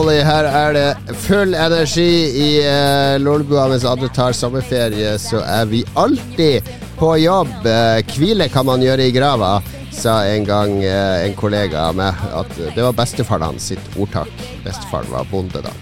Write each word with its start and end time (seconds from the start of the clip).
Holy 0.00 0.22
her 0.24 0.46
er 0.48 0.72
det 0.72 1.14
full 1.26 1.50
energi 1.52 2.12
i 2.40 2.46
uh, 2.64 3.18
Lolbua 3.20 3.66
mens 3.68 3.82
andre 3.84 4.08
tar 4.16 4.32
sommerferie. 4.32 5.10
Så 5.20 5.42
er 5.44 5.66
vi 5.68 5.82
alltid 5.92 6.70
på 6.96 7.10
jobb. 7.20 7.50
Uh, 7.66 7.98
hvile 8.14 8.46
kan 8.48 8.64
man 8.64 8.80
gjøre 8.80 9.10
i 9.10 9.12
grava, 9.12 9.50
sa 9.92 10.22
en 10.30 10.46
gang 10.48 10.72
uh, 10.80 11.18
en 11.20 11.36
kollega 11.36 11.82
av 11.90 11.98
meg. 12.00 12.22
At 12.32 12.54
det 12.62 12.80
var 12.80 12.96
bestefaren 12.96 13.44
hans 13.50 13.68
sitt 13.74 14.00
ordtak. 14.00 14.32
Bestefaren 14.64 15.12
var 15.12 15.28
bonde 15.28 15.60
da. 15.68 15.74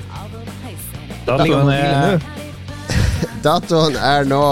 Datoen 1.28 1.70
er, 1.76 2.18
Datoen 3.46 4.00
er 4.02 4.26
nå 4.26 4.42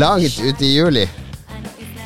langt 0.00 0.40
ute 0.40 0.64
i 0.64 0.72
juli. 0.78 1.04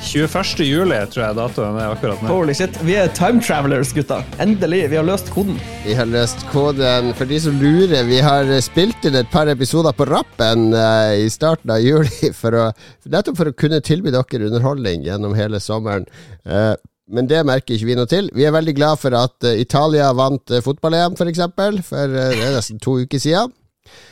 21. 0.02 0.62
juli, 0.62 0.98
tror 1.10 1.24
jeg 1.24 1.36
datoen 1.36 1.76
er 1.80 1.92
akkurat 1.92 2.20
nå. 2.22 2.30
Holy 2.30 2.54
shit. 2.56 2.76
Vi 2.86 2.94
er 2.98 3.10
time 3.16 3.42
travelers, 3.44 3.90
gutta. 3.96 4.20
Endelig. 4.42 4.84
Vi 4.92 4.98
har 4.98 5.06
løst 5.06 5.30
koden. 5.34 5.58
Vi 5.84 5.96
har 5.98 6.08
løst 6.08 6.44
koden. 6.52 7.10
For 7.18 7.28
de 7.28 7.40
som 7.42 7.58
lurer, 7.60 8.06
vi 8.08 8.20
har 8.24 8.50
spilt 8.64 9.08
inn 9.08 9.18
et 9.18 9.30
par 9.32 9.50
episoder 9.50 9.96
på 9.96 10.06
rappen 10.08 10.70
uh, 10.76 11.14
i 11.18 11.26
starten 11.32 11.74
av 11.74 11.82
juli, 11.82 12.30
for 12.40 12.54
å, 12.56 12.68
nettopp 13.10 13.40
for 13.40 13.50
å 13.50 13.56
kunne 13.58 13.82
tilby 13.84 14.14
dere 14.14 14.48
underholdning 14.48 15.06
gjennom 15.08 15.36
hele 15.38 15.60
sommeren. 15.62 16.06
Uh, 16.46 16.74
men 17.08 17.28
det 17.28 17.40
merker 17.48 17.74
ikke 17.74 17.88
vi 17.88 17.96
noe 17.98 18.08
til. 18.08 18.28
Vi 18.36 18.44
er 18.46 18.54
veldig 18.54 18.76
glad 18.78 19.00
for 19.02 19.16
at 19.18 19.48
uh, 19.48 19.56
Italia 19.58 20.12
vant 20.16 20.58
fotball-EM, 20.64 21.18
f.eks., 21.18 21.24
for, 21.24 21.32
eksempel, 21.34 21.82
for 21.86 22.14
det 22.14 22.28
er 22.38 22.54
nesten 22.56 22.80
to 22.82 23.00
uker 23.02 23.22
siden. 23.22 23.54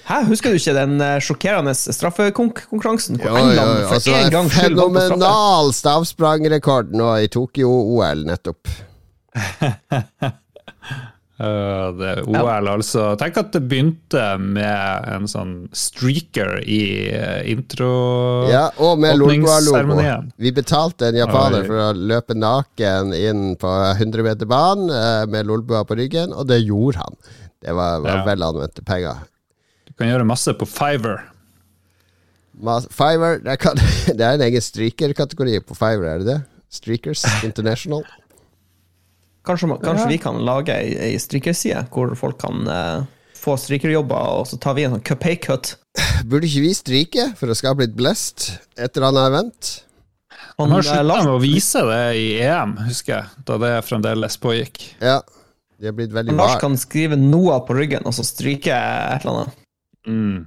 Hæ, 0.07 0.21
Husker 0.29 0.55
du 0.55 0.61
ikke 0.61 0.77
den 0.77 1.01
uh, 1.03 1.17
sjokkerende 1.19 1.75
straffekonkurransen? 1.75 3.19
Ja, 3.23 3.35
ja, 3.35 3.55
ja, 3.59 3.89
Altså, 3.97 4.15
en 4.15 4.51
fenomenal 4.55 5.73
stavsprangrekord 5.75 6.95
nå 6.95 7.11
i 7.25 7.31
Tokyo-OL 7.33 8.27
nettopp. 8.29 8.71
Uh, 11.37 11.93
det 11.99 12.23
OL, 12.25 12.65
ja. 12.65 12.73
altså. 12.73 13.11
Tenk 13.21 13.37
at 13.37 13.51
det 13.53 13.61
begynte 13.69 14.23
med 14.41 15.09
en 15.13 15.27
sånn 15.29 15.51
streaker 15.77 16.63
i 16.65 17.13
uh, 17.13 17.43
intro 17.45 17.91
Ja, 18.49 18.71
og 18.81 19.03
med 19.05 19.19
Lolboa-logoen. 19.21 20.31
Vi 20.41 20.55
betalte 20.57 21.11
en 21.11 21.21
japaner 21.21 21.61
Oi. 21.61 21.69
for 21.69 21.83
å 21.91 21.91
løpe 21.93 22.39
naken 22.41 23.13
inn 23.13 23.51
på 23.61 23.69
100-meterbanen 23.69 24.89
uh, 24.89 25.25
med 25.29 25.51
Lolboa 25.51 25.85
på 25.85 26.01
ryggen, 26.01 26.33
og 26.33 26.49
det 26.49 26.63
gjorde 26.65 27.05
han. 27.05 27.21
Det 27.61 27.77
var, 27.77 28.01
var 28.01 28.23
ja. 28.23 28.27
vel 28.31 28.49
anvendte 28.49 28.87
penger. 28.89 29.27
Du 29.97 30.03
kan 30.03 30.11
gjøre 30.11 30.27
masse 30.29 30.53
på 30.53 30.67
Fiver. 30.69 31.23
Fiver, 32.93 33.39
det, 33.41 33.55
kan, 33.63 33.79
det 34.19 34.21
er 34.21 34.37
en 34.37 34.45
egen 34.45 34.61
streaker-kategori 34.61 35.63
på 35.65 35.77
Fiver, 35.79 36.05
er 36.11 36.21
det 36.21 36.29
det? 36.29 36.37
Streakers 36.69 37.25
International? 37.49 38.05
Kanskje, 39.49 39.71
kanskje 39.81 40.05
ja. 40.05 40.11
vi 40.11 40.19
kan 40.21 40.37
lage 40.45 40.77
ei, 40.77 40.93
ei 41.01 41.17
streakerside 41.23 41.87
hvor 41.95 42.13
folk 42.19 42.37
kan 42.43 42.69
uh, 42.69 43.09
få 43.41 43.57
streakerjobber, 43.57 44.37
og 44.37 44.45
så 44.51 44.61
tar 44.61 44.77
vi 44.77 44.85
en 44.85 44.99
sånn 44.99 45.21
pay 45.23 45.41
cut. 45.41 45.79
Burde 46.29 46.45
ikke 46.45 46.67
vi 46.67 46.77
stryke 46.77 47.29
for 47.41 47.49
å 47.49 47.57
skape 47.57 47.87
litt 47.87 47.97
blest? 47.97 48.51
etter 48.77 49.01
han 49.01 49.17
annet 49.17 49.33
event? 49.33 49.75
Han 50.61 50.77
har 50.77 50.85
slutta 50.85 51.23
med 51.25 51.35
å 51.39 51.41
vise 51.41 51.89
det 51.89 52.03
i 52.21 52.31
EM, 52.45 52.77
husker 52.85 53.17
jeg, 53.17 53.45
da 53.49 53.57
det 53.65 53.77
fremdeles 53.89 54.37
pågikk. 54.45 54.91
Ja, 55.01 55.23
det 55.81 55.89
har 55.89 55.97
blitt 55.97 56.13
veldig 56.13 56.37
Lars 56.37 56.61
kan 56.61 56.77
skrive 56.81 57.17
Noah 57.17 57.65
på 57.65 57.81
ryggen, 57.81 58.05
og 58.05 58.13
så 58.17 58.25
stryke 58.29 58.77
et 58.77 59.25
eller 59.25 59.47
annet. 59.47 59.63
Mm. 60.07 60.47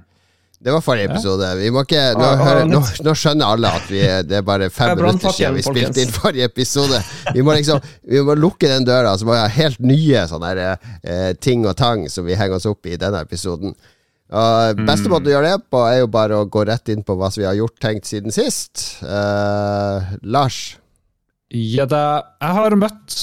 Det 0.60 0.72
var 0.74 0.82
forrige 0.84 1.08
episode. 1.08 1.46
Vi 1.56 1.70
må 1.72 1.86
ikke, 1.86 2.02
nå, 2.20 2.26
hører, 2.36 2.66
nå, 2.68 2.82
nå 3.00 3.14
skjønner 3.16 3.54
alle 3.54 3.70
at 3.78 3.86
vi, 3.88 4.00
det 4.28 4.36
er 4.42 4.42
bare 4.44 4.66
fem 4.68 4.92
minutter 4.98 5.32
siden 5.32 5.56
vi 5.56 5.64
spilte 5.64 6.02
inn 6.02 6.12
forrige 6.12 6.50
episode. 6.50 7.00
Vi 7.32 7.44
må 7.46 7.54
liksom 7.56 7.80
Vi 8.04 8.20
må 8.26 8.36
lukke 8.36 8.68
den 8.68 8.84
døra, 8.84 9.14
så 9.16 9.24
må 9.24 9.32
vi 9.32 9.40
ha 9.40 9.48
helt 9.54 9.80
nye 9.80 10.26
sånne 10.28 10.52
eh, 10.66 11.32
ting 11.40 11.64
og 11.64 11.78
tang 11.80 12.04
som 12.12 12.28
vi 12.28 12.36
henger 12.36 12.60
oss 12.60 12.68
opp 12.68 12.84
i 12.84 12.92
i 12.92 13.00
denne 13.00 13.24
episoden. 13.24 13.72
Og 14.30 14.84
Beste 14.84 15.08
mm. 15.08 15.14
måte 15.14 15.30
å 15.30 15.34
gjøre 15.34 15.54
det 15.54 15.66
på, 15.72 15.80
er 15.88 16.02
jo 16.02 16.12
bare 16.12 16.38
å 16.38 16.46
gå 16.52 16.66
rett 16.68 16.92
inn 16.92 17.02
på 17.06 17.16
hva 17.18 17.32
vi 17.34 17.48
har 17.48 17.56
gjort, 17.56 17.78
tenkt 17.82 18.10
siden 18.10 18.34
sist. 18.34 19.00
Uh, 19.02 20.12
Lars? 20.22 20.76
Ja 21.50 21.88
da, 21.88 22.36
jeg 22.36 22.58
har 22.60 22.76
møtt 22.78 23.16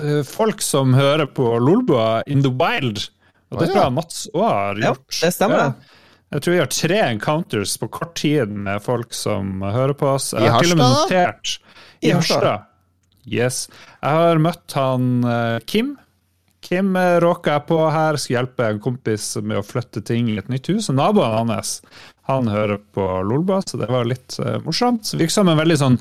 uh, 0.00 0.22
folk 0.24 0.62
som 0.64 0.94
hører 0.96 1.28
på 1.28 1.50
Lolbua 1.58 2.22
in 2.30 2.46
the 2.46 2.52
wild. 2.62 3.10
Og 3.50 3.60
det 3.60 3.70
tror 3.70 3.82
jeg 3.82 3.94
Mats 3.96 4.20
òg 4.30 4.44
har 4.46 4.82
gjort. 4.84 5.06
Ja, 5.10 5.26
det 5.26 5.34
stemmer. 5.34 5.64
Ja. 5.64 5.96
Jeg 6.30 6.44
tror 6.44 6.54
vi 6.54 6.60
har 6.60 6.70
tre 6.70 6.98
encounters 7.08 7.72
på 7.82 7.88
kort 7.90 8.12
tid 8.20 8.52
med 8.54 8.82
folk 8.84 9.14
som 9.16 9.64
hører 9.66 9.96
på 9.98 10.12
oss. 10.12 10.30
Jeg 10.36 10.52
har 10.54 10.62
til 10.62 10.76
og 10.76 10.78
med 10.78 10.92
notert 10.94 11.56
I 12.06 12.12
Harstad. 12.14 12.68
Yes. 13.26 13.64
Jeg 13.98 14.20
har 14.20 14.38
møtt 14.42 14.76
han 14.78 15.10
uh, 15.26 15.58
Kim. 15.66 15.96
Kim 16.62 16.94
råka 16.94 17.56
jeg 17.56 17.66
på 17.66 17.78
her, 17.90 18.18
skulle 18.20 18.38
hjelpe 18.38 18.68
en 18.68 18.80
kompis 18.84 19.32
med 19.42 19.58
å 19.58 19.64
flytte 19.66 20.04
ting 20.06 20.28
i 20.30 20.38
et 20.38 20.50
nytt 20.52 20.70
hus. 20.70 20.90
Og 20.92 20.98
naboen 21.00 21.50
hans 21.50 21.80
han 22.30 22.46
hører 22.52 22.78
på 22.94 23.04
Lolba, 23.26 23.58
så 23.66 23.80
det 23.80 23.88
var 23.90 24.06
litt 24.06 24.38
uh, 24.38 24.60
morsomt. 24.62 25.10
Virker 25.16 25.34
som 25.40 25.50
en 25.50 25.58
veldig 25.58 25.78
sånn 25.80 25.98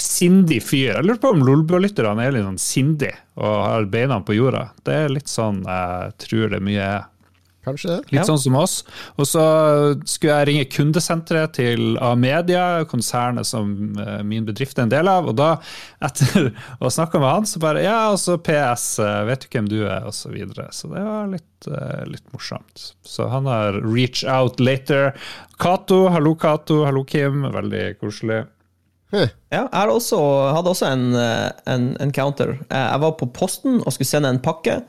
sindig 0.00 0.60
fyr. 0.66 0.96
Jeg 0.96 1.06
lurer 1.06 1.20
på 1.22 1.32
om 1.34 1.42
Lolbua-lytterne 1.46 2.26
er 2.26 2.34
litt 2.34 2.46
sånn 2.46 2.62
sindig 2.62 3.12
og 3.38 3.56
har 3.66 3.90
beina 3.90 4.20
på 4.24 4.36
jorda. 4.36 4.68
Det 4.86 5.00
er 5.04 5.12
litt 5.12 5.30
sånn 5.30 5.62
jeg 5.66 6.14
tror 6.26 6.54
det 6.54 6.62
mye 6.64 6.86
er. 6.98 7.02
Kanskje 7.64 7.88
det. 7.88 7.98
Litt 8.12 8.18
ja. 8.18 8.24
sånn 8.28 8.40
som 8.40 8.56
oss. 8.60 8.74
Og 9.16 9.28
så 9.28 9.44
skulle 10.08 10.36
jeg 10.36 10.48
ringe 10.50 10.66
kundesenteret 10.68 11.54
til 11.56 11.96
Amedia, 12.04 12.84
konsernet 12.90 13.48
som 13.48 13.96
eh, 14.00 14.20
min 14.26 14.44
bedrift 14.44 14.78
er 14.78 14.84
en 14.84 14.92
del 14.92 15.08
av. 15.08 15.30
Og 15.32 15.38
da, 15.38 15.54
etter 16.04 16.50
å 16.78 16.84
ha 16.84 16.92
snakka 16.92 17.22
med 17.22 17.30
han, 17.30 17.48
så 17.48 17.62
bare 17.62 17.84
Ja, 17.86 17.98
og 18.12 18.20
så 18.20 18.36
PS, 18.36 18.98
eh, 19.00 19.22
vet 19.30 19.46
du 19.46 19.48
hvem 19.54 19.70
du 19.72 19.78
er? 19.86 20.04
Og 20.04 20.16
så 20.16 20.32
videre. 20.34 20.68
Så 20.76 20.92
det 20.92 21.04
var 21.06 21.30
litt, 21.32 21.70
eh, 21.70 22.04
litt 22.10 22.26
morsomt. 22.36 22.90
Så 23.06 23.30
han 23.32 23.48
har 23.48 23.80
reach 23.80 24.26
out 24.28 24.60
later. 24.60 25.14
Cato, 25.56 26.04
hallo 26.12 26.36
Cato, 26.36 26.82
hallo 26.84 27.06
Kim. 27.08 27.46
Veldig 27.54 27.86
koselig. 28.02 28.44
Ja, 29.52 29.64
jeg 29.68 29.94
også, 29.94 30.18
hadde 30.56 30.72
også 30.74 30.90
en, 30.90 31.06
eh, 31.18 31.48
en 31.70 31.88
encounter. 32.02 32.56
Eh, 32.68 32.84
jeg 32.90 33.02
var 33.04 33.16
på 33.20 33.30
posten 33.36 33.80
og 33.80 33.94
skulle 33.94 34.10
sende 34.10 34.32
en 34.32 34.42
pakke. 34.42 34.80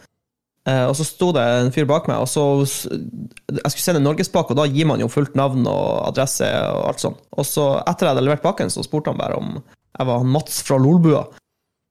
Eh, 0.65 0.85
og 0.89 0.95
så 0.97 1.05
sto 1.05 1.29
det 1.35 1.43
en 1.45 1.71
fyr 1.73 1.85
bak 1.85 2.07
meg, 2.09 2.17
og 2.17 2.29
så 2.29 2.41
Jeg 2.65 3.69
skulle 3.69 3.83
sende 3.83 4.01
en 4.01 4.07
norgespakke, 4.09 4.55
og 4.55 4.57
da 4.57 4.65
gir 4.65 4.87
man 4.89 4.99
jo 4.99 5.11
fullt 5.11 5.35
navn 5.37 5.67
og 5.69 6.07
adresse 6.09 6.47
og 6.49 6.87
alt 6.89 7.03
sånt. 7.03 7.21
Og 7.37 7.45
så, 7.45 7.67
etter 7.85 8.07
jeg 8.07 8.15
hadde 8.15 8.25
levert 8.25 8.45
pakken, 8.45 8.73
så 8.73 8.83
spurte 8.83 9.13
han 9.13 9.21
bare 9.21 9.37
om 9.37 9.59
jeg 9.95 10.07
var 10.09 10.25
Mats 10.27 10.61
fra 10.65 10.79
Lolbua. 10.81 11.23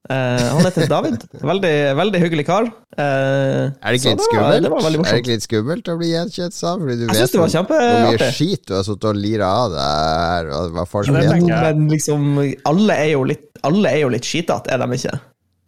Uh, 0.04 0.37
han 0.53 0.66
heter 0.66 0.84
David. 0.84 1.22
Veldig, 1.41 1.76
veldig 1.97 2.19
hyggelig 2.20 2.44
kar. 2.44 2.66
Uh, 2.92 3.72
er 3.72 3.94
det 3.94 4.00
ikke 4.03 4.10
litt 4.12 4.25
skummelt? 4.26 4.66
Var, 4.69 4.82
var 4.84 4.91
er 4.92 4.98
det 5.06 5.20
ikke 5.22 5.31
litt 5.31 5.44
skummelt 5.47 5.87
å 5.88 5.94
bli 5.97 6.10
gjenkjent 6.10 6.56
sånn? 6.56 6.82
Fordi 6.82 6.97
du 6.98 7.04
jeg 7.06 7.22
vet 7.22 7.37
hvor, 7.65 7.84
mye 8.04 8.26
skit 8.37 8.66
du 8.69 8.75
har 8.76 8.82
sittet 8.84 9.06
og 9.09 9.16
lira 9.16 9.48
av 9.62 9.72
deg 9.72 10.03
her. 10.04 10.50
hva 10.75 10.84
folk 10.88 11.09
vet. 11.09 11.31
Men 11.48 11.87
liksom, 11.88 12.26
alle 12.69 12.97
er 13.00 13.14
jo 13.14 13.22
litt, 13.31 13.47
alle 13.64 13.94
er 13.94 14.03
jo 14.03 14.10
litt 14.12 14.28
skitete, 14.28 14.75
er 14.75 14.82
de 14.82 14.98
ikke? 14.98 15.14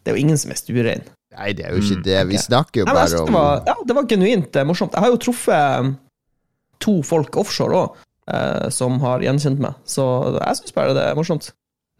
Det 0.05 0.13
er 0.13 0.19
jo 0.19 0.25
ingen 0.27 0.41
som 0.43 0.53
er 0.53 0.61
stuerein. 0.61 1.07
Nei, 1.37 1.55
det 1.57 1.65
er 1.65 1.73
jo 1.73 1.81
ikke 1.81 1.97
mm, 1.97 2.03
det. 2.05 2.19
Vi 2.29 2.41
snakker 2.41 2.83
jo 2.83 2.89
bare 2.91 3.23
om 3.23 3.31
det 3.31 3.37
var, 3.39 3.63
Ja, 3.71 3.77
det 3.89 3.97
var 3.97 4.09
genuint 4.11 4.59
uh, 4.61 4.67
morsomt. 4.69 4.99
Jeg 4.99 5.07
har 5.07 5.15
jo 5.15 5.23
truffet 5.25 5.95
to 6.85 6.99
folk 7.09 7.41
offshore 7.41 7.79
òg, 7.87 8.03
som 8.75 9.01
har 9.01 9.25
gjenkjent 9.25 9.63
meg, 9.65 9.79
så 9.89 10.05
jeg 10.35 10.59
syns 10.59 10.77
bare 10.77 10.93
det 10.99 11.07
er 11.09 11.17
morsomt. 11.17 11.49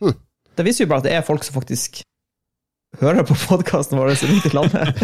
Hm. 0.05 0.13
Det 0.59 0.67
viser 0.67 0.85
jo 0.85 0.91
bare 0.91 1.01
at 1.01 1.09
det 1.09 1.15
er 1.17 1.25
folk 1.25 1.47
som 1.47 1.57
faktisk 1.57 2.03
hører 3.01 3.27
på 3.29 3.37
podkasten 3.47 3.99
vår 3.99 4.15
rundt 4.17 4.47
i 4.49 4.53
landet. 4.55 5.01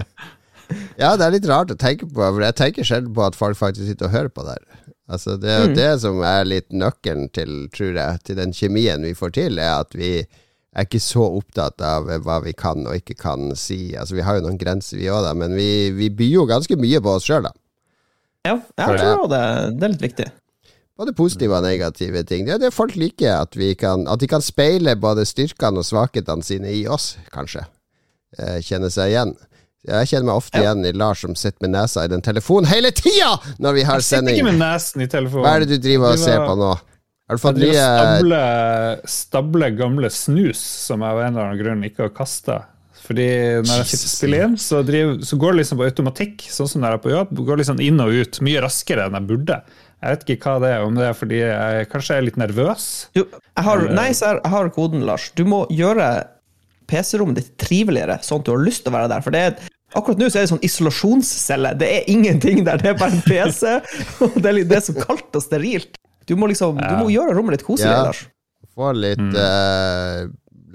ja, 1.00 1.14
det 1.16 1.26
er 1.26 1.34
litt 1.34 1.48
rart 1.50 1.72
å 1.72 1.78
tenke 1.78 2.08
på, 2.08 2.20
for 2.20 2.44
jeg 2.44 2.58
tenker 2.58 2.86
sjelden 2.86 3.14
på 3.16 3.24
at 3.26 3.38
folk 3.38 3.58
faktisk 3.58 3.88
sitter 3.88 4.08
og 4.08 4.16
hører 4.16 4.32
på 4.34 4.46
der. 4.46 4.62
Altså, 5.10 5.34
det 5.40 5.50
er 5.50 5.64
jo 5.64 5.70
mm. 5.72 5.78
det 5.78 5.90
som 6.04 6.20
er 6.22 6.46
litt 6.46 6.68
nøkkelen 6.70 7.30
til, 7.34 7.64
tror 7.74 7.96
jeg, 7.98 8.20
til 8.26 8.38
den 8.38 8.54
kjemien 8.54 9.02
vi 9.02 9.16
får 9.18 9.34
til, 9.40 9.58
er 9.58 9.80
at 9.80 9.96
vi 9.98 10.12
er 10.20 10.86
ikke 10.86 11.00
så 11.02 11.24
opptatt 11.40 11.82
av 11.82 12.06
hva 12.22 12.36
vi 12.44 12.52
kan 12.54 12.84
og 12.86 13.00
ikke 13.00 13.16
kan 13.18 13.50
si. 13.58 13.90
Altså, 13.98 14.14
vi 14.18 14.26
har 14.26 14.38
jo 14.38 14.44
noen 14.46 14.60
grenser, 14.60 15.00
vi 15.00 15.10
òg, 15.10 15.26
men 15.38 15.56
vi, 15.58 15.90
vi 15.96 16.12
byr 16.14 16.36
jo 16.36 16.46
ganske 16.50 16.78
mye 16.78 17.02
på 17.02 17.16
oss 17.16 17.26
sjøl, 17.26 17.48
da. 17.48 17.56
Ja, 18.46 18.54
jeg 18.56 19.00
tror 19.02 19.26
det, 19.28 19.42
det 19.76 19.84
er 19.84 19.92
litt 19.96 20.06
viktig. 20.06 20.28
Både 21.00 21.14
positive 21.16 21.56
og 21.56 21.64
negative 21.64 22.20
ting. 22.28 22.44
Det 22.44 22.58
er 22.58 22.64
det 22.66 22.74
folk 22.76 22.92
liker, 23.00 23.38
at, 23.40 23.56
kan, 23.80 24.04
at 24.04 24.20
de 24.20 24.28
kan 24.28 24.42
speile 24.44 24.92
både 25.00 25.24
styrkene 25.24 25.80
og 25.80 25.86
svakhetene 25.88 26.44
sine 26.44 26.74
i 26.76 26.82
oss, 26.92 27.14
kanskje. 27.32 27.62
Eh, 28.36 28.58
kjenne 28.60 28.90
seg 28.92 29.14
igjen. 29.14 29.32
Jeg 29.88 30.10
kjenner 30.10 30.28
meg 30.28 30.42
ofte 30.42 30.60
igjen 30.60 30.84
i 30.84 30.92
Lars 30.92 31.22
som 31.24 31.32
sitter 31.32 31.64
med 31.64 31.72
nesa 31.72 32.04
i 32.04 32.10
den 32.12 32.20
telefonen 32.20 32.68
hele 32.68 32.90
tida 32.92 33.30
når 33.64 33.78
vi 33.78 33.84
har 33.88 34.02
sending. 34.04 34.34
Jeg 34.36 34.42
sitter 34.42 34.50
ikke 34.50 34.50
med 34.50 34.60
nesen 34.60 35.04
i 35.06 35.08
telefonen. 35.08 35.46
Hva 35.46 35.54
er 35.56 35.64
det 35.64 35.78
du 35.78 35.86
driver 35.86 36.12
og 36.12 36.20
ser 36.20 36.44
på 36.44 36.58
nå? 36.60 36.74
Har 37.30 37.38
du 37.38 37.40
fått 37.40 37.62
nye 37.62 37.86
stable, 37.86 38.42
stable 39.08 39.70
gamle 39.78 40.10
snus 40.12 40.60
som 40.60 41.00
jeg 41.00 41.16
av 41.16 41.22
en 41.22 41.32
eller 41.32 41.46
annen 41.46 41.62
grunn 41.62 41.88
ikke 41.88 42.08
har 42.08 42.12
kasta. 42.12 42.58
Fordi 43.06 43.26
når 43.64 43.80
jeg 43.80 43.88
sitter 43.90 44.06
og 44.06 44.12
spiller 44.12 44.44
inn, 44.44 44.56
så, 44.60 44.82
driver, 44.86 45.16
så, 45.26 45.38
går 45.40 45.54
det 45.54 45.62
liksom 45.62 45.80
på 45.80 45.86
automatikk, 45.88 46.44
sånn 46.52 46.68
som 46.70 46.84
når 46.84 46.92
jeg 46.92 47.00
er 47.00 47.04
på 47.06 47.14
jobb. 47.14 47.32
Går 47.48 47.62
liksom 47.62 47.80
inn 47.82 48.02
og 48.04 48.18
ut 48.20 48.40
mye 48.46 48.60
raskere 48.66 49.06
enn 49.08 49.16
jeg 49.16 49.28
burde. 49.32 49.56
Jeg 50.00 50.14
vet 50.14 50.30
ikke 50.32 50.48
hva 50.48 50.60
det 50.62 50.68
er, 50.72 50.84
om 50.86 50.94
det 50.96 51.08
er 51.10 51.16
fordi 51.16 51.40
jeg 51.42 51.88
kanskje 51.92 52.14
er 52.16 52.24
litt 52.24 52.38
nervøs? 52.40 52.84
Jo, 53.16 53.26
jeg 53.28 53.64
har, 53.66 53.82
nei, 53.92 54.06
så 54.16 54.30
jeg 54.32 54.52
har 54.54 54.70
koden, 54.72 55.04
Lars. 55.04 55.28
Du 55.36 55.44
må 55.48 55.66
gjøre 55.68 56.06
PC-rommet 56.88 57.36
ditt 57.36 57.52
triveligere, 57.60 58.16
sånn 58.24 58.40
at 58.40 58.48
du 58.48 58.54
har 58.54 58.64
lyst 58.64 58.86
til 58.86 58.94
å 58.94 58.96
være 58.96 59.10
der. 59.12 59.26
For 59.26 59.36
det 59.36 59.44
er, 59.50 59.60
Akkurat 59.98 60.20
nå 60.20 60.28
så 60.30 60.38
er 60.38 60.44
det 60.44 60.52
sånn 60.52 60.62
isolasjonscelle. 60.62 61.72
Det 61.80 61.86
er 61.96 62.10
ingenting 62.12 62.60
der, 62.66 62.78
det 62.78 62.92
er 62.92 62.98
bare 62.98 63.16
en 63.16 63.24
PC. 63.26 63.72
Og 64.28 64.36
det 64.38 64.52
er, 64.52 64.60
det 64.70 64.76
er 64.78 64.84
så 64.86 64.94
kaldt 64.94 65.34
og 65.34 65.42
sterilt. 65.42 65.98
Du 66.30 66.36
må 66.38 66.46
liksom, 66.46 66.78
du 66.78 66.92
må 67.00 67.08
gjøre 67.10 67.34
rommet 67.34 67.56
litt 67.56 67.66
koselig, 67.66 67.90
ja. 67.90 68.04
Lars. 68.06 68.20
Få 68.78 68.92
litt 68.94 69.18
mm. 69.18 69.34
eh, 69.34 70.28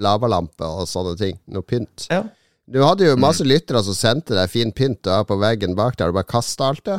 lavalampe 0.04 0.68
og 0.68 0.84
sånne 0.90 1.14
ting. 1.16 1.38
Noe 1.48 1.64
pynt. 1.64 2.10
Ja. 2.12 2.26
Du 2.68 2.82
hadde 2.84 3.08
jo 3.08 3.16
masse 3.16 3.46
mm. 3.46 3.50
lyttere 3.54 3.80
som 3.86 3.96
sendte 3.96 4.36
deg 4.36 4.52
fin 4.52 4.74
pynt 4.76 5.08
på 5.08 5.40
veggen 5.40 5.78
bak 5.78 5.96
der. 5.96 6.12
Du 6.12 6.18
bare 6.18 6.28
kasta 6.28 6.68
alt 6.74 6.84
det? 6.84 6.98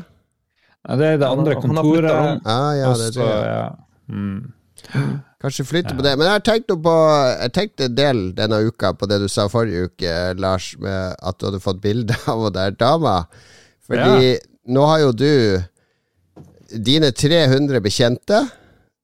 Ja, 0.87 0.95
det 0.95 1.07
er 1.07 1.17
det 1.19 1.27
andre 1.27 1.55
kontoret. 1.59 2.43
Ah, 2.47 2.71
ja, 2.77 2.91
det 2.95 3.09
er 3.09 3.15
det. 3.17 3.31
Ja. 3.47 3.65
Mm. 4.07 4.53
Kanskje 5.43 5.65
flytte 5.67 5.95
på 5.97 6.03
det. 6.05 6.13
Men 6.17 6.29
jeg 6.29 6.33
har 6.37 6.43
tenkt 6.45 6.71
på 6.71 6.93
Jeg 7.41 7.53
tenkte 7.53 7.87
en 7.89 7.97
del 7.97 8.21
denne 8.37 8.61
uka 8.69 8.93
på 8.95 9.09
det 9.09 9.19
du 9.21 9.27
sa 9.29 9.49
forrige 9.51 9.89
uke, 9.89 10.13
Lars, 10.39 10.71
med 10.79 11.17
at 11.19 11.39
du 11.39 11.49
hadde 11.49 11.63
fått 11.63 11.81
bilde 11.83 12.15
av 12.31 12.45
hun 12.45 12.55
der 12.55 12.77
dama. 12.77 13.17
Fordi 13.87 14.31
ja. 14.31 14.39
nå 14.67 14.85
har 14.87 15.03
jo 15.03 15.11
du 15.15 15.33
dine 16.71 17.11
300 17.11 17.79
bekjente 17.83 18.41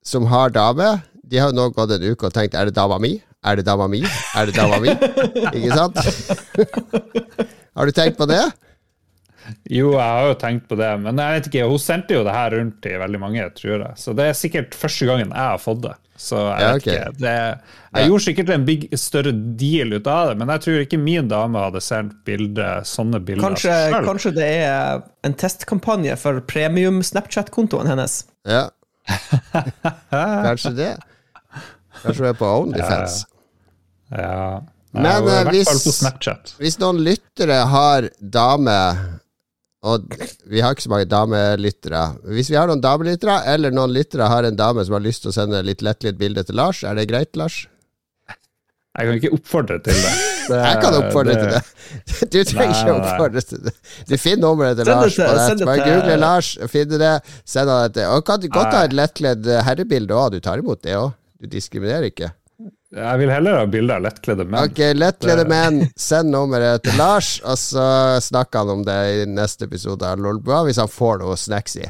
som 0.03 0.25
har 0.27 0.51
dame, 0.51 0.97
de 1.24 1.39
har 1.39 1.51
jo 1.51 1.57
nå 1.57 1.69
gått 1.75 1.94
en 1.95 2.03
uke 2.03 2.27
og 2.27 2.33
tenkt 2.35 2.57
Er 2.59 2.68
det 2.68 2.75
dama 2.75 2.97
mi? 3.00 3.15
Er 3.44 3.59
det 3.59 3.65
dama 3.68 3.88
mi? 3.91 4.01
Er 4.35 4.50
det 4.50 4.56
dama 4.56 4.80
mi? 4.83 4.91
Ikke 5.56 5.75
sant? 5.75 5.97
har 7.75 7.88
du 7.88 7.95
tenkt 7.95 8.19
på 8.19 8.27
det? 8.30 8.44
Jo, 9.68 9.94
jeg 9.98 10.04
har 10.04 10.30
jo 10.30 10.38
tenkt 10.40 10.69
på 10.69 10.78
det, 10.80 10.90
men 11.04 11.19
jeg 11.19 11.38
vet 11.38 11.50
ikke, 11.50 11.68
hun 11.72 11.81
sendte 11.81 12.16
jo 12.16 12.24
det 12.28 12.36
her 12.36 12.56
rundt 12.56 12.80
til 12.84 12.95
veldig 13.01 13.19
mange, 13.22 13.45
tror 13.57 13.75
jeg. 13.75 13.92
Så 14.00 14.16
det 14.18 14.30
er 14.30 14.38
sikkert 14.38 14.78
første 14.78 15.07
gangen 15.10 15.34
jeg 15.34 15.51
har 15.51 15.62
fått 15.62 15.84
det. 15.86 15.94
Så 16.24 16.38
jeg 16.38 16.62
ja, 16.62 16.74
okay. 16.78 16.78
vet 16.78 16.86
ikke. 16.86 17.16
Det, 17.24 17.34
jeg 17.34 18.04
ja. 18.04 18.10
gjorde 18.10 18.24
sikkert 18.28 18.51
en 18.54 18.66
big, 18.68 18.86
større 19.01 19.34
deal 19.60 19.95
ut 19.98 20.07
av 20.07 20.30
det, 20.30 20.36
men 20.40 20.54
jeg 20.54 20.63
tror 20.66 20.84
ikke 20.86 21.00
min 21.01 21.31
dame 21.31 21.63
hadde 21.66 21.81
sendt 21.84 22.19
bilde, 22.28 22.68
sånne 22.88 23.19
bilder 23.25 23.48
kanskje, 23.48 23.78
kanskje 24.06 24.34
det 24.38 24.50
er 24.62 25.01
en 25.28 25.36
testkampanje 25.40 26.16
for 26.22 26.40
premium 26.50 27.01
Snapchat-kontoen 27.06 27.90
hennes? 27.92 28.22
Ja. 28.48 28.68
kanskje 30.48 30.75
det. 30.78 30.94
Kanskje 32.04 32.22
hun 32.22 32.30
er 32.30 32.38
på 32.40 32.54
Onlyfans. 32.62 33.24
Ja. 34.13 34.22
ja. 34.22 34.45
Men 34.94 35.25
uh, 35.25 35.40
hvis, 35.50 35.90
hvis 36.62 36.75
noen 36.78 37.00
lyttere 37.01 37.63
har 37.72 38.07
dame 38.22 38.78
og 39.83 40.07
vi 40.47 40.62
har 40.63 40.71
ikke 40.71 40.85
så 40.85 40.91
mange 40.94 41.09
damelyttere. 41.12 42.03
Hvis 42.31 42.50
vi 42.53 42.56
har 42.56 42.69
noen 42.69 42.83
damelyttere, 42.83 43.41
eller 43.51 43.74
noen 43.75 43.91
lyttere 43.91 44.30
har 44.31 44.47
en 44.47 44.57
dame 44.59 44.85
som 44.88 44.95
har 44.95 45.03
lyst 45.03 45.25
til 45.25 45.33
å 45.33 45.35
sende 45.35 45.59
litt 45.65 45.83
lettlitt 45.83 46.19
bilde 46.19 46.45
til 46.47 46.56
Lars, 46.56 46.85
er 46.88 46.95
det 46.95 47.09
greit, 47.12 47.35
Lars? 47.39 47.65
Jeg 48.94 49.09
kan 49.09 49.18
ikke 49.18 49.31
oppfordre 49.33 49.80
til 49.81 49.97
det. 49.97 50.12
det 50.51 50.57
jeg 50.69 50.81
kan 50.83 50.95
oppfordre 51.00 51.33
det, 51.33 51.39
til 51.41 51.56
det. 51.56 51.62
Du 52.33 52.38
trenger 52.45 52.75
ikke 52.77 52.94
oppfordre 52.94 53.41
til 53.41 53.63
det. 53.65 53.74
Du 54.07 54.13
finner 54.21 54.44
nummeret 54.45 54.80
til 54.80 54.88
Lars. 54.91 55.18
Bare, 55.18 55.57
bare 55.65 55.88
google 55.88 56.19
Lars, 56.21 56.53
finner 56.71 57.01
det, 57.01 57.13
send 57.56 57.74
han 57.74 57.95
det. 57.97 58.06
Og 58.13 58.24
kan 58.30 58.47
godt 58.53 58.77
ha 58.77 58.85
et 58.88 58.95
lettkledd 58.95 59.50
herrebilde 59.68 60.15
òg, 60.15 60.38
du 60.38 60.45
tar 60.45 60.62
imot 60.63 60.83
det 60.85 60.95
òg. 61.00 61.12
Du 61.41 61.50
diskriminerer 61.51 62.07
ikke. 62.07 62.31
Jeg 62.94 63.19
vil 63.24 63.31
heller 63.34 63.57
ha 63.57 63.66
bilde 63.66 63.95
av 63.95 64.04
lettkledde 64.06 64.45
menn. 64.45 64.69
Ok, 64.69 64.80
lettkledde 64.94 65.48
menn. 65.50 65.80
Send 65.98 66.30
nummeret 66.30 66.84
til 66.86 66.94
Lars, 67.00 67.40
og 67.42 67.57
så 67.57 67.86
snakker 68.22 68.62
han 68.62 68.74
om 68.75 68.84
det 68.86 68.98
i 69.16 69.24
neste 69.30 69.66
episode 69.66 70.06
av 70.06 70.22
Lolbua, 70.22 70.62
hvis 70.68 70.78
han 70.81 70.92
får 70.92 71.24
noe 71.24 71.38
snacks 71.40 71.80
i. 71.81 71.88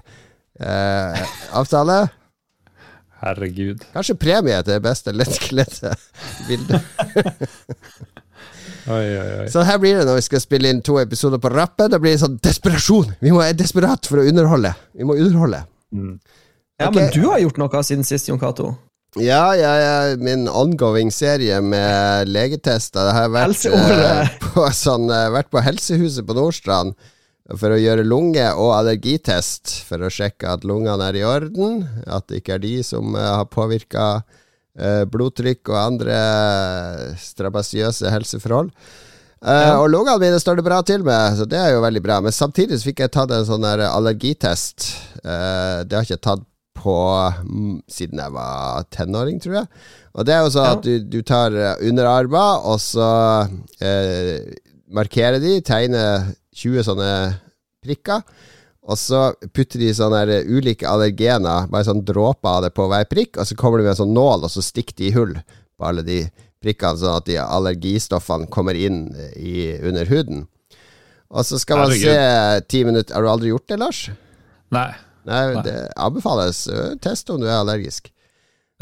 Eh, 0.63 1.23
avtale? 1.59 1.97
Herregud. 3.23 3.83
Kanskje 3.91 4.15
premie 4.19 4.61
til 4.63 4.77
det 4.77 4.83
beste 4.83 5.11
lettkledde 5.15 5.91
bildet. 6.47 6.87
oi, 8.95 9.03
oi, 9.03 9.27
oi. 9.41 9.49
Så 9.51 9.65
her 9.67 9.83
blir 9.83 9.99
det 9.99 10.07
når 10.07 10.21
vi 10.21 10.25
skal 10.29 10.43
spille 10.43 10.71
inn 10.71 10.81
to 10.87 11.01
episoder 11.03 11.43
på 11.43 11.51
rappen. 11.51 11.91
Det 11.91 11.99
blir 12.03 12.15
en 12.15 12.23
sånn 12.23 12.39
desperasjon! 12.43 13.11
Vi 13.19 13.35
må 13.35 13.43
være 13.43 13.59
desperat 13.59 14.07
for 14.07 14.23
å 14.23 14.25
underholde. 14.31 14.71
Vi 14.95 15.07
må 15.07 15.19
underholde. 15.19 15.65
Mm. 15.91 16.15
Ja, 16.79 16.87
okay. 16.87 16.95
men 16.95 17.13
du 17.15 17.27
har 17.27 17.43
gjort 17.43 17.59
noe 17.59 17.83
siden 17.83 18.07
sist, 18.07 18.31
Jon 18.31 18.39
Cato. 18.39 18.71
Ja, 19.21 19.53
ja, 19.53 19.73
ja, 19.77 20.17
min 20.17 20.47
ongoing 20.49 21.11
serie 21.13 21.59
med 21.61 22.29
legetester. 22.33 23.05
Jeg 23.11 23.17
har 23.19 23.33
vært, 23.33 23.65
uh, 23.69 24.31
på, 24.41 24.65
sånn, 24.73 25.05
uh, 25.11 25.29
vært 25.35 25.51
på 25.53 25.61
Helsehuset 25.61 26.25
på 26.25 26.33
Nordstrand 26.37 26.95
for 27.59 27.75
å 27.75 27.77
gjøre 27.77 28.05
lunge- 28.07 28.49
og 28.57 28.71
allergitest, 28.73 29.69
for 29.85 30.01
å 30.01 30.09
sjekke 30.09 30.55
at 30.55 30.65
lungene 30.65 31.11
er 31.11 31.19
i 31.19 31.25
orden, 31.27 31.83
at 32.07 32.25
det 32.31 32.41
ikke 32.41 32.55
er 32.55 32.63
de 32.63 32.77
som 32.87 33.13
uh, 33.13 33.35
har 33.41 33.51
påvirka 33.51 34.23
blodtrykk 34.73 35.69
og 35.69 35.75
andre 35.77 36.13
strabasiøse 37.21 38.09
helseforhold. 38.09 38.71
Ja. 39.45 39.75
Og 39.75 39.91
lungene 39.93 40.17
mine 40.17 40.39
står 40.41 40.57
det 40.57 40.63
bra 40.65 40.79
til 40.81 41.03
med, 41.05 41.35
så 41.37 41.45
det 41.45 41.59
er 41.61 41.75
jo 41.75 41.83
veldig 41.83 42.01
bra. 42.01 42.15
Men 42.25 42.33
samtidig 42.33 42.79
så 42.81 42.87
fikk 42.87 43.03
jeg 43.03 43.11
tatt 43.13 43.35
en 43.37 43.45
sånn 43.45 43.67
allergitest. 43.69 44.87
det 45.21 45.93
har 45.93 46.01
jeg 46.01 46.15
ikke 46.15 46.25
tatt 46.25 46.47
på 46.83 46.95
mm, 47.47 47.77
siden 47.89 48.19
jeg 48.19 48.35
var 48.35 48.87
tenåring, 48.93 49.39
tror 49.43 49.61
jeg. 49.61 49.83
Og 50.13 50.27
det 50.27 50.35
er 50.35 50.43
jo 50.43 50.53
sånn 50.53 50.67
ja. 50.67 50.75
at 50.77 50.85
du, 50.85 50.93
du 51.09 51.21
tar 51.25 51.55
eh, 51.55 51.85
underarmer, 51.87 52.67
og 52.69 52.81
så 52.83 53.09
eh, 53.81 54.51
markerer 54.93 55.39
de, 55.41 55.57
tegner 55.65 56.33
20 56.59 56.87
sånne 56.89 57.11
prikker. 57.83 58.21
Og 58.83 58.99
så 58.99 59.29
putter 59.55 59.79
de 59.79 59.93
sånne 59.95 60.41
ulike 60.43 60.87
allergener, 60.89 61.69
bare 61.71 61.87
sånn 61.87 62.03
dråper 62.03 62.49
av 62.51 62.65
det 62.65 62.73
på 62.75 62.87
hver 62.91 63.07
prikk, 63.07 63.39
og 63.39 63.47
så 63.47 63.55
kommer 63.59 63.79
de 63.79 63.87
med 63.87 63.95
en 63.95 64.01
sånn 64.01 64.15
nål, 64.15 64.43
og 64.43 64.51
så 64.51 64.63
stikker 64.65 64.97
de 64.99 65.07
i 65.07 65.13
hull 65.15 65.37
på 65.39 65.87
alle 65.87 66.03
de 66.03 66.19
prikkene, 66.63 66.99
sånn 66.99 67.21
at 67.21 67.29
de 67.29 67.39
allergistoffene 67.39 68.51
kommer 68.51 68.75
inn 68.75 69.05
i, 69.39 69.71
under 69.79 70.11
huden. 70.11 70.43
Og 71.33 71.47
så 71.47 71.57
skal 71.61 71.79
man 71.81 71.95
se 71.97 72.13
ti 72.69 72.83
minutter 72.85 73.15
Har 73.15 73.25
du 73.25 73.29
aldri 73.31 73.49
gjort 73.49 73.65
det, 73.71 73.79
Lars? 73.81 74.03
Nei. 74.73 74.91
Nei, 75.29 75.43
det 75.65 75.77
anbefales. 75.95 76.65
Test 77.03 77.29
om 77.33 77.41
du 77.41 77.47
er 77.47 77.59
allergisk. 77.61 78.09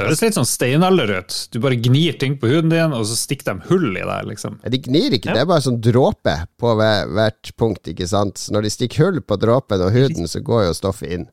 Det 0.01 0.07
høres 0.07 0.21
litt 0.23 0.37
sånn 0.37 0.47
steinalder 0.47 1.11
ut. 1.19 1.35
Du 1.51 1.59
bare 1.61 1.77
gnir 1.77 2.15
ting 2.17 2.37
på 2.39 2.49
huden 2.49 2.71
din, 2.71 2.93
og 2.95 3.03
så 3.05 3.17
stikker 3.19 3.51
de 3.51 3.67
hull 3.67 3.89
i 3.91 4.01
deg, 4.01 4.29
liksom. 4.29 4.55
De 4.63 4.79
gnir 4.87 5.17
ikke, 5.17 5.29
ja. 5.29 5.35
det 5.35 5.43
er 5.43 5.49
bare 5.51 5.65
sånn 5.65 5.81
dråpe 5.83 6.35
på 6.61 6.71
hvert 6.79 7.51
punkt, 7.59 7.91
ikke 7.91 8.07
sant. 8.09 8.39
Så 8.41 8.55
når 8.55 8.65
de 8.65 8.73
stikker 8.73 9.05
hull 9.05 9.19
på 9.21 9.37
dråpen 9.41 9.83
og 9.83 9.93
huden, 9.93 10.29
så 10.31 10.41
går 10.45 10.69
jo 10.69 10.77
stoffet 10.79 11.17
inn. 11.17 11.27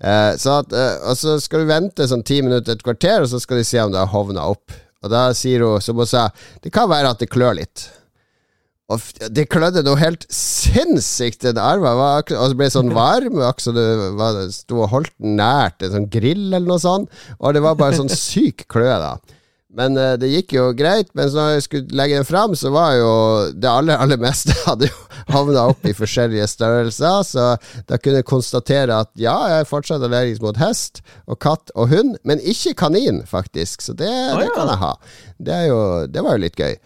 Eh, 0.00 0.32
så 0.40 0.58
at, 0.62 0.72
eh, 0.72 0.96
og 1.08 1.20
så 1.20 1.36
skal 1.40 1.62
du 1.62 1.70
vente 1.70 2.08
sånn 2.08 2.24
ti 2.26 2.40
minutter, 2.44 2.74
et 2.74 2.84
kvarter, 2.84 3.22
og 3.22 3.30
så 3.30 3.40
skal 3.44 3.60
de 3.60 3.68
se 3.68 3.80
om 3.84 3.92
det 3.92 4.02
har 4.02 4.12
hovna 4.12 4.48
opp. 4.50 4.74
Og 5.04 5.12
da 5.12 5.28
sier 5.36 5.62
hun, 5.62 5.84
som 5.84 6.00
hun 6.00 6.08
sa, 6.08 6.26
det 6.64 6.72
kan 6.74 6.90
være 6.90 7.12
at 7.12 7.22
det 7.22 7.30
klør 7.32 7.60
litt. 7.60 7.86
Og 8.86 9.02
det 9.34 9.48
klødde 9.50 9.82
noe 9.82 9.98
helt 9.98 10.26
sinnssykt 10.30 11.46
i 11.48 11.54
armen. 11.58 12.02
Og 12.38 12.58
ble 12.58 12.68
sånn 12.70 12.92
varm. 12.94 13.40
Så 13.58 13.74
du 13.74 13.82
sto 14.54 14.84
og 14.84 14.92
holdt 14.92 15.14
den 15.18 15.34
nært 15.40 15.82
en 15.82 15.96
sånn 15.96 16.10
grill 16.12 16.52
eller 16.52 16.68
noe 16.68 16.82
sånt. 16.82 17.10
Og 17.40 17.56
det 17.56 17.64
var 17.66 17.78
bare 17.80 17.98
sånn 17.98 18.12
syk 18.12 18.68
kløe, 18.70 18.94
da. 19.02 19.16
Men 19.76 19.92
uh, 19.98 20.14
det 20.16 20.30
gikk 20.30 20.54
jo 20.56 20.70
greit. 20.76 21.10
Men 21.18 21.28
når 21.34 21.56
jeg 21.56 21.66
skulle 21.66 21.98
legge 21.98 22.20
den 22.20 22.28
fram, 22.28 22.54
så 22.56 22.70
var 22.72 22.94
jo 22.96 23.10
det 23.58 23.68
aller, 23.68 23.98
aller 24.00 24.22
meste 24.22 24.54
hadde 24.68 24.88
jo 24.88 25.02
havna 25.34 25.66
opp 25.72 25.84
i 25.84 25.96
forskjellige 25.96 26.46
størrelser. 26.54 27.26
Så 27.26 27.48
da 27.90 27.98
kunne 27.98 28.22
jeg 28.22 28.30
konstatere 28.30 29.02
at 29.02 29.10
ja, 29.20 29.34
jeg 29.50 29.64
er 29.64 29.68
fortsatt 29.68 30.06
allergisk 30.06 30.46
mot 30.46 30.62
hest 30.62 31.02
og 31.26 31.40
katt 31.42 31.74
og 31.74 31.90
hund, 31.92 32.16
men 32.24 32.40
ikke 32.40 32.76
kanin, 32.86 33.24
faktisk. 33.28 33.82
Så 33.84 33.98
det, 33.98 34.12
det 34.38 34.52
kan 34.54 34.70
jeg 34.70 34.80
ha. 34.86 34.94
Det, 35.36 35.64
jo, 35.68 35.80
det 36.06 36.24
var 36.24 36.38
jo 36.38 36.46
litt 36.46 36.62
gøy. 36.62 36.78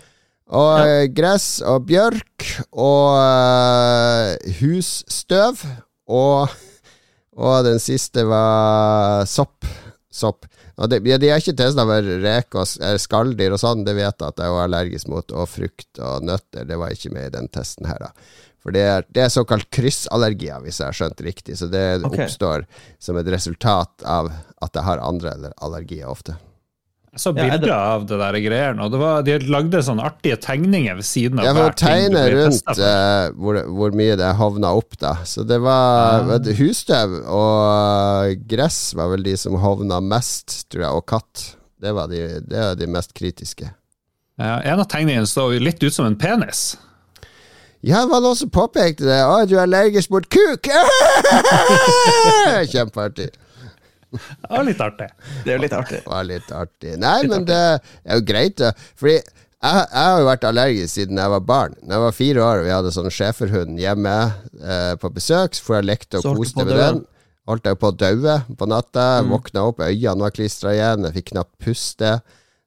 Og 0.50 0.70
ja. 0.80 0.86
Eh, 1.02 1.04
gress 1.14 1.60
og 1.62 1.84
bjørk 1.86 2.46
og 2.74 3.14
uh, 3.14 4.34
husstøv. 4.60 5.62
Og, 6.10 6.56
og 7.38 7.56
den 7.68 7.78
siste 7.82 8.26
var 8.26 9.28
sopp. 9.30 9.68
Sopp. 10.10 10.48
Og 10.80 10.88
de, 10.90 10.98
de 11.04 11.28
er 11.28 11.38
ikke 11.38 11.54
testa 11.58 11.84
for 11.86 12.12
reker 12.24 12.62
og 12.62 13.00
skalldyr 13.02 13.54
og 13.54 13.60
sånn, 13.60 13.84
det 13.84 13.94
vet 13.98 14.16
jeg 14.16 14.32
at 14.32 14.40
jeg 14.40 14.54
var 14.56 14.66
allergisk 14.66 15.10
mot. 15.12 15.34
Og 15.36 15.50
frukt 15.50 16.00
og 16.02 16.26
nøtter, 16.26 16.66
det 16.66 16.78
var 16.80 16.94
ikke 16.94 17.12
med 17.14 17.28
i 17.28 17.34
den 17.36 17.50
testen 17.52 17.88
her, 17.90 18.08
da. 18.08 18.38
For 18.60 18.76
det 18.76 18.82
er, 18.84 19.06
det 19.08 19.22
er 19.24 19.32
såkalt 19.32 19.70
kryssallergier, 19.72 20.60
hvis 20.64 20.82
jeg 20.82 20.90
har 20.90 20.96
skjønt 20.96 21.22
riktig. 21.24 21.56
Så 21.56 21.70
det 21.72 21.84
okay. 22.02 22.26
oppstår 22.26 22.66
som 23.00 23.16
et 23.20 23.30
resultat 23.32 24.04
av 24.04 24.28
at 24.60 24.76
jeg 24.76 24.84
har 24.84 25.04
andre 25.04 25.52
allergier 25.62 26.10
ofte. 26.10 26.36
Jeg 27.10 27.22
så 27.24 27.32
bilder 27.34 27.66
ja, 27.66 27.76
av 27.96 28.04
det 28.06 28.16
der 28.20 28.36
greiene, 28.38 28.84
og 28.86 28.92
var, 29.00 29.24
de 29.26 29.34
lagde 29.50 29.80
sånne 29.82 30.04
artige 30.06 30.36
tegninger 30.38 30.94
ved 31.00 31.06
siden 31.08 31.40
av 31.42 31.48
ja, 31.48 31.54
hver 31.56 31.74
ting. 31.74 32.14
Rundt 32.14 32.70
uh, 32.78 33.32
hvor, 33.34 33.58
hvor, 33.66 33.96
mye 33.98 34.14
det 34.20 34.28
havna 34.38 34.70
opp, 34.78 34.94
da. 35.02 35.16
Så 35.26 35.42
det 35.42 35.58
var 35.64 36.30
ja. 36.30 36.38
husstøv 36.60 37.16
og 37.26 38.46
gress 38.50 38.78
var 38.94 39.10
vel 39.16 39.26
de 39.26 39.34
som 39.42 39.58
havna 39.58 39.98
mest, 40.04 40.68
tror 40.70 40.86
jeg, 40.86 41.00
og 41.00 41.08
katt. 41.10 41.48
Det 41.82 41.96
var 41.96 42.12
de, 42.12 42.22
det 42.46 42.62
var 42.62 42.78
de 42.78 42.90
mest 42.94 43.16
kritiske. 43.18 43.72
Ja, 44.38 44.60
en 44.62 44.78
av 44.78 44.86
tegningene 44.88 45.26
så 45.26 45.50
litt 45.58 45.82
ut 45.82 45.92
som 45.92 46.06
en 46.06 46.18
penis. 46.20 46.78
Ja, 47.80 48.04
det 48.04 48.12
var 48.12 48.22
noen 48.22 48.38
som 48.38 48.52
påpekte 48.52 49.08
det. 49.08 49.18
'Å, 49.24 49.42
du 49.48 49.56
er 49.56 49.64
allergisk 49.64 50.12
mot 50.12 50.26
kuk!' 50.30 50.68
Kjempeartig. 52.72 53.32
Det 54.10 54.50
var 54.50 54.64
litt 54.66 54.80
artig. 54.84 55.06
Det 55.44 55.52
er 55.52 55.56
jo 55.56 55.62
litt 55.62 55.76
artig. 55.76 56.00
Det 56.02 56.10
var 56.10 56.26
litt 56.26 56.50
artig. 56.54 56.96
Nei, 56.98 57.18
litt 57.22 57.30
men 57.30 57.44
artig. 57.44 57.50
det 57.52 58.10
er 58.10 58.18
jo 58.18 58.26
greit, 58.30 58.56
det. 58.58 58.72
Fordi 58.98 59.14
jeg, 59.60 59.76
jeg, 59.92 60.00
har 60.00 60.18
jo 60.22 60.26
vært 60.30 60.44
allergisk 60.48 60.94
siden 60.96 61.20
jeg 61.20 61.32
var 61.34 61.46
barn. 61.46 61.78
Da 61.84 61.96
jeg 61.96 62.04
var 62.06 62.16
fire 62.16 62.44
år 62.46 62.62
og 62.62 62.66
vi 62.66 62.74
hadde 62.74 62.92
sånn 62.96 63.12
schæferhund 63.12 63.80
hjemme 63.80 64.16
eh, 64.64 64.92
på 65.00 65.12
besøk, 65.12 65.56
så 65.56 65.66
får 65.66 65.78
jeg 65.78 65.88
lekte 65.90 66.20
og 66.22 66.40
koste 66.40 66.64
med 66.64 66.76
den. 66.80 67.02
Holdt 67.50 67.66
jeg 67.66 67.80
på 67.82 67.90
å 67.90 67.96
daue 67.96 68.36
på 68.56 68.68
natta. 68.70 69.06
Mm. 69.20 69.32
Våkna 69.34 69.64
opp, 69.68 69.82
øynene 69.84 70.24
var 70.24 70.34
klistra 70.36 70.72
igjen, 70.76 71.08
jeg 71.08 71.18
fikk 71.18 71.32
knapt 71.34 71.52
puste. 71.60 72.14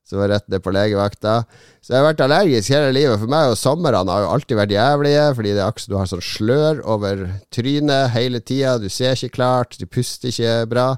Så 0.04 0.18
var 0.20 0.28
rett 0.28 0.48
ned 0.52 0.60
på 0.60 0.72
legevakta. 0.74 1.38
Så 1.80 1.94
jeg 1.94 2.02
har 2.02 2.10
vært 2.10 2.22
allergisk 2.26 2.74
hele 2.74 2.90
livet. 2.92 3.20
For 3.22 3.30
meg 3.32 3.52
og 3.54 3.56
somrene 3.56 4.12
har 4.12 4.24
jo 4.26 4.32
alltid 4.34 4.58
vært 4.58 4.74
jævlige, 4.74 5.22
fordi 5.38 5.54
det 5.54 5.62
er 5.62 5.70
akkurat 5.70 5.92
du 5.92 5.96
har 5.96 6.10
sånn 6.10 6.24
slør 6.24 6.82
over 6.96 7.22
trynet 7.54 8.12
hele 8.12 8.42
tida. 8.44 8.76
Du 8.82 8.90
ser 8.92 9.16
ikke 9.16 9.38
klart, 9.38 9.78
du 9.80 9.88
puster 9.88 10.28
ikke 10.28 10.58
bra. 10.68 10.90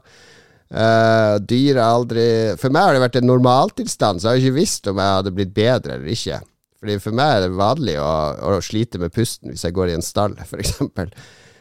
Uh, 0.67 1.39
dyr 1.47 1.77
er 1.77 1.85
aldri 1.85 2.23
For 2.59 2.75
meg 2.75 2.89
har 2.89 2.97
det 2.97 3.03
vært 3.05 3.19
en 3.21 3.29
normaltilstand, 3.31 4.19
så 4.19 4.33
jeg 4.33 4.41
har 4.41 4.49
ikke 4.49 4.57
visst 4.57 4.89
om 4.91 4.99
jeg 4.99 5.19
hadde 5.21 5.35
blitt 5.37 5.55
bedre 5.55 5.95
eller 5.95 6.11
ikke. 6.11 6.41
Fordi 6.83 6.99
For 7.05 7.15
meg 7.15 7.35
er 7.37 7.45
det 7.45 7.59
vanlig 7.63 7.97
å, 8.03 8.13
å 8.51 8.59
slite 8.65 8.99
med 8.99 9.15
pusten 9.15 9.55
hvis 9.55 9.63
jeg 9.69 9.77
går 9.77 9.93
i 9.93 9.99
en 10.01 10.05
stall, 10.05 10.35
f.eks. 10.43 10.81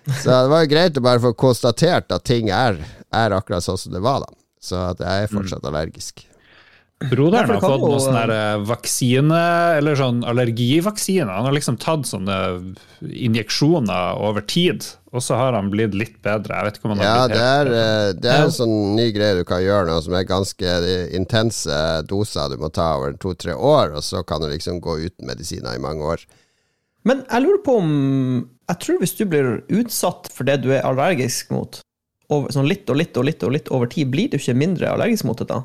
Så 0.05 0.29
det 0.29 0.49
var 0.51 0.65
jo 0.65 0.69
greit 0.69 0.97
å 0.97 1.05
bare 1.05 1.21
få 1.21 1.33
konstatert 1.37 2.11
at 2.13 2.25
ting 2.25 2.49
er, 2.53 2.81
er 3.13 3.37
akkurat 3.37 3.65
sånn 3.65 3.79
som 3.81 3.93
det 3.93 4.01
var, 4.05 4.25
da. 4.25 4.37
Så 4.61 4.81
at 4.81 5.01
jeg 5.01 5.25
er 5.25 5.31
fortsatt 5.31 5.61
mm. 5.61 5.69
allergisk. 5.69 6.25
Broderen 7.03 7.49
har 7.51 7.59
fått 7.59 7.81
noe 7.83 7.97
sånn 7.99 8.31
eh, 8.31 8.61
vaksine, 8.63 9.39
eller 9.81 9.97
sånn 9.99 10.21
allergivaksine. 10.23 11.27
Han 11.27 11.49
har 11.49 11.55
liksom 11.57 11.75
tatt 11.81 12.07
sånne 12.07 12.37
injeksjoner 13.03 14.21
over 14.23 14.45
tid, 14.47 14.85
og 15.11 15.19
så 15.25 15.35
har 15.35 15.57
han 15.57 15.67
blitt 15.73 15.97
litt 15.97 16.15
bedre. 16.23 16.55
Jeg 16.55 16.69
vet 16.69 16.79
ikke 16.79 16.87
om 16.87 16.95
han 16.95 17.03
ja, 17.03 17.17
har 17.17 17.27
blitt 17.27 17.35
det 17.35 17.49
er, 17.49 17.71
eh, 17.81 18.13
det 18.15 18.31
er 18.31 18.45
en 18.45 18.55
sånn 18.55 18.77
ny 18.95 19.09
greie 19.15 19.35
du 19.35 19.43
kan 19.47 19.59
gjøre 19.65 19.89
nå, 19.91 19.99
som 20.07 20.15
er 20.15 20.29
ganske 20.29 20.77
intense 21.19 21.81
doser 22.07 22.55
du 22.55 22.63
må 22.63 22.71
ta 22.71 22.93
over 23.01 23.19
to-tre 23.19 23.57
år, 23.59 23.91
og 23.99 24.07
så 24.07 24.23
kan 24.23 24.45
du 24.45 24.47
liksom 24.53 24.79
gå 24.79 24.95
uten 25.03 25.27
medisiner 25.27 25.75
i 25.75 25.83
mange 25.83 26.15
år. 26.15 26.23
Men 27.05 27.27
jeg 27.27 27.43
lurer 27.43 27.61
på 27.61 27.79
om 27.83 27.89
Jeg 28.65 28.79
tror 28.81 28.95
hvis 28.97 29.13
du 29.13 29.27
blir 29.29 29.49
utsatt 29.77 30.31
for 30.33 30.47
det 30.47 30.63
du 30.63 30.71
er 30.73 30.87
allergisk 30.87 31.51
mot, 31.53 31.83
over, 32.33 32.49
sånn 32.55 32.65
litt 32.65 32.87
og 32.89 32.97
litt 32.97 33.19
og 33.19 33.27
litt 33.27 33.43
og 33.45 33.51
litt 33.53 33.67
over 33.69 33.91
tid, 33.91 34.09
blir 34.09 34.31
du 34.31 34.39
ikke 34.39 34.55
mindre 34.57 34.95
allergisk 34.95 35.27
mot 35.27 35.37
det 35.37 35.51
da? 35.51 35.59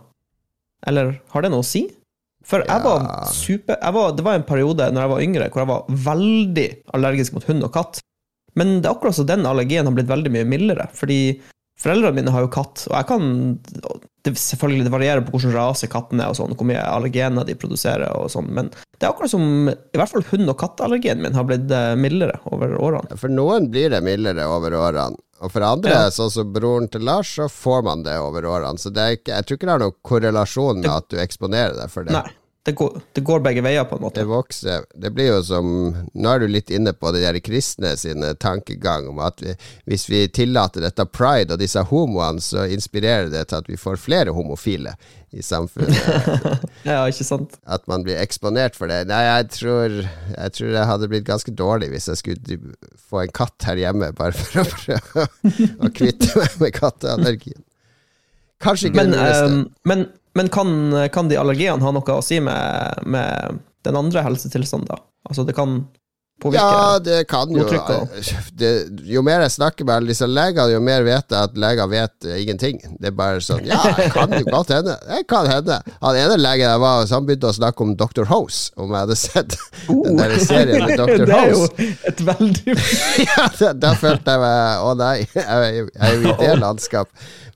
Eller 0.88 1.16
har 1.32 1.44
det 1.44 1.50
noe 1.52 1.64
å 1.64 1.66
si? 1.66 1.86
For 2.46 2.64
jeg 2.64 2.82
var 2.82 3.02
super 3.28 3.76
jeg 3.76 3.92
var, 3.92 4.12
Det 4.16 4.24
var 4.24 4.38
en 4.38 4.46
periode 4.48 4.86
når 4.90 5.02
jeg 5.02 5.12
var 5.12 5.24
yngre, 5.26 5.48
hvor 5.52 5.62
jeg 5.62 5.70
var 5.70 6.04
veldig 6.06 6.68
allergisk 6.96 7.36
mot 7.36 7.48
hund 7.50 7.66
og 7.66 7.74
katt. 7.74 8.00
Men 8.58 8.78
det 8.80 8.88
er 8.88 8.94
akkurat 8.94 9.18
så 9.18 9.26
den 9.28 9.46
allergien 9.46 9.86
har 9.86 9.94
blitt 9.94 10.10
veldig 10.10 10.32
mye 10.34 10.48
mildere. 10.48 10.88
Fordi 10.96 11.20
foreldrene 11.80 12.20
mine 12.20 12.34
har 12.34 12.44
jo 12.44 12.52
katt, 12.52 12.86
og 12.90 12.96
jeg 12.96 13.08
kan 13.10 13.28
det, 14.20 14.34
Selvfølgelig 14.36 14.84
det 14.84 14.92
varierer 14.92 15.22
på 15.24 15.32
hvilken 15.32 15.54
rase 15.54 15.88
katten 15.88 16.20
er, 16.20 16.28
og 16.28 16.36
sånn, 16.36 16.52
hvor 16.52 16.66
mye 16.68 16.82
allergener 16.84 17.46
de 17.48 17.56
produserer, 17.56 18.10
og 18.18 18.28
sånn, 18.32 18.50
men 18.52 18.68
det 18.68 19.06
er 19.06 19.14
akkurat 19.14 19.32
som 19.32 19.70
i 19.70 19.96
hvert 19.96 20.12
fall 20.12 20.26
hund- 20.28 20.52
og 20.52 20.58
katteallergien 20.60 21.22
min 21.24 21.38
har 21.38 21.46
blitt 21.48 21.72
eh, 21.72 21.94
mildere 21.96 22.36
over 22.52 22.74
årene. 22.76 23.16
For 23.16 23.32
noen 23.32 23.70
blir 23.72 23.88
det 23.94 24.02
mildere 24.04 24.44
over 24.52 24.76
årene. 24.76 25.16
Og 25.40 25.54
for 25.54 25.64
andre, 25.64 25.94
ja. 25.94 26.12
sånn 26.12 26.28
som 26.28 26.50
broren 26.52 26.90
til 26.92 27.06
Lars, 27.08 27.30
så 27.38 27.46
får 27.48 27.86
man 27.86 28.04
det 28.04 28.18
over 28.20 28.44
årene. 28.44 28.76
Så 28.76 28.92
ikke, 28.92 29.32
jeg 29.32 29.46
tror 29.48 29.56
ikke 29.56 29.70
det 29.70 29.72
har 29.72 29.82
noen 29.86 29.96
korrelasjon 30.04 30.82
med 30.82 30.92
at 30.92 31.08
du 31.08 31.16
eksponerer 31.22 31.78
deg 31.80 31.92
for 31.92 32.04
det. 32.04 32.12
Nei. 32.12 32.28
Det 32.62 32.72
går, 32.76 33.00
det 33.12 33.20
går, 33.24 33.40
begge 33.40 33.62
veier, 33.64 33.86
på 33.88 33.96
en 33.96 34.02
måte. 34.04 34.20
Det 34.20 34.28
vokser. 34.28 34.82
Det 34.92 35.08
blir 35.16 35.30
jo 35.30 35.38
som 35.44 35.68
Nå 36.12 36.32
er 36.32 36.42
du 36.42 36.50
litt 36.50 36.68
inne 36.68 36.92
på 36.92 37.08
de 37.14 37.22
der 37.22 37.38
kristne 37.40 37.94
sine 37.96 38.34
tankegang 38.36 39.08
om 39.08 39.22
at 39.24 39.40
vi, 39.40 39.54
hvis 39.88 40.04
vi 40.10 40.26
tillater 40.28 40.84
dette 40.84 41.06
pride 41.08 41.56
og 41.56 41.62
disse 41.62 41.80
homoene, 41.88 42.42
så 42.44 42.66
inspirerer 42.68 43.32
det 43.32 43.46
til 43.48 43.62
at 43.62 43.70
vi 43.70 43.80
får 43.80 43.96
flere 44.04 44.36
homofile 44.36 44.92
i 45.32 45.40
samfunnet. 45.46 45.96
ja, 46.90 47.00
ikke 47.08 47.24
sant? 47.24 47.56
At 47.64 47.88
man 47.88 48.04
blir 48.04 48.20
eksponert 48.20 48.76
for 48.76 48.92
det. 48.92 49.06
Nei, 49.08 49.22
jeg 49.24 49.48
tror, 49.56 49.96
jeg 50.36 50.56
tror 50.58 50.76
jeg 50.76 50.90
hadde 50.92 51.10
blitt 51.14 51.28
ganske 51.28 51.56
dårlig 51.56 51.88
hvis 51.94 52.10
jeg 52.12 52.20
skulle 52.20 52.60
få 53.08 53.24
en 53.24 53.34
katt 53.40 53.70
her 53.70 53.80
hjemme, 53.80 54.12
bare 54.20 54.36
for 54.36 54.60
å 54.60 54.68
prøve 54.74 55.26
å 55.80 55.92
kvitte 55.96 56.34
meg 56.36 56.60
med 56.60 56.76
katteallergien. 56.76 57.62
Kanskje 58.60 58.90
ikke 58.90 59.06
men, 59.06 59.14
det. 59.16 59.28
Um, 59.48 59.60
men, 59.88 60.08
men 60.38 60.48
kan, 60.52 60.70
kan, 61.12 61.28
de 61.30 61.38
allergiene 61.40 61.82
ha 61.82 61.92
noe 61.94 62.16
å 62.16 62.22
si 62.22 62.38
med, 62.44 63.02
med 63.06 63.60
den 63.86 63.98
andre 63.98 64.22
helsetilstanden? 64.26 65.00
Altså, 65.28 65.44
det 65.46 65.56
kan 65.56 65.82
påvirke 66.40 66.62
Ja, 66.62 66.98
det 67.02 67.18
kan 67.30 67.50
jo 67.54 67.66
det, 68.60 68.70
Jo 69.08 69.22
mer 69.26 69.44
jeg 69.44 69.54
snakker 69.56 69.86
med 69.86 69.94
alle 69.96 70.12
disse 70.12 70.28
legene, 70.28 70.72
jo 70.74 70.80
mer 70.84 71.04
vet 71.06 71.26
jeg 71.30 71.50
at 71.50 71.58
leger 71.60 71.90
vet 71.90 72.28
uh, 72.28 72.36
ingenting. 72.40 72.80
Det 73.00 73.10
er 73.10 73.16
bare 73.16 73.42
sånn 73.44 73.66
Ja, 73.68 73.80
det 73.96 74.10
kan 74.14 74.32
jo 74.34 74.42
godt 74.48 74.72
hende. 74.74 74.96
Det 75.06 75.22
kan 75.30 75.48
hende. 75.50 75.80
Han 76.00 76.18
ene 76.18 76.38
legen 76.40 76.66
jeg 76.66 76.82
var 76.82 77.02
hos, 77.02 77.14
han 77.14 77.28
begynte 77.28 77.50
å 77.50 77.56
snakke 77.56 77.86
om 77.86 77.94
Dr. 78.00 78.24
House, 78.30 78.70
om 78.80 78.94
jeg 78.94 79.06
hadde 79.06 79.18
sett 79.20 79.58
oh. 79.92 80.02
den 80.06 80.20
der 80.20 80.36
serien 80.44 80.86
med 80.86 80.96
Dr. 81.00 81.26
Det 81.26 81.38
er 81.38 81.54
jo 81.54 81.68
et 82.10 82.24
veldig 82.30 82.78
Ja, 83.26 83.46
da, 83.60 83.74
da, 83.86 83.94
følte 84.00 84.34
jeg 84.34 84.44
meg 84.44 84.88
Å 84.88 84.96
nei, 84.98 85.14
jeg, 85.24 85.38
jeg 85.44 85.86
er 85.94 86.18
jo 86.18 86.34
i 86.34 86.36
det 86.40 86.58
landskap. 86.60 87.10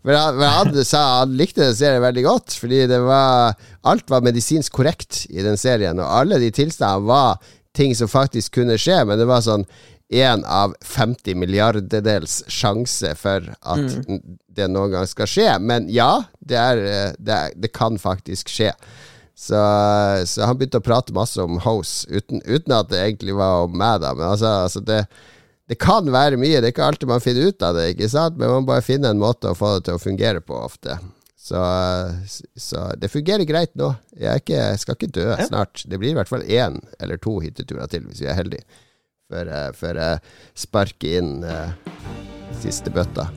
Men 0.05 0.19
han, 0.21 0.37
men 0.37 0.51
han, 0.53 0.79
sa 0.85 1.03
han 1.23 1.37
likte 1.39 1.63
den 1.65 1.77
serien 1.77 2.03
veldig 2.05 2.25
godt, 2.27 2.57
fordi 2.61 2.83
det 2.91 3.01
var 3.01 3.55
alt 3.89 4.11
var 4.13 4.25
medisinsk 4.25 4.75
korrekt 4.77 5.23
i 5.33 5.45
den 5.45 5.57
serien, 5.61 6.01
og 6.01 6.11
alle 6.21 6.41
de 6.43 6.51
tilstandene 6.53 7.09
var 7.09 7.39
ting 7.75 7.95
som 7.97 8.11
faktisk 8.11 8.55
kunne 8.61 8.79
skje, 8.81 9.03
men 9.09 9.19
det 9.19 9.27
var 9.29 9.45
sånn 9.45 9.67
én 10.15 10.45
av 10.45 10.75
50 10.85 11.35
milliardedels 11.41 12.43
sjanse 12.53 13.15
for 13.19 13.49
at 13.51 13.81
mm. 13.81 14.21
det 14.55 14.69
noen 14.71 14.93
gang 14.93 15.09
skal 15.11 15.29
skje. 15.31 15.49
Men 15.65 15.89
ja, 15.93 16.27
det, 16.39 16.61
er, 16.61 16.83
det, 17.19 17.35
er, 17.35 17.57
det 17.59 17.73
kan 17.75 17.99
faktisk 17.99 18.53
skje. 18.53 18.73
Så, 19.35 19.59
så, 20.31 20.45
han 20.47 20.59
begynte 20.59 20.79
å 20.79 20.85
prate 20.85 21.15
masse 21.17 21.43
om 21.43 21.59
House, 21.65 22.07
uten, 22.07 22.43
uten 22.47 22.77
at 22.77 22.93
det 22.93 23.01
egentlig 23.03 23.35
var 23.35 23.65
om 23.67 23.75
meg, 23.75 23.99
da. 24.05 24.13
Men 24.15 24.29
altså, 24.31 24.53
altså 24.69 24.85
det, 24.85 25.01
det, 25.71 25.81
kan 25.83 26.07
være 26.15 26.39
mye. 26.39 26.61
Det 26.61 26.71
er 26.71 26.77
ikke 26.77 26.87
alltid 26.87 27.11
man 27.11 27.25
finner 27.25 27.51
ut 27.51 27.67
av 27.67 27.75
det, 27.81 27.91
ikke 27.97 28.13
sant? 28.13 28.39
men 28.39 28.53
man 28.53 28.69
bare 28.69 28.87
finne 28.87 29.11
en 29.11 29.23
måte 29.23 29.51
å 29.51 29.59
få 29.59 29.77
det 29.77 29.89
til 29.89 29.99
å 29.99 30.05
fungere 30.05 30.45
på 30.45 30.61
ofte. 30.63 31.01
Så, 31.45 31.61
så, 32.57 32.87
det 32.97 33.11
fungerer 33.13 33.45
greit 33.45 33.75
nå. 33.77 33.91
Jeg, 34.17 34.41
ikke, 34.41 34.57
jeg 34.57 34.81
skal 34.81 34.97
ikke 34.97 35.13
dø 35.13 35.27
ja. 35.29 35.45
snart. 35.45 35.85
Det 35.85 36.01
blir 36.01 36.15
i 36.15 36.17
hvert 36.17 36.31
fall 36.31 36.47
én 36.49 36.81
eller 36.97 37.21
to 37.21 37.37
hytteturer 37.45 37.91
til, 37.93 38.09
hvis 38.09 38.25
vi 38.25 38.31
er 38.33 38.39
heldige, 38.39 38.65
før, 39.29 40.01
jeg 40.01 40.25
sparker 40.65 41.21
inn 41.21 41.35
uh, 41.45 41.77
siste 42.65 42.93
bøtta. 42.95 43.29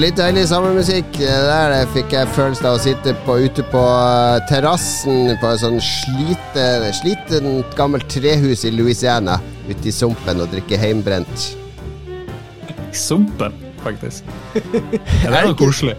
Litt 0.00 0.16
deilig 0.16 0.46
sommermusikk. 0.48 1.18
Der 1.20 1.72
fikk 1.92 2.14
jeg 2.14 2.28
følelsen 2.32 2.68
av 2.70 2.78
å 2.78 2.80
sitte 2.80 3.12
på, 3.26 3.36
ute 3.44 3.64
på 3.68 3.80
uh, 3.80 4.38
terrassen 4.48 5.34
på 5.40 5.50
et 5.50 5.60
sånn 5.60 5.80
sliten, 5.84 6.86
sliten 6.96 7.48
gammelt 7.76 8.08
trehus 8.12 8.64
i 8.64 8.72
Louisiana. 8.72 9.36
Ute 9.68 9.90
i 9.90 9.92
sumpen 9.92 10.40
og 10.40 10.48
drikke 10.54 10.78
heimbrent. 10.80 11.50
Sumpen, 12.96 13.56
faktisk. 13.84 14.24
det 14.72 15.28
er 15.28 15.50
noe 15.50 15.58
koselig. 15.58 15.98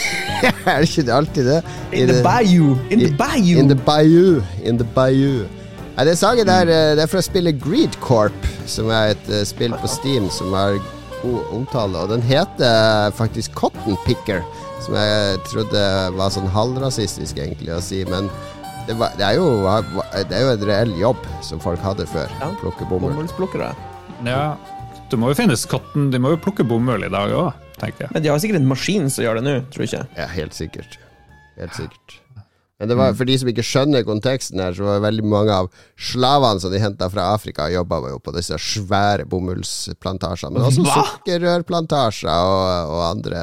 er 0.46 0.84
det 0.84 0.86
ikke 0.86 1.08
alltid 1.18 1.50
det? 1.50 1.58
In, 1.90 2.12
the 2.12 2.20
bayou. 2.22 2.78
In 2.90 3.02
the 3.02 3.10
bayou. 3.18 3.58
In 3.58 3.72
the 3.72 3.80
bayou. 3.88 4.44
In 4.62 4.78
the 4.78 4.88
bayou. 4.94 5.48
Nei, 5.96 6.06
det 6.06 6.16
sangen 6.20 6.46
der 6.46 6.70
uh, 6.70 6.94
det 6.94 7.02
er 7.02 7.10
for 7.10 7.18
å 7.18 7.26
spille 7.26 7.56
Greed 7.56 7.98
Corp, 8.04 8.46
som 8.70 8.94
er 8.94 9.16
et 9.16 9.28
uh, 9.34 9.42
spill 9.48 9.74
på 9.82 9.90
Steam 9.90 10.30
som 10.30 10.54
har 10.54 10.78
god 11.22 11.52
omtale. 11.56 12.04
Og 12.04 12.12
den 12.12 12.24
heter 12.24 13.12
faktisk 13.16 13.54
Cotton 13.58 13.98
Picker, 14.06 14.42
som 14.84 14.96
jeg 14.98 15.40
trodde 15.50 15.84
var 16.16 16.32
sånn 16.34 16.50
halvrasistisk 16.50 17.40
egentlig 17.40 17.74
å 17.76 17.80
si. 17.84 18.02
Men 18.08 18.30
det, 18.88 18.96
var, 19.00 19.14
det, 19.18 19.26
er 19.26 19.38
jo, 19.38 19.48
det, 20.16 20.36
er 20.36 20.44
jo, 20.46 20.52
en 20.54 20.66
reell 20.70 20.94
jobb 20.98 21.28
som 21.46 21.62
folk 21.62 21.82
hadde 21.84 22.08
før. 22.10 22.32
Ja. 22.40 22.50
Plukke 22.62 22.88
bomull. 22.90 23.14
Bomullsplukkere. 23.14 23.72
Ja. 24.26 24.44
Det 25.10 25.18
må 25.18 25.32
jo 25.32 25.38
finnes 25.38 25.66
cotton, 25.66 26.10
de 26.12 26.20
må 26.22 26.36
jo 26.36 26.40
plukke 26.42 26.62
bomull 26.66 27.02
i 27.02 27.10
dag 27.10 27.32
òg, 27.34 27.54
tenker 27.80 28.06
jeg. 28.06 28.14
Men 28.14 28.22
de 28.24 28.30
har 28.30 28.42
sikkert 28.42 28.60
en 28.60 28.68
maskin 28.70 29.10
som 29.10 29.24
gjør 29.26 29.40
det 29.40 29.46
nå, 29.46 29.54
tror 29.74 29.82
du 29.82 29.88
ikke. 29.88 30.04
Ja, 30.14 30.26
helt 30.30 30.54
sikkert. 30.54 30.98
Helt 31.58 31.74
sikkert. 31.74 32.20
Men 32.80 32.88
det 32.88 32.96
var, 32.96 33.12
for 33.12 33.28
de 33.28 33.34
som 33.36 33.48
ikke 33.50 33.64
skjønner 33.66 34.04
konteksten 34.08 34.60
her, 34.62 34.72
så 34.72 34.86
var 34.86 34.94
det 34.96 35.04
veldig 35.04 35.24
mange 35.28 35.52
av 35.52 35.66
slavene 36.00 36.62
som 36.62 36.72
de 36.72 36.80
henta 36.80 37.10
fra 37.12 37.26
Afrika, 37.34 37.66
jobba 37.68 37.98
jo 38.08 38.16
på 38.24 38.32
disse 38.32 38.56
svære 38.56 39.26
bomullsplantasjene. 39.28 40.54
Men 40.56 40.64
også 40.70 40.86
sukkerrørplantasjer 40.88 42.32
og, 42.32 42.94
og, 42.94 43.02
andre 43.10 43.42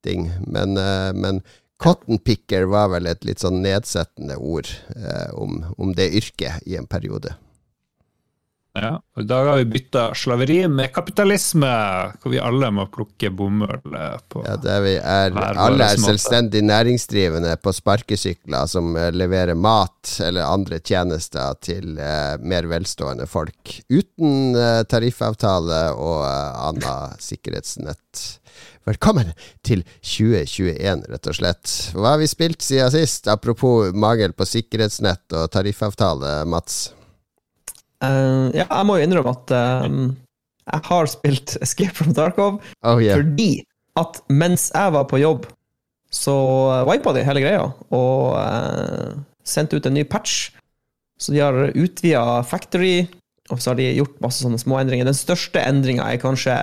ting. 0.00 0.30
Men, 0.48 0.80
uh, 0.80 1.12
men 1.12 1.42
cotton 1.82 2.22
picker 2.24 2.64
var 2.72 2.88
vel 2.94 3.10
et 3.12 3.28
litt 3.28 3.44
sånn 3.44 3.60
nedsettende 3.60 4.38
ord 4.38 4.68
eh, 4.94 5.32
om, 5.34 5.64
om, 5.76 5.90
det 5.98 6.12
yrket 6.14 6.62
i 6.70 6.76
en 6.78 6.86
periode. 6.86 7.34
Ja, 8.72 8.94
og 8.96 9.20
I 9.20 9.28
dag 9.28 9.46
har 9.50 9.58
vi 9.60 9.66
bytta 9.74 10.02
slaveri 10.16 10.62
med 10.72 10.94
kapitalisme, 10.94 11.68
hvor 12.22 12.32
vi 12.32 12.38
alle 12.40 12.70
må 12.72 12.86
plukke 12.88 13.28
bomull 13.28 13.82
på 14.32 14.44
Ja, 14.46 14.54
der 14.56 14.80
vi 14.80 14.94
er, 14.96 15.34
Alle 15.36 15.90
er 15.92 16.00
selvstendig 16.00 16.62
næringsdrivende 16.64 17.52
på 17.60 17.74
sparkesykler 17.76 18.70
som 18.72 18.94
uh, 18.96 19.10
leverer 19.12 19.58
mat 19.60 20.14
eller 20.24 20.48
andre 20.48 20.80
tjenester 20.80 21.58
til 21.60 21.98
eh, 22.00 22.40
mer 22.40 22.66
velstående 22.70 23.26
folk. 23.30 23.74
Uten 23.92 24.56
eh, 24.58 24.80
tariffavtale 24.88 25.82
og 25.92 26.24
annet 26.24 27.22
sikkerhetsnett. 27.22 28.24
Velkommen 28.88 29.30
til 29.62 29.84
2021, 30.00 31.04
rett 31.12 31.30
og 31.30 31.38
slett. 31.38 31.76
Hva 31.94 32.16
har 32.16 32.24
vi 32.24 32.30
spilt 32.30 32.64
siden 32.64 32.90
sist? 32.96 33.30
Apropos 33.30 33.92
mangel 33.94 34.34
på 34.34 34.48
sikkerhetsnett 34.48 35.38
og 35.38 35.52
tariffavtale, 35.54 36.40
Mats? 36.50 36.88
Uh, 38.02 38.50
ja, 38.50 38.66
jeg 38.66 38.86
må 38.88 38.98
jo 38.98 39.06
innrømme 39.06 39.32
at 39.32 39.52
uh, 39.54 39.86
jeg 40.62 40.86
har 40.88 41.10
spilt 41.10 41.56
Escape 41.62 41.94
from 41.94 42.14
Darkov 42.16 42.58
oh, 42.82 42.98
yeah. 42.98 43.18
fordi 43.18 43.62
at 43.98 44.18
mens 44.32 44.70
jeg 44.72 44.94
var 44.94 45.04
på 45.10 45.20
jobb, 45.20 45.46
så 46.12 46.34
wipa 46.88 47.12
de 47.14 47.24
hele 47.26 47.42
greia 47.44 47.66
og 47.94 48.34
uh, 48.38 49.14
sendte 49.46 49.78
ut 49.78 49.86
en 49.88 49.96
ny 49.98 50.04
patch. 50.08 50.50
Så 51.20 51.34
de 51.34 51.42
har 51.42 51.54
utvida 51.78 52.42
Factory, 52.42 53.04
og 53.52 53.60
så 53.62 53.70
har 53.70 53.78
de 53.78 53.92
gjort 53.94 54.18
masse 54.24 54.42
sånne 54.42 54.58
små 54.58 54.80
endringer. 54.80 55.06
Den 55.06 55.18
største 55.18 55.62
endringa 55.62 56.08
er 56.08 56.22
kanskje 56.22 56.56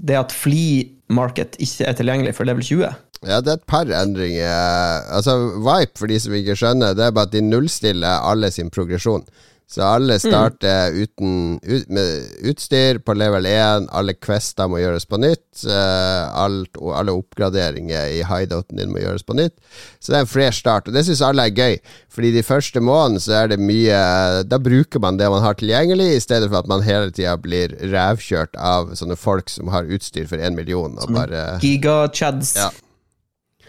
det 0.00 0.16
at 0.16 0.32
Flea 0.32 0.86
Market 1.12 1.58
ikke 1.60 1.88
er 1.90 1.96
tilgjengelig 1.98 2.36
for 2.38 2.48
level 2.48 2.64
20. 2.64 2.94
Ja, 3.22 3.38
det 3.44 3.52
er 3.52 3.58
et 3.60 3.68
par 3.70 3.90
endringer. 3.92 5.04
Altså, 5.12 5.36
Vipe, 5.62 5.98
for 5.98 6.10
de 6.10 6.18
som 6.22 6.34
ikke 6.34 6.56
skjønner, 6.58 6.96
det 6.98 7.04
er 7.06 7.14
bare 7.14 7.28
at 7.28 7.34
de 7.34 7.44
nullstiller 7.44 8.24
alle 8.30 8.50
sin 8.54 8.72
progresjon. 8.72 9.26
Så 9.72 9.80
alle 9.82 10.18
starter 10.20 10.92
mm. 10.92 11.02
uten 11.02 11.60
ut, 11.62 11.88
med 11.88 12.26
utstyr 12.50 12.98
på 13.00 13.14
level 13.16 13.46
1. 13.48 13.86
Alle 13.96 14.12
quester 14.20 14.68
må 14.68 14.82
gjøres 14.82 15.06
på 15.08 15.16
nytt. 15.22 15.62
Alt, 15.64 16.76
alle 16.76 17.14
oppgraderinger 17.16 18.12
i 18.12 18.20
hideouten 18.28 18.76
din 18.76 18.92
må 18.92 19.00
gjøres 19.00 19.24
på 19.24 19.36
nytt. 19.38 19.56
Så 19.96 20.12
det 20.12 20.18
er 20.18 20.26
en 20.26 20.28
fresh 20.28 20.60
start, 20.60 20.90
og 20.90 20.96
det 20.96 21.06
syns 21.06 21.24
alle 21.24 21.46
er 21.48 21.56
gøy. 21.56 21.78
Fordi 22.12 22.34
de 22.34 22.44
første 22.44 22.82
månedene 22.84 23.24
så 23.24 23.38
er 23.38 23.52
det 23.54 23.60
mye 23.62 24.02
Da 24.44 24.58
bruker 24.60 25.00
man 25.00 25.16
det 25.16 25.30
man 25.32 25.44
har 25.44 25.56
tilgjengelig, 25.56 26.10
i 26.18 26.20
stedet 26.20 26.50
for 26.50 26.60
at 26.60 26.68
man 26.68 26.84
hele 26.84 27.08
tida 27.08 27.38
blir 27.40 27.72
rævkjørt 27.80 28.60
av 28.60 28.92
sånne 28.98 29.16
folk 29.16 29.48
som 29.48 29.72
har 29.72 29.88
utstyr 29.88 30.28
for 30.28 30.36
én 30.36 30.58
million. 30.58 31.00
Og 31.00 31.16
bare 31.16 31.56
Gigachads. 31.64 32.58
Ja. 32.60 32.68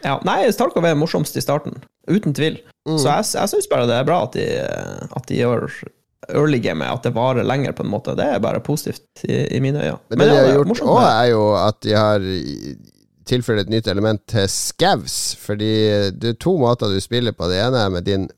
ja. 0.03 0.19
Nei, 0.27 0.41
Starkov 0.51 0.83
er 0.83 0.99
morsomst 0.99 1.39
i 1.39 1.47
starten. 1.47 1.79
Uten 2.07 2.33
tvil. 2.35 2.59
Mm. 2.89 2.97
Så 2.97 3.07
jeg, 3.07 3.27
jeg 3.37 3.51
syns 3.53 3.69
bare 3.71 3.87
det 3.87 3.97
er 3.99 4.07
bra 4.07 4.23
at 4.25 4.33
de, 4.35 4.47
at 5.07 5.27
de 5.29 5.39
gjør 5.39 5.69
early 6.31 6.59
gamet, 6.63 6.87
at 6.87 7.03
det 7.03 7.13
varer 7.15 7.43
lenger, 7.47 7.75
på 7.75 7.83
en 7.83 7.91
måte. 7.91 8.15
Det 8.19 8.25
er 8.35 8.43
bare 8.43 8.63
positivt 8.63 9.23
i, 9.27 9.57
i 9.57 9.61
mine 9.63 9.81
øyne. 9.81 9.99
Men 10.09 10.19
det, 10.19 10.19
Men, 10.19 10.29
de 10.29 10.37
har 10.39 10.53
gjort 10.57 10.83
òg, 10.83 11.01
er 11.07 11.29
jo 11.31 11.47
at 11.59 11.81
de 11.83 11.95
har 11.97 12.27
tilført 13.27 13.63
et 13.63 13.71
nytt 13.71 13.87
element 13.87 14.23
til 14.31 14.47
scavs. 14.51 15.17
Fordi 15.39 15.73
det 16.15 16.35
er 16.35 16.39
to 16.39 16.55
måter 16.59 16.91
du 16.91 16.99
spiller 17.03 17.35
på. 17.35 17.49
Det 17.51 17.59
ene 17.63 17.83
er 17.85 17.93
med 17.93 18.07
din 18.07 18.29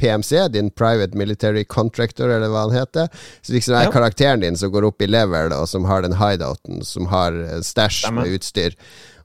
PMC, 0.00 0.48
din 0.48 0.70
Private 0.70 1.16
Military 1.18 1.64
Contractor, 1.64 2.30
eller 2.32 2.48
hva 2.48 2.64
han 2.66 2.76
heter. 2.78 3.08
Så 3.42 3.52
liksom 3.52 3.76
er 3.76 3.88
ja. 3.88 3.92
karakteren 3.92 4.40
din 4.40 4.56
som 4.56 4.72
går 4.72 4.88
opp 4.88 5.02
i 5.04 5.08
level, 5.10 5.52
og 5.52 5.68
som 5.68 5.84
har 5.88 6.06
den 6.06 6.16
hideouten, 6.16 6.80
som 6.88 7.10
har 7.12 7.36
stæsj 7.64 8.06
med 8.16 8.32
utstyr. 8.38 8.76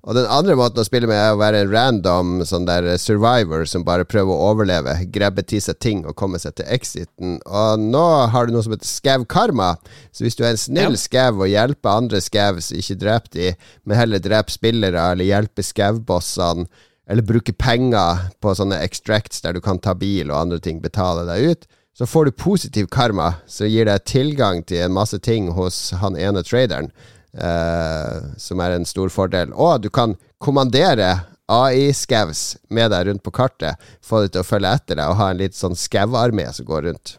Og 0.05 0.13
den 0.13 0.27
andre 0.29 0.53
måten 0.53 0.77
å 0.77 0.85
spille 0.85 1.07
med 1.09 1.17
er 1.17 1.33
å 1.33 1.39
være 1.39 1.63
en 1.63 1.71
random 1.73 2.33
sånn 2.45 2.67
der 2.67 2.91
survivor 3.01 3.63
som 3.65 3.81
bare 3.87 4.05
prøver 4.05 4.29
å 4.29 4.49
overleve, 4.51 4.93
grabbe 5.13 5.41
til 5.49 5.63
seg 5.65 5.79
ting 5.81 6.03
og 6.05 6.13
komme 6.19 6.37
seg 6.41 6.53
til 6.59 6.69
exiten. 6.69 7.39
Og 7.41 7.81
nå 7.81 8.03
har 8.29 8.45
du 8.45 8.53
noe 8.53 8.61
som 8.65 8.75
heter 8.75 8.85
scav 8.85 9.25
karma. 9.33 9.71
Så 10.13 10.27
hvis 10.27 10.37
du 10.37 10.43
er 10.43 10.53
en 10.53 10.61
snill 10.61 10.93
ja. 10.93 11.01
scav 11.01 11.41
og 11.41 11.49
hjelper 11.49 11.89
andre 12.03 12.21
scavs, 12.21 12.69
ikke 12.77 12.99
drep 13.01 13.31
de, 13.33 13.55
men 13.81 13.97
heller 13.97 14.21
drep 14.21 14.53
spillere 14.53 15.07
eller 15.15 15.25
hjelper 15.25 15.65
scav-bossene, 15.65 16.69
eller 17.09 17.25
bruker 17.25 17.57
penger 17.57 18.29
på 18.41 18.53
sånne 18.57 18.77
extracts 18.85 19.41
der 19.41 19.57
du 19.57 19.61
kan 19.61 19.81
ta 19.81 19.93
bil 19.97 20.29
og 20.29 20.37
andre 20.37 20.61
ting, 20.61 20.85
betale 20.85 21.25
deg 21.25 21.49
ut, 21.49 21.67
så 21.97 22.05
får 22.05 22.27
du 22.27 22.37
positiv 22.37 22.87
karma, 22.91 23.39
som 23.47 23.69
gir 23.71 23.87
deg 23.87 24.05
tilgang 24.05 24.61
til 24.67 24.83
en 24.83 24.95
masse 24.97 25.17
ting 25.23 25.47
hos 25.55 25.93
han 26.01 26.17
ene 26.19 26.43
traderen. 26.43 26.89
Uh, 27.35 28.31
som 28.39 28.61
er 28.63 28.77
en 28.77 28.87
stor 28.87 29.11
fordel. 29.11 29.51
Og 29.51 29.81
du 29.83 29.89
kan 29.91 30.13
kommandere 30.39 31.09
AI-skaus 31.51 32.55
med 32.73 32.93
deg 32.93 33.09
rundt 33.09 33.23
på 33.25 33.33
kartet. 33.35 33.81
Få 34.03 34.23
dem 34.23 34.31
til 34.33 34.41
å 34.41 34.47
følge 34.47 34.71
etter 34.71 34.99
deg 35.01 35.11
og 35.11 35.19
ha 35.19 35.29
en 35.33 35.41
litt 35.43 35.57
sånn 35.57 35.75
scau-armé 35.77 36.47
som 36.55 36.67
går 36.69 36.87
rundt. 36.87 37.17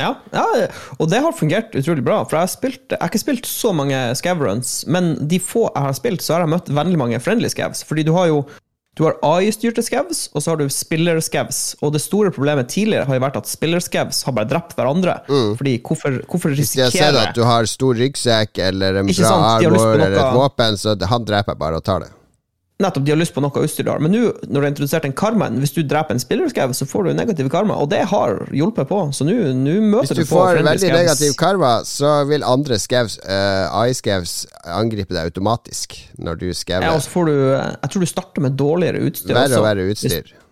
Ja, 0.00 0.16
ja, 0.34 0.42
og 0.98 1.06
det 1.12 1.20
har 1.22 1.36
fungert 1.38 1.76
utrolig 1.78 2.02
bra. 2.02 2.24
For 2.26 2.34
jeg 2.34 2.48
har, 2.48 2.50
spilt, 2.50 2.86
jeg 2.90 2.98
har 2.98 3.12
ikke 3.12 3.22
spilt 3.22 3.46
så 3.46 3.70
mange 3.76 3.98
scav-runs, 4.18 4.72
men 4.90 5.12
de 5.30 5.38
få 5.38 5.68
jeg 5.68 5.86
har 5.86 5.94
spilt, 5.94 6.24
så 6.24 6.34
har 6.34 6.42
jeg 6.42 6.54
møtt 6.56 6.72
veldig 6.80 6.98
mange 6.98 7.20
friendly 7.22 7.50
scavs. 7.52 7.84
Fordi 7.86 8.02
du 8.08 8.10
har 8.16 8.32
jo 8.32 8.40
du 8.94 9.02
har 9.02 9.16
AI-styrte 9.26 9.82
scavs, 9.82 10.28
og 10.32 10.42
så 10.42 10.52
har 10.52 10.60
du 10.60 10.68
spiller-scavs. 10.70 11.60
Og 11.82 11.94
det 11.96 12.02
store 12.04 12.30
problemet 12.34 12.68
tidligere 12.70 13.08
har 13.08 13.18
jo 13.18 13.24
vært 13.24 13.38
at 13.40 13.50
spiller-scavs 13.50 14.22
har 14.28 14.36
bare 14.36 14.50
drept 14.52 14.76
hverandre. 14.78 15.16
Mm. 15.26 15.54
Fordi 15.58 15.72
hvorfor, 15.82 16.20
hvorfor 16.30 16.54
risikere 16.54 16.90
Hvis 16.92 17.00
jeg 17.00 17.10
ser 17.10 17.18
at 17.24 17.34
du 17.34 17.42
har 17.46 17.66
stor 17.70 17.98
ryggsekk 17.98 18.62
eller 18.68 19.00
en 19.02 19.10
bra 19.10 19.32
armor 19.56 19.96
eller 19.96 20.14
et 20.14 20.36
våpen, 20.38 20.78
så 20.78 20.94
han 21.10 21.26
dreper 21.26 21.58
bare 21.58 21.82
og 21.82 21.86
tar 21.86 22.06
det. 22.06 22.12
Nettopp, 22.84 23.04
de 23.06 23.14
har 23.14 23.20
lyst 23.20 23.34
på 23.34 23.42
noe 23.42 23.64
du 23.64 23.90
har. 23.90 24.02
Men 24.02 24.12
nå, 24.12 24.22
når 24.44 24.54
du 24.54 24.60
har 24.60 24.70
introdusert 24.70 25.08
en 25.08 25.16
karma, 25.16 25.48
hvis 25.62 25.74
du 25.74 25.82
dreper 25.88 26.16
en 26.16 26.22
spillerskau, 26.22 26.74
så 26.76 26.86
får 26.88 27.08
du 27.08 27.12
negativ 27.16 27.48
karma, 27.52 27.78
og 27.80 27.90
det 27.92 28.02
har 28.10 28.36
hjulpet 28.54 28.88
på. 28.90 29.00
Så 29.16 29.26
nå 29.26 29.34
møter 29.34 29.64
du 29.64 29.80
på 29.80 30.04
Hvis 30.04 30.22
du 30.22 30.30
får 30.30 30.60
veldig 30.60 30.92
negativ 30.94 31.34
karma, 31.40 31.74
så 31.88 32.14
vil 32.28 32.46
andre 32.46 32.78
skavs, 32.82 33.18
uh, 33.24 33.80
AI-skavs, 33.82 34.36
angripe 34.74 35.16
deg 35.16 35.32
automatisk 35.32 35.98
når 36.20 36.40
du 36.40 36.48
skauer. 36.52 36.86
Ja, 36.86 36.94
og 36.96 37.04
så 37.04 37.12
får 37.12 37.28
du 37.30 37.34
Jeg 37.34 37.90
tror 37.90 38.04
du 38.04 38.10
starter 38.10 38.44
med 38.44 38.56
dårligere 38.58 39.04
utstyr 39.08 39.36
verre 39.36 39.60
og 39.60 39.68
verre 39.68 39.90
utstyr. 39.92 40.22
Hvis, 40.24 40.43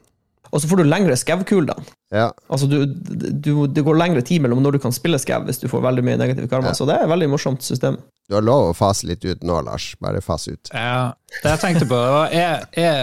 og 0.53 0.61
så 0.61 0.69
får 0.69 0.83
du 0.83 0.85
lengre 0.85 1.17
skaukulene. 1.17 1.87
Ja. 2.13 2.27
Altså 2.53 2.69
du, 2.69 2.83
du, 2.85 3.53
det 3.73 3.85
går 3.87 3.97
lengre 3.97 4.21
tid 4.27 4.43
mellom 4.45 4.61
når 4.61 4.77
du 4.77 4.83
kan 4.85 4.93
spille 4.93 5.17
skau, 5.21 5.41
hvis 5.47 5.63
du 5.63 5.69
får 5.73 5.81
veldig 5.87 6.05
mye 6.05 6.19
negativ 6.21 6.51
karma. 6.51 6.75
Ja. 6.75 6.77
Så 6.77 6.89
det 6.89 6.99
er 6.99 7.07
et 7.07 7.13
veldig 7.13 7.31
morsomt 7.33 7.65
system. 7.65 7.97
Du 8.29 8.37
har 8.37 8.45
lov 8.45 8.71
å 8.71 8.77
fase 8.77 9.09
litt 9.09 9.25
ut 9.25 9.43
nå, 9.49 9.63
Lars. 9.65 9.95
Bare 10.05 10.21
fase 10.25 10.55
ut. 10.55 10.73
Ja, 10.77 11.15
det 11.41 11.55
jeg 11.55 11.63
tenkte 11.65 11.89
på, 11.89 12.03
er, 12.29 12.67
er 12.77 13.01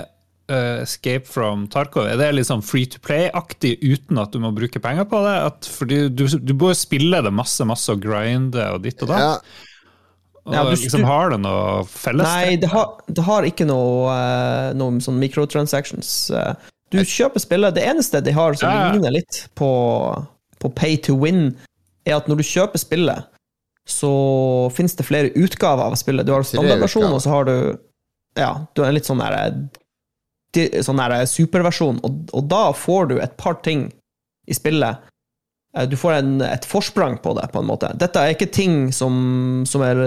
uh, 0.52 0.84
Escape 0.84 1.26
from 1.30 1.66
Tarkov 1.74 2.08
Er 2.10 2.22
det 2.22 2.46
sånn 2.48 2.64
free 2.66 2.86
to 2.90 3.02
play-aktig 3.02 3.76
uten 3.82 4.22
at 4.22 4.34
du 4.34 4.40
må 4.46 4.54
bruke 4.54 4.82
penger 4.84 5.10
på 5.10 5.26
det? 5.26 5.36
At, 5.50 5.74
fordi 5.80 6.04
du, 6.14 6.28
du 6.30 6.54
bør 6.54 6.78
spille 6.78 7.26
det 7.26 7.34
masse 7.34 7.66
masse 7.66 7.90
og 7.90 8.06
grinde 8.06 8.70
og 8.76 8.86
ditt 8.86 9.02
og 9.06 9.14
datt. 9.16 9.26
Ja. 9.26 9.66
Ja, 10.50 10.64
du, 10.66 10.72
liksom, 10.72 11.04
har 11.06 11.30
det 11.30 11.44
noe 11.44 11.84
felles? 11.90 12.26
Nei, 12.26 12.56
det 12.58 12.70
har, 12.72 12.94
det 13.10 13.22
har 13.26 13.46
ikke 13.46 13.68
noe, 13.70 14.10
uh, 14.10 14.70
noe 14.78 15.02
sånn 15.04 15.20
microtransactions. 15.22 16.30
Du 16.90 17.00
kjøper 17.06 17.42
spillet. 17.44 17.76
Det 17.78 17.86
eneste 17.86 18.22
de 18.26 18.34
har 18.36 18.56
som 18.58 18.72
ja. 18.72 18.92
ligner 18.94 19.14
litt 19.14 19.44
på, 19.60 19.70
på, 20.60 20.72
pay 20.78 20.98
to 21.06 21.18
win, 21.20 21.52
er 22.08 22.18
at 22.18 22.30
når 22.30 22.42
du 22.42 22.48
kjøper 22.48 22.82
spillet, 22.82 23.28
så 23.90 24.12
finnes 24.74 24.96
det 24.98 25.06
flere 25.08 25.34
utgaver 25.38 25.90
av 25.90 25.98
spillet. 26.00 26.26
Du 26.26 26.34
har 26.34 26.46
standardversjon, 26.46 27.12
og 27.12 27.22
så 27.26 27.36
har 27.38 27.50
du 27.50 27.56
Ja, 28.38 28.66
du 28.74 28.84
har 28.84 28.92
en 28.92 28.98
litt 28.98 29.10
sånn 29.10 29.22
derre 29.22 29.50
sånn 30.82 30.98
der 30.98 31.28
superversjon, 31.30 32.00
og, 32.06 32.22
og 32.34 32.46
da 32.50 32.70
får 32.74 33.10
du 33.12 33.20
et 33.22 33.36
par 33.38 33.60
ting 33.66 33.90
i 34.50 34.56
spillet 34.58 34.98
du 35.70 35.94
får 35.98 36.16
en, 36.18 36.42
et 36.42 36.66
forsprang 36.66 37.20
på 37.22 37.36
det, 37.38 37.46
på 37.54 37.62
en 37.62 37.68
måte. 37.70 37.92
Dette 38.02 38.22
er 38.22 38.34
ikke 38.34 38.48
ting 38.50 38.90
som, 38.96 39.14
som, 39.70 39.84
er 39.86 40.00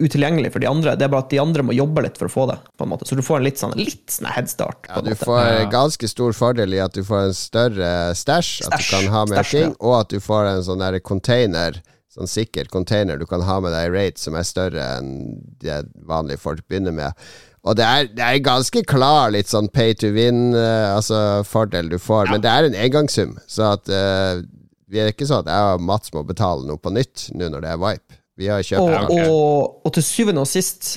utilgjengelig 0.00 0.50
for 0.56 0.64
de 0.64 0.66
andre, 0.66 0.96
det 0.98 1.06
er 1.06 1.12
bare 1.12 1.22
at 1.22 1.30
de 1.30 1.38
andre 1.38 1.62
må 1.62 1.76
jobbe 1.76 2.02
litt 2.02 2.18
for 2.18 2.26
å 2.26 2.34
få 2.34 2.46
det. 2.50 2.58
på 2.74 2.86
en 2.86 2.90
måte. 2.90 3.06
Så 3.06 3.14
du 3.14 3.22
får 3.22 3.38
en 3.38 3.46
litt 3.46 3.62
sånn, 3.62 3.76
litt 3.78 4.10
sånn 4.10 4.30
headstart. 4.34 4.90
Ja, 4.90 5.04
du 5.06 5.14
får 5.18 5.40
en 5.44 5.70
ganske 5.70 6.10
stor 6.10 6.34
fordel 6.34 6.74
i 6.74 6.82
at 6.82 6.98
du 6.98 7.04
får 7.06 7.28
en 7.28 7.38
større 7.38 7.90
stæsj, 8.18 8.52
at 8.66 8.82
du 8.82 8.90
kan 8.90 9.10
ha 9.14 9.24
med 9.30 9.50
ting, 9.52 9.70
ja. 9.70 9.78
og 9.78 10.00
at 10.00 10.10
du 10.10 10.18
får 10.24 10.50
en 10.50 10.66
sånn 10.66 10.82
der 10.82 10.98
container, 10.98 11.78
sånn 12.14 12.30
sikker 12.30 12.66
container 12.70 13.18
du 13.18 13.26
kan 13.30 13.42
ha 13.46 13.60
med 13.62 13.74
deg 13.74 13.88
i 13.88 13.94
rate 13.94 14.22
som 14.22 14.34
er 14.38 14.46
større 14.46 14.82
enn 14.98 15.14
det 15.62 15.84
vanlige 16.06 16.42
folk 16.42 16.66
begynner 16.66 16.94
med. 16.94 17.24
Og 17.64 17.78
det 17.78 17.86
er, 17.86 18.10
det 18.12 18.26
er 18.26 18.42
ganske 18.44 18.82
klar 18.86 19.30
litt 19.32 19.48
sånn 19.48 19.70
pay 19.72 19.94
to 19.96 20.10
win, 20.12 20.50
uh, 20.52 20.98
altså 20.98 21.16
fordel 21.48 21.88
du 21.94 21.96
får, 22.02 22.28
men 22.34 22.42
det 22.44 22.50
er 22.50 22.68
en 22.68 22.76
engangssum, 22.76 23.38
så 23.48 23.72
at 23.78 23.88
uh, 23.88 24.42
vi 24.90 25.00
er 25.00 25.10
ikke 25.12 25.28
sånn 25.28 25.44
at 25.44 25.52
jeg 25.52 25.78
og 25.78 25.86
Mats 25.88 26.12
må 26.14 26.24
betale 26.26 26.66
noe 26.68 26.80
på 26.80 26.92
nytt 26.94 27.28
nå 27.34 27.48
når 27.52 27.64
det 27.64 27.72
er 27.72 27.80
Vipe. 27.80 28.20
Vi 28.34 28.50
har 28.50 28.64
kjøpt 28.66 28.82
og, 28.82 29.12
og, 29.14 29.80
og, 29.84 29.90
til 29.94 30.04
syvende 30.04 30.42
og 30.42 30.50
sist 30.50 30.96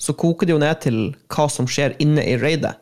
så 0.00 0.12
koker 0.18 0.48
det 0.48 0.52
jo 0.52 0.60
ned 0.60 0.82
til 0.84 0.98
hva 1.32 1.46
som 1.52 1.68
skjer 1.70 1.94
inne 2.02 2.24
i 2.28 2.36
raidet. 2.40 2.74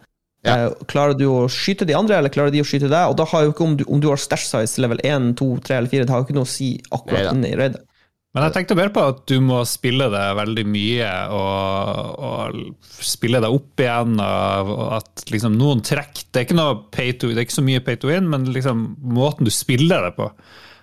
Ja. 0.42 0.56
Eh, 0.56 0.84
klarer 0.90 1.14
du 1.14 1.28
å 1.30 1.44
skyte 1.52 1.86
de 1.86 1.94
andre, 1.94 2.18
eller 2.18 2.32
klarer 2.34 2.50
de 2.50 2.64
å 2.64 2.66
skyte 2.66 2.90
deg? 2.90 3.12
Og 3.12 3.14
da 3.20 3.26
har 3.30 3.44
jo 3.46 3.52
ikke 3.52 3.66
om 3.66 3.76
du, 3.78 3.84
om 3.86 4.00
du 4.02 4.08
har 4.10 4.18
stash 4.18 4.48
size 4.48 4.82
level 4.82 4.98
1, 5.06 5.36
2, 5.38 5.48
3 5.68 5.78
eller 5.78 5.92
4, 5.92 6.06
det 6.08 6.14
har 6.14 6.22
jo 6.22 6.26
ikke 6.26 6.38
noe 6.40 6.48
å 6.48 6.50
si 6.50 6.72
akkurat 6.90 7.28
Neida. 7.28 7.34
inne 7.36 7.52
i 7.52 7.58
raidet. 7.60 7.84
Men 8.32 8.46
jeg 8.46 8.54
tenkte 8.54 8.76
mer 8.78 8.88
på 8.94 9.02
at 9.10 9.18
du 9.28 9.34
må 9.44 9.58
spille 9.68 10.06
det 10.12 10.22
veldig 10.38 10.62
mye, 10.72 11.08
og, 11.36 12.14
og 12.16 13.02
spille 13.04 13.42
det 13.44 13.50
opp 13.52 13.82
igjen. 13.84 14.14
Og, 14.24 14.70
og 14.72 14.94
at 15.02 15.24
liksom 15.28 15.58
noen 15.60 15.82
trekk 15.84 16.22
Det 16.24 16.40
er 16.40 16.46
ikke 16.46 16.56
noe 16.56 16.78
pay 16.94 17.12
to, 17.12 17.28
det 17.28 17.42
er 17.42 17.44
ikke 17.44 17.58
så 17.58 17.66
mye 17.66 17.82
pay 17.84 18.00
to 18.00 18.08
win, 18.08 18.30
men 18.32 18.48
liksom 18.54 18.86
måten 19.04 19.48
du 19.48 19.52
spiller 19.52 20.08
det 20.08 20.14
på. 20.16 20.30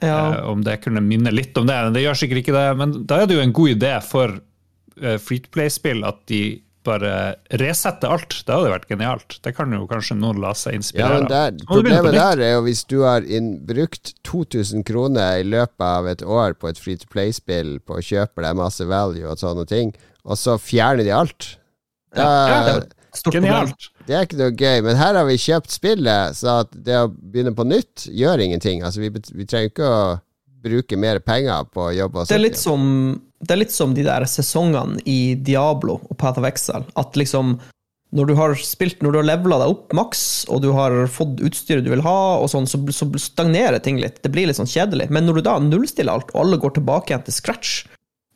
Ja. 0.06 0.20
Eh, 0.36 0.44
om 0.52 0.62
det 0.64 0.78
kunne 0.84 1.02
minne 1.04 1.34
litt 1.34 1.58
om 1.58 1.66
det. 1.66 1.80
Men 1.88 1.98
det 1.98 2.06
gjør 2.06 2.22
sikkert 2.22 2.44
ikke 2.44 2.56
det. 2.56 2.68
Men 2.80 2.96
da 3.10 3.18
er 3.18 3.30
det 3.30 3.40
jo 3.40 3.44
en 3.48 3.58
god 3.58 3.74
idé 3.74 3.96
for 4.06 4.38
uh, 4.38 5.18
free 5.18 5.42
to 5.42 5.50
play-spill 5.56 6.06
at 6.08 6.22
de 6.30 6.44
bare 6.88 7.14
resette 7.60 8.08
alt. 8.08 8.38
Det 8.46 8.56
hadde 8.56 8.72
vært 8.72 8.88
genialt. 8.90 9.38
Det 9.44 9.54
kan 9.58 9.74
jo 9.76 9.86
kanskje 9.90 10.18
noen 10.20 10.40
la 10.44 10.54
seg 10.58 10.78
inspirere 10.80 11.26
av. 11.26 11.32
Ja, 11.32 11.66
problemet 11.70 12.16
der 12.16 12.44
er 12.46 12.54
jo 12.56 12.64
hvis 12.68 12.86
du 12.90 13.02
har 13.04 13.26
brukt 13.70 14.14
2000 14.28 14.86
kroner 14.88 15.42
i 15.42 15.48
løpet 15.48 15.86
av 15.86 16.08
et 16.12 16.24
år 16.24 16.56
på 16.60 16.72
et 16.72 16.80
free 16.82 17.00
to 17.00 17.10
play-spill, 17.12 17.78
på 17.84 18.00
å 18.00 18.06
kjøpe 18.06 18.46
deg 18.46 18.60
masse 18.60 18.88
value 18.88 19.28
og 19.28 19.42
sånne 19.42 19.68
ting, 19.70 19.94
og 20.24 20.40
så 20.40 20.58
fjerner 20.62 21.08
de 21.08 21.16
alt. 21.16 21.52
Da, 22.16 22.26
ja, 22.26 22.62
det 22.66 22.78
er 22.80 23.36
genialt. 23.36 23.92
Det 24.08 24.16
er 24.18 24.26
ikke 24.26 24.40
noe 24.40 24.56
gøy, 24.56 24.80
men 24.88 24.98
her 24.98 25.18
har 25.20 25.28
vi 25.28 25.38
kjøpt 25.38 25.74
spillet, 25.74 26.38
så 26.40 26.62
at 26.64 26.74
det 26.74 26.98
å 26.98 27.12
begynne 27.12 27.54
på 27.58 27.68
nytt 27.68 28.08
gjør 28.10 28.42
ingenting. 28.42 28.82
Altså, 28.86 29.04
vi, 29.04 29.12
vi 29.14 29.46
trenger 29.46 29.70
ikke 29.70 29.90
å 29.90 30.02
bruke 30.64 31.00
mer 31.00 31.22
penger 31.24 31.68
på 31.74 31.88
å 31.88 31.96
jobbe. 31.96 32.28
Det 32.30 32.38
er 32.38 32.48
litt 32.48 32.60
som 32.60 32.86
det 33.40 33.56
er 33.56 33.62
litt 33.62 33.72
som 33.72 33.94
de 33.96 34.04
der 34.04 34.26
sesongene 34.28 35.00
i 35.08 35.36
Diablo 35.48 36.02
og 36.04 36.18
Path 36.20 36.42
of 36.42 36.48
Exile. 36.48 36.84
At 37.00 37.16
liksom 37.16 37.56
når 38.16 38.32
du 38.32 38.34
har 38.40 38.56
spilt, 38.58 39.04
når 39.06 39.14
du 39.14 39.20
har 39.20 39.28
levela 39.30 39.60
deg 39.62 39.76
opp 39.76 39.94
maks, 39.96 40.24
og 40.50 40.64
du 40.64 40.72
har 40.74 40.96
fått 41.14 41.44
utstyret 41.46 41.86
du 41.86 41.92
vil 41.94 42.04
ha, 42.06 42.18
og 42.42 42.50
sånn, 42.50 42.66
så, 42.68 42.82
så, 42.96 43.06
stagnerer 43.22 43.78
ting 43.86 44.00
litt. 44.02 44.18
Det 44.24 44.32
blir 44.34 44.50
litt 44.50 44.58
sånn 44.58 44.70
kjedelig. 44.70 45.12
Men 45.14 45.28
når 45.30 45.40
du 45.40 45.46
da 45.46 45.56
nullstiller 45.62 46.18
alt, 46.18 46.34
og 46.34 46.42
alle 46.42 46.60
går 46.62 46.74
tilbake 46.80 47.14
igjen 47.14 47.28
til 47.28 47.38
scratch, 47.38 47.76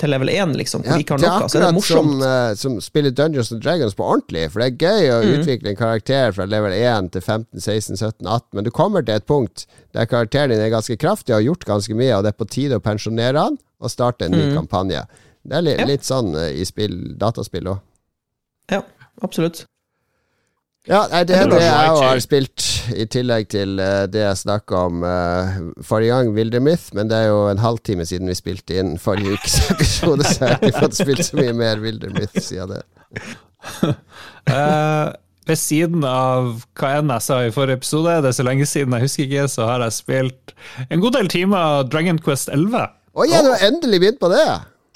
til 0.04 0.12
level 0.12 0.30
1, 0.30 0.56
liksom, 0.60 0.84
ja, 0.84 0.98
det 1.00 1.16
er 1.16 1.46
så 1.48 1.60
er 1.60 1.64
det 1.64 1.72
morsomt. 1.78 2.12
Som, 2.12 2.24
uh, 2.24 2.52
som 2.60 2.76
spiller 2.84 3.14
Dungeons 3.16 3.54
and 3.56 3.62
Dragons 3.64 3.96
på 3.96 4.04
ordentlig, 4.04 4.50
for 4.52 4.64
det 4.64 4.68
er 4.68 4.82
gøy 4.84 5.12
å 5.14 5.20
mm. 5.24 5.34
utvikle 5.38 5.72
en 5.72 5.80
karakter 5.80 6.36
fra 6.36 6.48
level 6.50 6.76
1 6.76 7.14
til 7.16 7.24
15, 7.24 7.64
16, 7.64 8.00
17, 8.02 8.28
18, 8.28 8.50
men 8.58 8.68
du 8.68 8.72
kommer 8.76 9.06
til 9.06 9.16
et 9.16 9.28
punkt 9.30 9.66
der 9.96 10.10
karakteren 10.12 10.52
din 10.52 10.64
er 10.66 10.74
ganske 10.74 10.98
kraftig 11.00 11.32
og 11.32 11.40
har 11.40 11.48
gjort 11.48 11.68
ganske 11.70 11.96
mye, 11.96 12.12
og 12.18 12.26
det 12.26 12.34
er 12.34 12.42
på 12.42 12.50
tide 12.52 12.80
å 12.80 12.84
pensjonere 12.84 13.48
han 13.48 13.60
og 13.84 13.94
starte 13.94 14.28
en 14.28 14.36
ny 14.36 14.50
mm. 14.50 14.58
kampanje. 14.60 15.06
Det 15.44 15.60
er 15.60 15.68
litt, 15.70 15.80
ja. 15.80 15.88
litt 15.94 16.08
sånn 16.08 16.36
uh, 16.36 16.50
i 16.52 16.68
spill, 16.68 16.98
dataspill 17.20 17.72
òg. 17.72 17.80
Ja, 18.72 18.84
absolutt. 19.24 19.64
Ja, 20.84 21.06
nei, 21.08 21.22
det 21.24 21.38
det 21.48 21.62
jeg 21.64 21.92
har 21.96 22.20
spilt, 22.20 22.64
i 22.92 23.06
tillegg 23.08 23.48
til 23.54 23.78
uh, 23.80 24.04
det 24.12 24.20
jeg 24.20 24.40
snakka 24.42 24.82
om 24.90 25.06
uh, 25.08 25.54
forrige 25.80 26.12
gang, 26.12 26.32
Wildermyth. 26.36 26.90
Men 26.98 27.08
det 27.08 27.22
er 27.22 27.30
jo 27.32 27.46
en 27.48 27.62
halvtime 27.64 28.04
siden 28.08 28.28
vi 28.28 28.36
spilte 28.36 28.82
inn 28.82 28.98
forrige 29.00 29.38
ukes 29.38 29.62
episode, 29.74 30.28
så 30.28 30.42
jeg 30.42 30.58
har 30.58 30.66
ikke 30.68 30.82
fått 30.84 31.00
spilt 31.00 31.24
så 31.30 31.40
mye 31.40 31.54
mer 31.56 31.80
Wildermyth 31.84 32.36
siden 32.44 32.76
det. 32.76 32.82
uh, 34.52 35.14
ved 35.48 35.60
siden 35.60 36.04
av 36.08 36.52
hva 36.80 36.92
enn 36.98 37.16
jeg 37.16 37.28
sa 37.30 37.40
i 37.46 37.56
forrige 37.56 37.80
episode, 37.80 38.18
det 38.26 38.34
er 38.34 38.38
så 38.42 38.48
lenge 38.48 38.68
siden 38.68 38.98
jeg 38.98 39.08
husker 39.08 39.30
ikke, 39.30 39.48
så 39.56 39.70
har 39.72 39.86
jeg 39.88 39.96
spilt 40.02 40.54
en 40.90 41.04
god 41.04 41.16
del 41.16 41.32
timer 41.32 41.88
Dragon 41.88 42.20
Quest 42.20 42.52
11. 42.52 42.92
Oi, 43.14 43.30
ja, 43.32 43.40
du 43.46 43.54
har 43.54 43.64
endelig 43.70 44.04
begynt 44.04 44.20
på 44.20 44.32
det? 44.36 44.44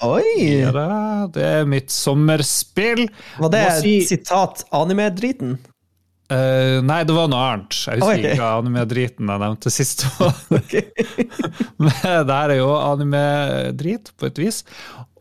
Oi! 0.04 0.60
Ja, 0.60 1.26
det 1.32 1.42
er 1.42 1.64
mitt 1.66 1.88
sommerspill. 1.90 3.08
Var 3.40 3.50
det 3.56 3.64
si, 3.80 3.96
sitat 4.06 4.62
anime-driten? 4.76 5.56
Uh, 6.28 6.84
nei, 6.84 7.00
det 7.08 7.14
var 7.16 7.30
noe 7.32 7.40
annet. 7.40 7.72
Jeg 7.88 8.02
husker 8.02 8.18
okay. 8.18 8.34
ikke 8.36 8.48
anime-driten 8.58 9.30
jeg 9.32 9.40
nevnte 9.40 9.72
sist. 9.72 10.04
Men 11.80 11.88
det 11.88 12.02
her 12.02 12.52
er 12.52 12.58
jo 12.58 12.68
anime-drit, 12.76 14.12
på 14.20 14.28
et 14.28 14.40
vis. 14.42 14.60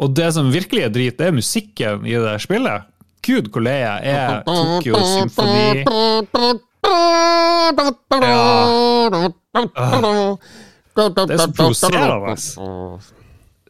Og 0.04 0.12
det 0.18 0.34
som 0.36 0.52
virkelig 0.52 0.84
er 0.90 0.92
drit, 0.94 1.18
det 1.20 1.30
er 1.30 1.36
musikken 1.38 2.06
i 2.08 2.18
det 2.20 2.36
spillet. 2.44 2.90
Gud, 3.28 3.48
hvor 3.52 3.64
lei 3.64 3.80
jeg 3.80 4.00
er 4.14 4.44
Tokyo 4.48 5.00
Symfoni. 5.04 5.84
Ja. 8.18 8.64
Det 10.98 11.30
er 11.30 11.38
så 11.38 11.52
provoserende 11.54 12.34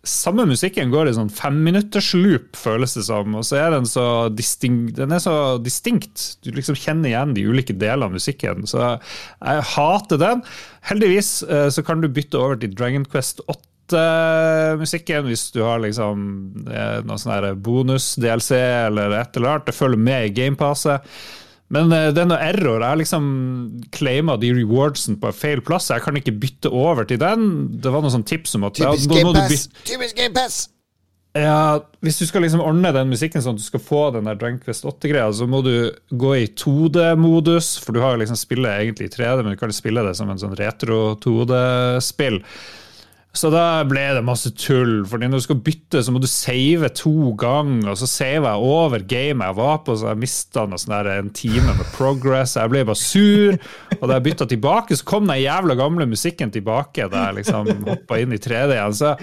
samme 0.08 0.46
musikken 0.50 0.92
går 0.94 1.10
i 1.10 1.16
sånn 1.18 1.32
femminuttersloop, 1.34 2.58
føles 2.58 2.96
det 2.98 3.06
som. 3.08 3.36
Og 3.38 3.46
så 3.48 3.60
er 3.62 3.74
den 3.76 3.88
så, 3.90 4.06
distinkt, 4.34 4.96
den 4.98 5.14
er 5.16 5.22
så 5.24 5.36
distinkt. 5.64 6.26
Du 6.46 6.52
liksom 6.56 6.78
kjenner 6.80 7.12
igjen 7.12 7.36
de 7.38 7.46
ulike 7.48 7.76
delene 7.78 8.10
av 8.10 8.16
musikken. 8.18 8.68
Så 8.70 8.82
jeg 8.84 9.66
hater 9.74 10.22
den. 10.22 10.44
Heldigvis 10.90 11.32
eh, 11.48 11.70
så 11.74 11.84
kan 11.86 12.04
du 12.04 12.10
bytte 12.12 12.40
over 12.42 12.60
til 12.62 12.76
Dragon 12.78 13.08
Quest 13.08 13.44
8-musikken 13.48 15.28
hvis 15.28 15.50
du 15.56 15.62
har 15.66 15.84
liksom 15.84 16.24
eh, 16.72 17.00
noe 17.08 17.20
sånn 17.22 17.62
bonus-DLC 17.64 18.54
eller 18.88 19.20
et 19.20 19.38
eller 19.38 19.58
annet. 19.58 19.68
Det 19.70 19.78
følger 19.78 20.08
med 20.10 20.30
i 20.30 20.36
gamepasset. 20.42 21.04
Men 21.74 21.92
uh, 21.92 22.08
det 22.16 22.24
er 22.24 22.30
noe 22.30 22.40
error. 22.40 22.80
Jeg 22.80 22.88
har 22.88 23.02
liksom 23.02 23.28
claima 23.96 24.38
de 24.40 24.54
rewardsen 24.56 25.20
på 25.20 25.34
feil 25.36 25.62
plass. 25.66 25.92
Jeg 25.92 26.06
kan 26.06 26.18
ikke 26.20 26.36
bytte 26.40 26.72
over 26.72 27.08
til 27.08 27.20
den. 27.22 27.46
Det 27.84 27.92
var 27.92 28.06
noen 28.06 28.16
sånn 28.20 28.28
tips 28.28 28.56
om 28.60 28.68
at 28.70 28.80
Typisk 28.80 29.12
ja, 29.12 29.22
GamePass! 29.22 29.70
Typisk 29.84 30.20
GamePass! 30.20 30.66
Ja, 31.38 31.84
hvis 32.02 32.18
du 32.18 32.26
skal 32.26 32.42
liksom 32.46 32.64
ordne 32.64 32.90
den 32.96 33.12
musikken 33.12 33.44
sånn 33.44 33.58
at 33.58 33.62
du 33.62 33.68
skal 33.68 33.82
få 33.84 34.02
den 34.16 34.26
der 34.30 34.38
Drunk 34.40 34.64
Quest 34.66 34.88
8-greia, 34.88 35.28
så 35.36 35.46
må 35.50 35.60
du 35.66 35.92
gå 36.10 36.32
i 36.40 36.48
2D-modus, 36.50 37.76
for 37.84 37.94
du 37.94 38.02
har 38.02 38.18
liksom 38.18 38.40
spillet 38.40 38.82
egentlig 38.82 39.10
i 39.10 39.14
3D, 39.14 39.44
men 39.44 39.54
du 39.54 39.60
kan 39.60 39.74
spille 39.76 40.02
det 40.08 40.16
som 40.18 40.32
en 40.34 40.42
sånn 40.42 40.56
retro 40.58 41.02
2D-spill. 41.22 42.42
Så 43.38 43.52
da 43.54 43.84
ble 43.86 44.04
det 44.18 44.24
masse 44.26 44.50
tull. 44.58 45.04
Fordi 45.08 45.30
når 45.30 45.42
du 45.42 45.46
skal 45.46 45.60
bytte, 45.68 46.02
så 46.04 46.14
må 46.14 46.22
du 46.24 46.30
save 46.30 46.90
to 46.98 47.34
ganger. 47.38 47.92
Og 47.94 48.00
så 48.02 48.10
saver 48.10 48.50
jeg 48.50 48.72
over 48.72 49.06
gamet 49.06 49.52
jeg 49.52 49.60
var 49.60 49.84
på, 49.86 49.98
så 49.98 50.12
jeg 50.12 50.22
mista 50.24 50.66
sånn 50.66 50.96
en 50.98 51.30
time 51.38 51.76
med 51.78 51.92
progress. 51.96 52.58
Jeg 52.58 52.74
ble 52.74 52.86
bare 52.88 53.02
sur. 53.02 53.60
Og 54.00 54.08
da 54.08 54.18
jeg 54.18 54.28
bytta 54.32 54.50
tilbake, 54.50 54.98
så 54.98 55.08
kom 55.08 55.30
den 55.30 55.44
jævla 55.44 55.78
gamle 55.78 56.10
musikken 56.10 56.54
tilbake. 56.54 57.10
Da 57.12 57.30
jeg 57.30 57.44
liksom 57.44 57.72
hoppa 57.86 58.20
inn 58.24 58.34
i 58.34 58.42
3D 58.42 58.74
igjen. 58.74 58.98
Så 58.98 59.14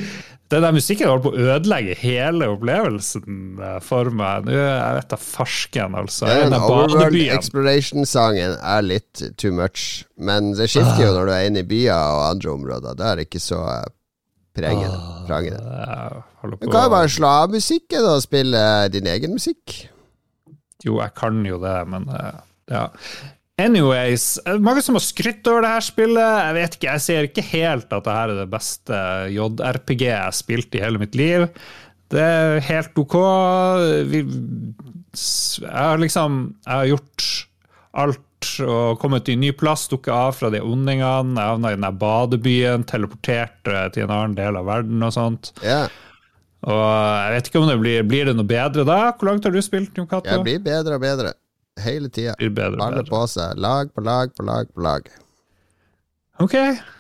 den 0.52 0.62
der 0.62 0.74
musikken 0.76 1.08
holdt 1.08 1.24
på 1.24 1.32
å 1.32 1.46
ødelegge 1.48 1.96
hele 1.98 2.46
opplevelsen 2.52 3.62
eh, 3.64 3.78
for 3.82 4.10
meg. 4.14 4.46
Nå, 4.46 4.54
jeg 4.54 4.98
vet 4.98 5.10
da 5.10 5.18
farsken, 5.18 5.96
altså. 5.98 6.28
Ja, 6.30 6.44
den 6.46 6.56
Overworld 6.60 7.18
Exploration-sangen 7.34 8.58
er 8.60 8.86
litt 8.86 9.24
too 9.40 9.54
much, 9.56 10.04
men 10.14 10.52
det 10.54 10.68
skifter 10.70 11.08
jo 11.08 11.12
når 11.16 11.30
du 11.30 11.34
er 11.34 11.48
inne 11.48 11.64
i 11.64 11.68
byer 11.68 11.96
og 11.96 12.24
andre 12.28 12.54
områder. 12.54 12.98
Det 13.00 13.10
er 13.10 13.24
ikke 13.24 13.42
så 13.42 13.64
eh, 14.62 15.34
det. 15.34 16.22
Men 16.44 16.54
hva 16.60 16.70
kan 16.70 16.86
jo 16.86 16.94
bare 16.94 17.10
slå 17.12 17.30
av 17.42 17.54
musikken 17.54 18.06
og 18.06 18.22
spille 18.24 18.62
din 18.94 19.08
egen 19.10 19.34
musikk. 19.34 19.78
Jo, 20.84 20.98
jeg 21.00 21.14
kan 21.16 21.40
jo 21.48 21.58
det, 21.62 21.78
men 21.88 22.04
uh, 22.12 22.42
ja. 22.70 22.88
Anyways, 23.60 24.40
mange 24.62 24.82
som 24.82 24.98
har 24.98 25.04
skrytt 25.04 25.46
over 25.46 25.62
det 25.64 25.70
her 25.76 25.84
spillet. 25.86 26.38
Jeg 26.42 26.56
vet 26.58 26.76
ikke, 26.76 26.90
jeg 26.90 27.04
ser 27.04 27.28
ikke 27.28 27.46
helt 27.52 27.94
at 27.94 28.06
det 28.06 28.16
her 28.18 28.32
er 28.32 28.40
det 28.42 28.50
beste 28.50 29.00
JRPG 29.30 30.02
jeg 30.08 30.18
har 30.18 30.34
spilt 30.34 30.74
i 30.74 30.82
hele 30.82 31.00
mitt 31.02 31.14
liv. 31.18 31.46
Det 32.10 32.22
er 32.22 32.58
helt 32.66 32.98
ok. 32.98 33.16
Vi, 34.10 34.24
jeg 35.62 35.70
har 35.70 36.02
liksom 36.02 36.56
Jeg 36.66 36.74
har 36.74 36.90
gjort 36.90 37.28
alt 37.94 38.26
og 38.64 38.98
kommet 39.02 39.26
til 39.26 39.38
en 39.38 39.44
ny 39.44 39.52
plass, 39.56 39.86
dukket 39.90 40.12
av 40.14 40.34
fra 40.38 40.50
de 40.52 40.60
ondingene. 40.64 41.36
Havna 41.40 41.74
i 41.74 41.78
den 41.78 41.98
badebyen, 42.00 42.86
teleporterte 42.88 43.86
til 43.94 44.06
en 44.06 44.14
annen 44.14 44.36
del 44.38 44.58
av 44.60 44.68
verden 44.68 45.02
og 45.04 45.14
sånt. 45.16 45.52
Yeah. 45.62 45.88
Og 46.64 46.80
jeg 46.80 47.34
vet 47.34 47.50
ikke 47.50 47.60
om 47.60 47.66
det 47.68 47.76
blir 47.80 48.06
Blir 48.08 48.30
det 48.30 48.36
noe 48.38 48.48
bedre 48.48 48.86
da? 48.88 49.00
Hvor 49.18 49.28
langt 49.28 49.44
har 49.44 49.52
du 49.52 49.60
spilt, 49.64 49.92
Jon 49.98 50.08
Cato? 50.08 50.30
Jeg 50.30 50.44
blir 50.46 50.62
bedre 50.64 50.96
og 50.96 51.04
bedre. 51.04 51.34
Hele 51.84 52.08
tida. 52.08 52.36
Alle 52.38 53.04
på 53.08 53.20
seg. 53.30 53.58
Lag 53.60 53.90
på 53.92 54.04
lag 54.04 54.32
på 54.36 54.46
lag 54.46 54.70
på 54.70 54.84
lag. 54.84 55.10
Ok, 56.42 56.54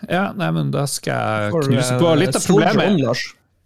ja, 0.06 0.28
nei, 0.38 0.50
men 0.54 0.68
da 0.70 0.84
skal 0.86 1.48
jeg 1.48 1.64
knuse 1.66 1.96
på. 1.98 2.12
Litt 2.20 2.36
av 2.38 2.44
problemet 2.46 3.00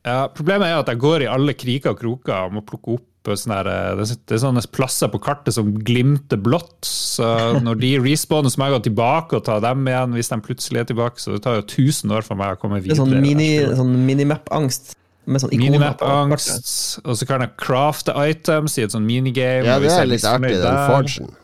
ja, 0.06 0.22
Problemet 0.32 0.70
er 0.70 0.78
at 0.78 0.88
jeg 0.88 1.00
går 1.02 1.26
i 1.26 1.28
alle 1.28 1.52
kriker 1.58 1.92
og 1.92 2.00
kroker 2.00 2.46
og 2.46 2.54
må 2.56 2.62
plukke 2.64 2.96
opp 2.96 3.04
sånne, 3.36 3.58
det 3.98 4.36
er 4.36 4.40
sånne 4.40 4.62
plasser 4.72 5.10
på 5.12 5.20
kartet 5.22 5.56
som 5.56 5.72
glimter 5.84 6.40
blått. 6.40 6.86
Så 6.86 7.26
når 7.64 7.80
de 7.82 7.90
respawner, 8.04 8.52
så 8.52 8.60
må 8.60 8.68
jeg 8.68 8.76
gå 8.78 8.84
tilbake 8.88 9.38
og 9.38 9.44
ta 9.48 9.58
dem 9.64 9.88
igjen 9.90 10.14
hvis 10.16 10.32
de 10.32 10.38
plutselig 10.44 10.82
er 10.82 10.88
tilbake. 10.92 11.20
Så 11.20 11.34
det 11.34 11.42
tar 11.44 11.58
jo 11.58 11.66
1000 11.66 12.14
år 12.16 12.26
for 12.26 12.40
meg 12.40 12.56
å 12.56 12.62
komme 12.62 12.80
videre. 12.80 12.94
Det 12.94 13.02
er 13.02 13.02
sånn, 13.04 13.18
mini, 13.24 13.50
sånn 13.80 13.92
minimap-angst. 14.08 14.94
Sånn 15.28 15.52
minimap-angst, 15.60 16.70
og 17.04 17.18
så 17.20 17.28
kan 17.28 17.44
jeg 17.44 17.52
crafte 17.60 18.14
items 18.16 18.78
i 18.78 18.86
et 18.86 18.94
sånn 18.94 19.04
minigame. 19.04 19.68
Ja, 19.68 19.76
det 19.82 19.92
er 19.92 20.08
litt 20.08 20.24
artig, 20.24 20.54
den 20.62 20.78
forgen. 20.88 21.34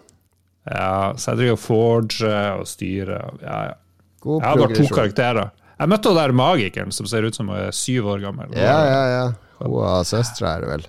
Ja, 0.64 1.12
så 1.20 1.34
jeg 1.34 1.42
driver 1.42 1.58
og 1.58 1.60
forger 1.60 2.62
og 2.62 2.68
styrer. 2.70 3.34
Ja, 3.44 3.58
ja. 3.68 3.76
jeg 4.24 4.46
har 4.46 4.62
bare 4.62 4.78
to 4.78 4.88
karakterer. 4.88 5.52
Jeg 5.74 5.90
møtte 5.90 6.12
hun 6.12 6.16
der 6.20 6.32
magikeren 6.32 6.94
som 6.94 7.08
ser 7.10 7.26
ut 7.26 7.36
som 7.36 7.50
hun 7.50 7.58
er 7.58 7.74
syv 7.76 8.08
år 8.14 8.22
gammel. 8.24 8.54
Ja, 8.56 8.78
ja, 8.88 9.02
ja. 9.10 9.24
Hun 9.60 9.74
og 9.82 10.06
søstera 10.08 10.56
er 10.56 10.64
det 10.64 10.70
vel. 10.70 10.86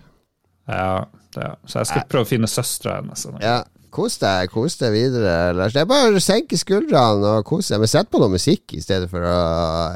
Ja, 0.65 1.05
det, 1.35 1.53
så 1.69 1.81
jeg 1.81 1.91
skal 1.91 2.05
prøve 2.09 2.25
å 2.25 2.29
finne 2.29 2.49
søstera 2.49 2.99
hennes. 2.99 3.25
Ja, 3.43 3.57
kos 3.95 4.17
deg, 4.19 4.49
kos 4.51 4.77
deg 4.79 4.93
videre, 4.95 5.53
Lars. 5.55 5.75
Det 5.75 5.83
er 5.83 5.89
bare 5.89 6.17
å 6.17 6.23
senke 6.23 6.57
skuldrene 6.59 7.35
og 7.39 7.47
kose 7.47 7.73
deg. 7.73 7.83
Men 7.83 7.91
sett 7.91 8.09
på 8.11 8.19
noe 8.21 8.33
musikk 8.33 8.75
i 8.75 8.81
stedet 8.83 9.09
for 9.11 9.23
å 9.23 9.35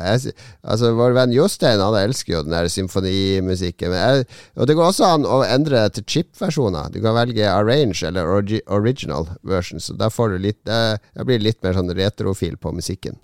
jeg, 0.04 0.36
Altså, 0.64 0.94
Vår 0.98 1.16
venn 1.18 1.36
Jostein 1.36 1.82
han 1.84 1.98
elsker 2.00 2.36
jo 2.38 2.44
den 2.46 2.56
der 2.56 2.70
symfonimusikken. 2.72 3.96
Jeg, 3.98 4.28
og 4.56 4.70
det 4.70 4.78
går 4.78 4.92
også 4.92 5.14
an 5.16 5.28
å 5.28 5.42
endre 5.48 5.86
til 5.96 6.06
chip-versjoner. 6.16 6.92
Du 6.94 7.02
kan 7.04 7.18
velge 7.18 7.48
arrange 7.50 8.04
eller 8.08 8.30
original 8.68 9.32
version, 9.42 9.84
så 9.84 9.98
da 9.98 10.12
får 10.14 10.36
du 10.36 10.46
litt 10.50 10.70
Jeg 10.70 11.26
blir 11.26 11.42
litt 11.42 11.64
mer 11.66 11.76
sånn 11.76 11.92
retrofil 11.98 12.60
på 12.62 12.76
musikken. 12.76 13.18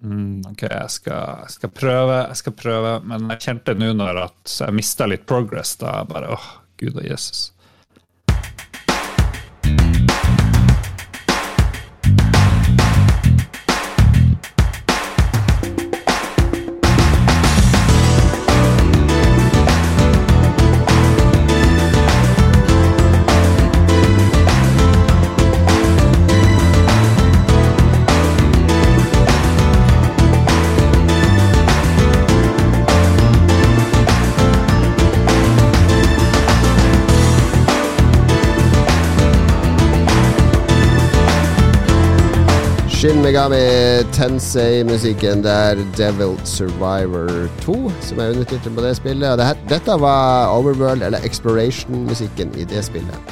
Mm, 0.00 0.40
ok, 0.48 0.62
jeg 0.64 0.92
skal, 0.94 1.42
jeg 1.44 1.54
skal, 1.58 1.72
prøve, 1.76 2.20
jeg 2.30 2.40
skal 2.40 2.54
prøve. 2.56 2.94
Men 3.04 3.28
jeg 3.34 3.44
kjente 3.46 3.76
nå 3.76 3.92
når 3.98 4.24
at 4.24 4.54
jeg 4.62 4.76
mista 4.76 5.08
litt 5.08 5.26
progress. 5.28 5.74
Da 5.80 6.00
bare 6.08 6.32
åh, 6.36 6.48
gud 6.80 6.94
og 6.94 7.10
Jesus. 7.10 7.52
Megami 43.30 44.02
Tensei-musikken. 44.10 45.44
Det 45.44 45.50
er 45.54 45.78
Devil 45.94 46.32
Survivor 46.42 47.28
2 47.62 47.74
som 48.02 48.18
er 48.18 48.32
undertittelen 48.32 48.74
på 48.74 48.82
det 48.82 48.96
spillet. 48.98 49.26
Og 49.30 49.38
det 49.38 49.46
her, 49.46 49.60
dette 49.70 49.94
var 50.02 50.50
Overworld, 50.50 51.04
eller 51.06 51.22
Exploration-musikken 51.28 52.50
i 52.58 52.66
det 52.66 52.82
spillet. 52.88 53.30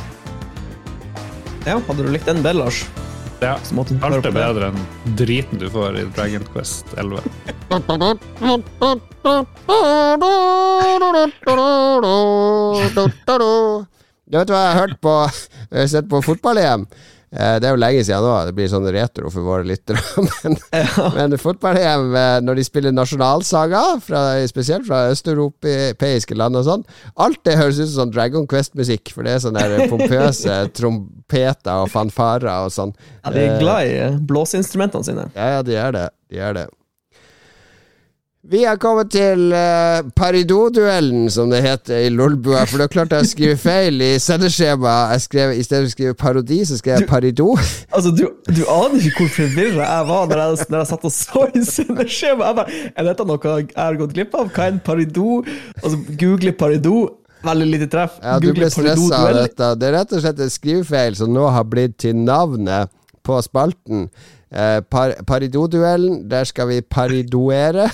Ja, 1.66 1.80
hadde 1.88 2.06
du 2.06 2.12
likt 2.14 2.30
den 2.30 2.44
bedre, 2.46 2.60
Lars? 2.60 2.84
Ja. 3.42 3.56
Alt 4.06 4.30
er 4.30 4.38
bedre 4.38 4.70
enn 4.70 4.78
driten 5.18 5.58
du 5.58 5.66
får 5.66 5.98
i 5.98 6.06
Dragon 6.14 6.46
Quest 6.54 6.94
11. 6.94 7.18
Du 14.30 14.38
vet 14.38 14.46
hva 14.46 14.62
jeg 14.62 14.70
har 14.70 14.82
hørt 14.84 14.98
på 15.02 15.20
Jeg 15.26 15.80
har 15.82 15.94
sett 15.98 16.06
på 16.06 16.22
fotball-EM? 16.22 16.86
Eh, 17.28 17.58
det 17.60 17.68
er 17.68 17.74
jo 17.74 17.80
lenge 17.80 18.04
siden 18.06 18.24
nå, 18.24 18.32
det 18.48 18.54
blir 18.56 18.70
sånn 18.72 18.88
retro 18.94 19.28
for 19.32 19.44
våre 19.44 19.66
lyttere. 19.68 20.00
Men, 20.38 20.56
ja. 20.72 21.08
men 21.14 21.34
fotball-EM, 21.40 22.14
eh, 22.16 22.36
når 22.44 22.60
de 22.60 22.64
spiller 22.64 22.94
nasjonalsanger, 22.94 23.98
fra, 24.04 24.22
spesielt 24.48 24.86
fra 24.88 25.02
østeuropeiske 25.12 26.36
land 26.38 26.56
og 26.60 26.64
sånn, 26.68 26.86
alt 27.20 27.42
det 27.44 27.58
høres 27.58 27.80
ut 27.80 27.88
som 27.88 27.96
sånn 28.04 28.14
Dragon 28.14 28.48
Quest-musikk. 28.48 29.12
For 29.14 29.26
det 29.26 29.36
er 29.36 29.44
sånne 29.44 29.88
pompøse 29.92 30.58
trompeter 30.78 31.84
og 31.84 31.92
fanfarer 31.92 32.68
og 32.68 32.72
sånn. 32.74 32.94
Ja, 33.24 33.34
De 33.34 33.44
er 33.44 33.60
glad 33.60 33.92
i 33.92 34.00
blåseinstrumentene 34.30 35.10
sine. 35.10 35.28
Ja, 35.36 35.58
ja, 35.58 35.62
de 35.66 35.78
er 35.80 35.96
det. 35.96 36.08
De 36.32 36.42
er 36.44 36.56
det. 36.56 36.68
Vi 38.48 38.62
er 38.64 38.78
kommet 38.80 39.10
til 39.12 39.50
uh, 39.52 40.06
Paridot-duellen, 40.16 41.26
som 41.28 41.50
det 41.52 41.58
heter 41.66 42.06
i 42.06 42.08
Lolbua. 42.08 42.62
For 42.64 42.80
det 42.80 42.86
er 42.86 42.92
klart 42.94 43.10
jeg 43.12 43.28
skrive 43.28 43.56
feil 43.60 44.00
i 44.00 44.14
sendeskjemaet. 44.24 45.18
I 45.20 45.64
stedet 45.66 45.82
for 45.82 45.88
å 45.90 45.92
skrive 45.92 46.14
parodi, 46.16 46.62
så 46.64 46.78
skrev 46.78 47.02
jeg 47.02 47.10
Paridot. 47.10 47.60
Altså, 47.92 48.14
du, 48.16 48.24
du, 48.48 48.62
aner 48.72 49.04
ikke 49.04 49.26
hvor 49.26 49.34
forvirra 49.34 49.84
jeg 49.90 50.06
var 50.08 50.30
når 50.30 50.40
jeg, 50.40 50.68
når 50.72 50.80
jeg 50.80 50.90
satt 50.94 51.04
og 51.04 51.12
så 51.12 51.44
i 51.52 51.62
sendeskjemaet. 51.68 52.72
Er 52.94 53.08
dette 53.10 53.28
noe 53.28 53.52
jeg 53.52 53.68
har 53.76 54.00
gått 54.00 54.16
glipp 54.16 54.40
av? 54.40 54.48
Hva 54.54 54.64
er 54.64 54.74
en 54.78 54.80
Paridot? 54.88 55.52
Altså, 55.82 56.00
google 56.24 56.54
Paridot. 56.56 57.18
Veldig 57.44 57.68
lite 57.68 57.90
treff. 57.92 58.16
Ja, 58.24 58.38
du 58.40 58.48
ble 58.56 58.72
stressa 58.72 59.20
av 59.26 59.36
dette. 59.36 59.74
Det 59.76 59.90
er 59.90 59.96
rett 60.00 60.16
og 60.16 60.24
slett 60.24 60.40
en 60.40 60.56
skrivefeil 60.56 61.20
som 61.20 61.36
nå 61.36 61.44
har 61.52 61.68
blitt 61.68 62.00
til 62.00 62.16
navnet 62.16 62.88
på 63.28 63.36
spalten. 63.44 64.08
Eh, 64.50 64.80
par, 64.80 65.12
Paridot-duellen, 65.28 66.22
der 66.30 66.46
skal 66.48 66.70
vi 66.70 66.80
paridoere 66.80 67.88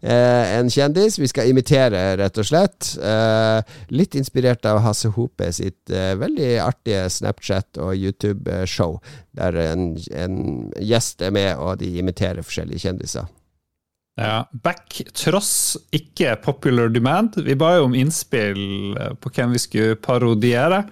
eh, 0.00 0.56
en 0.58 0.70
kjendis. 0.70 1.18
Vi 1.20 1.30
skal 1.30 1.50
imitere, 1.50 2.00
rett 2.18 2.40
og 2.42 2.48
slett. 2.48 2.94
Eh, 2.98 3.76
litt 3.94 4.16
inspirert 4.18 4.66
av 4.66 4.82
Hasse 4.82 5.12
Hope 5.14 5.52
sitt 5.54 5.92
eh, 5.94 6.14
veldig 6.18 6.56
artige 6.64 7.06
Snapchat- 7.12 7.78
og 7.82 7.94
YouTube-show, 7.94 8.98
der 9.38 9.60
en, 9.68 9.92
en, 10.10 10.42
gjest 10.82 11.22
er 11.22 11.34
med, 11.34 11.54
og 11.56 11.78
de 11.84 11.94
imiterer 12.02 12.42
forskjellige 12.42 12.88
kjendiser. 12.88 13.30
Ja, 14.18 14.42
Back 14.52 14.98
tross 15.16 15.78
ikke 15.94 16.34
popular 16.42 16.90
demand. 16.92 17.38
Vi 17.46 17.56
ba 17.56 17.76
jo 17.78 17.86
om 17.88 17.96
innspill 17.96 18.98
eh, 18.98 19.14
på 19.14 19.32
hvem 19.32 19.54
vi 19.54 19.62
skulle 19.62 20.00
parodiere. 20.02 20.82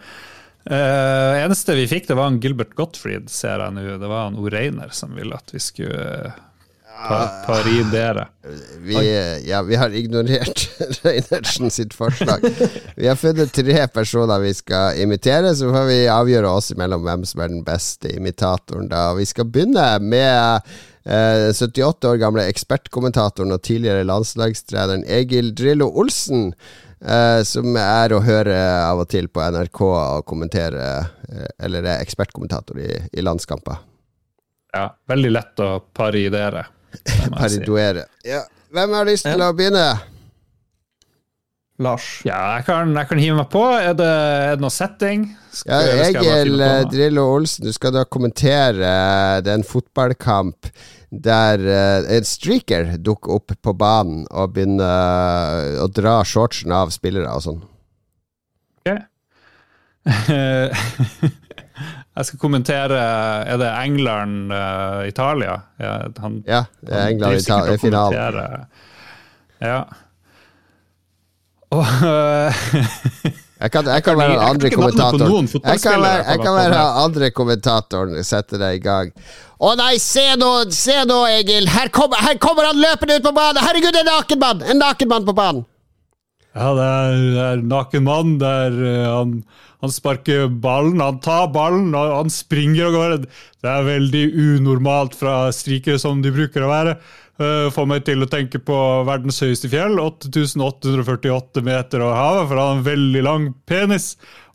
Uh, 0.71 1.35
eneste 1.43 1.75
vi 1.75 1.89
fikk, 1.91 2.07
det 2.07 2.15
var 2.15 2.31
en 2.31 2.39
Gilbert 2.43 2.77
Gottfried, 2.79 3.27
ser 3.33 3.59
jeg 3.59 3.75
nå. 3.75 3.83
Det 3.99 4.11
var 4.11 4.31
en 4.31 4.39
Oreiner 4.39 4.93
som 4.95 5.17
ville 5.19 5.35
at 5.35 5.51
vi 5.51 5.63
skulle 5.63 6.31
pa 7.09 7.19
paridere. 7.47 8.29
Vi, 8.79 8.97
ja, 9.49 9.63
vi 9.63 9.77
har 9.77 9.91
ignorert 9.91 10.69
Reinertsen 11.03 11.71
sitt 11.71 11.95
forslag. 11.95 12.45
Vi 12.97 13.09
har 13.09 13.17
funnet 13.17 13.53
tre 13.55 13.87
personer 13.89 14.41
vi 14.41 14.53
skal 14.55 15.01
imitere, 15.01 15.55
så 15.57 15.71
får 15.73 15.89
vi 15.89 15.99
avgjøre 16.13 16.53
oss 16.53 16.71
imellom 16.75 17.07
hvem 17.07 17.25
som 17.29 17.43
er 17.43 17.53
den 17.55 17.65
beste 17.67 18.13
imitatoren. 18.13 18.91
da 18.93 19.11
Vi 19.19 19.27
skal 19.29 19.49
begynne 19.49 19.87
med 20.05 20.69
uh, 21.09 21.49
78 21.57 22.13
år 22.13 22.21
gamle 22.21 22.47
ekspertkommentatoren 22.53 23.57
og 23.57 23.65
tidligere 23.67 24.07
landslagstreneren 24.09 25.07
Egil 25.09 25.55
Drillo 25.57 25.91
Olsen. 25.91 26.53
Uh, 27.01 27.41
som 27.49 27.73
er 27.81 28.13
å 28.13 28.21
høre 28.21 28.57
av 28.85 28.99
og 29.01 29.09
til 29.09 29.31
på 29.33 29.41
NRK 29.41 29.79
og 29.89 30.27
kommentere, 30.29 30.89
uh, 31.33 31.47
eller 31.65 31.87
er 31.89 32.05
ekspertkommentator 32.05 32.77
i, 32.77 32.91
i, 33.09 33.25
landskamper. 33.25 33.79
Ja, 34.77 34.91
veldig 35.09 35.31
lett 35.33 35.63
å 35.65 35.73
paridere. 35.97 36.67
Pariduere. 37.33 38.05
Si. 38.21 38.29
Ja. 38.29 38.45
Hvem 38.71 38.93
har 38.95 39.09
lyst 39.09 39.25
til 39.27 39.41
ja. 39.41 39.49
å 39.49 39.57
begynne? 39.57 39.87
Lars. 41.81 42.07
Ja, 42.29 42.59
jeg 42.59 42.67
kan, 42.69 42.93
jeg 42.93 43.09
kan 43.09 43.21
hive 43.23 43.39
meg 43.39 43.49
på. 43.51 43.65
Er 43.81 43.97
det, 43.97 44.07
er 44.45 44.59
det 44.59 44.65
noe 44.67 44.75
setting? 44.75 45.25
Skal, 45.57 45.89
ja, 45.89 46.09
Egil 46.11 46.65
Drillo 46.93 47.25
Olsen, 47.33 47.65
du 47.65 47.73
skal 47.75 47.97
da 47.97 48.05
kommentere 48.05 48.93
den 49.47 49.65
fotballkamp 49.67 50.69
der 51.11 51.59
uh, 51.59 52.07
en 52.15 52.25
streaker 52.27 52.97
dukker 53.03 53.35
opp 53.41 53.53
på 53.63 53.75
banen 53.75 54.27
og 54.31 54.55
begynner 54.55 54.87
uh, 54.87 55.85
å 55.85 55.89
dra 55.91 56.21
shortsen 56.27 56.73
av 56.75 56.93
spillere 56.95 57.31
og 57.35 57.43
sånn. 57.47 57.61
Ok. 58.81 58.91
jeg 62.17 62.25
skal 62.25 62.39
kommentere 62.41 62.97
Er 63.45 63.59
det 63.61 63.69
England-Italia? 63.83 65.59
Uh, 65.77 65.85
ja, 65.85 65.93
ja, 66.47 66.63
det 66.81 66.95
er 66.95 67.11
England-Italia 67.11 67.75
i 67.75 67.83
finalen. 67.83 68.67
Ja. 69.61 69.83
Og 71.71 71.85
Jeg 73.61 73.73
kan, 73.75 73.89
jeg 73.93 74.03
kan 74.05 74.17
være 74.17 74.33
den 74.33 74.41
andre 74.41 74.71
kommentatoren. 74.73 75.49
Jeg 75.53 75.81
kan 75.83 76.01
være, 76.01 76.25
jeg 76.31 76.41
kan 76.41 76.55
være 76.57 76.85
andre 77.05 77.31
kommentatoren. 77.31 78.15
Sette 78.25 78.61
deg 78.61 78.79
i 78.79 78.85
gang. 78.85 79.11
Å 79.61 79.75
nei, 79.77 79.99
se 80.01 80.25
nå, 80.41 80.53
se 80.73 80.97
nå, 81.05 81.19
Egil! 81.29 81.69
Her 81.69 81.91
kommer, 81.93 82.23
her 82.25 82.39
kommer 82.41 82.71
han 82.71 82.81
løpende 82.81 83.19
ut 83.21 83.27
på 83.27 83.35
banen! 83.37 83.61
Herregud, 83.61 83.99
en 84.01 84.09
naken 84.09 84.41
mann! 84.41 84.63
En 84.65 84.81
naken 84.81 85.13
mann 85.13 85.29
på 85.29 85.37
banen! 85.37 85.67
Ja, 86.51 86.73
det 86.75 86.85
er, 86.85 87.17
det 87.31 87.43
er 87.47 87.65
naken 87.71 88.07
mann. 88.09 88.37
Det 88.41 88.51
er, 88.67 88.79
han, 89.07 89.35
han, 89.85 89.95
sparker 89.95 90.49
ballen, 90.51 91.03
han 91.03 91.21
tar 91.23 91.47
ballen, 91.55 91.93
han, 91.95 92.15
han 92.25 92.33
springer 92.35 92.89
og 92.89 92.99
går. 92.99 93.17
Det 93.63 93.71
er 93.71 93.87
veldig 93.87 94.25
unormalt 94.35 95.15
fra 95.19 95.45
strikere 95.55 96.01
som 96.03 96.25
de 96.25 96.35
bruker 96.35 96.67
å 96.67 96.73
være. 96.73 96.97
Uh, 97.41 97.71
får 97.73 97.87
meg 97.89 98.03
til 98.05 98.21
å 98.21 98.29
tenke 98.29 98.59
på 98.61 98.77
verdens 99.09 99.39
høyeste 99.41 99.71
fjell, 99.73 99.95
8848 100.03 101.63
meter 101.65 102.03
over 102.05 102.19
havet, 102.19 102.49
for 102.51 102.61
han 102.61 102.67
har 102.67 102.75
en 102.75 102.85
veldig 102.85 103.23
lang 103.25 103.47
penis. 103.71 104.11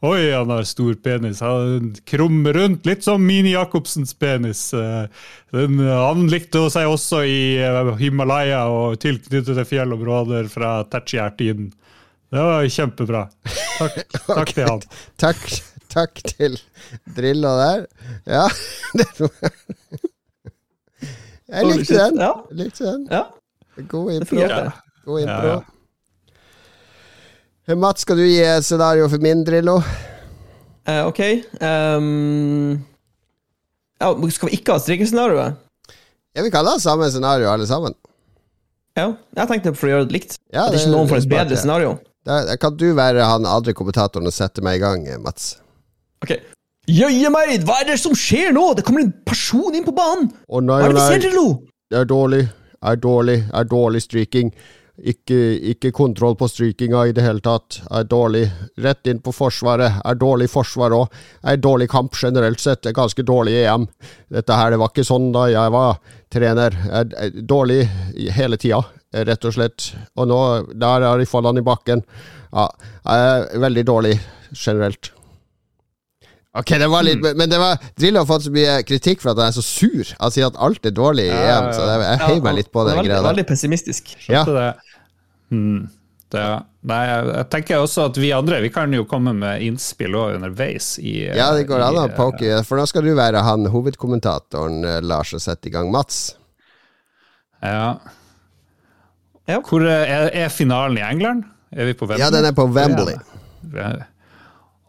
Oi, 0.06 0.28
han 0.30 0.52
har 0.54 0.68
stor 0.70 0.92
penis. 1.02 1.42
Han 1.42 1.96
krummer 2.06 2.54
rundt, 2.54 2.86
litt 2.86 3.02
som 3.08 3.24
Mini 3.26 3.56
Jacobsens 3.56 4.14
penis. 4.22 4.68
Uh, 4.76 5.08
den, 5.56 5.80
han 5.88 6.28
likte 6.30 6.68
seg 6.76 6.92
også 6.92 7.24
i 7.26 7.40
Himalaya 8.04 8.68
og 8.70 9.00
tilknyttede 9.02 9.66
fjellområder 9.66 10.52
fra 10.54 10.78
Tertiær-tiden. 10.92 11.72
Det 12.34 12.42
var 12.42 12.68
kjempebra. 12.78 13.24
Takk, 13.78 14.02
takk 14.26 14.38
okay. 14.38 14.54
til 14.54 14.70
han. 14.70 14.84
Takk, 15.22 15.44
takk 15.94 16.24
til 16.34 16.58
Drillo 17.18 17.54
der. 17.60 17.86
Ja, 18.26 18.48
det 19.00 19.10
var 19.20 19.54
jeg 21.46 21.68
likte 21.70 21.98
den. 22.00 22.20
Ja. 22.20 22.32
likte 22.58 22.86
den. 22.88 23.06
Ja. 23.12 23.24
God 23.88 24.12
impro. 24.16 24.48
God 25.06 25.22
impro. 25.22 25.54
Ja, 27.66 27.76
Mats, 27.76 28.02
skal 28.02 28.18
du 28.18 28.26
gi 28.26 28.42
et 28.42 28.66
scenario 28.66 29.08
for 29.10 29.22
min 29.22 29.44
Drillo? 29.46 29.78
Uh, 30.86 31.06
ok. 31.06 31.22
Um, 31.62 32.86
ja, 34.02 34.10
skal 34.30 34.50
vi 34.50 34.60
ikke 34.60 34.76
ha 34.76 34.82
strikkescenarioet? 34.82 35.62
Ja, 36.36 36.44
vi 36.44 36.52
kan 36.54 36.68
ha 36.68 36.76
samme 36.82 37.08
scenario, 37.10 37.50
alle 37.50 37.68
sammen. 37.70 37.96
Ja, 38.96 39.12
jeg 39.38 39.50
tenkte 39.50 39.74
for 39.76 39.90
å 39.90 39.94
gjøre 39.96 40.08
det 40.10 40.16
likt. 40.16 40.38
Ja, 40.54 40.68
At 40.68 40.76
det, 40.76 40.84
ikke 40.84 40.94
noen 40.94 41.10
får 41.10 41.24
et 41.24 41.32
bedre 41.32 41.58
scenario. 41.60 41.96
Da, 42.26 42.42
kan 42.58 42.78
du 42.78 42.88
være 42.98 43.26
han 43.30 43.46
andre 43.46 43.76
kommentatoren 43.78 44.26
og 44.26 44.34
sette 44.34 44.64
meg 44.66 44.80
i 44.80 44.84
gang, 44.84 45.06
Mats. 45.22 45.56
Ok. 46.26 46.34
Jøye 46.90 47.30
meg, 47.34 47.58
hva 47.66 47.80
er 47.82 47.92
det 47.92 48.00
som 48.02 48.14
skjer 48.18 48.54
nå? 48.54 48.72
Det 48.78 48.86
kommer 48.86 49.06
en 49.06 49.14
person 49.26 49.74
inn 49.78 49.86
på 49.86 49.94
banen! 49.96 50.32
Å 50.50 50.62
nei, 50.62 50.80
hva 50.82 50.90
er 50.90 50.94
det 50.94 51.02
vi 51.02 51.06
ser, 51.06 51.22
Drillo? 51.26 51.46
Det 51.90 52.02
er 52.02 52.10
dårlig. 52.10 52.42
Det 52.46 52.92
er 52.92 53.00
dårlig. 53.02 53.38
Det 53.46 53.62
er 53.62 53.70
dårlig 53.70 54.02
streaking. 54.06 54.52
Ikke, 54.96 55.38
ikke, 55.74 55.92
kontroll 55.92 56.38
på 56.40 56.48
strykinga 56.48 57.02
i 57.10 57.14
det 57.16 57.26
hele 57.26 57.44
tatt. 57.44 57.82
Er 57.92 58.06
dårlig. 58.08 58.46
Rett 58.82 59.10
inn 59.12 59.20
på 59.22 59.34
Forsvaret. 59.36 60.00
Er 60.06 60.20
dårlig 60.22 60.48
forsvar 60.54 60.96
òg. 60.96 61.18
Er 61.44 61.60
dårlig 61.60 61.90
kamp 61.92 62.16
generelt 62.16 62.62
sett. 62.64 62.86
Er 62.86 62.96
ganske 62.96 63.26
dårlig 63.28 63.58
EM. 63.66 63.90
Dette 64.32 64.56
her, 64.56 64.72
det 64.72 64.80
var 64.80 64.94
ikke 64.94 65.08
sånn 65.08 65.32
da 65.36 65.50
jeg 65.52 65.74
var 65.76 66.00
trener. 66.32 66.78
Det 67.10 67.26
er 67.26 67.42
dårlig 67.50 67.82
hele 68.38 68.62
tida, 68.62 68.82
rett 69.14 69.46
og 69.46 69.54
slett. 69.56 69.92
Og 70.16 70.30
nå, 70.30 70.40
der 70.74 71.06
har 71.08 71.20
de 71.20 71.28
falt 71.30 71.60
i 71.60 71.66
bakken. 71.66 72.04
Ja, 72.56 72.70
er 73.12 73.60
veldig 73.60 73.86
dårlig 73.88 74.16
generelt. 74.56 75.12
Ok, 76.56 76.72
det 76.80 76.88
var 76.88 77.04
litt 77.04 77.20
mm. 77.20 77.36
Men 77.36 77.52
det 77.52 77.58
var 77.60 77.82
Drillo 78.00 78.22
har 78.22 78.30
fått 78.30 78.46
så 78.46 78.52
mye 78.56 78.78
kritikk 78.88 79.20
for 79.20 79.34
at 79.34 79.42
han 79.42 79.52
er 79.52 79.58
så 79.58 79.64
sur. 79.66 80.14
Han 80.22 80.32
sier 80.32 80.48
at 80.48 80.60
alt 80.64 80.88
er 80.88 80.96
dårlig 80.96 81.28
i 81.28 81.36
EM, 81.36 81.68
så 81.76 81.84
jeg, 81.90 82.02
jeg 82.06 82.22
heier 82.24 82.46
meg 82.46 82.58
litt 82.62 82.72
på 82.72 82.86
den 82.88 83.02
greia. 83.04 83.20
Veldig 83.26 83.48
pessimistisk. 83.50 84.16
Ja. 84.32 84.46
Det. 84.48 84.70
Mm, 85.52 85.86
Det, 86.32 86.44
nei, 86.90 87.02
jeg 87.06 87.46
tenker 87.54 87.84
også 87.84 88.08
at 88.10 88.18
vi 88.18 88.32
andre 88.34 88.58
Vi 88.64 88.72
kan 88.74 88.92
jo 88.96 89.04
komme 89.08 89.32
med 89.38 89.62
innspill 89.62 90.16
òg 90.18 90.40
underveis. 90.40 90.96
I, 90.98 91.28
ja, 91.28 91.52
det 91.56 91.68
går 91.70 91.84
an 91.86 92.00
å 92.02 92.08
poke, 92.16 92.64
for 92.66 92.80
nå 92.80 92.88
skal 92.90 93.06
du 93.06 93.14
være 93.18 93.44
han 93.46 93.68
hovedkommentatoren, 93.72 94.80
eh, 94.90 95.02
Lars, 95.06 95.36
og 95.38 95.44
sette 95.44 95.70
i 95.70 95.76
gang 95.76 95.92
Mats. 95.94 96.36
Ja. 97.62 97.98
Ja. 99.50 99.62
Hvor 99.62 99.86
er, 99.86 100.30
er, 100.32 100.50
finalen 100.54 100.98
i 101.00 101.06
England? 101.06 101.46
Er 101.76 101.90
vi 101.90 101.96
på 101.98 102.08
Wembley? 102.08 102.24
Ja, 102.24 102.32
den 102.34 102.48
er 102.48 102.56
på 102.56 102.66
Wembley. 102.72 103.18
Ja. 103.76 103.94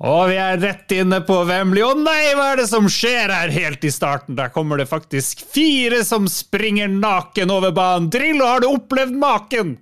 Og 0.06 0.26
vi 0.28 0.36
er 0.36 0.58
rett 0.60 0.92
inne 0.92 1.22
på 1.24 1.38
Wembley. 1.48 1.80
Å 1.84 1.96
nei, 1.96 2.34
hva 2.36 2.50
er 2.52 2.60
det 2.60 2.68
som 2.68 2.88
skjer 2.92 3.32
her 3.32 3.52
helt 3.52 3.84
i 3.84 3.92
starten? 3.92 4.36
Der 4.36 4.52
kommer 4.52 4.80
det 4.80 4.90
faktisk 4.90 5.40
fire 5.54 6.02
som 6.04 6.28
springer 6.28 6.90
naken 6.92 7.52
over 7.52 7.72
banen. 7.76 8.10
Drillo, 8.12 8.44
har 8.44 8.60
du 8.60 8.68
opplevd 8.74 9.16
maken? 9.16 9.76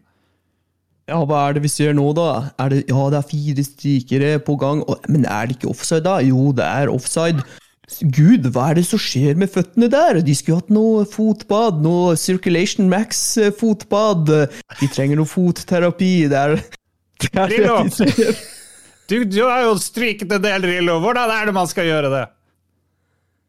Ja, 1.11 1.19
hva 1.29 1.43
er 1.49 1.57
det 1.57 1.65
vi 1.67 1.73
ser 1.73 1.97
nå, 1.99 2.07
da? 2.17 2.29
Er 2.63 2.71
det, 2.73 2.85
ja, 2.89 3.09
det 3.13 3.19
er 3.19 3.29
fire 3.29 3.67
strykere 3.67 4.31
på 4.47 4.57
gang. 4.61 4.85
Men 5.11 5.27
er 5.27 5.51
det 5.51 5.59
ikke 5.59 5.75
offside, 5.75 6.07
da? 6.07 6.21
Jo, 6.25 6.53
det 6.57 6.65
er 6.65 6.93
offside. 6.95 7.43
Gud, 8.01 8.49
hva 8.55 8.71
er 8.71 8.79
det 8.79 8.87
som 8.89 9.01
skjer 9.01 9.37
med 9.39 9.53
føttene 9.53 9.91
der? 9.93 10.23
De 10.25 10.35
skulle 10.37 10.63
hatt 10.63 10.73
noe 10.73 11.05
fotbad, 11.09 11.83
noe 11.85 12.15
Circulation 12.19 12.89
Max-fotbad. 12.91 14.33
De 14.81 14.89
trenger 14.89 15.21
noe 15.21 15.29
fotterapi. 15.29 16.15
Det 16.33 16.41
er, 16.41 16.57
det 17.27 17.33
er 17.37 17.53
det 17.53 17.65
de. 17.69 18.35
Du, 19.05 19.19
du 19.29 19.43
har 19.45 19.67
jo 19.67 19.75
stryket 19.77 20.33
en 20.33 20.45
del, 20.45 20.65
Rillo. 20.65 20.97
Hvordan 21.03 21.33
er 21.35 21.49
det 21.49 21.55
man 21.57 21.69
skal 21.69 21.91
gjøre 21.91 22.13
det? 22.13 22.23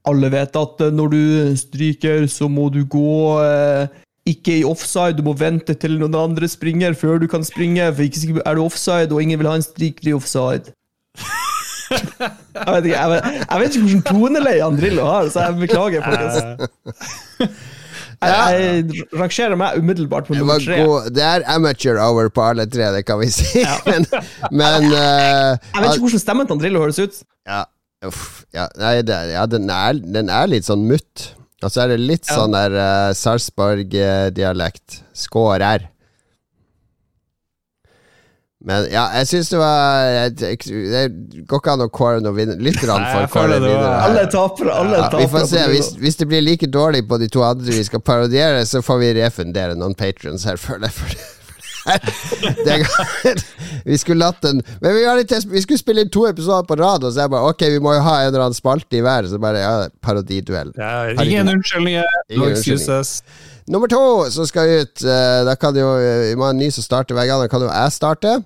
Alle 0.06 0.30
vet 0.34 0.58
at 0.60 0.82
eh, 0.84 0.92
når 0.94 1.14
du 1.14 1.22
stryker, 1.58 2.28
så 2.30 2.50
må 2.52 2.68
du 2.74 2.84
gå 2.84 3.40
eh, 3.42 3.88
ikke 4.28 4.60
i 4.60 4.66
offside. 4.68 5.16
Du 5.18 5.24
må 5.26 5.36
vente 5.40 5.78
til 5.80 5.96
noen 6.02 6.18
andre 6.20 6.50
springer 6.52 6.98
før 6.98 7.24
du 7.24 7.30
kan 7.32 7.48
springe. 7.48 7.88
For 7.96 8.04
ikke 8.04 8.44
er 8.44 8.60
du 8.60 8.66
offside, 8.66 9.16
og 9.16 9.24
ingen 9.24 9.40
vil 9.40 9.50
ha 9.50 9.56
en 9.58 9.66
stryker 9.66 10.12
i 10.12 10.18
offside. 10.18 10.76
jeg, 11.92 12.68
vet 12.68 12.88
ikke, 12.88 12.98
jeg, 12.98 13.10
vet, 13.12 13.30
jeg 13.52 13.62
vet 13.62 13.78
ikke 13.78 13.86
hvordan 13.86 14.04
toneleie 14.10 14.66
Andrillo 14.66 15.08
har, 15.10 15.30
så 15.34 15.48
jeg 15.48 15.58
beklager, 15.62 16.06
folkens. 16.06 17.56
Jeg, 18.24 18.86
jeg 18.96 19.06
rangerer 19.20 19.58
meg 19.60 19.80
umiddelbart 19.82 20.28
på 20.30 20.38
nummer 20.38 20.62
tre. 20.64 20.80
Det 21.14 21.24
er 21.24 21.46
amateur 21.52 22.00
hour 22.02 22.30
på 22.34 22.44
alle 22.46 22.66
tre, 22.72 22.90
det 22.96 23.04
kan 23.08 23.20
vi 23.22 23.30
si. 23.34 23.62
Ja. 23.62 23.76
men, 23.92 24.08
men 24.52 24.90
uh, 24.92 25.56
Jeg 25.56 25.82
vet 25.84 25.90
ikke 25.90 26.06
hvordan 26.08 26.24
stemmen 26.24 26.48
til 26.50 26.58
Andrillo 26.58 26.84
høres 26.86 27.02
ut. 27.02 27.24
Ja, 27.50 27.64
uff, 28.08 28.44
ja, 28.56 28.70
nei, 28.82 29.00
det, 29.06 29.18
ja 29.36 29.46
den, 29.50 29.68
er, 29.70 30.00
den, 30.00 30.32
er, 30.32 30.48
litt 30.52 30.68
sånn 30.68 30.86
mutt. 30.90 31.32
Og 31.64 31.72
så 31.72 31.86
er 31.86 31.96
det 31.96 32.00
litt 32.04 32.30
sånn 32.30 32.56
der 32.56 32.78
uh, 32.78 33.12
Sarpsborg-dialekt. 33.18 35.02
Skårer. 35.18 35.90
Men 38.66 38.88
ja, 38.90 39.04
jeg 39.20 39.28
syns 39.30 39.52
det 39.54 39.60
var 39.62 40.32
Det 40.34 40.54
går 41.46 41.60
ikke 41.62 41.74
an 41.76 41.86
å 41.86 41.90
kåre 41.94 42.24
noen 42.24 42.38
vinner. 42.38 42.58
Lytterne 42.66 43.12
får 43.12 43.28
kåre 43.36 43.60
vinnere. 43.60 43.94
Alle 44.08 44.26
tapere. 44.34 44.74
Alle 44.74 45.04
ja, 45.04 45.10
vi 45.20 45.30
får 45.30 45.46
se. 45.52 45.62
Hvis, 45.70 45.92
hvis, 46.02 46.18
det 46.22 46.30
blir 46.32 46.42
like 46.42 46.70
dårlig 46.74 47.04
på 47.10 47.20
de 47.22 47.30
to 47.30 47.46
andre 47.46 47.78
vi 47.78 47.86
skal 47.86 48.02
parodiere, 48.02 48.66
så 48.66 48.82
får 48.86 49.02
vi 49.04 49.16
refundere 49.22 49.78
noen 49.78 49.94
patrons 49.98 50.48
her, 50.50 50.58
føler 50.62 50.90
jeg. 50.90 51.18
Det, 52.66 52.76
vi 53.86 53.98
skulle 54.02 54.18
latt 54.26 54.40
den 54.42 54.64
Men 54.82 54.96
vi, 54.96 55.04
vi, 55.52 55.62
skulle 55.62 55.78
spille 55.78 56.02
inn 56.02 56.10
to 56.10 56.24
episoder 56.26 56.66
på 56.66 56.80
rad, 56.80 57.04
og 57.06 57.14
så 57.14 57.28
jeg 57.28 57.30
bare 57.36 57.52
Ok, 57.52 57.62
vi 57.76 57.84
må 57.84 57.94
jo 57.94 58.02
ha 58.08 58.16
en 58.24 58.32
eller 58.32 58.48
annen 58.48 58.58
spalte 58.58 58.98
i 58.98 59.04
hver. 59.06 59.30
Så 59.30 59.38
bare 59.42 59.62
ja, 59.62 59.76
parodiduell. 60.02 60.74
Ja, 60.80 61.12
ingen 61.14 61.54
unnskyldninger. 61.54 62.10
No 62.40 62.50
excuses. 62.50 63.20
Nummer 63.70 63.90
to 63.90 64.02
som 64.34 64.50
skal 64.50 64.82
ut. 64.82 64.98
Uh, 65.06 65.46
da 65.46 65.54
kan 65.58 65.78
jo 65.78 65.94
Vi 66.02 66.34
må 66.38 66.50
ha 66.50 66.58
en 66.58 66.62
ny 66.62 66.74
som 66.74 66.86
starter 66.86 67.18
hver 67.18 67.30
gang. 67.30 67.46
Da 67.46 67.54
kan 67.54 67.62
jo 67.62 67.70
jeg 67.70 67.94
starte. 67.94 68.40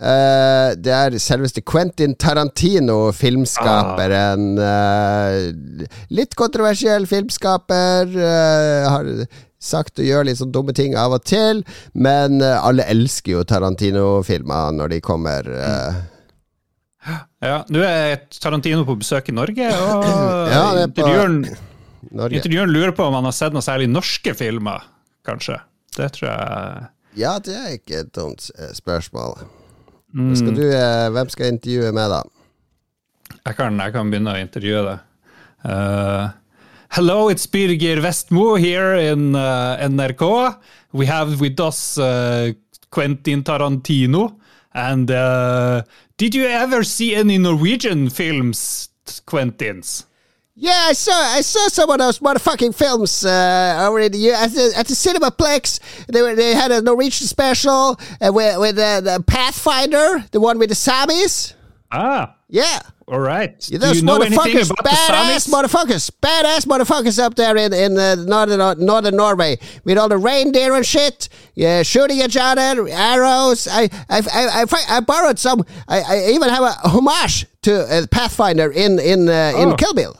Uh, 0.00 0.72
det 0.80 0.92
er 0.96 1.16
selveste 1.20 1.60
Quentin 1.60 2.14
Tarantino, 2.16 3.10
filmskaperen. 3.12 4.54
Uh, 4.56 5.84
litt 6.08 6.36
kontroversiell 6.40 7.04
filmskaper. 7.10 8.08
Uh, 8.16 8.88
har 8.88 9.10
sagt 9.60 10.00
å 10.00 10.06
gjøre 10.06 10.30
litt 10.30 10.40
sånn 10.40 10.54
dumme 10.54 10.72
ting 10.72 10.96
av 10.96 11.18
og 11.18 11.26
til, 11.28 11.60
men 11.92 12.40
alle 12.40 12.86
elsker 12.88 13.34
jo 13.34 13.42
Tarantino-filmer 13.44 14.72
når 14.72 14.94
de 14.94 15.00
kommer. 15.04 15.50
Ja, 17.44 17.58
nå 17.68 17.84
er 17.84 18.22
Tarantino 18.40 18.86
på 18.88 18.96
besøk 19.02 19.28
i 19.28 19.36
Norge, 19.36 19.68
og 19.68 20.08
ja, 20.54 20.64
intervjueren, 20.86 21.42
intervjueren 22.08 22.72
lurer 22.72 22.96
på 22.96 23.04
om 23.04 23.20
han 23.20 23.28
har 23.28 23.36
sett 23.36 23.52
noe 23.52 23.64
særlig 23.68 23.92
norske 23.92 24.32
filmer, 24.32 24.88
kanskje. 25.28 25.60
Det 25.92 26.08
tror 26.16 26.30
jeg 26.30 26.90
Ja, 27.20 27.36
det 27.44 27.60
er 27.60 27.72
ikke 27.76 28.06
et 28.06 28.14
dumt 28.16 28.48
spørsmål. 28.80 29.42
Mm. 30.14 30.34
Skal 30.36 30.54
du, 30.54 30.64
eh, 30.66 31.08
hvem 31.14 31.30
skal 31.30 31.46
jeg 31.46 31.56
intervjue 31.56 31.92
med, 31.94 32.10
da? 32.10 32.22
Jeg 33.46 33.56
kan, 33.56 33.78
jeg 33.78 33.94
kan 33.94 34.10
begynne 34.10 34.34
å 34.34 34.40
intervjue 34.42 34.82
deg. 34.86 35.06
Uh, 35.60 36.30
hello, 36.96 37.28
it's 37.30 37.46
Birger 37.46 38.00
Westmo 38.02 38.54
here 38.58 38.96
in 39.12 39.36
uh, 39.36 39.78
NRK. 39.86 40.24
We 40.92 41.06
have 41.06 41.40
with 41.40 41.60
us 41.60 41.98
uh, 41.98 42.52
Quentin 42.90 43.44
Tarantino. 43.44 44.36
And 44.72 45.08
did 46.16 46.34
you 46.34 46.46
ever 46.46 46.84
see 46.84 47.16
any 47.16 47.38
Norwegian 47.38 48.08
films, 48.08 48.88
Quentins? 49.26 50.04
Yeah, 50.62 50.88
I 50.88 50.92
saw 50.92 51.12
I 51.12 51.40
saw 51.40 51.68
some 51.68 51.88
of 51.88 51.98
those 51.98 52.18
motherfucking 52.18 52.74
films 52.74 53.24
uh, 53.24 53.78
already 53.80 54.30
at 54.30 54.50
the, 54.50 54.74
at 54.76 54.86
the 54.86 54.92
Cinemaplex. 54.92 55.80
They 56.06 56.20
were, 56.20 56.34
they 56.34 56.54
had 56.54 56.70
a 56.70 56.82
Norwegian 56.82 57.26
special 57.28 57.98
uh, 58.20 58.30
with, 58.30 58.58
with 58.58 58.78
uh, 58.78 59.00
the 59.00 59.24
Pathfinder, 59.26 60.22
the 60.32 60.38
one 60.38 60.58
with 60.58 60.68
the 60.68 60.74
Samis. 60.74 61.54
Ah, 61.90 62.34
yeah. 62.50 62.80
All 63.08 63.20
right. 63.20 63.56
Yeah, 63.70 63.78
those 63.78 64.02
motherfuckers, 64.02 64.70
badass 64.70 65.48
motherfuckers, 65.48 66.10
badass 66.20 66.66
motherfuckers 66.66 67.18
up 67.18 67.36
there 67.36 67.56
in 67.56 67.72
in 67.72 67.96
uh, 67.96 68.16
northern 68.16 68.84
northern 68.84 69.16
Norway 69.16 69.58
with 69.84 69.96
all 69.96 70.10
the 70.10 70.18
reindeer 70.18 70.74
and 70.74 70.84
shit. 70.84 71.30
Yeah, 71.54 71.82
shooting 71.82 72.20
each 72.20 72.36
other, 72.38 72.86
arrows. 72.86 73.66
I 73.66 73.88
I 74.10 74.18
I, 74.30 74.64
I, 74.70 74.96
I 74.96 75.00
borrowed 75.00 75.38
some. 75.38 75.64
I, 75.88 76.02
I, 76.02 76.30
even 76.32 76.50
have 76.50 76.62
a 76.62 76.88
homage 76.88 77.46
to 77.62 77.80
uh, 77.80 78.06
Pathfinder 78.10 78.70
in 78.70 78.98
in 78.98 79.26
uh, 79.26 79.54
in 79.56 79.70
oh. 79.70 79.76
Kill 79.76 79.94
Bill. 79.94 80.19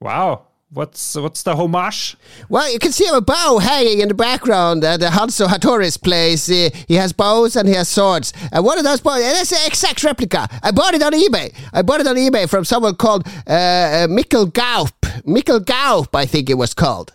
Wow. 0.00 0.46
What's 0.70 1.14
what's 1.14 1.44
the 1.44 1.54
homage? 1.54 2.16
Well, 2.48 2.70
you 2.72 2.80
can 2.80 2.90
see 2.90 3.06
a 3.06 3.20
bow 3.20 3.58
hanging 3.58 4.00
in 4.00 4.08
the 4.08 4.14
background. 4.14 4.82
Uh, 4.82 4.96
the 4.96 5.06
Hanzo 5.06 5.46
Hattori's 5.46 5.96
place. 5.96 6.46
He, 6.46 6.70
he 6.88 6.94
has 6.94 7.12
bows 7.12 7.54
and 7.54 7.68
he 7.68 7.74
has 7.74 7.88
swords. 7.88 8.32
And 8.50 8.64
one 8.64 8.76
of 8.78 8.82
those 8.84 9.00
bows, 9.00 9.22
and 9.22 9.36
it's 9.38 9.52
an 9.52 9.64
exact 9.66 10.02
replica. 10.02 10.48
I 10.64 10.72
bought 10.72 10.94
it 10.94 11.02
on 11.02 11.12
eBay. 11.12 11.54
I 11.72 11.82
bought 11.82 12.00
it 12.00 12.08
on 12.08 12.16
eBay 12.16 12.48
from 12.48 12.64
someone 12.64 12.96
called 12.96 13.24
uh, 13.46 13.52
uh, 13.52 14.06
Mikkel 14.08 14.52
Gaup. 14.52 15.00
Mikkel 15.24 15.64
Gaup, 15.64 16.14
I 16.16 16.26
think 16.26 16.50
it 16.50 16.54
was 16.54 16.74
called. 16.74 17.12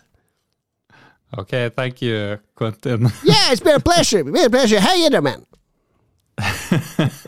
Okay, 1.36 1.68
thank 1.68 2.00
you, 2.00 2.38
Quentin. 2.54 3.02
yeah, 3.24 3.52
it's 3.52 3.60
been 3.60 3.76
a 3.76 3.80
pleasure. 3.80 4.20
It's 4.20 4.30
been 4.30 4.46
a 4.46 4.50
pleasure. 4.50 4.80
How 4.80 4.94
you 4.94 5.10
there, 5.10 5.20
man. 5.20 5.44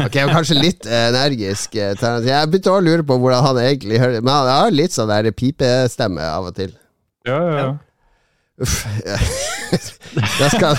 Ok, 0.07 0.15
jeg 0.17 0.27
var 0.27 0.35
kanskje 0.35 0.59
litt 0.59 0.87
energisk. 0.89 1.77
Eh, 1.77 1.95
jeg 2.27 2.51
begynte 2.51 2.73
å 2.73 2.83
lure 2.83 3.07
på 3.07 3.17
hvordan 3.21 3.47
han 3.49 3.63
egentlig 3.63 4.01
hører 4.03 4.25
Men 4.25 4.35
han 4.35 4.51
har 4.51 4.75
litt 4.75 4.95
sånn 4.95 5.11
der 5.11 5.31
pipestemme 5.37 6.27
av 6.27 6.51
og 6.51 6.57
til. 6.59 6.75
Ja, 7.29 7.39
ja, 7.39 7.57
ja. 7.59 7.73
Uff. 8.63 8.83
da 10.39 10.49
skal 10.53 10.77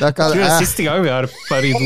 da 0.00 0.08
kan, 0.16 0.30
Jeg 0.32 0.32
tror 0.32 0.38
det 0.40 0.46
er 0.46 0.62
siste 0.64 0.86
gang 0.86 1.02
vi 1.04 1.10
har 1.12 1.28
Paris 1.48 1.76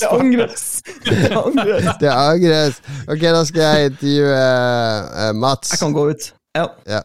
Det 0.00 0.08
angres. 0.08 0.64
Det 1.04 1.32
angres. 1.36 1.90
Det 2.00 2.12
angres. 2.14 2.80
Ok, 3.06 3.26
da 3.26 3.42
skal 3.50 3.64
jeg 3.66 3.92
intervjue 3.92 4.38
uh, 4.38 5.32
Mats. 5.36 5.74
Jeg 5.74 5.82
kan 5.82 5.92
gå 5.94 6.08
ut. 6.14 6.30
Ja. 6.56 6.64
ja. 6.88 7.02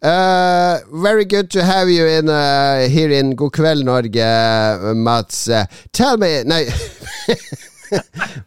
Uh, 0.00 0.78
very 0.92 1.24
good 1.24 1.50
to 1.50 1.64
have 1.64 1.88
you 1.88 2.06
in 2.06 2.28
uh, 2.28 2.88
here 2.88 3.10
in 3.10 3.34
God 3.34 3.52
kveld, 3.52 3.82
Norge, 3.82 4.94
Mats. 4.96 5.48
Uh, 5.48 5.66
tell 5.92 6.16
me 6.16 6.44
Nei. 6.44 6.68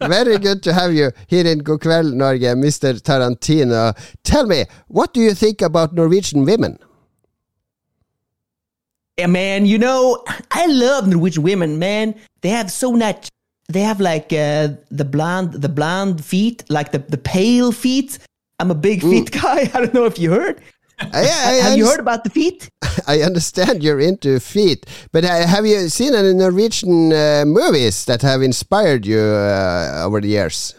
very 0.00 0.38
good 0.38 0.62
to 0.62 0.72
have 0.72 0.94
you 0.94 1.10
here 1.26 1.46
in 1.46 1.58
God 1.58 1.80
kveld, 1.80 2.14
Norge, 2.14 2.54
Mr. 2.56 2.98
Tarantino. 3.02 3.92
Tell 4.24 4.46
me, 4.46 4.64
what 4.88 5.12
do 5.12 5.20
you 5.20 5.34
think 5.34 5.60
about 5.60 5.92
Norwegian 5.92 6.46
women? 6.46 6.78
Yeah, 9.18 9.26
man, 9.26 9.66
you 9.66 9.76
know, 9.76 10.24
I 10.50 10.66
love 10.66 11.06
Norwegian 11.06 11.42
women, 11.42 11.78
man. 11.78 12.14
They 12.40 12.48
have 12.48 12.70
so 12.70 12.92
much. 12.92 13.28
They 13.68 13.80
have 13.80 14.00
like 14.00 14.32
uh, 14.32 14.68
the 14.90 15.04
blonde, 15.04 15.52
the 15.52 15.68
blonde 15.68 16.24
feet, 16.24 16.64
like 16.70 16.92
the, 16.92 16.98
the 16.98 17.18
pale 17.18 17.72
feet. 17.72 18.18
I'm 18.58 18.70
a 18.70 18.74
big 18.74 19.02
feet 19.02 19.30
mm. 19.30 19.42
guy. 19.42 19.70
I 19.74 19.80
don't 19.80 19.92
know 19.92 20.06
if 20.06 20.18
you 20.18 20.30
heard. 20.30 20.62
I, 21.12 21.20
I, 21.20 21.52
have 21.68 21.76
you 21.76 21.86
heard 21.86 22.00
about 22.00 22.24
the 22.24 22.30
feet? 22.30 22.68
I 23.06 23.22
understand 23.22 23.82
you're 23.82 24.00
into 24.00 24.38
feet, 24.40 24.86
but 25.12 25.24
uh, 25.24 25.46
have 25.46 25.66
you 25.66 25.88
seen 25.88 26.14
any 26.14 26.34
Norwegian 26.34 27.12
uh, 27.12 27.44
movies 27.46 28.04
that 28.04 28.22
have 28.22 28.42
inspired 28.42 29.06
you 29.06 29.18
uh, 29.18 30.02
over 30.04 30.20
the 30.20 30.28
years? 30.28 30.74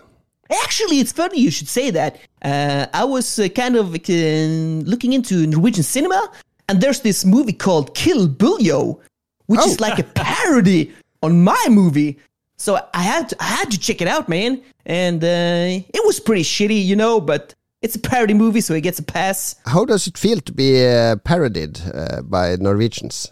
Actually, 0.63 0.99
it's 0.99 1.11
funny 1.11 1.39
you 1.39 1.51
should 1.51 1.67
say 1.67 1.89
that. 1.91 2.19
Uh, 2.41 2.86
I 2.93 3.03
was 3.05 3.39
uh, 3.39 3.47
kind 3.49 3.76
of 3.76 3.91
looking 3.91 5.13
into 5.13 5.47
Norwegian 5.47 5.84
cinema, 5.84 6.32
and 6.69 6.80
there's 6.82 7.01
this 7.01 7.26
movie 7.26 7.53
called 7.53 7.95
Kill 7.95 8.28
Buljo, 8.28 8.99
which 9.47 9.59
oh. 9.61 9.69
is 9.69 9.80
like 9.80 9.99
a 9.99 10.03
parody 10.15 10.93
on 11.21 11.43
my 11.43 11.65
movie. 11.69 12.19
So 12.57 12.80
I 12.93 13.01
had 13.01 13.30
to, 13.30 13.36
I 13.39 13.45
had 13.45 13.71
to 13.71 13.80
check 13.80 14.01
it 14.01 14.07
out, 14.07 14.30
man, 14.30 14.61
and 14.86 15.24
uh, 15.24 15.84
it 15.93 16.05
was 16.05 16.19
pretty 16.19 16.43
shitty, 16.43 16.86
you 16.86 16.95
know. 16.95 17.19
But 17.19 17.55
it's 17.84 17.96
a 17.96 18.00
parody 18.00 18.34
movie, 18.34 18.62
so 18.62 18.74
it 18.74 18.82
gets 18.82 18.98
a 18.98 19.04
pass. 19.04 19.56
How 19.66 19.86
does 19.86 20.08
it 20.08 20.18
feel 20.18 20.40
to 20.40 20.52
be 20.54 20.88
uh, 20.88 21.18
parodied 21.18 21.82
uh, 21.94 22.22
by 22.22 22.56
Norwegians? 22.56 23.32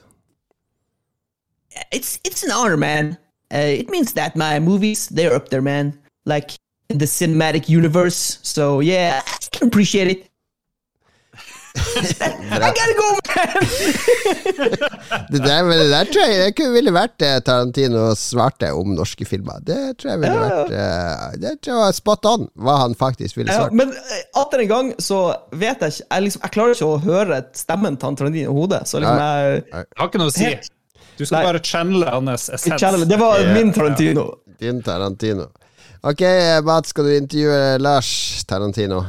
It's 1.91 2.19
it's 2.25 2.43
an 2.43 2.51
honor, 2.51 2.77
man. 2.77 3.17
Uh, 3.51 3.57
it 3.57 3.89
means 3.89 4.13
that 4.13 4.35
my 4.35 4.59
movies 4.59 5.07
they're 5.07 5.33
up 5.33 5.49
there, 5.49 5.61
man. 5.61 5.97
Like 6.25 6.51
in 6.89 6.97
the 6.97 7.05
cinematic 7.05 7.69
universe. 7.69 8.39
So 8.43 8.81
yeah, 8.81 9.21
I 9.25 9.37
can 9.51 9.69
appreciate 9.69 10.07
it. 10.09 10.30
I 11.75 12.59
gotta 12.59 12.93
go, 12.97 13.07
man! 13.11 13.21
det, 15.29 15.39
der, 15.39 15.63
det 15.63 15.89
der 15.91 16.09
tror 16.11 16.25
jeg 16.27 16.55
det 16.57 16.67
ville 16.73 16.91
vært 16.95 17.13
det 17.23 17.31
Tarantino 17.47 18.09
svarte 18.19 18.71
om 18.75 18.91
norske 18.97 19.25
filmer. 19.27 19.61
Det 19.63 19.79
tror 20.01 20.11
jeg 20.13 20.21
ville 20.23 20.35
ja, 20.35 20.41
vært 20.49 20.73
uh, 20.75 21.37
Det 21.39 21.53
tror 21.61 21.73
jeg 21.73 21.79
var 21.85 21.95
spot 21.95 22.29
on, 22.31 22.45
hva 22.59 22.77
han 22.83 22.97
faktisk 22.99 23.39
ville 23.39 23.55
svart. 23.55 23.71
Ja, 23.71 23.79
men 23.83 23.95
eh, 23.95 24.27
atter 24.41 24.65
en 24.65 24.71
gang 24.71 24.91
så 24.99 25.21
vet 25.51 25.79
jeg 25.83 25.95
ikke 25.95 26.05
Jeg, 26.09 26.27
liksom, 26.27 26.43
jeg 26.43 26.55
klarer 26.57 26.77
ikke 26.77 26.91
å 26.91 27.01
høre 27.07 27.41
stemmen 27.57 27.97
til 27.97 28.19
Tarantino 28.19 28.51
i 28.51 28.59
hodet. 28.59 28.83
Så 28.91 29.03
liksom 29.03 29.23
jeg, 29.23 29.65
jeg 29.71 29.89
har 30.03 30.11
ikke 30.11 30.23
noe 30.23 30.31
å 30.33 30.37
si. 30.37 30.53
Du 31.17 31.25
skal 31.25 31.39
Nei. 31.39 31.47
bare 31.51 31.65
channele 31.65 32.13
hans 32.13 32.49
essens. 32.51 33.03
Det 33.07 33.19
var 33.19 33.43
min 33.55 33.71
Tarantino. 33.75 34.29
Din 34.59 34.83
Tarantino. 34.83 35.51
Ok, 36.07 36.23
Mats, 36.65 36.91
skal 36.91 37.07
du 37.07 37.13
intervjue 37.15 37.77
Lars 37.79 38.09
Tarantino? 38.49 39.05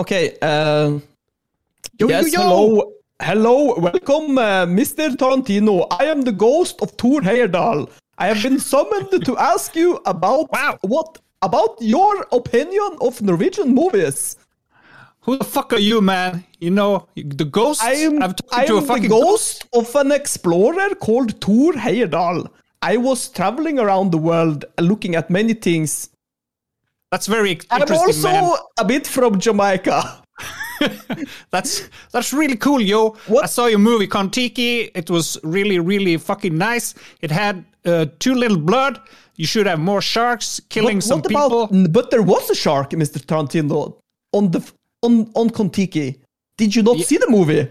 Ok. 0.00 0.16
Uh 0.42 0.96
Yo, 1.98 2.08
yes, 2.08 2.32
yo, 2.32 2.40
yo. 2.40 2.48
hello. 2.48 2.92
Hello, 3.22 3.78
welcome, 3.78 4.36
uh, 4.36 4.66
Mr. 4.66 5.16
Tarantino. 5.16 5.86
I 5.90 6.04
am 6.04 6.20
the 6.22 6.32
ghost 6.32 6.82
of 6.82 6.90
Thor 6.92 7.22
Heyerdahl. 7.22 7.88
I 8.18 8.26
have 8.26 8.42
been 8.42 8.58
summoned 8.58 9.24
to 9.24 9.36
ask 9.38 9.74
you 9.74 10.00
about 10.04 10.52
wow. 10.52 10.78
what 10.82 11.18
about 11.40 11.76
your 11.80 12.26
opinion 12.32 12.98
of 13.00 13.22
Norwegian 13.22 13.74
movies. 13.74 14.36
Who 15.22 15.38
the 15.38 15.44
fuck 15.44 15.72
are 15.72 15.78
you, 15.78 16.00
man? 16.00 16.44
You 16.60 16.70
know, 16.70 17.08
the 17.14 17.44
ghost? 17.44 17.82
I 17.82 17.92
am, 17.92 18.22
I 18.22 18.64
am 18.64 18.86
the 18.86 19.08
ghost, 19.08 19.08
ghost 19.08 19.66
of 19.72 19.96
an 19.96 20.12
explorer 20.12 20.94
called 20.94 21.40
Thor 21.40 21.72
Heyerdahl. 21.72 22.48
I 22.82 22.98
was 22.98 23.28
traveling 23.28 23.78
around 23.78 24.12
the 24.12 24.18
world 24.18 24.66
looking 24.78 25.16
at 25.16 25.30
many 25.30 25.54
things. 25.54 26.10
That's 27.10 27.26
very 27.26 27.52
interesting, 27.52 27.82
I'm 27.82 27.92
also 27.92 28.28
man. 28.28 28.56
a 28.78 28.84
bit 28.84 29.06
from 29.06 29.40
Jamaica. 29.40 30.22
that's 31.50 31.88
that's 32.12 32.32
really 32.32 32.56
cool, 32.56 32.80
yo. 32.80 33.16
What? 33.26 33.44
I 33.44 33.46
saw 33.46 33.66
your 33.66 33.78
movie 33.78 34.06
Kontiki. 34.06 34.90
It 34.94 35.10
was 35.10 35.38
really, 35.42 35.78
really 35.78 36.16
fucking 36.16 36.56
nice. 36.56 36.94
It 37.20 37.30
had 37.30 37.64
uh, 37.84 38.06
too 38.18 38.34
little 38.34 38.58
blood. 38.58 39.00
You 39.36 39.46
should 39.46 39.66
have 39.66 39.78
more 39.78 40.00
sharks 40.00 40.60
killing 40.68 40.96
what, 40.96 41.04
some 41.04 41.20
what 41.20 41.28
people. 41.28 41.62
About, 41.64 41.92
but 41.92 42.10
there 42.10 42.22
was 42.22 42.48
a 42.50 42.54
shark, 42.54 42.90
Mr. 42.90 43.18
Tarantino, 43.18 43.96
on 44.32 44.50
the 44.50 44.60
on 45.02 45.30
on 45.34 45.50
Kontiki. 45.50 46.18
Did 46.56 46.74
you 46.74 46.82
not 46.82 46.98
yeah. 46.98 47.04
see 47.04 47.18
the 47.18 47.28
movie? 47.28 47.68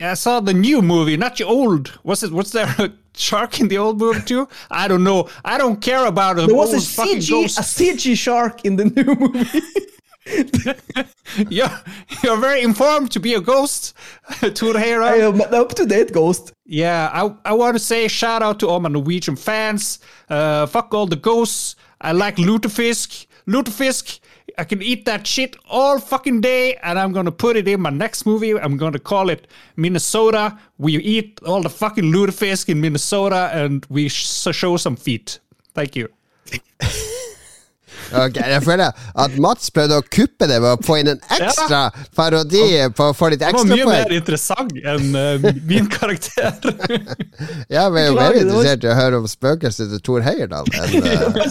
I 0.00 0.14
saw 0.14 0.40
the 0.40 0.52
new 0.52 0.82
movie, 0.82 1.16
not 1.16 1.36
the 1.36 1.44
old. 1.44 1.98
Was 2.04 2.22
it? 2.22 2.32
Was 2.32 2.52
there 2.52 2.74
a 2.78 2.92
shark 3.16 3.60
in 3.60 3.68
the 3.68 3.78
old 3.78 3.98
movie 3.98 4.20
too? 4.20 4.48
I 4.70 4.88
don't 4.88 5.04
know. 5.04 5.28
I 5.44 5.56
don't 5.56 5.80
care 5.80 6.06
about 6.06 6.38
it. 6.38 6.46
There 6.48 6.56
was 6.56 6.74
a 6.74 7.02
CG, 7.02 7.44
a 7.58 7.62
CG 7.62 8.16
shark 8.16 8.64
in 8.64 8.76
the 8.76 8.84
new 8.96 9.14
movie. 9.14 9.60
you're, 11.48 11.70
you're 12.22 12.36
very 12.36 12.62
informed 12.62 13.10
to 13.12 13.20
be 13.20 13.34
a 13.34 13.40
ghost, 13.40 13.94
Turheira. 14.28 15.04
I 15.04 15.16
am 15.16 15.40
an 15.40 15.54
up 15.54 15.74
to 15.74 15.86
date 15.86 16.12
ghost. 16.12 16.52
Yeah, 16.64 17.10
I, 17.12 17.50
I 17.50 17.52
want 17.52 17.76
to 17.76 17.78
say 17.78 18.08
shout 18.08 18.42
out 18.42 18.58
to 18.60 18.68
all 18.68 18.80
my 18.80 18.88
Norwegian 18.88 19.36
fans. 19.36 20.00
Uh, 20.28 20.66
fuck 20.66 20.92
all 20.92 21.06
the 21.06 21.16
ghosts. 21.16 21.76
I 22.00 22.12
like 22.12 22.36
lutefisk. 22.36 23.26
Lutefisk, 23.46 24.18
I 24.58 24.64
can 24.64 24.82
eat 24.82 25.04
that 25.04 25.26
shit 25.26 25.56
all 25.68 26.00
fucking 26.00 26.40
day, 26.40 26.74
and 26.82 26.98
I'm 26.98 27.12
gonna 27.12 27.30
put 27.30 27.56
it 27.56 27.68
in 27.68 27.80
my 27.80 27.90
next 27.90 28.26
movie. 28.26 28.58
I'm 28.58 28.76
gonna 28.76 28.98
call 28.98 29.30
it 29.30 29.46
Minnesota. 29.76 30.58
We 30.78 30.96
eat 30.96 31.38
all 31.46 31.62
the 31.62 31.70
fucking 31.70 32.04
lutefisk 32.04 32.68
in 32.68 32.80
Minnesota, 32.80 33.50
and 33.52 33.86
we 33.88 34.08
show 34.08 34.76
some 34.76 34.96
feet. 34.96 35.38
Thank 35.74 35.94
you. 35.94 36.08
Ok, 38.14 38.36
Jeg 38.36 38.62
føler 38.62 38.92
at 39.24 39.36
Mats 39.42 39.70
prøvde 39.74 39.98
å 39.98 40.04
kuppe 40.04 40.46
det 40.50 40.60
ved 40.62 40.76
å 40.76 40.78
få 40.86 40.98
inn 41.00 41.10
en 41.14 41.20
ekstra 41.36 41.80
ja. 41.88 42.04
parodi 42.16 42.62
på 42.96 43.10
å 43.10 43.16
få 43.16 43.30
litt 43.32 43.42
ekstra 43.42 43.64
Det 43.66 43.70
var 43.70 43.90
mye 43.90 44.04
mer 44.04 44.14
interessant 44.18 44.72
enn 44.76 45.16
uh, 45.16 45.48
min 45.66 45.90
karakter. 45.90 46.54
ja, 47.76 47.88
men 47.90 48.00
jeg 48.00 48.06
er 48.06 48.10
jo 48.10 48.16
mer 48.20 48.38
interessert 48.40 48.86
i 48.86 48.90
å 48.92 48.96
høre 49.00 49.20
om 49.22 49.28
spøkelset 49.30 49.92
til 49.92 50.02
Thor 50.06 50.26
Heyerdahl 50.26 50.70
enn 50.78 50.96
uh... 51.02 51.10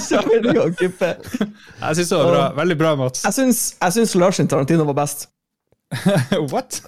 Jeg 1.86 1.98
syns 2.00 2.10
det 2.10 2.18
var 2.18 2.28
bra. 2.32 2.44
Veldig 2.58 2.78
bra, 2.80 2.96
Mats. 3.00 3.24
Jeg 3.26 3.96
syns 3.96 4.16
Lars 4.20 4.40
Tarantino 4.42 4.88
var 4.92 5.00
best. 5.04 5.28
What? 6.52 6.82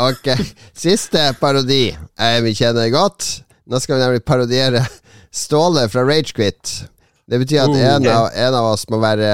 ok. 0.00 0.30
Siste 0.72 1.34
parodi 1.40 1.84
Vi 1.92 1.96
kjenner 2.16 2.54
kjenne 2.56 2.88
godt. 2.94 3.28
Nå 3.68 3.80
skal 3.80 3.98
vi 3.98 4.04
nemlig 4.04 4.24
parodiere 4.26 4.84
Ståle 5.34 5.88
fra 5.90 6.04
Ragequit. 6.06 6.84
Det 7.24 7.38
betyr 7.40 7.62
at 7.62 7.72
oh, 7.72 7.80
en, 7.80 8.06
av, 8.12 8.26
en, 8.36 8.54
av, 8.54 8.66
oss 8.74 8.82
må 8.92 8.98
være 9.00 9.28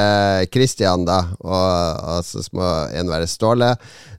Christian, 0.54 1.02
da, 1.08 1.24
og, 1.42 2.04
og 2.12 2.26
så 2.26 2.44
må 2.54 2.68
en 2.94 3.10
være 3.10 3.26
Ståle. 3.26 3.72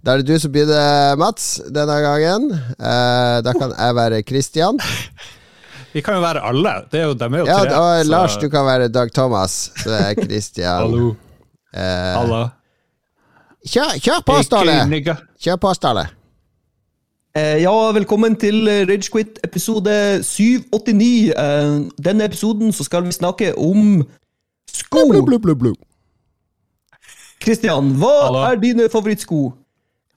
Da 0.04 0.16
er 0.16 0.24
det 0.24 0.28
du 0.28 0.42
som 0.44 0.52
begynner, 0.52 1.16
Mats, 1.20 1.54
denne 1.72 1.96
gangen. 2.04 2.50
Eh, 2.52 3.38
da 3.46 3.56
kan 3.56 3.72
jeg 3.72 3.96
være 3.96 4.22
Christian. 4.28 4.82
Vi 5.94 6.04
kan 6.04 6.20
jo 6.20 6.24
være 6.24 6.44
alle. 6.52 6.76
Det 6.92 7.00
er 7.00 7.10
jo, 7.10 7.16
de 7.16 7.28
er 7.30 7.40
jo 7.40 7.48
ja, 7.48 7.60
tre. 7.64 7.80
Og 7.80 7.92
så... 8.04 8.10
Lars, 8.12 8.38
du 8.44 8.50
kan 8.52 8.68
være 8.68 8.92
Dag 8.92 9.12
Thomas. 9.16 9.60
Så 9.80 9.96
er 9.96 10.20
Christian. 10.20 10.82
Hallo. 10.84 11.14
Eh, 11.72 12.16
Hallo. 12.20 12.46
Kjør, 13.72 14.00
kjør 14.02 14.24
på, 14.26 14.42
Ståle! 14.44 14.80
Kjør 15.40 15.60
på, 15.62 15.74
Ståle. 15.78 16.10
Eh, 17.32 17.62
ja, 17.64 17.72
velkommen 17.96 18.34
til 18.36 18.68
Ragequit 18.68 19.38
episode 19.44 20.20
789. 20.24 21.32
Eh, 21.32 21.92
denne 22.04 22.26
episoden 22.28 22.74
så 22.76 22.84
skal 22.84 23.06
vi 23.06 23.12
snakke 23.12 23.54
om 23.56 24.04
sko. 24.68 25.00
Kristian, 27.40 27.94
hva 27.96 28.10
Hallo. 28.26 28.42
er 28.50 28.56
dine 28.60 28.90
favorittsko? 28.92 29.54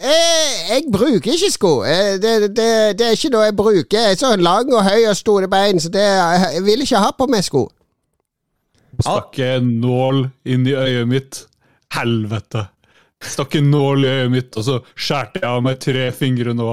Jeg, 0.00 0.56
jeg 0.70 0.82
bruker 0.92 1.32
ikke 1.32 1.50
sko. 1.54 1.70
Eh, 1.86 2.16
det, 2.22 2.32
det, 2.56 2.98
det, 2.98 3.06
er 3.06 3.14
ikke 3.14 3.30
noe 3.30 3.46
jeg 3.46 3.56
bruker. 3.56 3.98
Jeg 4.00 4.10
er 4.10 4.18
så 4.18 4.34
lang 4.36 4.72
og 4.74 4.82
høy 4.82 5.06
og 5.06 5.16
store 5.16 5.48
bein, 5.48 5.78
så 5.80 5.88
det, 5.94 6.02
jeg 6.02 6.64
vil 6.66 6.82
ikke 6.82 7.02
ha 7.04 7.12
på 7.14 7.28
meg 7.30 7.46
sko. 7.46 7.68
Stakk 8.98 9.38
en 9.38 9.68
nål 9.84 10.24
inn 10.50 10.66
i 10.66 10.74
øyet 10.74 11.06
mitt. 11.08 11.44
Helvete. 11.94 12.64
Stakk 13.22 13.54
en 13.54 13.70
nål 13.70 14.02
i 14.02 14.10
øyet 14.16 14.34
mitt, 14.34 14.50
og 14.58 14.66
så 14.66 14.80
skjærte 14.96 15.44
jeg 15.44 15.50
av 15.52 15.62
meg 15.62 15.78
tre 15.78 16.08
fingre 16.10 16.56
nå. 16.58 16.72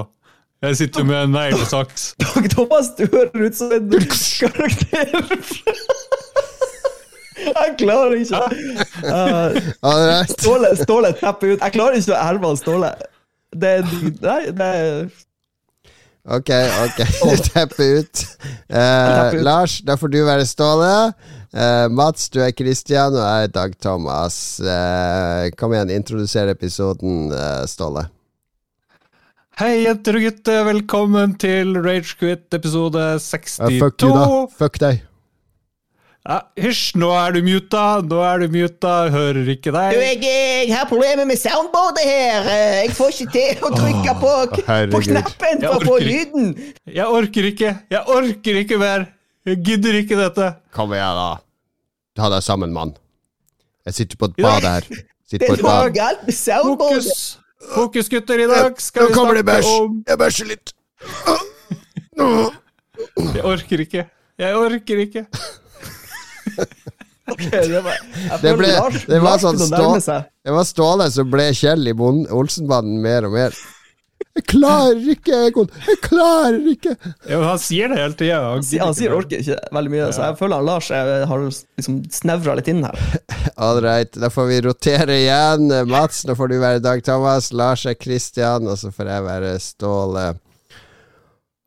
Jeg 0.62 0.76
sitter 0.76 1.02
med 1.04 1.24
en 1.24 1.32
neglesaks. 1.34 2.14
Dag 2.22 2.50
Thomas, 2.50 2.92
du 2.98 3.06
hører 3.10 3.46
ut 3.46 3.56
som 3.56 3.72
en 3.72 3.88
karakter. 3.90 5.08
Jeg 7.42 7.74
klarer 7.78 8.12
ikke 8.12 8.38
uh, 9.02 10.26
Ståle, 10.30 10.70
Ståle 10.78 11.10
tepper 11.18 11.56
ut. 11.56 11.64
Jeg 11.64 11.74
klarer 11.74 11.98
ikke 11.98 12.14
å 12.14 12.22
herme 12.28 12.52
Ståle. 12.60 12.92
Det, 13.50 13.74
nei, 14.22 14.38
det 14.54 14.70
Ok, 16.22 16.54
ok. 16.86 17.02
tepper 17.50 17.98
ut. 17.98 18.24
Uh, 18.70 19.42
Lars, 19.42 19.80
da 19.82 19.98
får 19.98 20.14
du 20.14 20.22
være 20.30 20.46
Ståle. 20.46 20.94
Uh, 21.50 21.90
Mats, 21.90 22.30
du 22.30 22.38
er 22.38 22.54
Christian, 22.54 23.18
og 23.18 23.26
jeg 23.26 23.50
er 23.50 23.54
Dag 23.58 23.74
Thomas. 23.82 24.36
Uh, 24.62 25.50
kom 25.58 25.74
igjen, 25.74 25.90
introduser 25.98 26.54
episoden, 26.54 27.32
Ståle. 27.66 28.06
Hei, 29.60 29.82
jenter 29.82 30.16
og 30.16 30.22
gutter. 30.24 30.62
Velkommen 30.64 31.34
til 31.36 31.74
Ragequit 31.84 32.54
episode 32.56 33.02
62. 33.20 33.58
fuck 33.82 34.00
you, 34.00 34.12
da. 34.16 34.28
Fuck 34.56 34.78
deg. 34.80 35.02
Ja, 36.24 36.38
Hysj, 36.56 36.94
nå 37.02 37.10
er 37.18 37.34
du 37.36 37.42
muta, 37.44 37.82
nå 38.06 38.22
er 38.24 38.40
du 38.40 38.54
muta, 38.54 38.92
hører 39.12 39.50
ikke 39.52 39.74
deg. 39.74 39.92
Du, 39.92 40.00
jeg, 40.06 40.20
jeg, 40.24 40.70
har 40.72 40.88
problemer 40.88 41.28
med 41.28 41.36
soundboardet 41.36 42.06
her. 42.06 42.48
Jeg 42.78 42.94
får 42.96 43.12
ikke 43.12 43.34
til 43.34 43.68
å 43.68 43.72
trykke 43.74 44.14
på, 44.22 44.32
på 44.94 45.02
knappen 45.10 45.66
for 45.66 45.76
å 45.76 45.84
få 45.84 45.98
lyden. 46.00 46.48
Jeg 46.88 47.20
orker 47.20 47.50
ikke. 47.50 47.74
Jeg 47.92 48.02
orker 48.16 48.60
ikke 48.62 48.80
mer. 48.80 49.04
Jeg 49.44 49.60
gidder 49.68 50.00
ikke 50.00 50.16
dette. 50.22 50.48
Kom 50.72 50.96
igjen, 50.96 51.20
da. 51.20 51.28
Ta 52.16 52.32
deg 52.32 52.48
sammen, 52.48 52.72
mann. 52.72 52.96
Jeg 53.84 54.00
sitter 54.00 54.24
på 54.24 54.32
et 54.32 54.40
bad 54.40 54.64
her. 54.64 54.90
Sitter 55.28 55.52
det 55.52 55.60
er 55.60 55.68
noe 55.68 55.92
galt 55.92 56.24
med 56.24 56.40
soundboardet. 56.40 57.04
Fokus, 57.04 57.41
Fokus, 57.70 58.08
gutter, 58.08 58.42
i 58.42 58.46
dag 58.50 58.80
skal 58.82 59.08
vi 59.08 59.14
snakke 59.14 59.60
om 59.70 60.04
Jeg 60.08 60.18
bæsjer 60.18 60.50
litt. 60.50 60.74
Jeg 63.22 63.44
orker 63.44 63.84
ikke. 63.86 64.06
Jeg 64.38 64.56
orker 64.56 65.04
ikke. 65.06 65.26
Okay, 67.32 67.68
det, 67.70 67.80
var, 67.80 67.94
det, 68.42 68.50
ble, 68.58 68.68
Lars, 68.74 69.04
det, 69.06 69.18
var 69.22 69.38
sånn 69.40 69.56
stå, 69.56 70.18
det 70.42 70.52
var 70.52 70.64
Ståle 70.66 71.06
som 71.14 71.28
ble 71.30 71.46
Kjell 71.54 71.86
i 71.88 71.94
Olsenbanden 71.94 72.98
mer 73.00 73.28
og 73.28 73.36
mer. 73.36 73.54
Jeg 74.32 74.46
klarer 74.50 75.06
ikke, 75.14 75.38
Egon! 75.46 75.70
Jeg 75.86 76.00
klarer 76.02 76.66
ikke! 76.72 76.96
Ja, 77.30 77.38
han 77.46 77.60
sier 77.62 77.92
det 77.92 78.00
hele 78.00 78.16
tida. 78.18 78.40
Han, 78.42 78.64
han, 78.64 78.96
sier 78.96 79.14
'orker 79.14 79.42
ikke' 79.42 79.58
veldig 79.76 79.92
mye, 79.94 80.10
så 80.16 80.26
jeg 80.30 80.38
føler 80.40 80.58
han 80.58 80.68
Lars 80.68 80.90
jeg 80.92 81.26
har 81.30 81.46
liksom 81.46 81.98
snevra 82.18 82.56
litt 82.58 82.70
inn 82.72 82.82
her. 82.86 83.02
All 83.62 83.80
right, 83.82 84.12
da 84.12 84.30
får 84.30 84.46
vi 84.46 84.60
rotere 84.60 85.14
igjen. 85.20 85.68
Mats, 85.86 86.24
nå 86.26 86.34
får 86.34 86.48
du 86.50 86.54
være 86.58 86.80
Dag 86.82 87.02
Thomas. 87.06 87.52
Lars 87.54 87.84
er 87.86 87.94
Christian, 87.94 88.66
og 88.66 88.74
så 88.80 88.90
får 88.90 89.10
jeg 89.12 89.22
være 89.22 89.52
Ståle. 89.62 90.24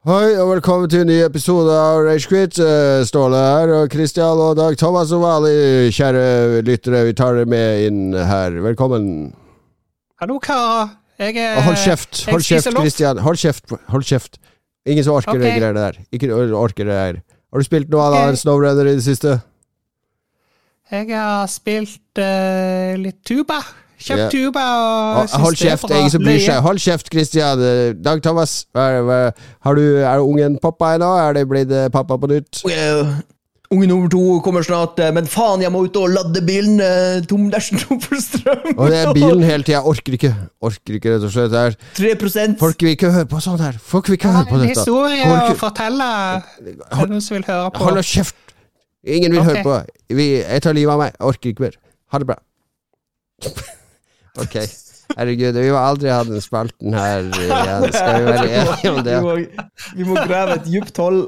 Hei, 0.03 0.33
og 0.41 0.49
velkommen 0.49 0.91
til 0.91 1.05
en 1.05 1.07
ny 1.07 1.21
episode 1.23 1.71
av 1.71 2.01
Ragequit. 2.03 2.59
Uh, 2.59 2.99
Ståle 3.07 3.39
her, 3.39 3.71
og 3.77 3.87
Kristian 3.95 4.43
og 4.43 4.59
Dag 4.59 4.75
Thomas 4.81 5.15
og 5.15 5.23
Vali, 5.23 5.55
Kjære 5.95 6.65
lyttere, 6.67 7.05
vi 7.07 7.15
tar 7.15 7.39
dere 7.39 7.53
med 7.55 7.87
inn 7.87 8.03
her. 8.11 8.59
Velkommen. 8.67 9.31
Hallo, 10.19 10.41
karer. 10.43 10.97
Jeg 11.15 11.39
er 11.39 11.63
Hold 11.63 11.79
kjeft, 11.79 12.25
hold 12.27 12.43
kjeft, 12.43 12.75
Kristian. 12.75 13.23
Hold 13.23 13.39
kjeft. 13.39 13.71
hold 13.87 14.03
kjeft 14.03 14.41
Ingen 14.83 15.05
som 15.07 15.15
orker 15.15 15.37
okay. 15.39 15.47
det 15.47 15.57
greiene 15.61 15.79
der. 15.79 16.03
Ikke 16.11 16.35
orker 16.35 16.91
det 16.91 17.03
her. 17.05 17.25
Har 17.55 17.63
du 17.63 17.71
spilt 17.71 17.87
noe 17.87 18.11
okay. 18.11 18.33
av 18.35 18.43
Snowrunner 18.43 18.91
i 18.91 18.99
det 18.99 19.07
siste? 19.07 19.39
Jeg 20.91 21.07
har 21.17 21.47
spilt 21.49 22.19
uh, 22.21 22.93
litt 23.01 23.23
tuba. 23.25 23.57
Kjøpt 24.05 24.36
tuba 24.36 24.61
og 24.61 25.31
Hold 25.41 25.55
kjeft, 25.57 25.88
ingen 25.89 26.11
som 26.13 26.21
bryr 26.21 26.41
seg. 26.43 26.59
Hold 26.61 26.81
kjeft, 26.83 27.07
Christian. 27.09 27.61
Dag 28.05 28.19
Thomas, 28.21 28.67
er, 28.75 29.07
er, 29.09 29.79
du, 29.79 29.86
er 30.03 30.21
ungen 30.21 30.59
pappa 30.61 30.91
ennå? 30.97 31.07
Er 31.23 31.39
det 31.39 31.45
blitt 31.49 31.73
eh, 31.73 31.88
pappa 31.89 32.19
på 32.21 32.29
nytt? 32.29 32.59
Well, 32.67 33.01
unge 33.73 33.88
nummer 33.89 34.11
to 34.13 34.21
kommer 34.45 34.67
snart, 34.67 34.99
eh, 35.01 35.09
men 35.15 35.25
faen, 35.31 35.63
jeg 35.63 35.73
må 35.73 35.86
ut 35.88 35.97
og 35.97 36.11
lade 36.13 36.43
bilen 36.45 36.77
tom 37.25 37.47
dersom 37.49 37.81
tom 37.81 38.03
for 38.03 38.21
strøm. 38.21 38.75
Og 38.75 38.93
det 38.93 39.01
er 39.01 39.13
bilen 39.15 39.45
hele 39.47 39.65
tida. 39.65 39.81
Orker 39.81 40.19
ikke. 40.19 40.36
Orker 40.61 40.99
ikke, 40.99 41.15
rett 41.15 41.25
og 41.25 41.33
slett. 41.33 41.55
Her. 41.55 41.81
3% 41.97 42.59
Folk 42.61 42.86
vil 42.86 42.93
ikke 42.99 43.15
høre 43.15 43.31
på 43.31 43.41
sånt 43.47 43.63
her. 43.63 43.79
Folk 43.81 44.11
vil 44.11 44.19
ikke 44.19 44.38
høre 44.38 44.51
på 44.51 44.61
dette. 44.61 44.75
Historie 44.75 45.33
å 45.33 45.55
fortelle. 45.57 46.15
Er 46.61 46.75
det 46.75 47.07
noen 47.09 47.23
som 47.23 47.39
vil 47.39 47.47
høre 47.47 47.71
på? 47.71 47.88
Hold 47.88 48.03
kjeft! 48.05 48.43
Ingen 49.05 49.31
vil 49.35 49.41
okay. 49.41 49.61
høre 49.61 49.63
på. 49.63 49.75
Jeg 50.17 50.65
tar 50.65 50.75
livet 50.77 50.95
av 50.95 51.01
meg. 51.03 51.13
Jeg 51.13 51.29
orker 51.29 51.53
ikke 51.53 51.67
mer. 51.67 51.77
Ha 52.11 52.21
det 52.21 52.31
bra. 52.33 52.41
Ok. 54.35 54.55
Herregud, 55.15 55.55
vi 55.55 55.69
må 55.71 55.79
aldri 55.79 56.09
ha 56.11 56.23
den 56.27 56.41
spalten 56.43 56.95
her 56.97 57.21
igjen. 57.23 57.85
Skal 57.93 58.17
vi 58.17 58.25
være 58.27 58.47
enige 58.59 58.91
om 58.91 58.97
det? 59.05 59.13
Vi 59.15 59.23
må, 59.23 59.35
vi 59.95 60.07
må 60.09 60.17
grave 60.25 60.57
et 60.57 60.65
dypt 60.67 60.99
hold 60.99 61.21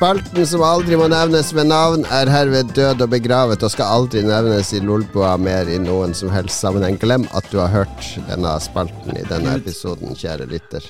Spalten 0.00 0.46
som 0.48 0.62
aldri 0.64 0.96
må 0.96 1.10
nevnes 1.12 1.50
med 1.52 1.66
navn, 1.68 2.06
er 2.08 2.30
herved 2.32 2.70
død 2.72 3.02
og 3.04 3.10
begravet 3.12 3.60
og 3.60 3.68
skal 3.68 3.98
aldri 3.98 4.22
nevnes 4.24 4.70
i 4.72 4.78
Lolbua 4.80 5.34
mer 5.36 5.68
i 5.68 5.76
noen 5.76 6.16
som 6.16 6.32
helst 6.32 6.56
sammenheng. 6.64 6.96
Glem 6.96 7.26
at 7.36 7.44
du 7.52 7.58
har 7.60 7.68
hørt 7.68 8.06
denne 8.30 8.54
spalten 8.64 9.18
i 9.20 9.26
denne 9.28 9.58
episoden, 9.58 10.16
kjære 10.16 10.46
lytter. 10.48 10.88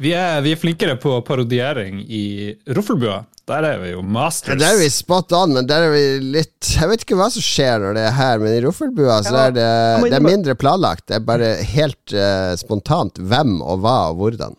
Vi 0.00 0.14
er, 0.16 0.40
vi 0.40 0.54
er 0.56 0.62
flinkere 0.62 0.96
på 0.96 1.18
parodiering 1.28 2.00
i 2.00 2.24
Roffelbua. 2.72 3.20
Der 3.52 3.68
er 3.74 3.84
vi 3.84 3.92
jo 3.92 4.00
masters. 4.00 4.56
Der 4.56 4.72
er 4.72 4.80
vi 4.80 4.88
spot 4.96 5.36
on, 5.36 5.52
men 5.52 5.68
der 5.68 5.90
er 5.90 5.92
vi 5.92 6.02
litt 6.38 6.72
Jeg 6.78 6.88
vet 6.94 7.04
ikke 7.04 7.20
hva 7.20 7.28
som 7.34 7.44
skjer 7.44 7.76
når 7.84 8.00
det 8.00 8.08
er 8.08 8.18
her, 8.22 8.40
men 8.40 8.56
i 8.56 8.64
Roffelbua 8.64 9.20
så 9.28 9.36
er 9.50 9.56
det, 9.60 9.70
det 10.08 10.16
er 10.16 10.30
mindre 10.32 10.56
planlagt. 10.56 11.10
Det 11.12 11.20
er 11.20 11.28
bare 11.28 11.54
helt 11.76 12.16
uh, 12.16 12.56
spontant 12.56 13.20
hvem 13.20 13.58
og 13.60 13.84
hva 13.84 13.98
og 14.08 14.22
hvordan. 14.24 14.56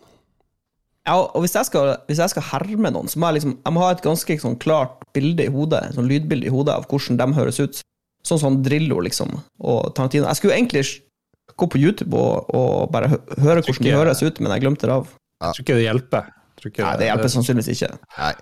Ja, 1.04 1.18
og 1.20 1.42
hvis 1.44 1.52
jeg, 1.52 1.68
skal, 1.68 1.90
hvis 2.08 2.20
jeg 2.22 2.32
skal 2.32 2.46
herme 2.48 2.88
noen, 2.94 3.10
så 3.12 3.20
må 3.20 3.28
jeg 3.28 3.36
liksom 3.42 3.58
Jeg 3.58 3.74
må 3.76 3.82
ha 3.84 3.90
et 3.92 4.04
ganske 4.04 4.36
sånn 4.40 4.54
klart 4.60 5.02
bilde 5.16 5.44
i 5.44 5.52
hodet, 5.52 5.82
sånn 5.96 6.08
lydbilde 6.08 6.48
i 6.48 6.52
hodet 6.52 6.78
av 6.78 6.86
hvordan 6.88 7.18
de 7.20 7.26
høres 7.36 7.60
ut. 7.60 7.82
Sånn 8.24 8.40
som 8.40 8.62
Drillo, 8.64 9.02
liksom, 9.04 9.34
og 9.60 9.90
Tarantino. 9.96 10.24
Jeg 10.30 10.40
skulle 10.40 10.56
egentlig 10.56 10.84
gå 11.60 11.68
på 11.68 11.80
YouTube 11.82 12.16
og, 12.16 12.48
og 12.56 12.88
bare 12.94 13.10
høre 13.12 13.60
hvordan 13.60 13.84
de 13.84 13.92
høres 13.92 14.24
ut, 14.24 14.40
men 14.40 14.54
jeg 14.56 14.64
glemte 14.64 14.88
det 14.88 14.94
av. 14.96 15.10
Jeg 15.44 15.58
tror 15.58 15.66
ikke 15.66 15.76
det 15.76 15.84
hjelper. 15.84 16.30
Nei, 16.64 16.94
det 17.02 17.10
hjelper 17.10 17.32
sannsynligvis 17.34 17.74
ikke. 17.74 17.90
Nei. 18.16 18.32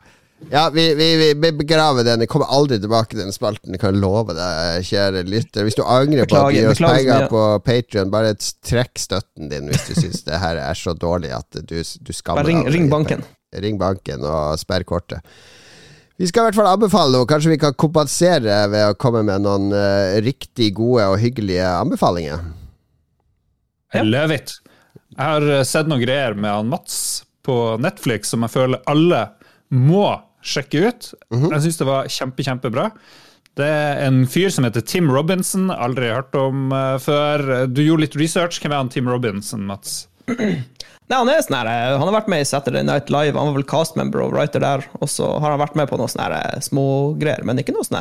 Ja, 0.50 0.66
vi, 0.74 0.94
vi, 0.94 1.06
vi, 1.34 1.52
begraver 1.56 2.04
den. 2.04 2.24
Jeg 2.24 2.30
kommer 2.32 2.50
aldri 2.52 2.76
tilbake 2.82 3.14
til 3.14 3.22
den 3.22 3.32
spalten, 3.34 3.72
jeg 3.72 3.80
kan 3.80 3.96
love 4.00 4.34
deg, 4.36 4.82
kjære 4.88 5.22
lytter. 5.28 5.64
Hvis 5.66 5.78
du 5.78 5.84
angrer 5.84 6.28
på 6.28 6.36
at 6.40 6.50
du 6.50 6.58
gir 6.58 6.68
oss 6.72 6.82
penger 6.82 7.28
på 7.30 7.44
Patrion, 7.64 8.12
bare 8.12 8.34
trekk 8.36 9.00
støtten 9.00 9.52
din 9.52 9.70
hvis 9.70 9.86
du 9.88 9.94
syns 9.96 10.26
det 10.26 10.40
her 10.42 10.60
er 10.60 10.78
så 10.78 10.96
dårlig 10.98 11.32
at 11.36 11.62
du, 11.62 11.78
du 11.78 12.12
skammer 12.12 12.44
deg. 12.44 12.52
Ring, 12.52 12.64
ring 12.74 12.90
banken. 12.92 13.24
Ring 13.62 13.80
banken 13.80 14.24
og 14.28 14.58
sperr 14.60 14.84
kortet. 14.88 15.24
Vi 16.20 16.28
skal 16.28 16.44
i 16.44 16.50
hvert 16.50 16.58
fall 16.60 16.70
anbefale 16.70 17.16
noe. 17.16 17.26
Kanskje 17.28 17.54
vi 17.54 17.60
kan 17.60 17.76
kompensere 17.78 18.58
ved 18.70 18.92
å 18.92 18.98
komme 19.00 19.24
med 19.26 19.42
noen 19.46 19.72
uh, 19.74 20.18
riktig 20.22 20.70
gode 20.76 21.08
og 21.10 21.16
hyggelige 21.22 21.64
anbefalinger. 21.80 22.44
Ja. 23.92 24.04
Love 24.04 24.36
it. 24.36 24.54
Jeg 25.12 25.20
har 25.20 25.44
eh, 25.44 25.64
sett 25.68 25.88
noen 25.90 26.00
greier 26.00 26.32
med 26.32 26.48
han 26.48 26.70
Mats 26.70 27.24
på 27.44 27.76
Netflix 27.82 28.30
som 28.32 28.44
jeg 28.46 28.54
føler 28.54 28.80
alle 28.88 29.26
må 29.72 30.06
sjekke 30.42 30.88
ut. 30.88 31.12
Mm 31.32 31.42
-hmm. 31.42 31.52
Jeg 31.52 31.62
syns 31.62 31.78
det 31.78 31.86
var 31.86 32.08
kjempe, 32.08 32.42
kjempebra. 32.42 32.90
Det 33.54 33.66
er 33.68 34.06
en 34.06 34.26
fyr 34.26 34.48
som 34.50 34.64
heter 34.64 34.80
Tim 34.80 35.10
Robinson, 35.10 35.70
aldri 35.70 36.08
hørt 36.08 36.34
om 36.34 36.72
uh, 36.72 36.98
før. 36.98 37.66
Du 37.66 37.82
gjorde 37.82 38.00
litt 38.00 38.16
research. 38.16 38.60
Hvem 38.60 38.72
er 38.72 38.76
han 38.76 38.88
Tim 38.88 39.08
Robinson, 39.08 39.66
Mats? 39.66 40.08
Nei, 41.12 41.18
han, 41.18 41.28
er 41.28 41.42
sånn 41.44 41.58
her, 41.58 41.68
eh, 41.68 41.94
han 41.98 42.06
har 42.08 42.14
vært 42.14 42.28
med 42.32 42.40
i 42.40 42.46
Saturday 42.48 42.84
Night 42.86 43.10
Live, 43.12 43.36
han 43.36 43.50
var 43.50 43.56
vel 43.58 43.66
castmember 43.68 44.22
og 44.24 44.32
writer 44.32 44.62
der. 44.64 44.86
Og 45.02 45.10
så 45.12 45.26
har 45.42 45.52
han 45.52 45.60
vært 45.60 45.74
med 45.76 45.90
på 45.90 45.98
noen 46.00 46.08
sånne 46.08 46.38
eh, 46.38 46.62
smågreier, 46.64 47.44
men 47.44 47.60
ikke 47.60 47.74
noe 47.76 47.84
sånn 47.84 47.98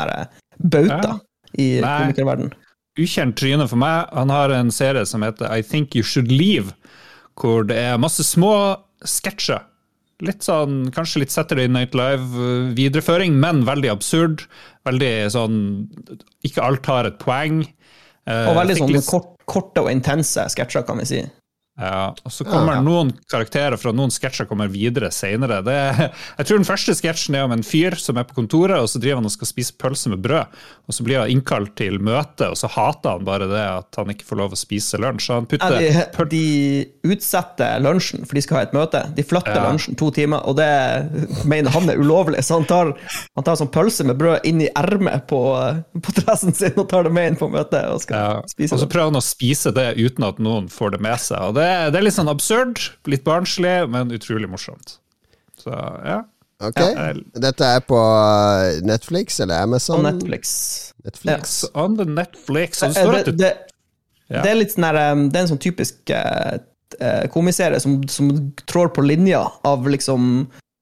bauta 0.62 1.00
ja. 1.02 1.18
i 1.60 1.68
komikerverden. 1.82 2.54
Ukjent 3.02 3.36
tryne 3.40 3.68
for 3.68 3.82
meg. 3.82 4.12
Han 4.16 4.32
har 4.32 4.54
en 4.56 4.72
serie 4.72 5.04
som 5.10 5.26
heter 5.26 5.52
I 5.52 5.66
Think 5.66 5.98
You 5.98 6.06
Should 6.08 6.32
Leave, 6.32 6.72
hvor 7.40 7.66
det 7.68 7.80
er 7.80 8.00
masse 8.00 8.24
små 8.28 8.54
sketsjer 9.08 9.64
Litt 10.22 10.46
sånn, 10.46 10.84
Kanskje 10.94 11.24
litt 11.24 11.34
Saturday 11.34 11.70
Night 11.72 11.96
Live-videreføring, 11.98 13.38
men 13.42 13.64
veldig 13.68 13.90
absurd. 13.94 14.46
Veldig 14.88 15.14
sånn 15.34 15.60
Ikke 16.48 16.66
alt 16.66 16.90
har 16.90 17.10
et 17.10 17.20
poeng. 17.22 17.64
Uh, 18.30 18.52
og 18.52 18.60
veldig 18.62 18.78
sånn 18.78 18.94
litt... 18.94 19.10
kort, 19.10 19.34
korte 19.50 19.84
og 19.86 19.90
intense 19.94 20.46
sketsjer, 20.54 20.86
kan 20.88 21.02
vi 21.02 21.08
si. 21.10 21.22
Ja, 21.82 22.12
og 22.14 22.34
så 22.34 22.46
kommer 22.46 22.78
ja. 22.78 22.82
noen 22.86 23.10
karakterer 23.32 23.74
fra 23.82 23.90
noen 23.96 24.12
sketsjer 24.14 24.46
kommer 24.46 24.70
videre 24.70 25.10
senere. 25.14 25.62
jeg 26.38 26.46
tror 26.46 26.60
den 26.60 26.68
første 26.68 26.94
sketsjen 26.98 27.38
er 27.40 27.48
om 27.48 27.56
en 27.56 27.66
fyr 27.66 27.98
som 27.98 28.20
er 28.22 28.28
på 28.30 28.38
kontoret, 28.38 28.78
og 28.78 28.90
så 28.92 29.02
driver 29.02 29.18
han 29.18 29.30
og 29.30 29.34
skal 29.34 29.50
spise 29.50 29.74
pølse 29.82 30.12
med 30.14 30.22
brød. 30.22 30.60
Og 30.86 30.94
så 30.94 31.06
blir 31.08 31.24
han 31.24 31.32
innkalt 31.34 31.74
til 31.80 31.98
møte, 32.04 32.52
og 32.52 32.60
så 32.60 32.70
hater 32.70 33.18
han 33.18 33.26
bare 33.26 33.48
det 33.50 33.64
at 33.64 33.98
han 33.98 34.14
ikke 34.14 34.28
får 34.28 34.42
lov 34.44 34.54
å 34.54 34.60
spise 34.60 35.00
lunsj. 35.02 35.26
Så 35.26 35.40
han 35.40 35.48
putter 35.50 35.78
ja, 35.80 36.06
de, 36.12 36.28
de, 36.36 36.44
utsetter 37.16 37.82
lunsjen, 37.82 38.28
for 38.28 38.38
de 38.38 38.46
skal 38.46 38.60
ha 38.60 38.64
et 38.68 38.78
møte. 38.78 39.02
De 39.18 39.26
flytter 39.26 39.58
ja. 39.58 39.66
lunsjen 39.66 39.98
to 39.98 40.12
timer, 40.14 40.46
og 40.46 40.60
det 40.62 40.70
mener 41.50 41.74
han 41.74 41.90
er 41.90 42.02
ulovlig. 42.02 42.44
Så 42.46 42.60
han 42.60 42.70
tar, 42.70 42.94
han 43.40 43.48
tar 43.48 43.58
sånn 43.58 43.74
pølse 43.74 44.06
med 44.06 44.22
brød 44.22 44.46
inn 44.50 44.62
i 44.68 44.70
ermet 44.78 45.26
på, 45.32 45.42
på 45.98 46.16
dressen 46.20 46.54
sin 46.58 46.78
og 46.78 46.90
tar 46.94 47.10
det 47.10 47.16
med 47.18 47.34
inn 47.34 47.42
på 47.42 47.50
møtet. 47.50 47.90
Og, 47.90 48.06
og 48.06 48.78
så 48.78 48.86
prøver 48.86 49.10
han 49.10 49.22
å 49.22 49.26
spise 49.26 49.74
det 49.74 49.90
uten 49.98 50.30
at 50.30 50.42
noen 50.44 50.70
får 50.70 50.98
det 50.98 51.04
med 51.10 51.18
seg. 51.26 51.50
og 51.50 51.58
det 51.58 51.71
det, 51.92 52.00
er 52.00 52.06
litt 52.06 52.18
sånn 52.18 52.32
absurd, 52.32 52.82
litt 53.10 53.24
barnslig, 53.28 53.76
men 53.92 54.14
utrolig 54.16 54.50
morsomt. 54.52 54.98
Så 55.62 55.74
ja. 55.74 56.22
Ok, 56.62 56.78
ja. 56.78 57.12
Dette 57.42 57.68
er 57.78 57.84
på 57.90 57.98
uh, 57.98 58.82
Netflix 58.86 59.40
eller 59.42 59.64
Amazon? 59.66 60.04
På 60.04 60.12
Netflix. 60.12 60.52
Netflix. 61.06 61.56
Ja. 61.66 61.72
On 61.86 61.98
the 61.98 62.06
Netflix. 62.06 62.84
Det, 62.86 63.06
det, 63.26 63.36
det, 63.40 63.54
ja. 64.28 64.44
det, 64.44 64.50
er 64.52 64.60
litt 64.60 64.76
sånn 64.76 64.86
her, 64.86 65.00
Det 65.26 65.40
er 65.40 65.48
en 65.48 65.52
sånn 65.56 65.64
typisk 65.64 66.14
uh, 66.14 66.60
uh, 67.00 67.26
komiserie 67.34 67.82
som, 67.82 67.98
som 68.12 68.30
trår 68.70 68.94
på 68.94 69.06
linja 69.06 69.46
av 69.68 69.90
liksom 69.90 70.28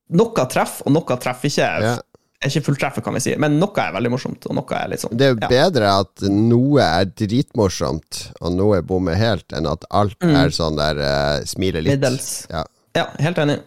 Noe 0.10 0.44
treff, 0.50 0.80
og 0.90 0.96
noe 0.96 1.16
treffer 1.22 1.52
ikke. 1.52 1.66
Ja 1.86 1.98
er 2.40 2.52
ikke 2.52 2.70
fulltreffer, 2.70 3.04
kan 3.04 3.16
vi 3.18 3.22
si, 3.24 3.34
men 3.42 3.58
noe 3.60 3.84
er 3.84 3.96
veldig 3.96 4.12
morsomt. 4.14 4.48
og 4.48 4.56
noe 4.56 4.78
er 4.78 4.94
litt 4.94 5.04
sånn... 5.04 5.18
Det 5.20 5.28
er 5.28 5.34
jo 5.34 5.40
ja. 5.42 5.50
bedre 5.52 5.90
at 6.06 6.24
noe 6.32 6.86
er 6.86 7.10
dritmorsomt, 7.12 8.22
og 8.40 8.56
noe 8.56 8.80
bommer 8.86 9.20
helt, 9.20 9.48
enn 9.56 9.68
at 9.70 9.84
alt 9.92 10.18
mm. 10.24 10.38
er 10.44 10.56
sånn 10.56 10.80
der 10.80 11.02
uh, 11.04 11.42
smiler 11.50 11.84
litt. 11.84 11.98
Middels. 11.98 12.30
Ja. 12.52 12.64
ja, 12.96 13.10
helt 13.20 13.44
enig. 13.44 13.60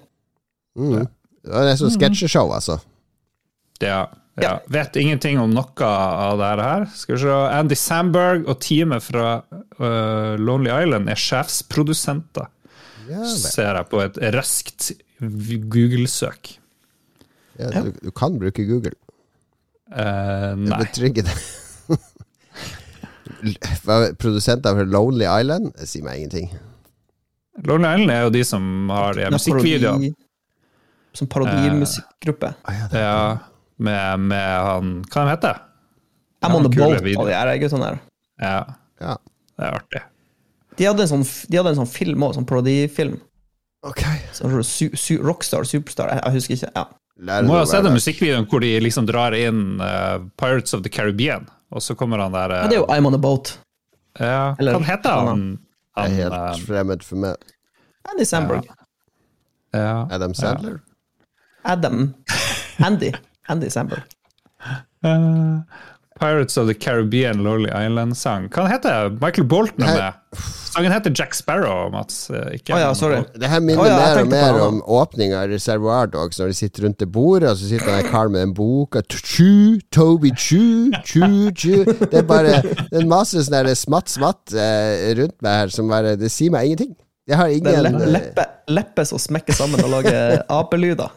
Mm. 0.78 1.04
Det 1.44 1.68
er 1.68 1.78
sånn 1.80 1.92
sketsjeshow, 1.98 2.52
altså. 2.54 2.78
Ja. 3.82 4.06
Ja. 4.40 4.54
Vet 4.72 4.96
ingenting 4.96 5.36
om 5.42 5.52
noe 5.52 5.84
av 5.84 6.40
det 6.40 6.64
her. 6.64 6.86
Skal 6.96 7.18
vi 7.18 7.20
se. 7.26 7.36
Andy 7.52 7.76
Sandberg 7.76 8.48
og 8.48 8.62
teamet 8.64 9.04
fra 9.04 9.26
uh, 9.44 10.40
Lonely 10.40 10.72
Island 10.72 11.12
er 11.12 11.20
sjefsprodusenter. 11.20 12.48
Ser 13.28 13.76
jeg 13.76 13.88
på 13.90 14.00
et 14.00 14.16
raskt 14.32 14.94
Google-søk. 15.20 16.54
Ja, 17.60 17.70
du, 17.70 17.92
du, 18.00 18.10
kan 18.16 18.38
bruke 18.40 18.64
Google. 18.64 18.94
Uh, 19.92 20.54
nei. 20.56 20.78
Betryggende. 20.80 21.32
Produsenter 24.22 24.76
for 24.76 24.86
Lonely 24.86 25.26
Island 25.26 25.72
Det 25.74 25.88
sier 25.90 26.04
meg 26.06 26.20
ingenting. 26.20 26.52
Lonely 27.66 27.90
Island 27.90 28.12
er 28.14 28.22
jo 28.24 28.30
de 28.34 28.44
som 28.46 28.92
har 28.92 29.18
de 29.18 29.26
musikkvideoene. 29.34 30.12
Som 31.12 31.28
parodimusikkgruppe. 31.28 32.54
Uh, 32.64 32.94
ja, 32.96 33.18
med, 33.76 34.24
med, 34.30 34.48
han 34.64 34.94
Hva 35.10 35.26
han 35.26 35.34
heter 35.34 35.58
han? 35.58 35.68
I'm 36.42 36.56
on 36.56 36.64
the 36.66 36.72
boat 36.72 36.96
og 36.98 37.28
de 37.28 37.34
her 37.36 37.52
guttene 37.62 37.90
der. 37.92 37.98
Ja. 38.42 38.56
ja. 38.98 39.18
Det 39.54 39.66
er 39.68 39.76
artig. 39.76 40.00
De 40.78 40.88
hadde 40.88 41.04
en 41.04 41.10
sånn, 41.10 41.22
de 41.22 41.60
hadde 41.60 41.74
en 41.74 41.78
sånn 41.82 41.90
film 41.90 42.24
òg, 42.26 42.32
sånn 42.34 42.48
parodifilm. 42.48 43.20
Okay. 43.86 44.22
Sånn 44.34 44.56
su, 44.66 44.88
su, 44.98 45.16
Rockstar, 45.22 45.66
Superstar, 45.68 46.10
jeg, 46.10 46.22
jeg 46.24 46.38
husker 46.38 46.58
ikke. 46.58 46.72
Ja. 46.74 46.84
Du 47.20 47.46
må 47.46 47.58
jo 47.58 47.62
ha 47.62 47.66
sett 47.68 47.84
den 47.84 47.94
musikkvideoen 47.94 48.46
hvor 48.50 48.62
de 48.64 48.70
liksom 48.80 49.06
drar 49.08 49.34
inn 49.36 49.80
uh, 49.82 50.22
Pirates 50.40 50.74
of 50.74 50.82
the 50.82 50.90
Caribbean, 50.92 51.44
og 51.70 51.84
så 51.84 51.96
kommer 51.98 52.22
han 52.22 52.32
der 52.34 52.54
uh, 52.54 52.62
Ja, 52.64 52.70
det 52.70 52.78
er 52.78 52.82
jo 52.82 52.86
I'm 52.90 53.06
on 53.06 53.18
a 53.18 53.20
boat. 53.20 53.58
Ja, 54.18 54.54
Eller, 54.58 54.76
hva 54.76 54.86
heter 54.86 55.28
han? 55.28 55.44
han 55.96 56.08
er 56.08 56.16
helt 56.22 56.38
uh, 56.38 56.64
fremmed 56.66 57.04
for 57.04 57.20
meg. 57.24 57.52
Andy 58.12 58.24
Sandberg. 58.28 58.66
Ja. 59.72 60.06
Adam 60.10 60.34
Sandler? 60.36 60.80
Adam 61.64 62.14
Andy. 62.84 63.12
Andy 63.48 63.68
Sandberg. 63.72 64.02
Pirates 66.20 66.56
of 66.56 66.66
the 66.68 66.74
Caribbean 66.74 67.42
Lolly 67.44 67.70
Island-sang. 67.70 68.48
Hva 68.52 68.66
heter 68.70 69.10
Michael 69.20 69.46
Bolton 69.48 69.86
er 69.86 69.98
med. 69.98 70.18
Sangen 70.72 70.92
heter 70.92 71.12
Jack 71.14 71.34
Sparrow, 71.34 71.90
Mats. 71.92 72.30
Eh, 72.30 72.56
ikke 72.56 72.72
oh, 72.72 72.80
ja, 72.80 72.94
sorry. 72.96 73.20
Det 73.36 73.48
her 73.50 73.60
minner 73.60 73.82
oh, 73.82 73.88
ja, 73.90 73.98
mer 74.00 74.20
og 74.22 74.30
mer 74.32 74.60
om 74.64 74.80
åpninga 75.00 75.42
av 75.42 75.52
Reservoir 75.52 76.08
Dogs, 76.12 76.40
når 76.40 76.52
de 76.52 76.56
sitter 76.56 76.86
rundt 76.86 77.00
det 77.02 77.10
bordet, 77.12 77.50
og 77.50 77.60
så 77.60 77.68
sitter 77.68 77.90
det 77.90 77.98
en 78.06 78.10
kar 78.14 78.32
med 78.32 78.46
en 78.48 78.54
bok 78.56 78.96
og 78.96 79.18
Toby 79.92 80.32
Chu, 80.36 80.92
chu, 81.04 81.28
chu. 81.52 81.84
Det 81.84 82.22
er 82.22 82.28
bare 82.28 82.60
det 82.62 82.88
er 82.88 83.02
en 83.02 83.12
masse 83.12 83.44
sånn 83.44 83.72
smatt-smatt 83.84 84.56
eh, 84.56 85.12
rundt 85.20 85.36
meg 85.44 85.64
her 85.64 85.74
som 85.74 85.90
bare 85.92 86.16
Det 86.20 86.32
sier 86.32 86.52
meg 86.54 86.70
ingenting. 86.70 86.94
Jeg 87.28 87.38
har 87.38 87.52
ingen 87.52 87.68
Det 87.68 87.92
er 87.92 88.14
leppe, 88.16 88.46
leppe 88.72 89.04
som 89.06 89.20
smekker 89.20 89.54
sammen 89.54 89.84
og 89.84 89.92
lager 89.92 90.40
apelyder. 90.50 91.12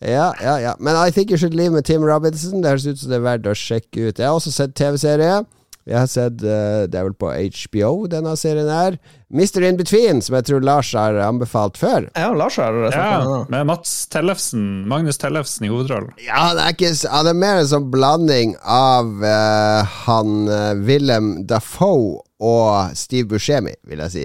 Ja, 0.00 0.32
ja, 0.40 0.56
ja. 0.60 0.74
Men 0.80 0.96
I 0.96 1.12
Think 1.12 1.30
You 1.30 1.38
Should 1.38 1.54
Leave 1.54 1.74
med 1.74 1.84
Tim 1.84 2.04
Robinson. 2.04 2.62
Det 2.62 2.72
høres 2.72 2.86
ut 2.88 3.00
som 3.02 3.12
det 3.12 3.18
er 3.20 3.26
verdt 3.26 3.48
å 3.50 3.56
sjekke 3.56 4.08
ut. 4.08 4.18
Jeg 4.18 4.26
har 4.26 4.36
også 4.36 4.52
sett 4.54 4.76
TV-serie. 4.78 5.42
Jeg 5.88 5.96
har 5.96 6.08
sett 6.10 6.42
uh, 6.44 6.84
Det 6.88 6.98
er 6.98 7.06
vel 7.06 7.16
på 7.16 7.30
HBO 7.32 7.92
denne 8.10 8.32
serien 8.38 8.68
her. 8.70 8.96
Mr. 9.32 9.64
In 9.66 9.78
Between, 9.78 10.20
som 10.24 10.36
jeg 10.38 10.46
tror 10.48 10.64
Lars 10.64 10.92
har 10.96 11.16
anbefalt 11.24 11.78
før. 11.80 12.08
Ja, 12.18 12.30
Lars 12.36 12.58
har 12.60 12.76
ja, 12.92 13.44
Med 13.52 13.68
Mats 13.68 13.94
Tellefsen, 14.12 14.86
Magnus 14.90 15.20
Tellefsen 15.20 15.68
i 15.68 15.72
hovedrollen. 15.72 16.12
Ja, 16.24 16.50
det 16.56 16.64
er, 16.64 16.76
ikke, 16.76 16.92
det 16.96 17.32
er 17.32 17.40
mer 17.44 17.60
en 17.62 17.72
sånn 17.72 17.88
blanding 17.92 18.54
av 18.64 19.12
uh, 19.24 19.96
han 20.04 20.36
uh, 20.50 20.72
Willem 20.80 21.32
Dafoe 21.48 22.20
og 22.40 22.96
Steve 22.96 23.34
Buscemi, 23.34 23.76
vil 23.88 24.00
jeg 24.06 24.16
si. 24.16 24.24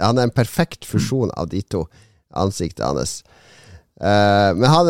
Han 0.00 0.18
er 0.18 0.28
en 0.28 0.34
perfekt 0.34 0.86
fusjon 0.88 1.30
av 1.38 1.50
de 1.52 1.62
to 1.70 1.84
ansiktene 2.34 2.94
hans. 2.94 3.20
Uh, 3.94 4.50
men 4.58 4.66
han, 4.66 4.88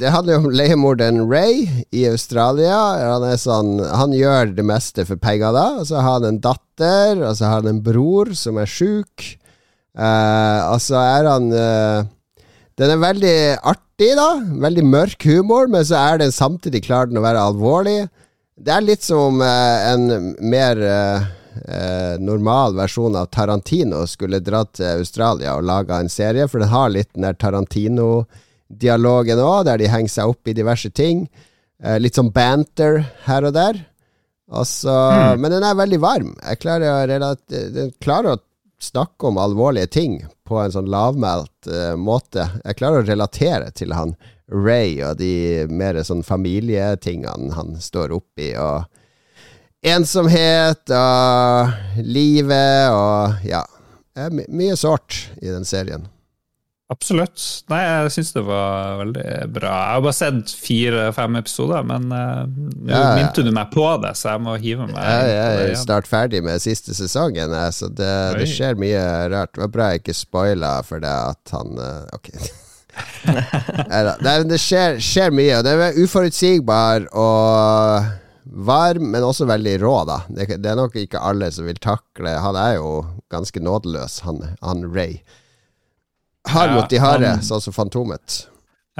det 0.00 0.12
handler 0.14 0.32
jo 0.32 0.40
om 0.46 0.54
leiemorderen 0.56 1.20
Ray 1.28 1.66
i 1.92 2.06
Australia. 2.08 2.78
Han, 3.04 3.26
sånn, 3.38 3.74
han, 3.84 4.14
gjør 4.16 4.54
det 4.56 4.64
meste 4.66 5.04
for 5.08 5.20
penger, 5.20 5.52
da. 5.56 5.66
Og 5.82 5.90
så 5.90 6.00
har 6.00 6.16
han 6.18 6.28
en 6.30 6.40
datter, 6.44 7.20
og 7.20 7.34
så 7.36 7.50
har 7.50 7.60
han 7.60 7.74
en 7.74 7.82
bror 7.84 8.32
som 8.38 8.60
er 8.60 8.70
sjuk. 8.70 9.34
Uh, 9.98 10.70
og 10.70 10.78
så 10.80 11.00
er 11.02 11.26
han 11.26 11.48
uh, 11.50 12.06
Den 12.78 12.94
er 12.94 13.02
veldig 13.02 13.36
artig, 13.60 14.14
da. 14.16 14.30
Veldig 14.64 14.86
mørk 14.88 15.28
humor, 15.28 15.68
men 15.68 15.84
så 15.84 16.00
er 16.00 16.22
den 16.22 16.32
samtidig 16.32 16.86
klar 16.86 17.10
den 17.10 17.20
å 17.20 17.26
være 17.26 17.44
alvorlig. 17.50 18.00
Det 18.60 18.72
er 18.72 18.84
litt 18.84 19.04
som 19.04 19.40
en 19.40 20.34
mer 20.52 20.80
normal 22.20 22.76
versjon 22.78 23.16
av 23.18 23.30
Tarantino 23.34 24.04
skulle 24.06 24.40
dratt 24.44 24.76
til 24.78 25.02
Australia 25.02 25.56
og 25.58 25.66
laga 25.66 26.00
en 26.00 26.12
serie, 26.12 26.46
for 26.48 26.62
den 26.62 26.72
har 26.72 26.92
litt 26.92 27.10
den 27.14 27.26
der 27.26 27.38
Tarantino-dialogen 27.38 29.42
òg, 29.42 29.64
der 29.66 29.82
de 29.82 29.90
henger 29.90 30.14
seg 30.14 30.34
opp 30.34 30.48
i 30.48 30.56
diverse 30.56 30.92
ting. 30.94 31.26
Eh, 31.82 31.98
litt 32.00 32.18
sånn 32.18 32.32
banter 32.32 33.02
her 33.26 33.46
og 33.48 33.56
der. 33.56 33.80
Altså, 34.50 34.92
mm. 34.92 35.40
Men 35.40 35.54
den 35.54 35.64
er 35.64 35.78
veldig 35.78 36.00
varm. 36.02 36.34
Jeg 36.42 36.60
klarer 36.62 37.24
å, 37.24 37.34
den 37.48 37.92
klarer 38.02 38.34
å 38.34 38.42
snakke 38.80 39.28
om 39.28 39.38
alvorlige 39.40 39.90
ting 39.92 40.18
på 40.48 40.58
en 40.60 40.74
sånn 40.74 40.90
lavmælt 40.90 41.70
eh, 41.70 41.94
måte. 41.96 42.48
Jeg 42.64 42.80
klarer 42.80 43.02
å 43.02 43.08
relatere 43.08 43.70
til 43.76 43.94
han 43.96 44.16
Ray 44.50 44.98
og 45.06 45.20
de 45.20 45.68
mer 45.70 46.00
sånn 46.02 46.24
familietingene 46.26 47.54
han 47.54 47.76
står 47.80 48.16
oppi. 48.16 48.52
og 48.58 48.88
ensomhet 49.80 50.92
og 50.92 52.00
livet 52.04 52.94
og 52.94 53.44
ja. 53.48 53.64
Er 54.18 54.32
my 54.34 54.44
mye 54.50 54.74
sårt 54.76 55.30
i 55.40 55.48
den 55.48 55.64
serien. 55.64 56.08
Absolutt. 56.90 57.38
Nei, 57.70 57.78
jeg 57.84 58.10
syns 58.16 58.32
det 58.34 58.42
var 58.48 58.96
veldig 58.98 59.24
bra. 59.54 59.70
Jeg 59.70 59.94
har 59.94 60.00
bare 60.02 60.16
sett 60.16 60.54
fire-fem 60.58 61.38
episoder, 61.38 61.84
men 61.86 62.08
uh, 62.10 62.42
nå 62.50 62.90
ja, 62.90 63.12
minte 63.14 63.44
du 63.46 63.52
meg 63.54 63.70
på 63.70 63.84
det, 64.02 64.10
så 64.18 64.32
jeg 64.32 64.42
må 64.42 64.56
hive 64.58 64.88
meg 64.90 64.98
ja, 64.98 65.20
Jeg 65.30 65.68
er 65.68 65.78
snart 65.78 66.10
ferdig 66.10 66.42
med 66.42 66.58
siste 66.62 66.96
sesongen, 66.98 67.54
så 67.76 67.92
det, 67.94 68.10
det, 68.40 68.48
skjer 68.50 68.80
mye 68.82 69.04
rart. 69.30 69.54
Det 69.54 69.62
var 69.62 69.70
bra 69.76 69.92
jeg 69.92 70.02
ikke 70.02 70.16
spoila 70.18 70.72
for 70.86 71.04
det 71.04 71.14
at 71.14 71.54
han 71.54 71.78
uh, 71.78 72.10
Ok. 72.18 72.32
Nei 74.26 74.34
det 74.50 74.58
skjer, 74.58 74.98
skjer 74.98 75.30
mye, 75.30 75.60
og 75.60 75.68
det 75.68 75.76
er 75.78 76.02
uforutsigbar 76.02 77.06
og 77.14 78.10
varm, 78.52 79.10
men 79.10 79.24
også 79.24 79.46
veldig 79.48 79.76
rå, 79.82 79.94
da. 80.08 80.20
Det, 80.28 80.46
det, 80.58 80.70
er 80.70 80.78
nok 80.78 80.96
ikke 80.98 81.22
alle 81.22 81.50
som 81.54 81.68
vil 81.68 81.78
takle 81.80 82.34
Han 82.42 82.58
er 82.58 82.76
jo 82.80 82.90
ganske 83.32 83.62
nådeløs, 83.62 84.20
han, 84.26 84.42
han 84.60 84.86
Ray. 84.94 85.20
Hard 86.48 86.74
mot 86.74 86.90
de 86.90 86.98
harde, 87.02 87.34
sånn 87.46 87.62
som 87.62 87.76
Fantomet. 87.76 88.46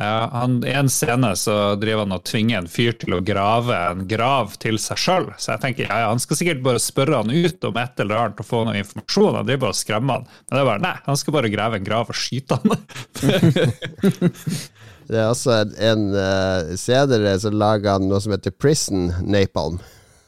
Ja, 0.00 0.28
han, 0.32 0.60
I 0.64 0.72
en 0.78 0.88
scene 0.88 1.32
så 1.36 1.74
driver 1.76 2.06
han 2.06 2.14
og 2.14 2.22
tvinger 2.28 2.60
en 2.60 2.68
fyr 2.70 2.94
til 3.00 3.16
å 3.16 3.22
grave 3.24 3.76
en 3.90 4.06
grav 4.08 4.54
til 4.62 4.78
seg 4.80 5.00
sjøl. 5.00 5.26
Så 5.36 5.54
jeg 5.54 5.62
tenker 5.64 5.88
ja, 5.90 6.06
han 6.08 6.22
skal 6.22 6.38
sikkert 6.38 6.62
bare 6.64 6.80
spørre 6.80 7.20
han 7.20 7.32
ut 7.32 7.66
om 7.68 7.80
et 7.80 8.00
eller 8.00 8.22
annet 8.22 8.40
og 8.40 8.48
få 8.48 8.62
noe 8.68 8.78
informasjon. 8.80 9.40
Han 9.40 9.48
driver 9.48 9.64
bare 9.66 9.76
og 9.76 9.80
skremmer 9.80 10.20
han. 10.20 10.30
Men 10.46 10.56
det 10.56 10.62
er 10.62 10.70
bare 10.70 10.84
nei, 10.86 10.94
han 11.08 11.20
skal 11.20 11.36
bare 11.36 11.52
grave 11.52 11.80
en 11.80 11.88
grav 11.90 12.14
og 12.14 12.20
skyte 12.22 12.60
han. 12.62 12.68
Det 15.10 15.18
er 15.18 15.30
også 15.32 15.54
en, 15.64 15.72
en 15.82 16.02
uh, 16.14 16.74
senere 16.78 17.32
som 17.42 17.56
laga 17.58 17.96
noe 17.98 18.20
som 18.22 18.34
heter 18.34 18.54
Prison 18.54 19.08
Napalm. 19.26 19.80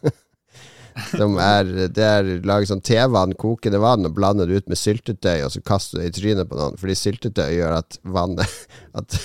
Som 1.15 1.39
er 1.41 1.65
Det 1.95 2.05
er 2.05 2.27
laget 2.45 2.69
sånn 2.69 2.83
tevann, 2.85 3.31
kokende 3.41 3.79
vann, 3.81 4.05
og 4.05 4.13
blander 4.17 4.51
det 4.51 4.59
ut 4.61 4.67
med 4.69 4.77
syltetøy, 4.77 5.39
og 5.47 5.55
så 5.55 5.63
kaste 5.65 6.01
det 6.01 6.11
i 6.11 6.15
trynet 6.19 6.51
på 6.51 6.59
noen. 6.59 6.77
Fordi 6.81 6.97
syltetøy 6.99 7.55
gjør 7.55 7.79
at 7.79 7.97
vannet 8.03 8.59
At 8.99 9.17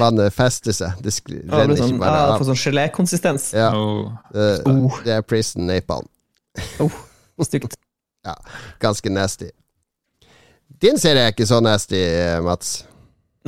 vannet 0.00 0.34
fester 0.34 0.74
seg. 0.74 0.98
Det 1.04 1.12
renner 1.22 1.76
sånn, 1.78 1.92
ikke 1.92 2.02
bare 2.02 2.16
av. 2.16 2.32
Ja, 2.32 2.38
Får 2.40 2.48
sånn 2.48 2.62
gelékonsistens. 2.64 3.50
Ja. 3.54 3.70
Oh. 3.76 4.08
Det, 4.32 4.48
det, 5.04 5.18
er 5.18 5.26
prison 5.26 5.68
napalm. 5.68 6.08
Oh, 6.82 7.02
stygt. 7.44 7.76
ja, 8.28 8.34
ganske 8.82 9.12
nasty. 9.12 9.52
Din 10.82 10.98
serie 10.98 11.28
er 11.28 11.36
ikke 11.36 11.46
så 11.46 11.60
nasty, 11.62 12.00
Mats. 12.42 12.80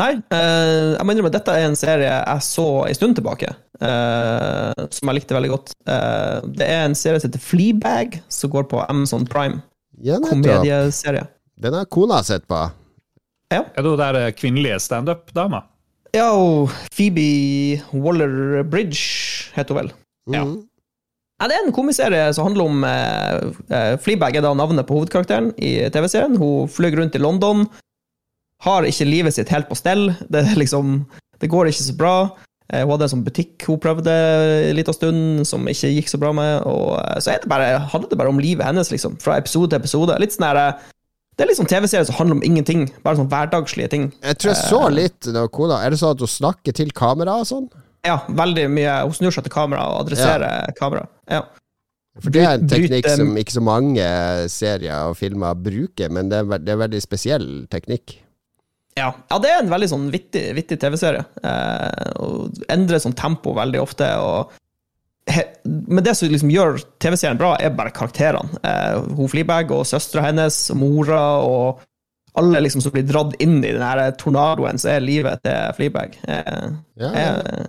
Nei, 0.00 0.10
uh, 0.34 0.94
jeg 0.96 1.06
må 1.06 1.14
innrømme 1.14 1.30
at 1.30 1.36
dette 1.36 1.54
er 1.54 1.68
en 1.68 1.76
serie 1.78 2.08
jeg 2.10 2.42
så 2.42 2.66
en 2.88 2.96
stund 2.98 3.18
tilbake, 3.18 3.52
uh, 3.78 4.86
som 4.90 5.10
jeg 5.10 5.20
likte 5.20 5.36
veldig 5.36 5.52
godt. 5.52 5.74
Uh, 5.86 6.42
det 6.58 6.66
er 6.66 6.88
en 6.88 6.96
serie 6.98 7.20
som 7.22 7.30
heter 7.30 7.42
Fleabag, 7.42 8.18
som 8.32 8.50
går 8.50 8.66
på 8.72 8.82
Amazon 8.88 9.26
Prime. 9.30 9.62
Ja, 10.02 10.18
Komedieserie. 10.24 11.28
Den 11.62 11.78
har 11.78 11.86
kona 11.86 12.18
sett 12.26 12.48
på. 12.50 12.58
Ja. 13.54 13.62
Er 13.76 13.86
det 13.86 13.94
der 14.00 14.34
kvinnelige 14.34 14.80
standup-dama? 14.82 15.62
Ja, 16.14 16.30
og 16.34 16.74
Phoebe 16.94 17.82
Waller-Bridge 17.94 19.54
heter 19.54 19.74
hun 19.74 19.82
vel. 19.82 19.92
Mm. 20.26 20.34
ja. 20.34 20.44
Det 21.44 21.56
er 21.58 21.66
en 21.66 21.74
komiserie 21.76 22.28
som 22.32 22.46
handler 22.46 22.68
om 22.70 22.84
eh, 22.88 23.96
Fleabag 24.00 24.38
er 24.38 24.44
da 24.46 24.52
navnet 24.56 24.86
på 24.88 24.96
hovedkarakteren 24.96 25.50
i 25.58 25.90
TV-serien. 25.92 26.38
Hun 26.40 26.70
fløy 26.72 26.94
rundt 26.94 27.18
i 27.18 27.20
London 27.20 27.66
har 28.64 28.88
ikke 28.88 29.08
livet 29.08 29.36
sitt 29.36 29.52
helt 29.52 29.68
på 29.70 29.78
stell. 29.78 30.10
Det, 30.32 30.44
liksom, 30.60 31.02
det 31.40 31.50
går 31.52 31.70
ikke 31.70 31.86
så 31.86 31.96
bra. 31.98 32.16
Eh, 32.72 32.80
hun 32.80 32.94
hadde 32.94 33.06
en 33.08 33.12
sånn 33.12 33.26
butikk 33.26 33.66
hun 33.68 33.80
prøvde 33.82 34.12
en 34.70 34.78
liten 34.78 34.96
stund, 34.96 35.44
som 35.48 35.68
ikke 35.68 35.92
gikk 35.92 36.10
så 36.10 36.20
bra 36.20 36.32
med. 36.36 36.64
Og, 36.68 36.96
eh, 37.02 37.20
så 37.20 37.36
det 37.36 37.50
bare, 37.50 37.76
handler 37.92 38.10
det 38.10 38.20
bare 38.20 38.32
om 38.32 38.40
livet 38.40 38.66
hennes, 38.66 38.90
liksom, 38.92 39.18
fra 39.22 39.38
episode 39.40 39.72
til 39.72 39.82
episode. 39.82 40.18
Litt 40.22 40.36
sånn 40.36 40.48
her, 40.48 40.78
det 41.34 41.44
er 41.44 41.50
litt 41.50 41.58
sånn 41.58 41.70
TV-serie 41.70 42.06
som 42.08 42.16
handler 42.20 42.38
om 42.38 42.46
ingenting. 42.46 42.86
Bare 43.04 43.18
sånn 43.18 43.30
hverdagslige 43.32 43.90
ting. 43.92 44.06
Jeg 44.22 44.38
tror 44.40 44.54
jeg 44.54 44.60
så 44.70 44.80
eh, 44.86 44.94
litt 45.02 45.32
når 45.34 45.50
kona 45.54 45.82
Er 45.82 45.92
det 45.92 46.00
sånn 46.00 46.14
at 46.14 46.22
hun 46.22 46.30
snakker 46.30 46.76
til 46.76 46.94
kamera 46.94 47.40
og 47.42 47.50
sånn? 47.50 47.68
Ja, 48.04 48.20
veldig 48.28 48.68
mye. 48.72 48.96
Hun 49.08 49.16
snur 49.16 49.34
seg 49.34 49.46
til 49.46 49.54
kamera 49.54 49.88
og 49.90 50.04
adresserer 50.04 50.68
ja. 50.68 50.74
kamera. 50.78 51.06
Ja. 51.30 51.44
For 52.22 52.30
det 52.30 52.44
er 52.46 52.60
en 52.60 52.68
teknikk 52.70 53.08
som 53.10 53.32
ikke 53.40 53.56
så 53.56 53.62
mange 53.64 54.04
serier 54.52 55.08
og 55.10 55.16
filmer 55.18 55.56
bruker, 55.58 56.12
men 56.14 56.28
det 56.30 56.44
er, 56.44 56.60
det 56.62 56.70
er 56.76 56.84
veldig 56.84 57.00
spesiell 57.02 57.48
teknikk. 57.72 58.20
Ja. 58.94 59.08
ja, 59.30 59.38
det 59.42 59.50
er 59.50 59.62
en 59.62 59.72
veldig 59.72 59.88
sånn 59.90 60.04
vittig, 60.12 60.44
vittig 60.54 60.78
TV-serie. 60.82 61.24
Eh, 61.42 62.12
og 62.22 62.60
endrer 62.70 63.02
sånn 63.02 63.16
tempo 63.18 63.54
veldig 63.56 63.80
ofte. 63.82 64.06
he, 65.30 65.42
Men 65.64 66.04
det 66.04 66.14
som 66.14 66.30
liksom 66.30 66.52
gjør 66.52 66.78
TV-serien 67.02 67.40
bra, 67.40 67.56
er 67.58 67.74
bare 67.74 67.94
karakterene. 67.94 68.60
Eh, 68.62 69.00
hun 69.18 69.30
Fleabag 69.32 69.74
og 69.74 69.86
søstera 69.90 70.28
hennes 70.28 70.60
og 70.70 70.78
mora 70.78 71.24
og 71.42 71.82
alle 72.38 72.62
liksom 72.64 72.82
som 72.82 72.94
blir 72.94 73.06
dratt 73.06 73.34
inn 73.42 73.60
i 73.62 73.74
den 73.74 74.16
tornadoen 74.18 74.78
som 74.78 74.90
er 74.90 75.02
livet 75.02 75.42
til 75.42 75.74
Fleabag. 75.78 76.16
Eh, 76.28 76.70
ja, 77.02 77.10
ja. 77.10 77.34
Er 77.34 77.68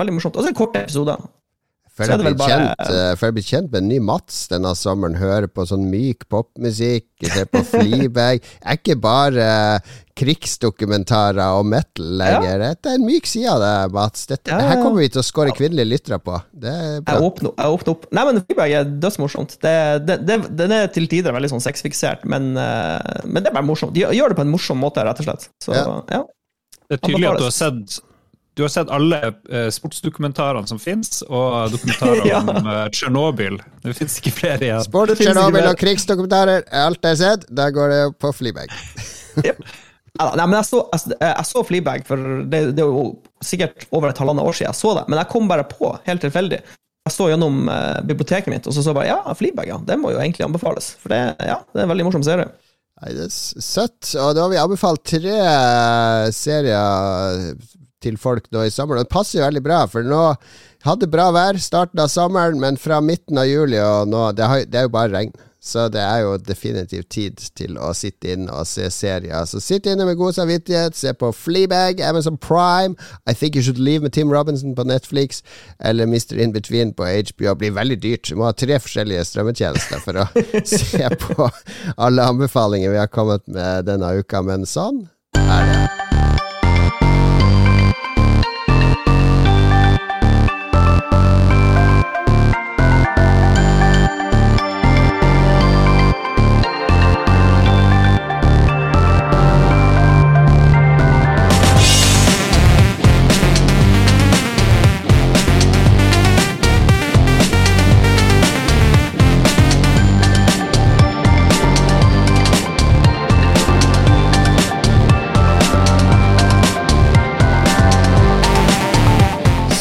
veldig 0.00 0.16
morsomt. 0.16 0.36
Og 0.36 0.44
så 0.44 0.50
er 0.50 0.54
det 0.54 0.60
korte 0.60 0.84
episoder. 0.86 1.20
Før 1.92 2.08
jeg, 2.08 2.20
blir 2.22 2.36
bare... 2.40 2.54
kjent, 2.56 2.88
uh, 2.88 3.10
før 3.20 3.28
jeg 3.28 3.36
blir 3.36 3.44
kjent 3.44 3.66
med 3.68 3.82
en 3.82 3.90
ny 3.90 3.98
Mats 4.00 4.36
denne 4.48 4.70
sommeren, 4.78 5.18
hører 5.20 5.44
på 5.52 5.66
sånn 5.68 5.84
myk 5.92 6.24
popmusikk, 6.32 7.04
ser 7.20 7.50
på 7.52 7.60
Fleabag 7.68 8.40
Er 8.64 8.78
ikke 8.78 8.96
bare 8.96 9.48
uh, 9.76 9.98
krigsdokumentarer 10.16 11.58
og 11.58 11.66
metal 11.68 12.14
lenger. 12.20 12.64
Ja. 12.64 12.70
Det 12.76 12.94
er 12.94 12.96
en 12.96 13.04
myk 13.04 13.28
side 13.28 13.52
av 13.52 13.60
det, 13.60 13.74
Mats. 13.96 14.24
Dette, 14.30 14.48
ja, 14.48 14.60
ja. 14.60 14.70
Her 14.70 14.80
kommer 14.80 15.04
vi 15.04 15.10
til 15.12 15.20
å 15.20 15.24
score 15.26 15.52
kvinnelige 15.56 15.90
lyttere 15.90 16.18
på. 16.24 16.38
Det 16.64 16.72
er. 16.72 16.94
Jeg 17.00 17.26
åpner, 17.28 17.52
jeg 17.52 17.76
åpner 17.76 17.92
opp. 17.94 18.06
Nei, 18.08 18.24
men 18.28 18.40
Fleabag 18.40 18.76
er 18.78 18.94
dødsmorsomt. 19.04 19.58
Det, 19.64 19.74
det, 20.08 20.16
det, 20.28 20.38
den 20.62 20.76
er 20.78 20.88
til 20.96 21.10
tider 21.12 21.36
veldig 21.36 21.52
sånn 21.52 21.64
sexfiksert, 21.64 22.24
men, 22.24 22.54
uh, 22.56 23.20
men, 23.26 23.42
det 23.42 23.52
er 23.52 23.58
bare 23.58 23.68
morsomt. 23.68 23.92
De 23.96 24.06
gjør 24.06 24.32
det 24.32 24.40
på 24.40 24.46
en 24.46 24.54
morsom 24.54 24.80
måte, 24.80 25.04
rett 25.04 25.20
og 25.20 25.28
slett. 25.28 25.50
Så, 25.60 25.76
ja. 25.76 26.24
Det 26.88 26.96
er 26.96 27.04
tydelig 27.04 27.30
at 27.34 27.40
du 27.40 27.46
har 27.50 27.54
sett 27.56 28.00
du 28.54 28.62
har 28.62 28.68
sett 28.72 28.90
alle 28.92 29.18
uh, 29.32 29.68
sportsdokumentarene 29.72 30.68
som 30.68 30.80
fins, 30.80 31.22
og 31.24 31.72
dokumentarer 31.72 32.26
ja. 32.32 32.40
om 32.42 32.66
uh, 32.68 32.84
Tsjernobyl. 32.92 33.56
Det 33.84 33.94
fins 33.96 34.18
ikke 34.20 34.34
flere 34.42 34.66
igjen. 34.66 34.82
Sport, 34.84 35.14
Tsjernobyl 35.16 35.70
og 35.70 35.78
krigsdokumentarer 35.80 36.66
er 36.66 36.84
alt 36.90 37.00
jeg 37.00 37.16
har 37.16 37.22
sett. 37.22 37.48
Der 37.48 37.72
går 37.72 37.94
det 37.94 38.02
på 38.20 38.32
Fleabag. 38.36 38.74
yep. 39.46 39.62
Nei, 40.20 40.44
men 40.44 40.58
jeg 40.58 40.68
så, 40.68 40.82
jeg, 40.92 41.16
jeg 41.24 41.48
så 41.48 41.62
Fleabag 41.64 42.04
for 42.04 42.20
det, 42.44 42.60
det, 42.76 42.84
er 42.84 42.90
jo 42.90 43.06
sikkert 43.40 43.86
over 43.90 44.10
et 44.10 44.20
halvannet 44.20 44.44
år 44.44 44.58
siden 44.58 44.68
jeg 44.68 44.80
så 44.82 44.92
det, 44.98 45.06
men 45.08 45.16
jeg 45.22 45.30
kom 45.32 45.48
bare 45.48 45.64
på, 45.70 45.88
helt 46.04 46.20
tilfeldig. 46.20 46.60
Jeg 47.08 47.14
så 47.14 47.30
gjennom 47.32 47.64
uh, 47.72 48.02
biblioteket 48.04 48.52
mitt, 48.52 48.68
og 48.68 48.76
så 48.76 48.84
så 48.84 48.92
bare 48.94 49.08
ja, 49.08 49.22
Fleabag, 49.38 49.72
ja. 49.72 49.80
Det 49.88 49.96
må 49.98 50.12
jo 50.12 50.20
egentlig 50.20 50.44
anbefales. 50.44 50.92
For 51.00 51.14
det, 51.14 51.22
ja, 51.40 51.62
det 51.72 51.80
er 51.80 51.88
en 51.88 51.94
veldig 51.94 52.10
morsom 52.10 52.26
serie. 52.26 52.52
Nei, 53.00 53.14
det 53.16 53.24
er 53.24 53.32
søtt. 53.32 54.12
Og 54.20 54.36
da 54.36 54.44
har 54.44 54.52
vi 54.52 54.60
anbefalt 54.60 55.02
tre 55.08 55.38
serier 56.36 57.56
til 58.02 58.18
folk 58.20 58.50
nå 58.52 58.66
i 58.66 58.74
sommer. 58.74 59.00
Det 59.00 59.12
passer 59.12 59.40
jo 59.40 59.46
veldig 59.46 59.64
bra, 59.64 59.84
for 59.90 60.06
nå 60.06 60.24
hadde 60.86 61.10
bra 61.10 61.30
vær 61.34 61.60
starten 61.62 62.02
av 62.02 62.10
sommeren, 62.10 62.60
men 62.60 62.80
fra 62.80 63.00
midten 63.04 63.38
av 63.38 63.48
juli 63.48 63.78
og 63.82 64.10
nå 64.10 64.30
Det, 64.34 64.46
er 64.74 64.88
jo 64.88 64.94
bare 64.94 65.14
regn. 65.14 65.34
Så 65.62 65.84
det 65.94 66.00
er 66.02 66.24
jo 66.24 66.32
definitivt 66.42 67.06
tid 67.14 67.38
til 67.54 67.76
å 67.78 67.92
sitte 67.94 68.32
inne 68.34 68.50
og 68.50 68.66
se 68.66 68.88
serier. 68.90 69.44
Så 69.46 69.60
sitt 69.62 69.86
inne 69.86 70.08
med 70.08 70.18
god 70.18 70.34
samvittighet, 70.34 70.98
se 70.98 71.12
på 71.14 71.30
Fleabag, 71.38 72.02
Amazon 72.02 72.34
Prime, 72.34 72.96
I 73.30 73.34
Think 73.34 73.54
You 73.54 73.62
Should 73.62 73.78
Leave 73.78 74.02
med 74.02 74.12
Tim 74.12 74.34
Robinson 74.34 74.74
på 74.74 74.82
Netflix, 74.90 75.44
eller 75.78 76.10
Mr. 76.10 76.34
In 76.42 76.52
Between 76.52 76.90
på 76.98 77.06
HBO. 77.06 77.54
Det 77.54 77.58
blir 77.62 77.78
veldig 77.78 78.02
dyrt. 78.02 78.26
Du 78.26 78.42
må 78.42 78.50
ha 78.50 78.52
tre 78.58 78.80
forskjellige 78.82 79.22
strømmetjenester 79.30 80.02
for 80.02 80.24
å 80.24 80.28
se 80.66 81.14
på 81.28 81.50
alle 81.94 82.30
anbefalinger 82.34 82.90
vi 82.90 83.04
har 83.04 83.14
kommet 83.14 83.46
med 83.46 83.86
denne 83.86 84.16
uka, 84.18 84.42
men 84.42 84.66
sånn 84.66 85.04
er 85.38 85.68
det. 85.70 86.01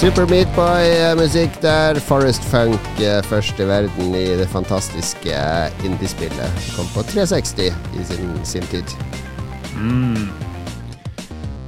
Super 0.02 0.26
Meatboy-musikk 0.26 1.60
der. 1.62 2.00
Forest 2.02 2.42
Funk 2.50 2.88
eh, 2.98 3.20
først 3.30 3.60
i 3.62 3.68
verden 3.70 4.16
i 4.18 4.24
det 4.40 4.48
fantastiske 4.50 5.30
eh, 5.30 5.86
indiespillet. 5.86 6.64
Kom 6.74 6.88
på 6.96 7.04
360 7.06 7.68
i 7.70 8.06
sin, 8.10 8.32
sin 8.42 8.66
tid. 8.72 8.96
Mm. 9.78 10.26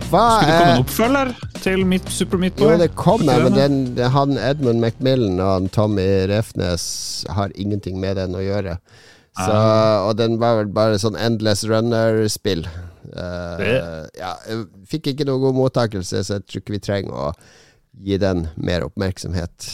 Hva 0.09 0.25
Skulle 0.41 0.49
det 0.49 0.57
komme 0.57 0.71
en 0.71 0.81
oppfølger 0.81 1.35
til 1.61 1.85
Meat, 1.85 2.09
Super 2.09 2.41
Meatboy? 2.41 2.71
Jo, 2.71 2.81
det 2.81 2.89
kommer, 2.97 3.45
men 3.45 3.53
den, 3.53 4.03
han 4.17 4.33
Edmund 4.41 4.81
McMillan 4.81 5.37
og 5.37 5.69
Tommy 5.77 6.25
Refnes 6.33 6.83
har 7.29 7.53
ingenting 7.53 8.01
med 8.01 8.17
den 8.17 8.33
å 8.33 8.41
gjøre. 8.41 8.79
Så, 9.37 9.51
ah. 9.53 10.07
Og 10.07 10.17
den 10.17 10.41
var 10.41 10.57
vel 10.63 10.73
bare 10.73 10.97
sånn 10.97 11.21
Endless 11.21 11.67
Runner-spill. 11.69 12.65
Uh, 13.13 14.07
ja, 14.17 14.39
fikk 14.89 15.13
ikke 15.13 15.29
noe 15.29 15.37
god 15.51 15.59
mottakelse, 15.67 16.25
så 16.25 16.39
jeg 16.39 16.49
tror 16.49 16.65
ikke 16.65 16.81
vi 16.81 16.87
trenger 16.89 17.27
å 17.29 17.35
gi 17.93 18.17
den 18.21 18.47
mer 18.55 18.85
oppmerksomhet, 18.87 19.67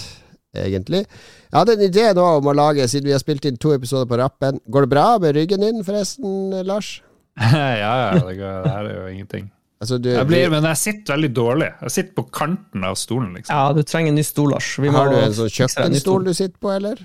egentlig. 0.57 1.05
Jeg 1.49 1.57
hadde 1.57 1.78
en 1.78 1.86
idé 1.86 2.07
nå 2.17 2.26
om 2.39 2.49
å 2.49 2.55
lage, 2.57 2.88
siden 2.89 3.09
vi 3.09 3.15
har 3.15 3.22
spilt 3.24 3.45
inn 3.49 3.59
to 3.61 3.72
episoder 3.74 4.05
på 4.09 4.20
rappen 4.20 4.59
Går 4.70 4.86
det 4.86 4.89
bra 4.91 5.05
med 5.22 5.38
ryggen 5.38 5.63
din, 5.65 5.80
forresten, 5.86 6.51
Lars? 6.67 6.99
ja, 7.39 7.72
ja. 7.80 8.11
Det, 8.20 8.36
går, 8.38 8.59
det 8.65 8.74
her 8.76 8.89
er 8.89 8.97
jo 8.97 9.07
ingenting. 9.13 9.47
Altså, 9.80 9.95
du, 9.97 10.09
jeg 10.11 10.28
blir, 10.28 10.49
men 10.51 10.65
jeg 10.67 10.78
sitter 10.82 11.15
veldig 11.15 11.30
dårlig. 11.36 11.70
Jeg 11.86 11.95
sitter 11.95 12.15
på 12.17 12.26
kanten 12.36 12.84
av 12.84 12.97
stolen. 12.99 13.32
liksom. 13.38 13.55
Ja, 13.55 13.72
du 13.72 13.80
trenger 13.88 14.11
en 14.11 14.20
ny 14.20 14.26
stol, 14.28 14.51
Lars. 14.51 14.74
har 14.76 15.13
du 15.13 15.17
en 15.22 15.38
sånn 15.38 15.53
kjøkkenstol 15.55 16.28
du 16.28 16.34
sitter 16.34 16.57
på, 16.59 16.74
eller? 16.76 16.99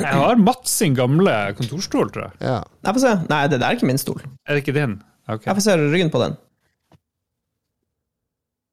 Jeg 0.00 0.18
har 0.18 0.40
Mats 0.40 0.72
sin 0.80 0.96
gamle 0.96 1.32
kontorstol, 1.58 2.08
tror 2.10 2.24
jeg. 2.24 2.34
Ja. 2.48 2.60
Jeg 2.86 2.96
får 2.96 3.04
se. 3.04 3.12
Nei, 3.28 3.42
det 3.52 3.58
der 3.60 3.68
er 3.68 3.76
ikke 3.76 3.90
min 3.90 4.00
stol. 4.00 4.22
Er 4.48 4.56
det 4.56 4.64
ikke 4.64 4.74
din? 4.74 4.96
Okay. 5.28 5.46
Jeg 5.46 5.58
får 5.58 5.66
se 5.66 5.76
ryggen 5.78 6.10
på 6.10 6.22
den. 6.24 6.38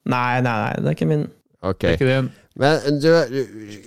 Nei, 0.10 0.40
nei, 0.42 0.56
nei, 0.64 0.72
det 0.80 0.90
er 0.90 0.98
ikke 0.98 1.10
min. 1.12 1.28
Ok. 1.66 1.84
Men 2.60 3.00
du, 3.00 3.10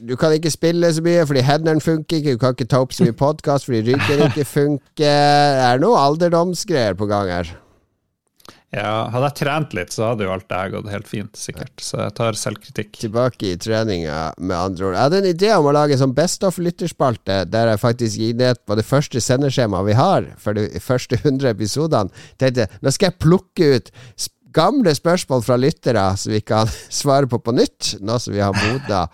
du, 0.00 0.14
kan 0.20 0.32
ikke 0.36 0.52
spille 0.52 0.92
så 0.92 1.02
mye 1.04 1.24
fordi 1.28 1.44
hendene 1.44 1.80
funker 1.80 2.20
ikke, 2.20 2.36
du 2.36 2.40
kan 2.40 2.54
ikke 2.56 2.68
ta 2.72 2.80
opp 2.84 2.94
så 2.96 3.06
mye 3.06 3.16
podkast 3.16 3.68
fordi 3.68 3.82
ryggen 3.90 4.26
ikke 4.28 4.46
funker. 4.48 5.02
Det 5.02 5.08
er 5.08 5.82
noe 5.82 6.00
alderdomsgreier 6.00 6.96
på 6.98 7.08
gang 7.10 7.32
her. 7.32 7.52
Ja, 8.72 9.10
Hadde 9.12 9.28
jeg 9.28 9.36
trent 9.42 9.74
litt, 9.76 9.92
så 9.92 10.06
hadde 10.08 10.24
jo 10.24 10.32
alt 10.32 10.46
det 10.48 10.56
her 10.56 10.70
gått 10.72 10.86
helt 10.88 11.08
fint, 11.08 11.36
sikkert. 11.36 11.74
Så 11.84 11.98
jeg 12.00 12.14
tar 12.16 12.38
selvkritikk. 12.40 12.94
Tilbake 13.02 13.50
i 13.50 13.58
treninga, 13.60 14.20
med 14.40 14.56
andre 14.56 14.86
ord. 14.86 14.96
Jeg 14.96 15.02
hadde 15.02 15.18
en 15.20 15.28
idé 15.28 15.50
om 15.58 15.68
å 15.68 15.74
lage 15.76 15.92
en 15.92 16.00
sånn 16.06 16.14
Best 16.16 16.46
of 16.48 16.56
lytterspalte, 16.56 17.42
der 17.52 17.68
jeg 17.68 17.82
faktisk 17.82 18.22
gir 18.22 18.38
ned 18.40 18.62
på 18.64 18.78
det 18.80 18.86
første 18.88 19.20
sendeskjemaet 19.20 19.90
vi 19.90 19.98
har 19.98 20.30
for 20.40 20.56
de 20.56 20.64
første 20.80 21.20
100 21.20 21.52
episodene. 21.52 22.24
Tenkte 22.40 22.70
nå 22.80 22.94
skal 22.96 23.10
jeg 23.10 23.20
plukke 23.20 23.68
ut 23.76 23.92
gamle 24.54 24.92
spørsmål 24.96 25.44
fra 25.46 25.56
lyttere 25.60 26.04
som 26.20 26.34
vi 26.34 26.42
kan 26.44 26.70
svare 27.02 27.28
på 27.30 27.40
på 27.42 27.54
nytt, 27.56 27.96
nå 28.00 28.18
som 28.22 28.34
vi 28.34 28.42
har 28.44 28.56
modna. 28.56 29.06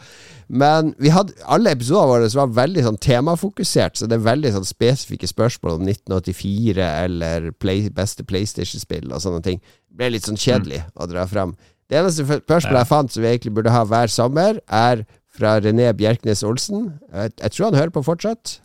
Men 0.49 0.95
vi 0.97 1.13
hadde, 1.13 1.35
alle 1.45 1.75
episodene 1.77 2.09
våre 2.09 2.29
var 2.33 2.53
veldig 2.57 2.85
sånn 2.87 3.01
temafokusert, 3.05 3.99
så 3.99 4.09
det 4.09 4.17
er 4.17 4.29
veldig 4.31 4.55
sånn 4.55 4.69
spesifikke 4.69 5.29
spørsmål 5.29 5.77
om 5.77 5.91
1984 5.91 6.87
eller 7.05 7.51
play, 7.61 7.91
beste 7.93 8.25
PlayStation-spill 8.25 9.13
og 9.13 9.21
sånne 9.25 9.43
ting. 9.45 9.61
Det 9.61 10.01
ble 10.01 10.15
litt 10.15 10.29
sånn 10.29 10.41
kjedelig 10.41 10.81
mm. 10.87 10.95
å 10.97 11.11
dra 11.11 11.27
fram. 11.29 11.53
Det 11.89 12.01
eneste 12.01 12.25
spørsmålet 12.25 12.81
jeg 12.83 12.91
fant 12.91 13.13
som 13.13 13.25
vi 13.25 13.31
egentlig 13.31 13.55
burde 13.57 13.73
ha 13.73 13.85
hver 13.89 14.13
sommer, 14.13 14.63
er 14.69 15.05
fra 15.39 15.59
René 15.63 15.93
Bjerknes 15.97 16.43
Olsen. 16.47 16.95
Jeg, 17.13 17.37
jeg 17.37 17.55
tror 17.55 17.69
han 17.69 17.79
hører 17.79 17.95
på 17.95 18.07
fortsatt. 18.09 18.59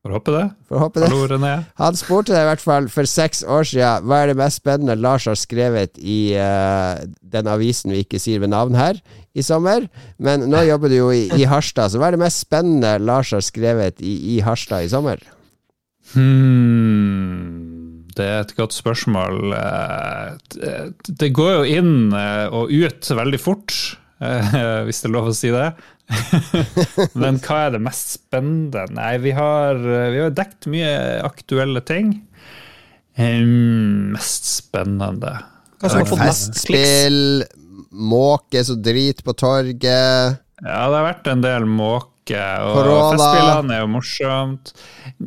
Får 0.00 0.14
håpe 0.16 0.32
det. 0.32 0.44
Får 0.68 0.80
håpe 0.80 1.00
det. 1.02 1.08
Hallo, 1.12 1.26
René. 1.28 1.52
Han 1.82 1.96
spurte 1.98 2.32
deg 2.32 2.46
i 2.46 2.48
hvert 2.48 2.62
fall 2.64 2.86
for 2.92 3.08
seks 3.08 3.42
år 3.44 3.66
siden 3.68 4.06
hva 4.08 4.22
er 4.22 4.30
det 4.30 4.38
mest 4.40 4.62
spennende 4.62 4.96
Lars 4.96 5.26
har 5.28 5.36
skrevet 5.36 6.00
i 6.00 6.32
uh, 6.40 7.02
den 7.20 7.50
avisen 7.52 7.92
vi 7.92 8.00
ikke 8.06 8.20
sier 8.22 8.40
ved 8.40 8.48
navn 8.54 8.78
her, 8.80 9.00
i 9.36 9.44
sommer. 9.44 9.84
Men 10.16 10.48
nå 10.48 10.64
jobber 10.70 10.88
du 10.92 10.96
jo 10.96 11.10
i, 11.12 11.26
i 11.36 11.44
Harstad, 11.48 11.92
så 11.92 12.00
hva 12.00 12.08
er 12.08 12.16
det 12.16 12.24
mest 12.24 12.40
spennende 12.46 12.94
Lars 13.04 13.34
har 13.36 13.44
skrevet 13.44 14.00
i, 14.00 14.16
i 14.36 14.40
Harstad 14.44 14.88
i 14.88 14.90
sommer? 14.92 15.20
Hmm, 16.14 18.00
det 18.16 18.24
er 18.24 18.40
et 18.40 18.56
godt 18.56 18.74
spørsmål. 18.74 19.52
Eh, 19.54 20.88
det 21.12 21.30
går 21.36 21.52
jo 21.58 21.68
inn 21.76 21.94
eh, 22.16 22.48
og 22.48 22.72
ut 22.72 23.12
veldig 23.20 23.40
fort, 23.42 23.76
hvis 24.88 25.04
det 25.04 25.10
er 25.10 25.14
lov 25.14 25.28
å 25.28 25.36
si 25.36 25.52
det. 25.52 25.68
Men 27.20 27.38
hva 27.44 27.60
er 27.66 27.76
det 27.76 27.82
mest 27.84 28.16
spennende? 28.16 28.86
Nei, 28.96 29.14
vi 29.22 29.34
har, 29.36 29.78
vi 29.78 30.20
har 30.24 30.34
dekt 30.34 30.68
mye 30.70 30.90
aktuelle 31.26 31.82
ting. 31.86 32.16
Um, 33.20 34.12
mest 34.14 34.46
spennende 34.48 35.38
Festspill, 35.80 37.44
måke 37.90 38.60
så 38.64 38.76
drit 38.76 39.22
på 39.24 39.32
torget. 39.32 40.36
Ja, 40.60 40.80
det 40.92 40.98
har 40.98 41.06
vært 41.06 41.30
en 41.32 41.44
del 41.44 41.64
måke, 41.64 42.08
og 42.28 42.76
Corona. 42.76 43.06
festspillene 43.14 43.74
er 43.74 43.80
jo 43.82 43.90
morsomt. 43.90 44.72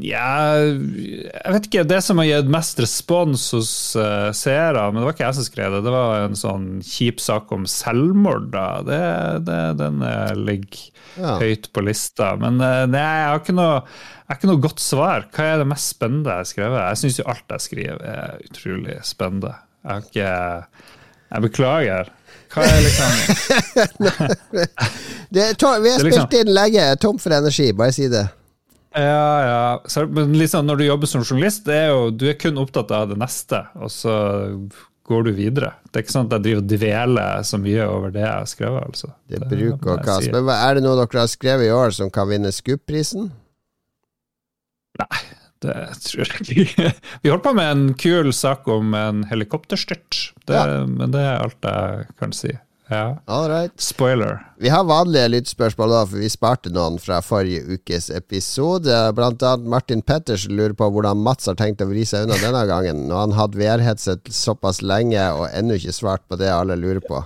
Ja, 0.04 0.28
jeg 0.62 1.56
vet 1.56 1.68
ikke. 1.68 1.86
Det 1.89 2.00
som 2.06 2.22
har 2.22 2.30
gitt 2.30 2.52
mest 2.54 2.80
respons 2.80 3.50
hos 3.56 3.72
uh, 4.00 4.30
seere, 4.36 4.86
men 4.91 5.02
det 5.02 5.08
var 5.08 5.18
ikke 5.18 5.28
jeg 5.28 5.38
som 5.39 5.48
skrev 5.50 5.76
det, 5.76 5.84
det 5.88 5.94
var 5.96 6.28
en 6.28 6.39
sånn 6.39 6.68
kjip 6.88 7.20
sak 7.24 7.52
om 7.56 7.68
selvmord. 7.70 8.50
da. 8.54 8.68
Det, 8.88 9.04
det, 9.50 9.60
den 9.82 10.00
uh, 10.06 10.32
ligger 10.38 10.86
ja. 11.20 11.36
høyt 11.41 11.70
på 11.74 11.84
lista. 11.86 12.34
Men 12.39 12.62
uh, 12.64 12.86
nei, 12.89 13.04
jeg 13.04 13.30
har 13.34 13.44
ikke 13.44 13.58
noe 13.60 13.78
jeg 14.24 14.32
har 14.32 14.39
ikke 14.39 14.52
noe 14.54 14.64
godt 14.64 14.82
svar. 14.82 15.26
Hva 15.36 15.46
er 15.52 15.62
det 15.62 15.70
mest 15.70 15.94
spennende 15.98 16.32
jeg 16.32 16.46
har 16.46 16.50
skrevet? 16.50 16.82
Jeg 16.88 17.02
syns 17.02 17.20
jo 17.20 17.30
alt 17.34 17.54
jeg 17.54 17.66
skriver 17.68 18.06
er 18.08 18.44
utrolig 18.48 19.00
spennende. 19.06 19.52
Jeg 19.84 19.91
har 19.91 20.06
ikke 20.08 20.30
Jeg 21.34 21.44
beklager. 21.50 22.14
Hva 22.54 22.64
er 22.70 22.80
liksom 22.86 23.12
det 25.34 25.49
tom, 25.58 25.82
Vi 25.82 25.91
har 25.91 26.04
liksom, 26.06 26.28
spilt 26.28 26.39
inn 26.43 26.54
lenge. 26.54 26.86
Tom 27.01 27.20
for 27.22 27.34
energi, 27.34 27.72
bare 27.74 27.95
si 27.95 28.08
det. 28.12 28.28
Ja, 28.93 29.45
ja. 29.47 29.82
Så, 29.89 30.06
men 30.06 30.36
liksom 30.38 30.68
når 30.70 30.82
du 30.82 30.86
jobber 30.86 31.10
som 31.10 31.24
journalist, 31.26 31.66
det 31.66 31.78
er 31.88 31.93
jo, 31.93 32.10
du 32.14 32.28
er 32.30 32.38
kun 32.38 32.60
opptatt 32.62 32.93
av 32.93 33.10
det 33.10 33.18
neste, 33.18 33.64
og 33.82 33.89
så 33.91 34.16
går 35.04 35.24
du 35.28 35.32
videre. 35.36 35.74
Det 35.89 35.99
er 35.99 36.06
ikke 36.06 36.16
sånn 36.16 36.30
at 36.30 36.38
jeg 36.38 36.45
driver 36.45 36.62
og 36.62 36.70
dveler 36.72 37.47
så 37.47 37.60
mye 37.60 37.88
over 37.89 38.14
det 38.14 38.22
jeg 38.24 38.32
har 38.32 38.49
skrevet. 38.49 38.89
altså. 38.91 39.10
Det, 39.28 39.41
det 39.41 39.49
bruk 39.51 39.88
og 39.89 40.04
kast. 40.06 40.30
Men 40.32 40.51
Er 40.56 40.78
det 40.78 40.86
noe 40.86 40.99
dere 41.01 41.24
har 41.26 41.32
skrevet 41.32 41.68
i 41.68 41.74
år 41.76 41.95
som 41.97 42.12
kan 42.14 42.30
vinne 42.30 42.54
SKUP-prisen? 42.54 43.32
Nei, 45.01 45.24
det 45.64 45.78
tror 46.03 46.28
jeg 46.28 46.68
ikke. 46.68 46.91
Vi 47.24 47.32
holdt 47.32 47.45
på 47.47 47.55
med 47.57 47.72
en 47.72 47.88
kul 47.99 48.34
sak 48.36 48.68
om 48.72 48.93
en 48.97 49.24
helikopterstyrt, 49.32 50.20
det, 50.47 50.59
ja. 50.59 50.84
men 50.88 51.16
det 51.16 51.24
er 51.24 51.41
alt 51.41 51.72
jeg 51.72 52.14
kan 52.20 52.36
si. 52.36 52.53
Ja. 52.91 53.18
Right. 53.26 53.82
Spoiler. 53.82 54.53
Vi 54.57 54.70
har 54.70 54.84
vanlige 54.84 55.28
lyttspørsmål, 55.28 55.89
da, 55.89 56.01
for 56.05 56.22
vi 56.22 56.30
sparte 56.30 56.72
noen 56.74 56.99
fra 57.01 57.22
forrige 57.26 57.78
ukes 57.78 58.09
episode. 58.14 58.97
Blant 59.18 59.43
annet 59.43 59.70
Martin 59.72 60.03
Pettersen 60.05 60.55
lurer 60.57 60.76
på 60.78 60.89
hvordan 60.91 61.22
Mats 61.24 61.47
har 61.49 61.57
tenkt 61.59 61.82
å 61.82 61.88
vri 61.89 62.03
seg 62.07 62.28
unna 62.28 62.38
denne 62.41 62.66
gangen, 62.70 63.05
når 63.09 63.24
han 63.24 63.38
hadde 63.39 63.61
VR-headset 63.61 64.34
såpass 64.36 64.84
lenge 64.84 65.24
og 65.38 65.47
ennå 65.53 65.80
ikke 65.80 65.95
svart 65.95 66.28
på 66.28 66.39
det 66.41 66.51
alle 66.53 66.78
lurer 66.80 67.01
på. 67.03 67.24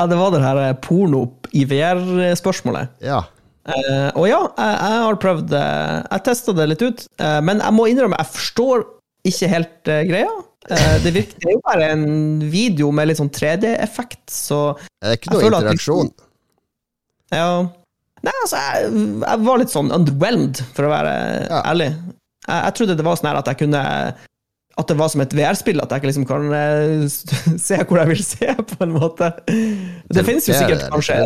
Ja, 0.00 0.08
det 0.08 0.18
var 0.18 0.32
det 0.34 0.42
her 0.42 0.74
porno 0.82 1.26
i 1.52 1.66
VR-spørsmålet. 1.68 2.96
Ja. 3.04 3.22
Uh, 3.62 4.08
og 4.18 4.24
ja, 4.26 4.40
jeg, 4.58 4.70
jeg, 4.74 5.02
har 5.04 5.16
prøvd 5.22 5.52
uh, 5.54 5.98
Jeg 6.10 6.22
testa 6.26 6.52
det 6.58 6.64
litt 6.66 6.80
ut, 6.82 7.04
uh, 7.22 7.38
men 7.46 7.60
jeg 7.62 7.74
må 7.76 7.84
innrømme 7.86 8.18
jeg 8.18 8.34
forstår 8.34 8.80
ikke 9.30 9.50
helt 9.52 9.90
greia. 10.08 10.32
det, 11.04 11.12
virker, 11.14 11.44
er 11.46 11.54
jo 11.54 11.60
bare 11.62 11.90
en 11.94 12.08
video 12.50 12.88
med 12.94 13.06
litt 13.06 13.20
sånn 13.20 13.30
3D-effekt, 13.30 14.24
så 14.34 14.58
Det 14.74 15.12
er 15.12 15.14
ikke 15.20 15.30
noe 15.30 15.46
interaksjon? 15.46 16.10
At, 16.10 16.26
ja 17.38 17.52
Nei, 18.22 18.34
altså, 18.34 18.58
jeg, 18.58 18.90
jeg, 19.22 19.42
var 19.46 19.62
litt 19.62 19.74
sånn 19.74 19.94
underwhelmed, 19.94 20.60
for 20.74 20.86
å 20.86 20.90
være 20.92 21.14
ja. 21.48 21.62
ærlig. 21.72 21.88
Jeg, 22.46 22.58
jeg, 22.58 22.74
trodde 22.78 22.96
det 22.98 23.06
var 23.06 23.18
sånn 23.18 23.30
her 23.30 23.38
at 23.40 23.50
jeg 23.50 23.60
kunne 23.62 23.82
At 24.82 24.90
det 24.90 24.98
var 24.98 25.10
som 25.14 25.22
et 25.22 25.34
VR-spill, 25.38 25.82
at 25.82 25.94
jeg 25.94 26.02
ikke 26.02 26.10
liksom 26.10 26.26
kan 26.30 26.50
se 27.66 27.78
hvor 27.82 28.02
jeg 28.02 28.12
vil 28.12 28.24
se, 28.26 28.50
på 28.74 28.80
en 28.86 28.94
måte. 28.94 29.30
Det, 29.46 30.18
det 30.18 30.26
finnes 30.26 30.50
jo 30.50 30.58
sikkert 30.58 30.86
kanskje 30.90 31.18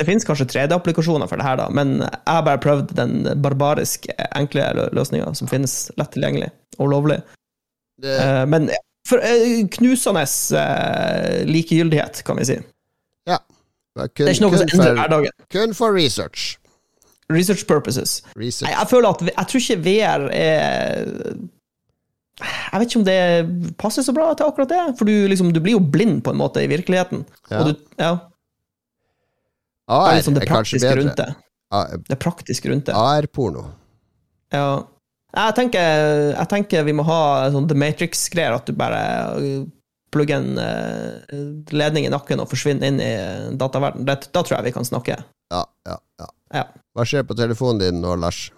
det 0.00 0.06
finnes 0.08 0.24
kanskje 0.24 0.48
3D-applikasjoner 0.48 1.28
for 1.28 1.36
det 1.36 1.44
her, 1.44 1.58
da, 1.60 1.66
men 1.76 1.98
jeg 2.00 2.24
har 2.24 2.44
bare 2.46 2.60
prøvd 2.62 2.94
den 2.96 3.18
barbariske, 3.44 4.14
enkle 4.38 4.64
løsninga 4.96 5.34
som 5.36 5.50
finnes 5.50 5.74
lett 6.00 6.14
tilgjengelig 6.16 6.48
og 6.80 6.94
lovlig. 6.94 7.18
Det... 8.00 8.16
Uh, 8.16 8.46
men 8.48 8.70
for 9.08 9.20
uh, 9.20 9.60
knusende 9.76 10.24
uh, 10.24 11.42
likegyldighet, 11.50 12.22
kan 12.24 12.40
vi 12.40 12.48
si. 12.48 12.56
Ja. 13.28 13.42
Kun, 13.98 14.24
det 14.24 14.30
er 14.30 14.38
ikke 14.38 14.46
noe 14.46 14.62
som 14.62 14.72
endrer 14.78 14.96
hverdagen. 15.02 15.36
Kun 15.52 15.76
for 15.76 15.92
research. 15.92 16.54
Research 17.30 17.66
purposes. 17.68 18.22
Research. 18.34 18.70
Jeg, 18.70 18.78
jeg, 18.78 18.88
føler 18.90 19.12
at 19.12 19.22
Jeg 19.28 19.46
tror 19.50 19.60
ikke 19.60 19.82
VR 19.84 20.24
er 20.34 21.04
Jeg 22.40 22.80
vet 22.80 22.88
ikke 22.88 23.02
om 23.02 23.06
det 23.06 23.74
passer 23.78 24.06
så 24.06 24.14
bra 24.16 24.32
til 24.32 24.48
akkurat 24.48 24.72
det, 24.72 24.82
for 24.98 25.04
du, 25.04 25.12
liksom, 25.28 25.52
du 25.52 25.60
blir 25.60 25.76
jo 25.76 25.84
blind 25.92 26.22
på 26.24 26.32
en 26.32 26.40
måte 26.40 26.64
i 26.64 26.70
virkeligheten. 26.70 27.26
Ja. 27.52 27.62
Du, 27.68 27.74
ja. 28.00 28.14
AR 29.90 30.16
liksom 30.16 30.36
det 30.36 30.44
er 30.44 30.50
kanskje 30.50 30.80
bedre. 30.80 31.02
Rundt 31.02 31.20
det. 31.20 31.28
det 32.08 32.18
praktisk 32.22 32.70
rundt 32.70 32.86
det. 32.86 32.94
AR-porno. 32.94 33.66
Ja. 34.54 34.70
Jeg 35.30 35.54
tenker, 35.54 36.00
jeg 36.34 36.50
tenker, 36.50 36.86
vi 36.86 36.94
må 36.98 37.04
ha 37.06 37.20
sånn 37.54 37.68
The 37.70 37.76
Matrix-greier, 37.78 38.56
at 38.56 38.66
du 38.66 38.74
bare 38.78 39.02
uh, 39.38 39.60
plugger 40.10 40.40
en 40.42 40.58
uh, 40.58 41.68
ledning 41.70 42.08
i 42.08 42.10
nakken 42.10 42.42
og 42.42 42.50
forsvinner 42.50 42.90
inn 42.90 42.98
i 43.02 43.12
dataverden. 43.58 44.08
Da 44.08 44.18
tror 44.42 44.56
jeg 44.56 44.70
vi 44.70 44.74
kan 44.74 44.88
snakke. 44.88 45.20
Ja, 45.54 45.62
ja, 45.86 45.98
ja. 46.22 46.30
ja. 46.58 46.64
Hva 46.94 47.06
skjer 47.06 47.26
på 47.26 47.38
telefonen 47.38 47.82
din 47.84 48.02
nå, 48.02 48.16
Lars? 48.18 48.48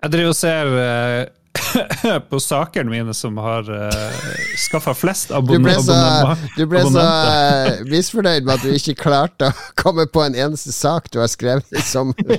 Jeg 0.00 0.14
driver 0.14 0.34
og 0.34 0.38
ser 0.38 0.74
uh, 0.74 1.22
på 2.30 2.40
sakene 2.40 2.90
mine 2.90 3.14
som 3.14 3.36
har 3.38 3.70
uh, 3.70 3.86
eh, 3.86 4.56
skaffa 4.56 4.94
flest 4.94 5.30
abonnementer. 5.34 6.36
Du 6.56 6.64
ble 6.70 6.82
så 6.86 7.02
uh, 7.02 7.82
misfornøyd 7.90 8.46
med 8.46 8.54
at 8.54 8.64
du 8.64 8.74
ikke 8.74 8.94
klarte 9.02 9.50
å 9.50 9.56
komme 9.82 10.06
på 10.10 10.22
en 10.24 10.38
eneste 10.38 10.72
sak 10.74 11.10
du 11.10 11.20
har 11.22 11.30
skrevet 11.30 11.66
i 11.74 11.82
sommer. 11.84 12.14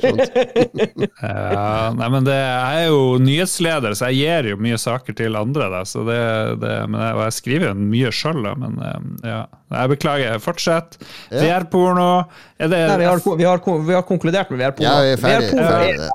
ja, 1.22 1.92
nei, 1.98 2.10
men 2.16 2.28
det, 2.28 2.38
jeg 2.38 2.86
er 2.86 2.92
jo 2.92 3.04
nyhetsleder, 3.24 3.98
så 3.98 4.12
jeg 4.12 4.22
gir 4.24 4.54
jo 4.54 4.62
mye 4.64 4.80
saker 4.82 5.18
til 5.20 5.40
andre. 5.40 5.72
Da, 5.76 5.84
så 5.88 6.06
det, 6.08 6.22
det, 6.64 6.78
men 6.88 7.04
jeg, 7.04 7.18
og 7.18 7.26
jeg 7.28 7.38
skriver 7.42 7.72
jo 7.72 7.90
mye 7.96 8.14
sjøl, 8.16 8.54
men 8.64 8.80
um, 8.80 9.18
ja. 9.28 9.44
Jeg 9.72 9.88
beklager. 9.88 10.40
Fortsett. 10.44 10.98
Ja. 11.32 11.46
VR-porno. 11.46 12.26
Vi, 12.60 12.68
vi, 12.68 13.06
vi, 13.40 13.46
har 13.48 14.04
konkludert 14.04 14.52
med 14.52 14.60
VR-porno. 14.60 14.84
Ja, 14.84 14.98
vi 15.06 15.14
er 15.16 15.22
ferdig. 15.22 15.54
ferdig. 15.56 16.10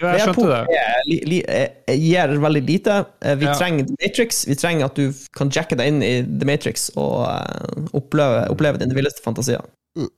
Ja, 0.00 0.14
jeg 0.16 0.30
skjønte 0.30 0.48
det. 0.48 0.82
Li, 1.10 1.16
li, 1.28 1.38
eh, 1.44 1.96
gir 2.00 2.32
veldig 2.40 2.62
lite. 2.64 2.98
Eh, 3.20 3.36
vi 3.40 3.48
ja. 3.48 3.54
trenger 3.58 3.88
The 3.88 3.96
Matrix. 4.00 4.42
Vi 4.48 4.56
trenger 4.56 4.88
at 4.88 4.96
du 4.96 5.10
kan 5.36 5.52
jacke 5.52 5.76
deg 5.76 5.92
inn 5.92 6.04
i 6.04 6.12
The 6.24 6.48
Matrix 6.48 6.88
og 6.96 7.26
uh, 7.28 7.88
oppleve, 7.96 8.46
oppleve 8.52 8.80
dine 8.80 8.96
villeste 8.96 9.20
fantasier. 9.24 9.60
Mm. 9.98 10.08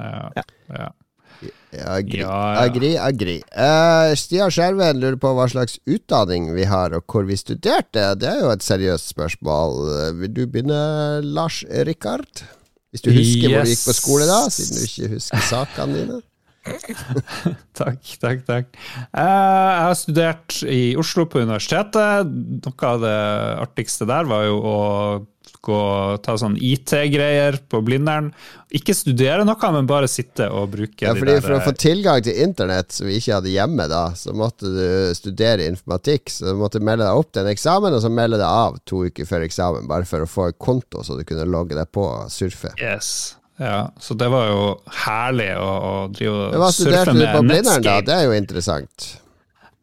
Ja. 0.00 0.10
ja. 0.36 0.44
ja. 0.76 0.90
Agri, 1.88 2.20
agri. 2.26 2.92
agri. 3.00 3.38
Uh, 3.54 4.12
Stian 4.18 4.52
Skjerven 4.52 5.00
lurer 5.00 5.16
på 5.22 5.32
hva 5.38 5.46
slags 5.48 5.78
utdanning 5.88 6.50
vi 6.52 6.68
har, 6.68 6.92
og 6.98 7.06
hvor 7.08 7.24
vi 7.28 7.38
studerte. 7.40 8.10
Det 8.20 8.28
er 8.28 8.42
jo 8.44 8.52
et 8.52 8.66
seriøst 8.66 9.14
spørsmål. 9.14 9.78
Vil 10.20 10.34
du 10.36 10.44
begynne, 10.44 10.80
Lars 11.24 11.62
Rikard? 11.88 12.44
Hvis 12.90 13.06
du 13.06 13.12
husker 13.14 13.46
yes. 13.46 13.54
hvor 13.54 13.64
du 13.64 13.72
gikk 13.72 13.86
på 13.86 13.96
skole 13.96 14.28
da, 14.28 14.42
siden 14.52 14.76
du 14.76 14.84
ikke 14.88 15.14
husker 15.14 15.48
sakene 15.48 15.96
dine? 15.96 16.20
takk, 17.80 18.04
takk, 18.20 18.44
takk. 18.46 18.78
Jeg 19.16 19.82
har 19.86 19.96
studert 19.98 20.60
i 20.68 20.94
Oslo 21.00 21.26
på 21.30 21.42
universitetet. 21.44 22.30
Noe 22.66 22.92
av 22.92 23.04
det 23.04 23.18
artigste 23.64 24.08
der 24.08 24.28
var 24.28 24.46
jo 24.48 24.58
å 24.60 24.78
gå 25.60 25.76
og 25.76 26.20
ta 26.24 26.36
sånn 26.40 26.56
IT-greier 26.56 27.58
på 27.70 27.80
Blindern. 27.84 28.30
Ikke 28.76 28.94
studere 28.96 29.44
noe, 29.44 29.72
men 29.74 29.88
bare 29.88 30.08
sitte 30.08 30.46
og 30.54 30.70
bruke 30.72 31.04
ja, 31.04 31.14
fordi 31.16 31.36
de 31.36 31.42
For 31.44 31.56
å 31.56 31.64
få 31.64 31.74
tilgang 31.76 32.22
til 32.24 32.38
internett, 32.44 32.94
som 32.96 33.10
vi 33.10 33.18
ikke 33.20 33.38
hadde 33.38 33.52
hjemme 33.52 33.88
da, 33.90 34.04
så 34.16 34.34
måtte 34.36 34.70
du 34.72 34.86
studere 35.16 35.68
informatikk. 35.68 36.32
Så 36.32 36.52
du 36.52 36.60
måtte 36.60 36.82
melde 36.84 37.08
deg 37.08 37.24
opp 37.24 37.32
til 37.34 37.44
en 37.44 37.52
eksamen, 37.52 37.96
og 37.96 38.04
så 38.04 38.12
melde 38.12 38.40
deg 38.40 38.46
av 38.48 38.80
to 38.88 39.04
uker 39.10 39.28
før 39.28 39.48
eksamen, 39.48 39.90
bare 39.90 40.08
for 40.08 40.24
å 40.24 40.30
få 40.30 40.48
en 40.50 40.60
konto, 40.60 41.04
så 41.04 41.18
du 41.18 41.26
kunne 41.28 41.48
logge 41.48 41.76
deg 41.78 41.92
på 41.92 42.06
og 42.08 42.32
surfe. 42.32 42.72
Yes. 42.80 43.39
Ja, 43.60 43.90
Så 44.00 44.16
det 44.16 44.30
var 44.32 44.46
jo 44.48 44.60
herlig 45.04 45.50
å, 45.60 45.68
å 45.68 45.96
drive 46.08 46.46
og 46.56 46.70
surfe 46.72 47.12
med 47.12 47.28
på 47.28 47.42
Blindern, 47.44 47.82
da? 47.84 47.98
Det 48.04 48.14
er 48.16 48.28
jo 48.30 48.36
interessant. 48.38 49.08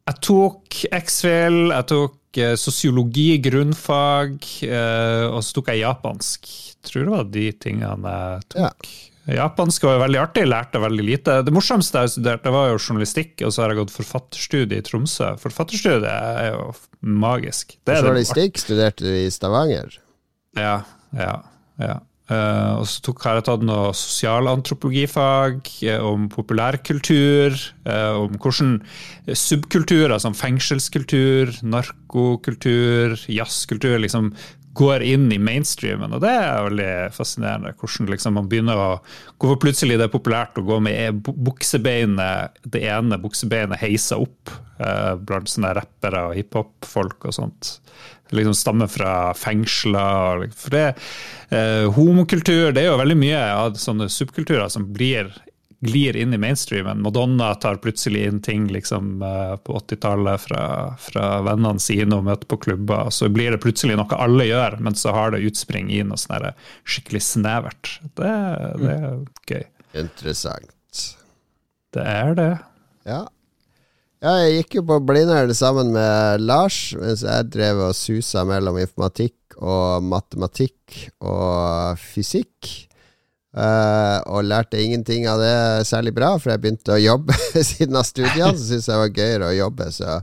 Jeg 0.07 0.21
tok 0.23 0.79
X-Fill, 0.97 1.59
jeg 1.75 1.85
tok 1.91 2.39
eh, 2.41 2.55
sosiologi, 2.57 3.27
grunnfag, 3.43 4.39
eh, 4.65 5.25
og 5.27 5.43
så 5.45 5.59
tok 5.59 5.69
jeg 5.73 5.83
japansk. 5.83 6.49
Jeg 6.49 6.89
tror 6.89 7.03
det 7.03 7.13
var 7.13 7.29
de 7.35 7.45
tingene 7.67 8.15
jeg 8.15 8.49
tok. 8.55 8.89
Ja. 8.89 9.05
Japansk 9.27 9.83
var 9.83 9.97
jo 9.97 10.03
veldig 10.05 10.19
artig, 10.21 10.45
lærte 10.47 10.79
veldig 10.79 11.03
lite. 11.03 11.33
Det 11.43 11.51
morsomste 11.51 12.05
jeg 12.05 12.13
studerte, 12.13 12.51
var 12.55 12.69
jo 12.71 12.77
journalistikk, 12.79 13.33
og 13.43 13.51
så 13.51 13.65
har 13.65 13.73
jeg 13.73 13.81
gått 13.81 13.91
forfatterstudie 13.91 14.79
i 14.79 14.85
Tromsø. 14.87 15.33
Forfatterstudiet 15.41 16.07
er 16.07 16.53
jo 16.53 16.69
magisk. 17.03 17.75
Det 17.85 17.99
journalistikk 17.99 18.61
studerte 18.63 19.03
du 19.03 19.11
i 19.11 19.27
Stavanger? 19.33 19.99
Ja, 20.55 20.77
ja, 21.11 21.33
ja. 21.83 21.97
Uh, 22.27 22.81
og 22.81 22.87
så 22.91 22.99
tok, 23.05 23.21
jeg 23.23 23.43
tatt 23.47 23.61
noe 23.63 23.93
sosialantropologifag 23.95 25.69
uh, 25.87 26.01
om 26.09 26.25
populærkultur. 26.27 27.55
Uh, 27.87 28.25
om 28.25 28.35
hvordan 28.35 28.73
subkulturer 29.31 30.19
som 30.19 30.35
fengselskultur, 30.35 31.53
narkokultur, 31.63 33.15
jazzkultur 33.31 33.95
liksom 34.03 34.33
går 34.77 35.03
inn 35.05 35.25
i 35.33 35.39
mainstreamen. 35.41 36.13
Og 36.13 36.21
det 36.23 36.31
er 36.31 36.67
veldig 36.67 36.91
fascinerende. 37.15 37.73
Hvordan 37.79 38.11
liksom 38.13 38.37
man 38.37 38.51
begynner 38.51 38.77
å 38.77 38.91
Hvorfor 39.37 39.59
plutselig 39.61 39.99
det 39.99 40.07
er 40.07 40.13
populært 40.13 40.57
å 40.57 40.65
gå 40.65 40.79
med 40.81 40.95
e- 40.97 41.33
buksebeinet, 41.45 42.57
det 42.65 42.81
ene 42.89 43.19
buksebeinet 43.21 43.77
heisa 43.81 44.17
opp 44.17 44.53
blant 44.77 45.49
sånne 45.49 45.73
rappere 45.77 46.23
og 46.29 46.35
hiphop-folk 46.37 47.27
og 47.29 47.33
sånt 47.33 47.69
liksom 48.35 48.55
stammer 48.57 48.87
fra 48.91 49.33
fengsler. 49.37 50.47
For 50.55 50.73
det, 50.73 50.87
eh, 51.49 51.87
homokultur 51.95 52.73
det 52.73 52.83
er 52.83 52.91
jo 52.91 53.01
veldig 53.01 53.17
mye 53.19 53.41
av 53.53 53.77
sånne 53.79 54.09
subkulturer 54.11 54.69
som 54.71 54.87
blir, 54.93 55.31
glir 55.79 56.15
inn 56.17 56.33
i 56.33 56.39
mainstreamen. 56.41 57.01
Madonna 57.05 57.51
tar 57.55 57.75
plutselig 57.81 58.25
inn 58.25 58.41
ting 58.41 58.67
liksom, 58.73 59.21
eh, 59.21 59.55
på 59.61 59.77
80-tallet 59.79 60.41
fra, 60.41 60.63
fra, 60.99 61.25
vennene 61.45 61.81
sine 61.83 62.17
og 62.17 62.25
møter 62.29 62.49
på 62.49 62.59
klubber. 62.65 63.11
Så 63.13 63.29
blir 63.29 63.53
det 63.53 63.61
plutselig 63.61 63.99
noe 63.99 64.17
alle 64.17 64.49
gjør, 64.49 64.79
men 64.81 64.97
så 64.97 65.13
har 65.15 65.35
det 65.35 65.43
utspring 65.47 65.91
i 65.93 66.01
noe 66.07 66.17
sånn 66.21 66.49
skikkelig 66.87 67.23
snevert. 67.29 67.97
Det, 68.17 68.33
det 68.81 68.93
er 68.97 69.23
gøy. 69.51 69.65
Interessant. 69.97 71.03
Det 71.93 72.03
er 72.03 72.33
det. 72.37 72.53
Ja, 73.07 73.23
ja, 74.17 74.31
jeg 74.41 74.63
gikk 74.63 74.79
jo 74.79 74.81
på 74.89 74.95
Blindern 75.05 75.51
sammen 75.53 75.91
med 75.93 76.41
Lars, 76.41 76.89
mens 76.97 77.21
jeg 77.21 77.49
drev 77.53 77.83
og 77.85 77.93
susa 77.93 78.41
mellom 78.49 78.79
informatikk 78.81 79.53
og 79.61 80.07
matematikk 80.09 80.95
og 81.21 82.01
fysikk. 82.01 82.71
Uh, 83.57 84.21
og 84.29 84.45
lærte 84.45 84.77
ingenting 84.77 85.23
av 85.25 85.39
det 85.41 85.87
særlig 85.89 86.11
bra, 86.13 86.35
for 86.37 86.53
jeg 86.53 86.61
begynte 86.61 86.93
å 86.93 87.01
jobbe 87.01 87.33
siden 87.71 87.97
av 87.97 88.05
studiene. 88.05 88.53
Så 88.53 88.67
syntes 88.67 88.85
jeg 88.85 88.93
det 88.93 89.01
var 89.01 89.15
gøyere 89.15 89.49
å 89.49 89.57
jobbe, 89.57 89.87
så 89.95 90.17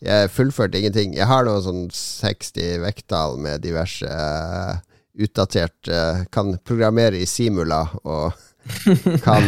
jeg 0.00 0.30
fullførte 0.32 0.80
ingenting. 0.80 1.12
Jeg 1.18 1.28
har 1.28 1.44
noe 1.44 1.60
sånn 1.60 1.88
60 1.92 2.80
vekttall 2.86 3.36
med 3.44 3.60
diverse 3.66 4.08
uh, 4.08 4.78
utdatert 5.18 5.90
uh, 5.92 6.22
Kan 6.32 6.54
programmere 6.64 7.20
i 7.20 7.28
Simula 7.28 7.82
og 8.04 8.44
kan 9.24 9.46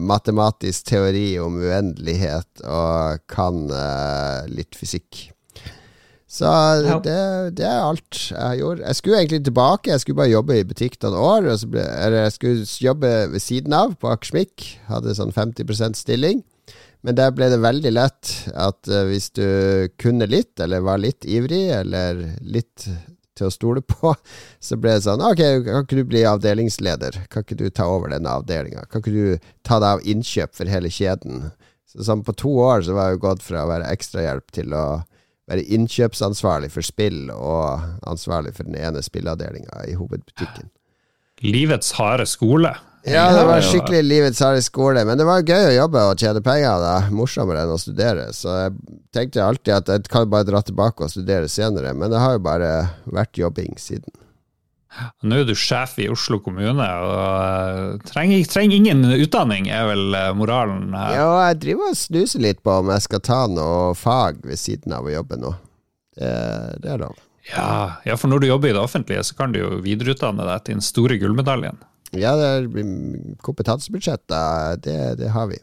matematisk 0.00 0.86
teori 0.88 1.34
om 1.44 1.58
uendelighet 1.60 2.62
og 2.64 3.20
kan 3.28 3.66
litt 4.48 4.78
fysikk. 4.80 5.26
Så 6.32 6.48
det, 7.04 7.16
det, 7.58 7.66
er 7.68 7.82
alt 7.84 8.16
jeg 8.30 8.60
gjorde. 8.62 8.86
Jeg 8.86 8.96
skulle 8.96 9.18
egentlig 9.20 9.42
tilbake. 9.44 9.90
Jeg 9.90 10.00
skulle 10.00 10.20
bare 10.22 10.32
jobbe 10.32 10.56
i 10.56 10.64
butikk 10.64 10.96
noen 11.04 11.18
år. 11.20 11.48
Ble, 11.68 11.84
eller 11.84 12.24
jeg 12.24 12.34
skulle 12.38 12.68
jobbe 12.86 13.10
ved 13.34 13.44
siden 13.44 13.76
av 13.76 13.92
på 14.00 14.08
Akersmik. 14.08 14.64
Hadde 14.88 15.12
sånn 15.18 15.34
50% 15.36 16.00
stilling. 16.00 16.40
Men 17.04 17.18
der 17.18 17.34
ble 17.36 17.50
det 17.52 17.60
veldig 17.60 17.92
lett 17.92 18.32
at 18.54 18.88
uh, 18.88 19.02
hvis 19.10 19.28
du 19.36 19.44
kunne 20.00 20.28
litt, 20.30 20.54
eller 20.62 20.84
var 20.86 21.02
litt 21.02 21.26
ivrig, 21.28 21.66
eller 21.82 22.22
litt 22.40 22.86
til 23.36 23.48
å 23.48 23.52
stole 23.52 23.82
på, 23.92 24.14
så 24.62 24.80
ble 24.80 24.96
det 24.96 25.04
sånn 25.04 25.24
Ok, 25.26 25.42
kan 25.66 25.84
ikke 25.84 26.00
du 26.00 26.04
bli 26.08 26.24
avdelingsleder? 26.28 27.24
Kan 27.32 27.44
ikke 27.44 27.60
du 27.60 27.66
ta 27.68 27.90
over 27.92 28.14
denne 28.14 28.32
avdelinga? 28.40 28.86
Kan 28.88 29.04
ikke 29.04 29.16
du 29.16 29.48
ta 29.66 29.82
deg 29.82 29.98
av 29.98 30.08
innkjøp 30.14 30.56
for 30.56 30.72
hele 30.72 30.92
kjeden? 30.92 31.50
Så 31.92 32.06
sånn 32.08 32.24
På 32.24 32.32
to 32.32 32.54
år 32.62 32.86
så 32.86 32.96
var 32.96 33.10
jeg 33.10 33.18
jo 33.18 33.26
gått 33.26 33.44
fra 33.44 33.66
å 33.66 33.72
være 33.72 33.90
ekstrahjelp 33.92 34.54
til 34.54 34.72
å 34.72 34.86
være 35.50 35.64
innkjøpsansvarlig 35.74 36.70
for 36.72 36.86
spill 36.86 37.26
og 37.34 37.82
ansvarlig 38.08 38.54
for 38.56 38.68
den 38.68 38.78
ene 38.78 39.02
spilleavdelinga 39.02 39.84
i 39.90 39.96
hovedbutikken. 39.98 40.70
Livets 41.42 41.94
harde 41.98 42.26
skole. 42.30 42.70
Ja, 43.02 43.24
det 43.34 43.46
var 43.48 43.64
skikkelig 43.66 44.02
livets 44.06 44.40
harde 44.44 44.62
skole. 44.62 45.02
Men 45.06 45.18
det 45.18 45.26
var 45.26 45.42
gøy 45.42 45.72
å 45.72 45.74
jobbe 45.74 46.04
og 46.12 46.20
tjene 46.22 46.42
penger. 46.44 46.78
da 46.78 46.94
Morsommere 47.10 47.64
enn 47.64 47.74
å 47.74 47.80
studere. 47.80 48.28
Så 48.36 48.52
jeg 48.60 48.98
tenkte 49.14 49.42
alltid 49.42 49.74
at 49.74 49.90
jeg 49.90 50.10
kan 50.12 50.28
bare 50.30 50.46
dra 50.46 50.62
tilbake 50.62 51.02
og 51.02 51.10
studere 51.10 51.50
senere. 51.50 51.94
Men 51.98 52.14
det 52.14 52.22
har 52.22 52.36
jo 52.36 52.44
bare 52.46 52.70
vært 53.10 53.40
jobbing 53.42 53.74
siden. 53.80 54.12
Nå 55.24 55.38
er 55.40 55.46
du 55.48 55.54
sjef 55.56 55.94
i 56.02 56.08
Oslo 56.12 56.36
kommune 56.44 56.84
og 56.84 57.12
eh, 57.16 58.08
trenger, 58.10 58.42
trenger 58.50 58.76
ingen 58.76 59.06
utdanning, 59.14 59.70
er 59.72 59.86
vel 59.88 60.16
eh, 60.18 60.30
moralen 60.36 60.92
her? 60.96 61.14
Ja, 61.16 61.28
jeg 61.48 61.60
driver 61.62 61.92
og 61.92 61.98
snuser 61.98 62.44
litt 62.44 62.60
på 62.64 62.74
om 62.82 62.92
jeg 62.92 63.06
skal 63.06 63.22
ta 63.24 63.40
noe 63.48 63.94
fag 63.96 64.42
ved 64.44 64.60
siden 64.60 64.92
av 64.96 65.08
å 65.08 65.14
jobbe 65.14 65.40
nå. 65.40 65.54
Det, 66.18 66.32
det 66.84 66.92
er 66.92 67.00
lov. 67.06 67.16
Ja, 67.48 68.02
ja, 68.06 68.18
for 68.20 68.30
når 68.30 68.44
du 68.44 68.50
jobber 68.50 68.70
i 68.70 68.76
det 68.76 68.82
offentlige, 68.82 69.24
så 69.26 69.34
kan 69.38 69.54
du 69.54 69.62
jo 69.62 69.80
videreutdanne 69.82 70.44
deg 70.46 70.66
til 70.66 70.78
den 70.78 70.84
store 70.84 71.16
gullmedaljen. 71.18 71.80
Ja, 72.12 72.34
det 72.36 72.48
er 72.52 72.66
kompetansebudsjetter, 73.42 74.76
det, 74.84 74.98
det 75.22 75.32
har 75.32 75.48
vi. 75.50 75.58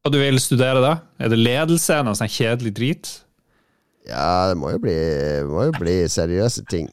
Hva 0.00 0.12
du 0.12 0.20
vil 0.20 0.40
studere 0.40 0.84
da? 0.84 0.92
Er 1.20 1.32
det 1.32 1.40
ledelse? 1.40 1.98
Noe 2.04 2.16
sånn 2.16 2.30
kjedelig 2.32 2.74
drit? 2.76 3.10
Ja, 4.08 4.48
det 4.48 4.56
må 4.60 4.70
jo 4.72 4.80
bli, 4.82 4.96
må 5.48 5.66
jo 5.68 5.74
bli 5.76 5.96
seriøse 6.08 6.64
ting. 6.70 6.88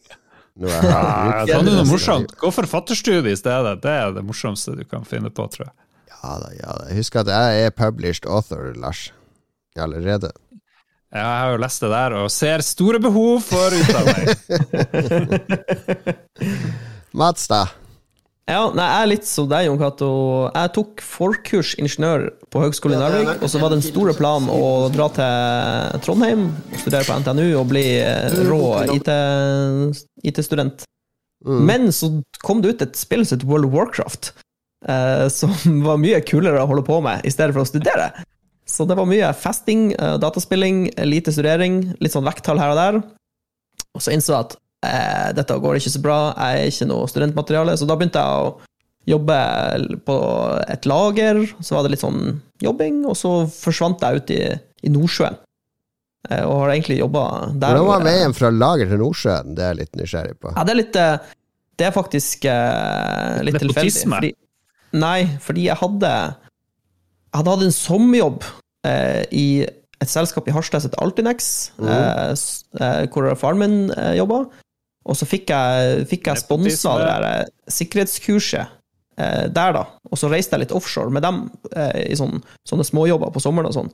Noe 0.58 0.74
jeg 0.74 0.90
har 0.90 1.52
er 1.54 1.66
noe 1.66 1.84
morsomt. 1.86 2.34
Gå 2.42 2.50
forfatterstudie 2.56 3.36
i 3.36 3.38
stedet. 3.38 3.76
Det 3.84 3.94
er 3.94 4.16
det 4.16 4.24
morsomste 4.26 4.74
du 4.78 4.84
kan 4.90 5.06
finne 5.06 5.30
på, 5.30 5.46
tror 5.54 5.68
jeg. 5.68 5.76
Ja 6.18 6.34
da, 6.42 6.50
ja 6.58 6.74
da. 6.80 6.90
Husk 6.98 7.20
at 7.22 7.30
jeg 7.30 7.68
er 7.68 7.76
published 7.78 8.26
author, 8.26 8.74
Lars. 8.82 9.12
Allerede. 9.78 10.32
Ja, 11.14 11.22
jeg 11.22 11.42
har 11.42 11.52
jo 11.54 11.60
lest 11.62 11.84
det 11.84 11.90
der, 11.94 12.16
og 12.18 12.32
ser 12.34 12.64
store 12.66 13.00
behov 13.00 13.44
for 13.46 13.76
utdanning. 13.78 14.32
Mats, 17.22 17.46
da? 17.48 17.68
Ja, 18.48 18.62
nei, 18.72 18.86
Jeg 18.88 19.04
er 19.04 19.10
litt 19.12 19.28
som 19.28 19.48
deg, 19.52 19.68
Jon 19.68 19.80
Cato. 19.80 20.10
Jeg 20.56 20.74
tok 20.76 21.02
forkurs 21.04 21.74
ingeniør 21.78 22.30
på 22.50 22.62
Høgskolen 22.64 22.98
i 22.98 23.02
Narvik, 23.04 23.42
og 23.44 23.52
så 23.52 23.60
var 23.60 23.74
den 23.76 23.84
store 23.84 24.16
planen 24.18 24.48
å 24.52 24.88
dra 24.94 25.10
til 25.16 26.04
Trondheim 26.06 26.46
studere 26.80 27.04
på 27.04 27.18
NTNU 27.22 27.48
og 27.60 27.68
bli 27.74 27.88
eh, 28.00 28.38
rå 28.48 28.62
IT-student. 30.24 30.86
Mm. 31.46 31.66
Men 31.66 31.92
så 31.94 32.10
kom 32.42 32.62
det 32.62 32.76
ut 32.76 32.86
et 32.88 32.98
spill 32.98 33.26
som 33.26 33.38
het 33.38 33.46
World 33.48 33.70
of 33.70 33.76
Warcraft, 33.76 34.32
eh, 34.88 35.28
som 35.40 35.54
var 35.86 36.02
mye 36.02 36.24
kulere 36.26 36.64
å 36.64 36.70
holde 36.70 36.86
på 36.88 37.00
med 37.06 37.26
i 37.28 37.34
stedet 37.34 37.56
for 37.56 37.66
å 37.66 37.70
studere. 37.70 38.12
Så 38.68 38.84
det 38.88 38.98
var 39.00 39.08
mye 39.08 39.32
festing, 39.38 39.92
eh, 39.96 40.18
dataspilling, 40.20 40.88
lite 41.08 41.32
studering, 41.32 41.82
litt 42.04 42.16
sånn 42.16 42.28
vekttall 42.28 42.60
her 42.60 42.74
og 42.74 42.82
der. 42.82 43.02
Og 43.96 44.04
så 44.04 44.14
innså 44.14 44.34
jeg 44.34 44.48
at 44.48 44.58
eh, 44.86 45.30
dette 45.38 45.60
går 45.64 45.80
ikke 45.80 45.94
så 45.94 46.04
bra, 46.04 46.20
jeg 46.36 46.64
er 46.64 46.74
ikke 46.74 46.90
noe 46.90 47.12
studentmateriale. 47.12 47.78
Så 47.80 47.88
da 47.88 47.96
begynte 47.98 48.24
jeg 48.24 48.50
å 48.50 48.56
jobbe 49.08 49.40
på 50.04 50.18
et 50.68 50.90
lager. 50.90 51.42
Så 51.64 51.78
var 51.78 51.86
det 51.86 51.96
litt 51.96 52.04
sånn 52.04 52.42
jobbing, 52.64 53.06
og 53.08 53.16
så 53.18 53.34
forsvant 53.52 54.04
jeg 54.04 54.22
ut 54.22 54.34
i, 54.36 54.42
i 54.84 54.92
Nordsjøen. 54.92 55.40
Eh, 56.28 56.44
og 56.44 56.66
har 56.66 56.74
egentlig 56.74 57.00
jobba 57.00 57.24
der. 57.54 57.78
Hvordan 57.78 57.88
var 57.88 58.04
veien 58.08 58.36
fra 58.36 58.52
lager 58.52 58.92
til 58.92 59.00
Nordsjøen? 59.00 59.56
Det 59.56 59.64
er 59.64 59.74
jeg 59.74 59.80
litt 59.82 59.98
nysgjerrig 60.02 60.36
på. 60.42 60.52
Ja, 60.52 60.66
det 60.68 60.74
er 60.74 60.80
litt 60.82 61.00
eh, 61.00 61.34
Det 61.78 61.88
er 61.88 61.96
faktisk 61.96 62.48
uh, 62.50 63.40
litt 63.48 63.60
tilfeldig. 63.62 64.04
Fordi, 64.04 64.32
nei, 64.98 65.20
fordi 65.44 65.68
jeg 65.70 65.80
hadde 65.80 66.12
Jeg 66.12 67.36
hadde 67.40 67.54
hatt 67.54 67.66
en 67.68 67.76
sommerjobb 67.76 68.48
uh, 68.48 69.24
i 69.32 69.48
et 69.98 70.12
selskap 70.12 70.50
i 70.50 70.54
Harstad 70.54 70.84
som 70.84 70.92
heter 70.92 71.02
Altinex, 71.02 71.52
mm. 71.82 71.88
uh, 71.88 73.06
hvor 73.14 73.32
faren 73.40 73.62
min 73.62 73.78
uh, 73.96 74.14
jobba. 74.18 74.44
Og 75.08 75.16
så 75.18 75.26
fikk 75.26 75.54
jeg, 75.54 76.04
fikk 76.12 76.28
jeg 76.28 76.44
sponsa 76.44 76.98
det 77.00 77.08
der 77.08 77.52
sikkerhetskurset 77.72 78.74
eh, 79.16 79.46
der, 79.48 79.72
da. 79.72 79.86
Og 80.12 80.20
så 80.20 80.28
reiste 80.28 80.58
jeg 80.58 80.66
litt 80.66 80.74
offshore 80.76 81.14
med 81.16 81.24
dem 81.24 81.46
i 81.96 82.18
sånne, 82.20 82.42
sånne 82.68 82.84
småjobber 82.84 83.32
på 83.32 83.40
sommeren 83.40 83.70
og 83.70 83.78
sånn. 83.78 83.92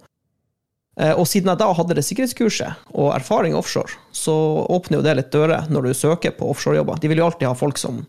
Eh, 1.00 1.14
og 1.18 1.26
siden 1.30 1.50
jeg 1.50 1.62
da 1.62 1.72
hadde 1.74 1.98
det 1.98 2.06
sikkerhetskurset 2.06 2.92
og 2.94 3.14
erfaring 3.16 3.56
offshore, 3.58 3.98
så 4.14 4.36
åpner 4.70 5.00
jo 5.00 5.06
det 5.06 5.16
litt 5.18 5.32
dører 5.34 5.70
når 5.74 5.90
du 5.90 5.98
søker 5.98 6.36
på 6.38 6.52
offshorejobber. 6.54 7.02
De 7.02 7.10
vil 7.10 7.22
jo 7.22 7.28
alltid 7.30 7.50
ha 7.50 7.58
folk 7.58 7.82
som 7.82 8.04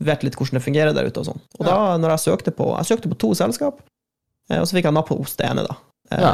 vet 0.00 0.24
litt 0.24 0.38
hvordan 0.38 0.56
det 0.56 0.64
fungerer 0.64 0.96
der 0.96 1.10
ute 1.10 1.20
og 1.20 1.28
sånn. 1.28 1.44
Og 1.58 1.68
da, 1.68 1.76
når 2.00 2.14
jeg 2.14 2.24
søkte 2.24 2.54
på 2.56 2.70
Jeg 2.78 2.88
søkte 2.88 3.10
på 3.12 3.18
to 3.20 3.34
selskap, 3.36 3.82
og 4.50 4.66
så 4.66 4.76
fikk 4.76 4.88
jeg 4.88 4.96
napp 4.96 5.12
hos 5.12 5.36
det 5.38 5.46
ene, 5.50 5.66
da. 5.68 5.76
Ja. 6.10 6.30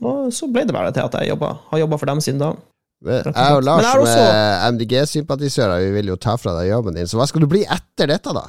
Og 0.00 0.32
så 0.34 0.48
ble 0.50 0.64
det 0.66 0.74
bare 0.74 0.90
til 0.94 1.04
at 1.04 1.14
jeg 1.20 1.30
jobbet, 1.30 1.60
har 1.70 1.82
jobba 1.84 1.98
for 2.00 2.10
dem 2.10 2.22
siden 2.24 2.40
da. 2.42 2.54
Jeg 3.02 3.56
og 3.56 3.64
Lars 3.66 3.86
som 3.90 4.06
er 4.06 4.72
MDG-sympatisører, 4.72 5.82
vi 5.82 5.94
vil 5.96 6.12
jo 6.12 6.18
ta 6.20 6.36
fra 6.38 6.54
deg 6.60 6.70
jobben 6.70 6.96
din. 6.96 7.08
Så 7.10 7.18
hva 7.18 7.26
skal 7.28 7.42
du 7.42 7.48
bli 7.50 7.64
etter 7.66 8.10
dette, 8.10 8.34
da? 8.34 8.46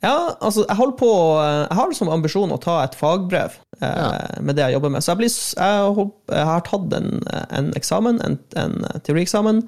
Ja, 0.00 0.36
altså, 0.40 0.64
jeg 0.64 0.76
holder 0.78 0.96
på 0.96 1.10
Jeg 1.44 1.76
har 1.76 1.90
som 1.92 2.08
ambisjon 2.08 2.52
å 2.54 2.56
ta 2.60 2.78
et 2.86 2.94
fagbrev 2.96 3.52
eh, 3.52 3.69
ja. 3.80 4.40
med 4.44 4.58
det 4.58 4.66
jeg 4.66 4.76
jobber 4.76 4.92
med. 4.94 5.04
Så 5.04 5.12
jeg, 5.12 5.20
blir, 5.22 5.30
jeg, 5.34 5.92
håper, 5.98 6.36
jeg 6.36 6.48
har 6.50 6.66
tatt 6.66 6.98
en, 6.98 7.14
en 7.60 7.70
eksamen, 7.78 8.20
en, 8.26 8.36
en 8.60 8.76
teorieksamen. 9.06 9.64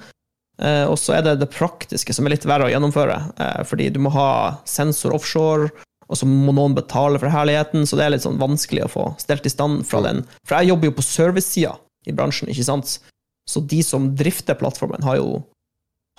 Eh, 0.62 0.84
og 0.86 0.98
så 1.00 1.16
er 1.16 1.24
det 1.26 1.38
det 1.40 1.50
praktiske 1.52 2.14
som 2.14 2.28
er 2.28 2.36
litt 2.36 2.46
verre 2.48 2.68
å 2.68 2.72
gjennomføre, 2.72 3.16
eh, 3.40 3.62
fordi 3.66 3.88
du 3.94 3.98
må 4.04 4.12
ha 4.14 4.28
sensor 4.68 5.16
offshore. 5.16 5.70
Og 6.12 6.18
så 6.18 6.26
må 6.28 6.52
noen 6.52 6.74
betale 6.76 7.16
for 7.16 7.32
herligheten, 7.32 7.86
så 7.88 7.96
det 7.96 8.04
er 8.04 8.12
litt 8.12 8.24
sånn 8.26 8.40
vanskelig 8.40 8.84
å 8.84 8.90
få 8.92 9.04
stelt 9.22 9.46
i 9.48 9.52
stand 9.52 9.86
fra 9.88 10.02
mm. 10.02 10.06
den. 10.08 10.20
For 10.44 10.58
jeg 10.58 10.72
jobber 10.72 10.90
jo 10.90 10.96
på 10.98 11.06
servicesida 11.06 11.72
i 12.04 12.12
bransjen, 12.12 12.50
ikke 12.52 12.66
sant? 12.66 12.98
Så 13.48 13.62
de 13.64 13.80
som 13.86 14.10
drifter 14.18 14.58
plattformen, 14.58 15.02
har 15.06 15.16
jo, 15.22 15.40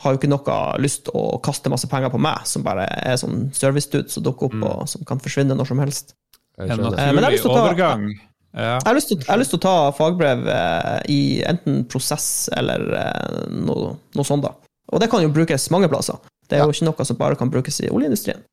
har 0.01 0.15
jo 0.15 0.19
ikke 0.19 0.31
noe 0.31 0.57
lyst 0.81 1.11
å 1.13 1.37
kaste 1.45 1.69
masse 1.69 1.87
penger 1.91 2.09
på 2.09 2.21
meg, 2.25 2.41
som 2.49 2.65
bare 2.65 2.87
er 3.03 3.19
sånn 3.21 3.51
servicedude 3.53 4.09
som 4.09 4.25
dukker 4.25 4.49
opp, 4.49 4.57
mm. 4.57 4.65
og 4.71 4.89
som 4.89 5.05
kan 5.07 5.21
forsvinne 5.21 5.59
når 5.59 5.69
som 5.69 5.83
helst. 5.83 6.15
En 6.61 6.77
naturlig 6.77 7.41
overgang. 7.49 8.07
Ja. 8.53 8.77
Jeg, 8.77 8.85
har 8.85 8.97
lyst 9.41 9.49
til, 9.49 9.57
å 9.57 9.63
ta 9.63 9.77
fagbrev 9.97 10.45
eh, 10.45 10.97
i 11.09 11.21
enten 11.49 11.81
prosess 11.89 12.51
eller 12.53 12.83
eh, 12.99 13.39
noe, 13.49 13.95
noe, 14.13 14.25
sånt. 14.27 14.45
da. 14.45 14.53
Og 14.93 15.01
det 15.01 15.09
kan 15.09 15.23
jo 15.25 15.31
brukes 15.33 15.65
mange 15.73 15.89
plasser. 15.89 16.19
Det 16.45 16.59
er 16.59 16.61
ja. 16.61 16.67
jo 16.69 16.75
ikke 16.75 16.85
noe 16.85 17.07
som 17.09 17.17
bare 17.17 17.39
kan 17.39 17.49
brukes 17.49 17.81
i 17.81 17.89
oljeindustrien. 17.89 18.43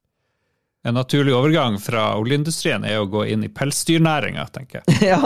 En 0.88 0.96
naturlig 0.96 1.34
overgang 1.36 1.76
fra 1.82 2.14
oljeindustrien 2.16 2.86
er 2.88 3.02
å 3.02 3.08
gå 3.12 3.26
inn 3.28 3.44
i 3.44 3.50
pelsdyrnæringa, 3.52 4.46
tenker 4.54 4.80
jeg. 4.80 5.02
ja. 5.12 5.20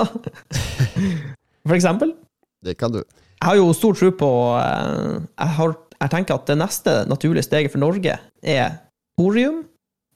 For 1.63 1.77
eksempel. 1.77 2.17
Det 2.65 2.75
kan 2.81 2.91
du. 2.91 3.05
Jeg 3.05 3.47
har 3.47 3.61
jo 3.61 3.71
stor 3.77 3.95
tro 3.99 4.11
på 4.19 4.31
eh, 4.59 5.21
jeg, 5.21 5.55
har, 5.61 5.77
jeg, 6.01 6.11
tenker 6.17 6.41
at 6.41 6.51
det 6.51 6.59
neste 6.59 6.97
naturlige 7.07 7.47
steget 7.47 7.71
for 7.71 7.83
Norge 7.85 8.19
er 8.43 8.77
thorium 9.15 9.63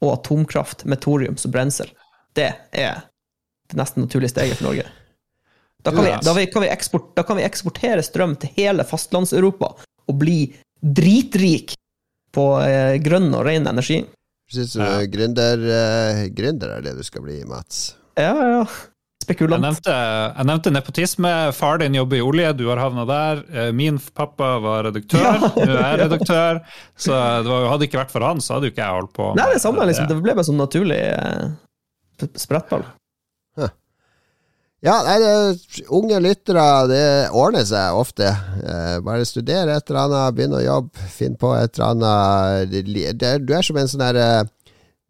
og 0.02 0.16
atomkraft 0.16 0.82
med 0.90 1.02
thorium 1.04 1.38
som 1.38 1.54
brensel. 1.54 1.94
Det 2.38 2.50
er 2.72 3.04
det 3.68 3.76
nesten 3.76 4.06
naturlige 4.06 4.32
steget 4.32 4.60
for 4.60 4.70
Norge. 4.70 4.86
Da 5.84 5.92
kan, 5.94 6.02
vi, 6.04 6.12
da, 6.24 6.34
vi, 6.34 6.46
kan 6.50 6.64
vi 6.64 6.70
eksport, 6.72 7.10
da 7.16 7.22
kan 7.22 7.38
vi 7.38 7.44
eksportere 7.46 8.02
strøm 8.02 8.34
til 8.40 8.50
hele 8.56 8.84
fastlands-Europa 8.86 9.70
og 10.08 10.16
bli 10.18 10.40
dritrik 10.82 11.76
på 12.34 12.46
eh, 12.64 12.96
grønn 13.02 13.30
og 13.30 13.44
ren 13.46 13.68
energi. 13.70 14.02
Syns 14.50 14.74
du 14.74 14.80
ja. 14.80 15.02
gründer, 15.12 15.60
uh, 15.60 16.22
gründer 16.32 16.78
er 16.78 16.86
det 16.86 16.94
du 16.96 17.04
skal 17.04 17.22
bli, 17.26 17.42
Mats? 17.48 17.90
Ja, 18.16 18.32
ja 18.32 18.62
spekulant. 19.28 19.60
Jeg 19.60 19.74
nevnte, 19.74 19.94
jeg 19.94 20.48
nevnte, 20.48 20.72
nepotisme. 20.74 21.32
Far 21.56 21.80
din 21.82 21.96
jobber 21.98 22.18
i 22.18 22.24
olje, 22.24 22.52
du 22.58 22.66
har 22.70 22.80
havna 22.80 23.04
der. 23.08 23.42
Eh, 23.52 23.70
min 23.76 24.00
pappa 24.16 24.54
var 24.64 24.88
redaktør, 24.88 25.24
ja, 25.24 25.52
nå 25.54 25.66
er 25.68 25.82
jeg 25.82 26.00
redaktør. 26.06 26.60
Så 26.96 27.12
det 27.12 27.52
var, 27.52 27.68
hadde 27.74 27.88
ikke 27.88 28.00
vært 28.00 28.14
for 28.14 28.24
han, 28.24 28.42
så 28.44 28.56
hadde 28.56 28.70
jo 28.70 28.74
ikke 28.74 28.84
jeg 28.84 29.00
holdt 29.00 29.14
på. 29.18 29.32
Nei, 29.38 29.48
det 29.54 29.62
samme, 29.64 29.88
liksom. 29.90 30.08
Det 30.10 30.20
ble 30.24 30.36
bare 30.38 30.48
sånn 30.48 30.60
naturlig 30.60 31.00
eh, 32.22 32.32
sprettball. 32.38 32.86
Ja, 34.78 35.00
nei, 35.02 35.16
det, 35.18 35.86
unge 35.90 36.20
lyttere, 36.22 36.64
det 36.86 37.06
ordner 37.34 37.64
seg 37.66 37.96
ofte. 37.98 38.28
Eh, 38.62 39.00
bare 39.02 39.26
studere 39.26 39.74
et 39.74 39.90
eller 39.90 40.04
annet, 40.04 40.36
begynne 40.36 40.60
å 40.60 40.62
jobbe, 40.62 41.08
finn 41.10 41.34
på 41.38 41.50
et 41.58 41.80
eller 41.80 41.96
annet. 41.96 43.42
Du 43.42 43.52
er 43.56 43.66
som 43.66 43.80
en 43.80 43.90
sånn 43.90 44.04
derre 44.04 44.28
eh, 44.36 44.52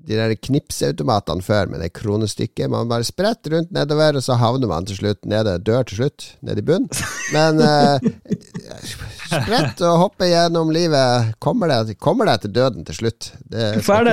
de 0.08 0.16
der 0.16 0.32
knipsautomatene 0.40 1.44
før 1.44 1.68
med 1.68 1.82
det 1.82 1.90
kronestykket. 1.98 2.70
Man 2.72 2.88
bare 2.88 3.04
spretter 3.04 3.56
rundt 3.56 3.74
nedover, 3.74 4.16
og 4.16 4.24
så 4.24 4.38
havner 4.40 4.70
man 4.70 4.86
til 4.88 4.96
slutt 5.02 5.26
nede, 5.28 5.58
dør 5.66 5.84
til 5.88 6.00
slutt, 6.00 6.30
nede 6.40 6.62
i 6.62 6.64
bunnen. 6.64 6.88
Men 7.34 7.60
uh, 7.60 7.98
sprett 9.28 9.82
og 9.86 10.02
hoppe 10.04 10.28
gjennom 10.30 10.70
livet. 10.74 11.34
Kommer 11.42 11.70
deg, 11.72 11.94
kommer 12.02 12.30
deg 12.30 12.44
til 12.44 12.54
døden 12.56 12.86
til 12.88 13.00
slutt. 13.00 13.32
du 13.48 13.80
får 13.84 14.06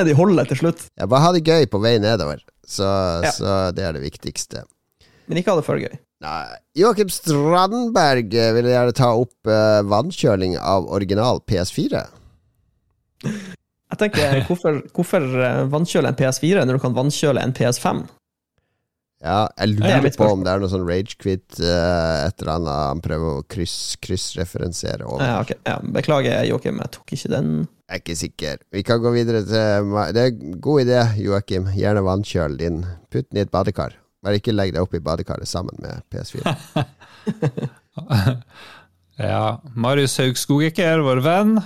ned 0.00 0.10
i 0.12 0.16
holdet 0.18 0.52
til 0.52 0.62
slutt. 0.64 0.88
Ja, 0.98 1.06
bare 1.06 1.26
ha 1.26 1.32
det 1.36 1.44
gøy 1.46 1.68
på 1.70 1.80
vei 1.82 1.98
nedover. 2.02 2.42
Så, 2.68 2.84
ja. 3.24 3.32
så 3.32 3.56
det 3.76 3.86
er 3.88 3.96
det 3.96 4.04
viktigste. 4.04 4.66
Men 5.28 5.40
ikke 5.40 5.52
ha 5.52 5.60
det 5.60 5.66
for 5.66 5.80
gøy. 5.80 5.96
Nei. 6.24 6.58
Joakim 6.78 7.10
Strandberg 7.12 8.32
eh, 8.34 8.50
vil 8.56 8.70
gjerne 8.72 8.94
ta 8.96 9.12
opp 9.14 9.50
uh, 9.50 9.84
vannkjøling 9.86 10.56
av 10.58 10.88
original 10.90 11.38
PS4. 11.46 12.02
Jeg 13.22 14.00
tenker, 14.00 14.40
hvorfor, 14.48 14.80
hvorfor 14.94 15.24
eh, 15.24 15.62
vannkjøle 15.70 16.10
en 16.10 16.18
PS4 16.18 16.64
når 16.66 16.78
du 16.78 16.82
kan 16.82 16.96
vannkjøle 16.96 17.42
en 17.44 17.54
PS5? 17.56 18.02
Ja, 19.18 19.48
jeg 19.58 19.74
lurer 19.74 20.12
på 20.14 20.26
om 20.30 20.44
det 20.46 20.52
er 20.52 20.60
noe 20.62 20.70
sånn 20.70 20.84
ragequit 20.86 21.58
uh, 21.58 22.26
et 22.28 22.38
eller 22.38 22.52
annet 22.52 22.82
han 22.84 23.00
prøver 23.02 23.40
å 23.40 23.46
kryss, 23.50 23.96
kryssreferensiere 24.04 25.08
over. 25.08 25.24
Ja, 25.26 25.40
okay. 25.42 25.58
ja, 25.66 25.74
beklager, 25.82 26.38
Joakim, 26.46 26.78
jeg 26.84 26.92
tok 26.94 27.14
ikke 27.16 27.32
den. 27.32 27.48
Jeg 27.88 27.96
er 27.96 28.02
ikke 28.04 28.18
sikker. 28.20 28.60
Vi 28.76 28.84
kan 28.86 29.00
gå 29.02 29.10
videre 29.14 29.40
til 29.48 29.96
Det 30.14 30.22
er 30.22 30.30
en 30.30 30.58
god 30.62 30.84
idé, 30.84 31.00
Joakim. 31.24 31.70
Gjerne 31.74 32.04
vannkjøl 32.06 32.58
din. 32.60 32.82
Putt 33.10 33.26
den 33.30 33.40
i 33.40 33.42
et 33.46 33.50
badekar. 33.50 33.96
Bare 34.22 34.38
ikke 34.38 34.54
legg 34.54 34.74
deg 34.76 34.84
opp 34.84 34.94
i 34.94 35.02
badekaret 35.02 35.50
sammen 35.50 35.74
med 35.82 36.04
PS4. 36.12 36.54
ja. 39.30 39.58
Marius 39.74 40.18
Haug 40.22 40.38
Skogeker, 40.38 41.02
vår 41.06 41.22
venn. 41.26 41.56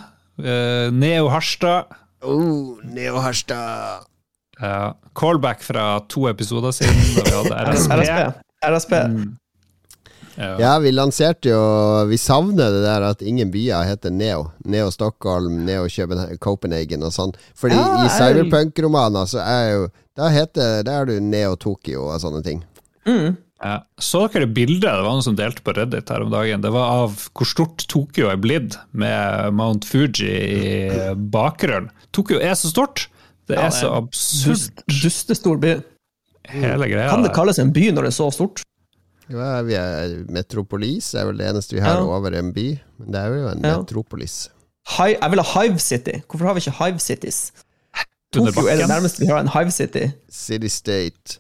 Uh, 0.41 0.89
Neo 0.95 1.29
Harstad. 1.35 1.93
Oh, 2.25 2.79
Neo 2.87 3.21
Harstad. 3.21 4.09
Ja. 4.63 4.97
Callback 5.19 5.63
fra 5.63 6.01
to 6.01 6.29
episoder 6.31 6.73
siden, 6.73 6.95
da 7.17 7.23
vi 7.27 7.37
hadde 7.37 7.73
RSP. 7.73 7.93
RSP. 7.93 8.43
RSP. 8.63 8.93
Mm. 8.93 9.31
Ja. 10.35 10.61
ja. 10.61 10.79
vi 10.79 10.93
lanserte 10.93 11.51
jo 11.51 11.61
Vi 12.09 12.17
savner 12.19 12.71
det 12.73 12.83
der 12.87 13.05
at 13.11 13.23
ingen 13.23 13.51
byer 13.53 13.85
heter 13.85 14.11
Neo. 14.15 14.51
Neo 14.65 14.91
Stockholm, 14.91 15.65
Neo 15.67 15.89
Copenhagen 16.41 17.03
og 17.03 17.13
sånn. 17.13 17.35
Fordi 17.59 17.77
ja, 17.77 18.07
i 18.07 18.13
cyberpunk-romaner 18.17 19.29
så 19.29 19.43
er 19.45 19.65
jo 19.75 19.89
Da 20.17 20.31
heter 20.33 20.87
Da 20.87 21.01
er 21.03 21.11
du 21.11 21.19
Neo 21.21 21.57
Tokyo 21.57 22.09
og 22.13 22.23
sånne 22.23 22.43
ting. 22.47 22.63
Mm. 23.09 23.35
Ja. 23.63 23.77
Så 23.99 24.25
dere 24.27 24.47
det 24.47 24.55
bildet 24.57 24.89
det 24.89 25.05
var 25.05 25.15
noen 25.15 25.27
som 25.27 25.37
delte 25.39 25.63
på 25.63 25.75
Reddit 25.77 26.11
her 26.11 26.25
om 26.25 26.33
dagen? 26.33 26.65
Det 26.65 26.73
var 26.75 26.97
av 27.05 27.19
hvor 27.31 27.47
stort 27.47 27.85
Tokyo 27.91 28.31
er 28.33 28.41
blitt, 28.43 28.79
med 28.91 29.55
Mount 29.55 29.87
Fuji 29.87 30.31
i 30.31 30.73
bakgrunnen. 31.35 31.93
Tokyo 32.15 32.41
er 32.43 32.57
så 32.59 32.73
stort! 32.73 33.07
Det 33.53 33.61
er 33.61 33.69
ja, 33.69 33.73
så 33.77 33.93
absurd. 34.01 34.85
Dustestor 34.89 35.59
by. 35.61 35.77
Hele 36.53 36.89
greia. 36.89 37.11
Kan 37.13 37.25
det 37.27 37.35
kalles 37.37 37.61
en 37.63 37.73
by 37.75 37.91
når 37.93 38.09
det 38.09 38.13
er 38.15 38.19
så 38.19 38.31
stort? 38.35 38.65
Ja, 39.31 39.61
vi 39.65 39.77
er 39.79 40.17
Metropolis 40.33 41.13
det 41.15 41.21
er 41.23 41.29
vel 41.31 41.39
det 41.41 41.47
eneste 41.53 41.77
vi 41.77 41.85
har 41.85 42.01
ja. 42.01 42.09
over 42.17 42.35
en 42.37 42.51
by. 42.57 42.67
Men 43.01 43.15
det 43.15 43.21
er 43.21 43.37
jo 43.37 43.53
en 43.53 43.63
ja. 43.63 43.77
metropolis. 43.77 44.41
Hi, 44.97 45.13
jeg 45.15 45.31
vil 45.31 45.45
ha 45.45 45.61
Hive 45.61 45.79
City. 45.79 46.17
Hvorfor 46.27 46.49
har 46.49 46.57
vi 46.57 46.65
ikke 46.65 46.75
Hive 46.81 47.05
Cities? 47.05 47.45
Tokyo 48.33 48.67
er 48.67 48.81
det 48.81 48.89
nærmeste 48.89 49.21
vi 49.23 49.29
har 49.29 49.45
en 49.45 49.53
Hive 49.53 49.71
City. 49.71 50.09
City 50.33 50.71
State. 50.73 51.39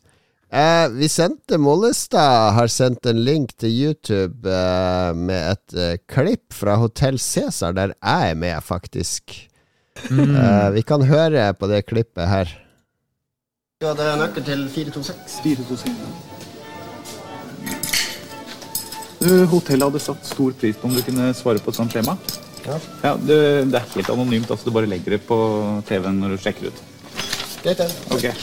Eh, 0.53 0.89
vi 0.93 1.09
sendte 1.09 1.57
Mollestad 1.59 2.53
har 2.53 2.69
sendt 2.69 3.07
en 3.09 3.23
link 3.25 3.55
til 3.57 3.73
YouTube 3.73 4.45
eh, 4.45 5.15
med 5.17 5.55
et 5.55 5.77
eh, 5.81 5.95
klipp 6.05 6.53
fra 6.53 6.77
Hotell 6.77 7.17
Cæsar, 7.19 7.73
der 7.73 7.95
jeg 7.97 8.31
er 8.31 8.37
med, 8.37 8.61
faktisk. 8.61 9.33
Mm. 10.11 10.35
Uh, 10.37 10.69
vi 10.75 10.83
kan 10.83 11.03
høre 11.07 11.53
på 11.55 11.69
det 11.71 11.85
klippet 11.87 12.29
her. 12.29 12.53
Du 13.83 13.89
hadde 13.91 14.13
nøkkel 14.21 14.45
til 14.47 14.69
426. 14.71 15.41
426. 15.43 16.33
hotellet 19.51 19.87
hadde 19.87 20.01
satt 20.03 20.25
stor 20.27 20.55
pris 20.59 20.79
på 20.79 20.89
om 20.89 20.95
du 20.97 21.03
kunne 21.07 21.29
svare 21.37 21.63
på 21.63 21.71
et 21.71 21.79
sånt 21.79 21.95
skjema. 21.95 22.17
Ja. 22.63 22.79
ja 23.03 23.13
det, 23.19 23.39
det, 23.71 23.79
er 23.79 23.93
helt 23.97 24.11
anonymt. 24.15 24.51
altså 24.51 24.69
Du 24.69 24.75
bare 24.75 24.91
legger 24.91 25.17
det 25.17 25.23
på 25.27 25.39
TV-en 25.89 26.19
når 26.23 26.35
du 26.35 26.43
sjekker 26.43 26.71
ut. 26.71 26.83
Greit, 27.63 27.79
det. 27.79 27.89
Okay. 28.11 28.35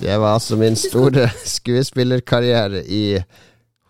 Det 0.00 0.16
var 0.16 0.34
altså 0.34 0.58
min 0.58 0.78
store 0.78 1.28
skuespillerkarriere 1.58 2.82
i 2.86 3.20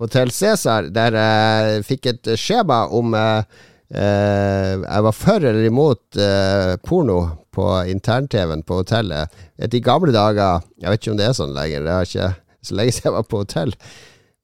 Hotell 0.00 0.32
Cæsar, 0.32 0.88
der 0.92 1.16
jeg 1.16 1.84
fikk 1.88 2.12
et 2.14 2.32
skjema 2.40 2.86
om 2.88 3.14
Uh, 3.14 3.44
jeg 3.90 5.02
var 5.02 5.14
for 5.16 5.42
eller 5.42 5.64
imot 5.66 6.18
uh, 6.20 6.76
porno 6.86 7.18
på 7.50 7.64
intern-TV-en 7.90 8.62
på 8.62 8.76
hotellet. 8.84 9.34
I 9.58 9.80
gamle 9.82 10.14
dager 10.14 10.62
Jeg 10.78 10.92
vet 10.92 11.02
ikke 11.02 11.10
om 11.10 11.18
det 11.18 11.26
er 11.26 11.34
sånn 11.34 11.56
lenger, 11.56 11.82
det 11.82 11.96
er 11.96 12.06
ikke 12.06 12.28
så 12.62 12.78
lenge 12.78 12.92
siden 12.94 13.08
jeg 13.08 13.16
var 13.16 13.26
på 13.26 13.42
hotell. 13.42 13.74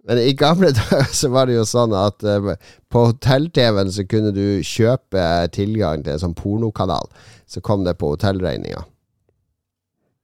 Men 0.06 0.22
i 0.22 0.34
gamle 0.38 0.72
dager 0.80 1.06
så 1.14 1.30
var 1.34 1.46
det 1.46 1.58
jo 1.58 1.68
sånn 1.68 1.94
at 1.98 2.26
uh, 2.26 2.52
på 2.90 3.06
hotell-TV-en 3.12 3.94
så 3.94 4.06
kunne 4.10 4.34
du 4.34 4.66
kjøpe 4.66 5.22
tilgang 5.54 6.02
til 6.02 6.16
en 6.16 6.24
sånn 6.26 6.36
pornokanal. 6.38 7.10
Så 7.46 7.62
kom 7.62 7.86
det 7.86 7.98
på 8.00 8.14
hotellregninga. 8.14 8.82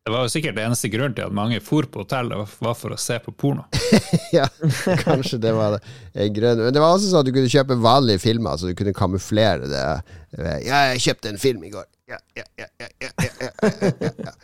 Det 0.02 0.10
var 0.10 0.24
jo 0.26 0.30
sikkert 0.32 0.56
det 0.56 0.64
eneste 0.66 0.88
grunnen 0.90 1.12
til 1.14 1.28
at 1.28 1.34
mange 1.34 1.60
for 1.62 1.86
på 1.86 2.02
hotellet, 2.02 2.56
var 2.58 2.74
for 2.74 2.90
å 2.90 2.98
se 2.98 3.20
på 3.22 3.30
porno. 3.38 3.68
ja, 4.34 4.48
kanskje 5.04 5.38
det 5.38 5.52
var 5.54 5.76
en 5.78 6.34
grunn. 6.34 6.64
Men 6.64 6.74
det 6.74 6.82
var 6.82 6.96
også 6.96 7.12
sånn 7.12 7.22
at 7.22 7.28
du 7.28 7.34
kunne 7.36 7.52
kjøpe 7.52 7.76
vanlige 7.78 8.24
filmer, 8.24 8.58
så 8.58 8.72
du 8.72 8.74
kunne 8.78 8.96
kamuflere 8.98 9.70
det. 9.70 9.84
Ja, 10.66 10.80
jeg 10.90 11.04
kjøpte 11.06 11.30
en 11.30 11.38
film 11.38 11.62
i 11.68 11.70
går. 11.70 11.86
Ja, 12.10 12.18
ja, 12.34 12.42
ja, 12.58 12.66
ja, 12.82 12.88
ja, 12.98 13.12
ja, 13.22 13.52
ja, 13.62 14.12
ja. 14.26 14.34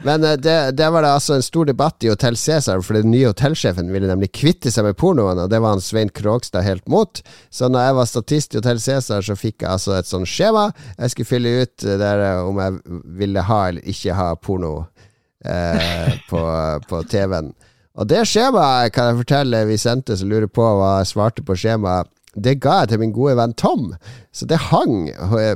Men 0.00 0.24
uh, 0.24 0.32
det, 0.40 0.56
det, 0.78 0.88
var 0.90 1.04
det 1.04 1.12
altså 1.12 1.36
en 1.36 1.44
stor 1.44 1.68
debatt 1.68 2.04
i 2.04 2.08
Hotell 2.08 2.36
Cæsar, 2.36 2.80
for 2.80 2.96
den 2.96 3.12
nye 3.12 3.28
hotellsjefen 3.28 3.92
ville 3.92 4.08
nemlig 4.08 4.32
kvitte 4.32 4.72
seg 4.72 4.86
med 4.88 4.96
pornoen, 4.98 5.44
og 5.44 5.50
det 5.52 5.60
var 5.60 5.76
han 5.76 5.84
Svein 5.84 6.12
Krogstad 6.12 6.64
helt 6.64 6.88
mot. 6.88 7.20
Så 7.52 7.68
når 7.68 7.86
jeg 7.86 7.98
var 7.98 8.10
statist 8.10 8.54
i 8.54 8.60
Hotell 8.60 8.80
Cæsar, 8.80 9.24
så 9.26 9.36
fikk 9.36 9.62
jeg 9.62 9.72
altså 9.76 9.98
et 9.98 10.08
sånt 10.08 10.30
skjema 10.30 10.70
jeg 10.98 11.12
skulle 11.12 11.28
fylle 11.28 11.52
ut 11.62 11.84
eh, 11.84 11.98
der 12.00 12.22
eh, 12.24 12.46
om 12.46 12.60
jeg 12.60 13.00
ville 13.18 13.44
ha 13.48 13.60
eller 13.68 13.92
ikke 13.92 14.16
ha 14.16 14.30
porno 14.40 14.72
eh, 15.44 16.16
på, 16.30 16.40
på 16.88 17.02
TV-en. 17.10 17.52
Og 17.92 18.08
det 18.08 18.22
skjemaet 18.28 18.94
kan 18.94 19.10
jeg 19.10 19.20
fortelle 19.20 19.66
vi 19.68 19.78
sendte 19.80 20.16
som 20.16 20.30
lurer 20.30 20.48
på 20.48 20.64
hva 20.64 20.98
jeg 21.00 21.12
svarte 21.12 21.44
på 21.44 21.56
skjemaet 21.58 22.08
det 22.32 22.54
ga 22.64 22.78
jeg 22.82 22.92
til 22.92 23.00
min 23.02 23.12
gode 23.12 23.34
venn 23.36 23.52
Tom. 23.58 23.90
Så 24.32 24.46
det 24.48 24.56
hang 24.70 25.10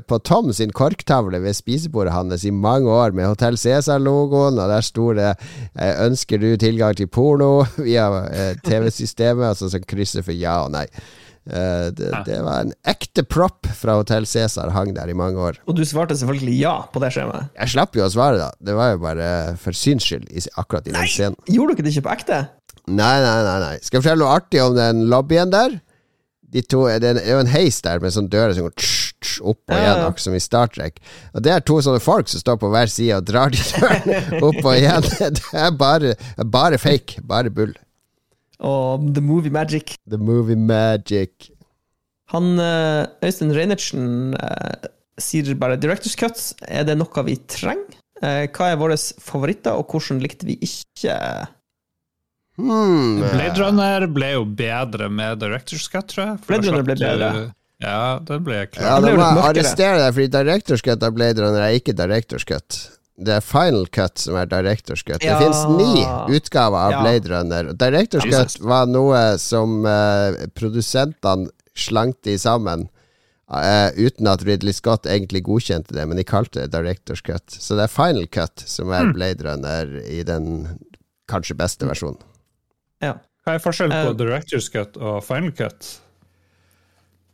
på 0.09 0.19
Tom 0.29 0.53
sin 0.53 0.75
korktavle 0.77 1.41
ved 1.41 1.57
spisebordet 1.57 2.13
hans 2.13 2.45
i 2.45 2.53
mange 2.53 2.91
år, 2.93 3.15
med 3.17 3.31
Hotell 3.31 3.57
Cæsar-logoen, 3.57 4.61
og 4.61 4.69
der 4.69 4.85
sto 4.85 5.13
det 5.17 5.37
eh, 5.75 5.95
'Ønsker 5.97 6.39
du 6.39 6.57
tilgang 6.57 6.97
til 6.97 7.09
porno?' 7.09 7.67
via 7.89 8.09
eh, 8.29 8.57
TV-systemet, 8.65 9.49
altså 9.55 9.71
som 9.71 9.81
krysser 9.89 10.23
for 10.23 10.37
ja 10.37 10.65
og 10.65 10.75
nei. 10.77 10.87
Uh, 11.47 11.95
det, 11.95 12.11
det, 12.27 12.41
var 12.43 12.65
en 12.65 12.73
ekte 12.91 13.23
prop 13.23 13.69
fra 13.79 13.95
Hotell 14.01 14.27
Cæsar, 14.27 14.73
hang 14.75 14.97
der 14.97 15.07
i 15.07 15.15
mange 15.15 15.39
år. 15.39 15.61
Og 15.71 15.77
du 15.79 15.85
svarte 15.87 16.17
selvfølgelig 16.19 16.57
ja 16.59 16.75
på 16.91 16.99
det 16.99 17.13
skjemaet? 17.15 17.53
Jeg 17.55 17.71
slapp 17.71 17.95
jo 17.95 18.03
å 18.03 18.11
svare, 18.11 18.41
da. 18.41 18.51
Det 18.59 18.75
var 18.75 18.97
jo 18.97 18.99
bare 19.05 19.29
for 19.63 19.71
syns 19.71 20.03
skyld, 20.03 20.27
akkurat 20.59 20.91
i 20.91 20.97
den 20.97 21.07
scenen. 21.07 21.39
Gjorde 21.47 21.79
dere 21.79 21.87
det 21.87 21.95
ikke 21.95 22.09
på 22.09 22.15
ekte? 22.17 22.41
Nei, 22.91 23.15
nei, 23.23 23.39
nei. 23.47 23.59
nei. 23.63 23.77
Skal 23.79 24.01
jeg 24.01 24.09
fortelle 24.09 24.25
noe 24.25 24.35
artig 24.35 24.63
om 24.65 24.75
den 24.75 25.07
lobbyen 25.07 25.55
der? 25.55 25.79
De 26.57 26.63
to, 26.65 26.85
det 27.03 27.13
er 27.21 27.33
jo 27.35 27.41
en 27.43 27.53
heis 27.53 27.79
der 27.85 28.01
med 28.03 28.15
sånn 28.15 28.31
dører 28.33 28.55
som 28.57 28.67
går 28.67 28.77
tss, 28.81 29.15
tss, 29.21 29.41
opp 29.45 29.61
og 29.69 29.77
igjen, 29.77 30.03
akkurat 30.07 30.25
som 30.25 30.37
i 30.37 30.43
Star 30.43 30.71
Trek. 30.73 31.01
Og 31.35 31.45
det 31.45 31.53
er 31.53 31.65
to 31.67 31.79
sånne 31.85 32.03
folk 32.03 32.31
som 32.33 32.43
står 32.43 32.61
på 32.63 32.71
hver 32.73 32.93
side 32.93 33.19
og 33.19 33.27
drar 33.29 33.53
de 33.53 33.61
dørene 33.61 34.21
opp 34.49 34.63
og 34.63 34.73
igjen. 34.75 35.11
Det 35.37 35.43
er 35.53 35.75
bare, 35.77 36.15
bare 36.57 36.81
fake. 36.81 37.21
Bare 37.29 37.53
bull. 37.53 37.75
Og 38.65 39.05
The 39.15 39.25
Movie 39.25 39.53
Magic. 39.53 39.99
The 40.09 40.21
Movie 40.21 40.57
Magic. 40.57 41.51
Han 42.33 42.57
eh, 42.59 43.07
Øystein 43.23 43.53
Reinertsen 43.55 44.35
uh, 44.35 44.89
sier 45.21 45.53
bare 45.55 45.77
'Directors 45.79 46.17
Cut'. 46.19 46.55
Er 46.67 46.89
det 46.89 46.97
noe 46.99 47.27
vi 47.29 47.37
trenger? 47.47 48.01
Uh, 48.23 48.49
hva 48.49 48.73
er 48.73 48.81
våre 48.81 48.97
favoritter, 48.97 49.77
og 49.77 49.93
hvordan 49.93 50.23
likte 50.25 50.49
vi 50.49 50.57
ikke 50.65 51.15
Hmm. 52.57 53.21
Blade 53.21 53.61
Runner 53.61 54.07
ble 54.09 54.33
jo 54.33 54.45
bedre 54.49 55.11
med 55.13 55.43
Directors 55.43 55.89
Cut, 55.93 56.09
tror 56.13 56.25
jeg. 56.25 56.43
Blade 56.49 56.71
Runner 56.71 56.87
ble 56.87 56.97
bedre. 57.01 57.31
Ja, 57.83 58.19
den 58.25 58.45
ble 58.45 58.63
klar. 58.73 58.87
Ja, 58.87 59.01
da 59.05 59.13
må 59.13 59.25
jeg 59.27 59.49
arrestere 59.51 59.99
deg, 60.01 60.15
fordi 60.17 60.31
Directors 60.33 60.85
Cut 60.85 61.05
av 61.05 61.17
Blade 61.17 61.45
Runner 61.45 61.67
er 61.67 61.77
ikke 61.77 61.97
Directors 61.97 62.47
Cut. 62.49 62.79
Det 63.17 63.33
er 63.39 63.45
Final 63.45 63.87
Cut 63.93 64.21
som 64.21 64.37
er 64.41 64.49
Directors 64.49 65.05
Cut. 65.05 65.25
Ja. 65.25 65.37
Det 65.37 65.45
finnes 65.45 65.63
ni 65.77 66.37
utgaver 66.37 66.81
av 66.81 66.97
ja. 66.97 67.03
Blade 67.05 67.33
Runner. 67.33 67.73
Directors 67.77 68.29
Cut 68.29 68.59
var 68.65 68.89
noe 68.89 69.23
som 69.41 69.83
uh, 69.89 70.37
produsentene 70.57 71.51
slangte 71.77 72.39
sammen. 72.41 72.89
Uh, 73.47 73.93
uten 73.95 74.27
at 74.27 74.43
Ridley 74.43 74.75
Scott 74.75 75.07
egentlig 75.07 75.45
godkjente 75.47 75.95
det, 75.95 76.03
men 76.09 76.19
de 76.19 76.25
kalte 76.27 76.65
det 76.65 76.73
Directors 76.73 77.23
Cut. 77.25 77.45
Så 77.53 77.77
det 77.77 77.87
er 77.87 77.93
Final 77.93 78.29
Cut 78.33 78.65
som 78.65 78.89
er 78.91 79.05
hmm. 79.05 79.13
Blade 79.17 79.47
Runner 79.47 79.93
i 80.09 80.23
den 80.27 80.49
kanskje 81.31 81.57
beste 81.59 81.89
versjonen. 81.89 82.19
Ja. 83.05 83.17
Hva 83.47 83.55
er 83.55 83.63
forskjellen 83.63 83.95
på 83.95 84.15
uh, 84.15 84.19
Directors 84.19 84.67
Cut 84.73 84.97
og 84.99 85.21
Final 85.27 85.53
Cut? 85.55 85.93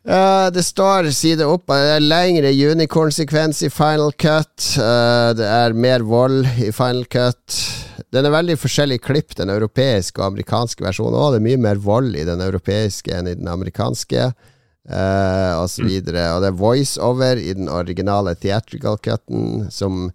Uh, 0.02 0.50
det 0.50 0.64
står 0.66 1.06
side 1.14 1.46
opp. 1.46 1.70
Det 1.70 1.92
er 1.94 2.02
lengre 2.02 2.50
unicorn-sekvens 2.50 3.62
i 3.62 3.70
Final 3.70 4.10
Cut. 4.18 4.56
Uh, 4.74 5.30
det 5.38 5.46
er 5.46 5.76
mer 5.78 6.02
vold 6.04 6.48
i 6.58 6.72
Final 6.74 7.06
Cut. 7.06 7.60
Den 8.12 8.26
er 8.26 8.34
veldig 8.34 8.58
forskjellig 8.60 8.98
klipp, 9.06 9.36
den 9.38 9.52
europeiske 9.54 10.20
og 10.20 10.32
amerikanske 10.32 10.84
versjonen 10.84 11.16
òg. 11.16 11.36
Det 11.36 11.40
er 11.40 11.46
mye 11.46 11.62
mer 11.68 11.80
vold 11.80 12.18
i 12.18 12.26
den 12.28 12.42
europeiske 12.44 13.14
enn 13.14 13.30
i 13.30 13.36
den 13.38 13.48
amerikanske, 13.48 14.26
uh, 14.90 15.52
osv. 15.62 15.86
Og, 15.86 15.94
så 16.02 16.10
mm. 16.10 16.20
og 16.26 16.42
det 16.42 16.50
er 16.50 16.60
voiceover 16.60 17.40
i 17.40 17.54
den 17.56 17.70
originale 17.72 18.34
theatrical 18.42 18.98
cutten, 19.00 19.70
som 19.70 20.10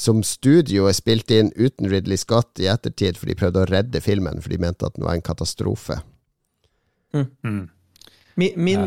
som 0.00 0.22
studioet 0.24 0.96
spilte 0.96 1.36
inn 1.36 1.50
uten 1.58 1.90
Ridley 1.90 2.16
Scott 2.16 2.60
i 2.62 2.70
ettertid, 2.72 3.18
for 3.20 3.28
de 3.28 3.36
prøvde 3.36 3.60
å 3.60 3.68
redde 3.68 4.00
filmen, 4.00 4.40
for 4.40 4.52
de 4.52 4.60
mente 4.62 4.86
at 4.88 4.96
den 4.96 5.04
var 5.04 5.18
en 5.18 5.24
katastrofe. 5.24 5.98
Mm. 7.12 7.26
Mm. 7.44 7.64
Min, 8.40 8.54
min 8.64 8.84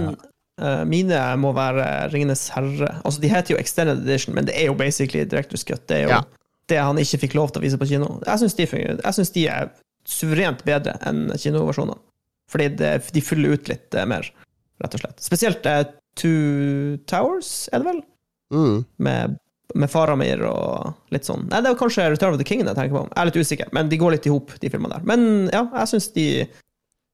uh, 0.62 0.82
mine 0.90 1.20
må 1.38 1.52
være 1.54 1.86
Ringenes 2.14 2.48
herre. 2.56 2.96
Altså, 3.04 3.22
de 3.22 3.30
heter 3.30 3.54
jo 3.54 3.60
Extended 3.62 4.02
Edition, 4.02 4.34
men 4.34 4.48
det 4.50 4.56
er 4.58 4.72
jo 4.72 4.78
basically 4.80 5.26
Director's 5.30 5.66
Cut. 5.68 5.86
Det 5.92 6.00
er 6.00 6.08
jo 6.08 6.16
ja. 6.16 6.22
det 6.72 6.82
han 6.82 7.02
ikke 7.02 7.22
fikk 7.28 7.38
lov 7.38 7.54
til 7.54 7.62
å 7.62 7.66
vise 7.68 7.80
på 7.82 7.90
kino. 7.92 8.10
Jeg 8.26 8.42
syns 8.42 8.58
de, 8.58 9.38
de, 9.38 9.46
er 9.54 9.70
suverent 10.10 10.66
bedre 10.68 10.98
enn 11.06 11.28
kinoversjonene. 11.38 12.00
Fordi 12.52 12.72
det, 12.80 12.96
de 13.14 13.22
fyller 13.24 13.54
ut 13.54 13.70
litt 13.70 14.00
uh, 14.00 14.08
mer, 14.10 14.34
rett 14.82 14.98
og 14.98 15.06
slett. 15.06 15.22
Spesielt 15.30 15.70
uh, 15.70 15.84
Two 16.18 16.98
Towers, 17.10 17.54
er 17.70 17.84
det 17.84 17.92
vel? 17.92 18.04
Mm. 18.54 18.84
Med 19.06 19.38
med 19.76 19.90
Faramir 19.90 20.44
og 20.48 21.14
litt 21.14 21.28
sånn. 21.28 21.48
Nei, 21.50 21.62
det 21.64 21.72
er 21.72 21.80
kanskje 21.80 22.10
Return 22.12 22.36
of 22.36 22.42
the 22.42 22.48
King 22.48 22.62
jeg 22.66 22.76
tenker 22.76 22.98
på. 22.98 23.06
Jeg 23.08 23.22
er 23.22 23.30
litt 23.30 23.40
usikker, 23.40 23.72
men 23.76 23.90
de 23.90 24.00
går 24.02 24.18
litt 24.18 24.28
i 24.30 24.34
hop, 24.34 24.54
de 24.62 24.70
filmene 24.70 24.98
der. 24.98 25.08
Men 25.10 25.50
ja, 25.54 25.66
jeg 25.80 25.94
syns 25.94 26.12
de 26.18 26.28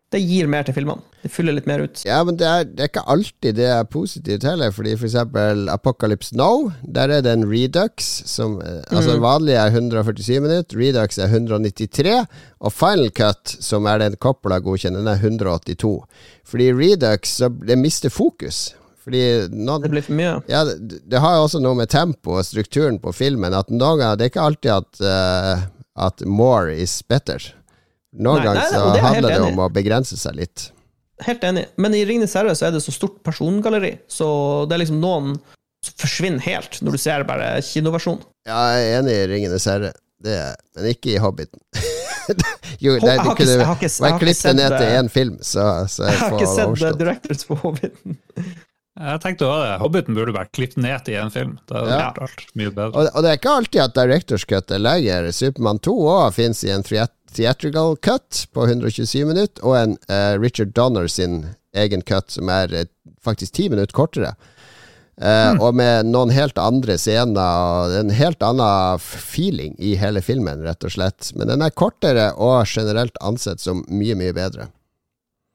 det 0.09 0.21
gir 0.25 0.47
mer 0.49 0.65
til 0.65 0.73
filmene. 0.73 1.03
Det 1.21 1.29
fyller 1.29 1.53
litt 1.53 1.67
mer 1.69 1.83
ut. 1.85 1.99
Ja, 2.07 2.23
men 2.25 2.37
det 2.39 2.47
er, 2.47 2.63
det 2.65 2.81
er 2.81 2.89
ikke 2.89 3.03
alltid 3.13 3.57
det 3.59 3.67
er 3.69 3.89
positivt 3.91 4.45
heller, 4.47 4.71
fordi 4.73 4.95
for 4.97 5.05
eksempel 5.05 5.69
Apocalypse 5.69 6.33
Now, 6.39 6.71
der 6.81 7.13
er 7.13 7.25
det 7.25 7.35
en 7.35 7.45
Redux 7.45 8.07
som 8.25 8.57
mm. 8.57 8.87
Altså, 8.89 9.11
den 9.11 9.21
vanlige 9.21 9.59
er 9.61 9.75
147 9.75 10.39
minutter, 10.41 10.79
Redux 10.79 11.19
er 11.21 11.29
193, 11.29 12.15
og 12.59 12.73
Final 12.73 13.13
Cut, 13.13 13.53
som 13.61 13.85
er 13.85 14.01
den 14.01 14.17
Coppola 14.17 14.57
godkjenner, 14.63 15.03
den 15.03 15.13
er 15.13 15.21
182. 15.21 15.93
Fordi 16.49 16.71
Redux, 16.73 17.37
så 17.37 17.51
det 17.67 17.77
mister 17.77 18.09
fokus. 18.09 18.71
Fordi 19.09 19.25
noen, 19.57 19.81
Det 19.81 19.89
blir 19.89 20.05
for 20.05 20.17
mye? 20.19 20.35
Ja, 20.51 20.63
det, 20.69 21.01
det 21.09 21.21
har 21.23 21.39
jo 21.39 21.45
også 21.47 21.61
noe 21.63 21.77
med 21.79 21.89
tempo 21.89 22.37
og 22.37 22.45
strukturen 22.45 22.99
på 23.01 23.13
filmen 23.17 23.55
at 23.57 23.71
noen 23.73 23.97
ganger 23.97 24.19
Det 24.19 24.27
er 24.27 24.33
ikke 24.35 24.45
alltid 24.45 24.73
at, 24.75 25.01
uh, 25.01 25.63
at 26.05 26.21
more 26.29 26.75
is 26.77 26.99
better. 27.09 27.41
Noen 28.13 28.45
ganger 28.45 28.69
så 28.69 28.83
handler 29.01 29.33
det 29.33 29.41
om 29.47 29.63
å 29.65 29.69
begrense 29.73 30.17
seg 30.17 30.37
litt. 30.37 30.69
Helt 31.25 31.43
enig. 31.43 31.65
Men 31.81 31.95
i 31.97 32.03
Ringenes 32.07 32.33
herre 32.37 32.53
så 32.55 32.69
er 32.69 32.75
det 32.75 32.83
så 32.85 32.93
stort 32.95 33.19
persongalleri, 33.25 33.97
så 34.07 34.29
det 34.69 34.77
er 34.77 34.83
liksom 34.85 35.01
noen 35.01 35.33
som 35.85 35.95
forsvinner 35.99 36.43
helt 36.43 36.79
når 36.83 36.95
du 36.95 37.01
ser 37.01 37.25
bare 37.27 37.51
kinoversjonen. 37.65 38.23
Ja, 38.47 38.61
jeg 38.75 38.87
er 38.87 39.01
enig 39.01 39.17
i 39.17 39.27
Ringenes 39.33 39.67
herre, 39.69 39.91
men 40.23 40.89
ikke 40.93 41.15
i 41.15 41.19
Hobbiten. 41.21 41.61
jo, 42.83 42.95
nei, 43.03 43.17
du 43.19 43.29
kunne 43.35 43.59
bare 43.65 44.17
klippe 44.21 44.55
ned 44.55 44.75
til 44.75 44.95
én 45.01 45.11
film, 45.11 45.37
så, 45.43 45.67
så 45.91 46.07
jeg, 46.07 46.15
jeg 46.15 46.23
har 46.23 46.39
ikke 46.39 46.79
sett 46.79 46.99
Directors 46.99 47.45
på 47.49 47.59
Hobbiten. 47.63 48.19
Jeg 48.99 49.21
tenkte 49.23 49.47
også 49.47 49.63
det. 49.63 49.75
Hobbiten 49.79 50.17
burde 50.17 50.35
vært 50.35 50.51
klippet 50.55 50.81
ned 50.83 51.07
i 51.07 51.15
en 51.15 51.31
film. 51.31 51.55
Det 51.69 51.77
hadde 51.77 51.95
ja. 51.95 52.09
alt 52.25 52.49
mye 52.59 52.73
bedre. 52.73 52.91
Og, 52.91 53.07
og, 53.13 53.23
det 53.23 53.31
er 53.31 53.39
ikke 53.39 53.55
alltid 53.61 53.83
at 53.85 53.95
Directors 53.95 54.45
Cut 54.49 54.73
er 54.75 54.83
lenger. 54.83 55.29
Supermann 55.35 55.79
2 55.87 55.95
òg 56.11 56.35
fins 56.35 56.65
i 56.67 56.73
en 56.75 56.83
theatrical 56.83 57.95
cut 58.03 58.43
på 58.55 58.67
127 58.67 59.23
minutter, 59.29 59.63
og 59.63 59.77
en 59.79 59.95
uh, 60.11 60.35
Richard 60.41 60.75
Donner 60.75 61.07
sin 61.07 61.45
egen 61.77 62.03
cut 62.03 62.33
som 62.33 62.51
er 62.51 62.75
uh, 62.75 62.87
faktisk 63.23 63.55
ti 63.55 63.69
minutter 63.71 63.95
kortere. 63.95 64.33
Uh, 65.19 65.55
mm. 65.55 65.63
Og 65.63 65.79
med 65.79 66.11
noen 66.11 66.35
helt 66.35 66.59
andre 66.59 66.99
scener 66.99 67.39
og 67.39 67.95
en 68.01 68.11
helt 68.15 68.43
annen 68.43 68.99
feeling 68.99 69.79
i 69.79 69.95
hele 69.99 70.23
filmen, 70.23 70.65
rett 70.67 70.83
og 70.83 70.95
slett. 70.97 71.31
Men 71.39 71.51
den 71.53 71.63
er 71.63 71.71
kortere 71.71 72.33
og 72.35 72.67
generelt 72.67 73.15
ansett 73.23 73.63
som 73.63 73.85
mye, 73.87 74.19
mye 74.19 74.35
bedre. 74.35 74.67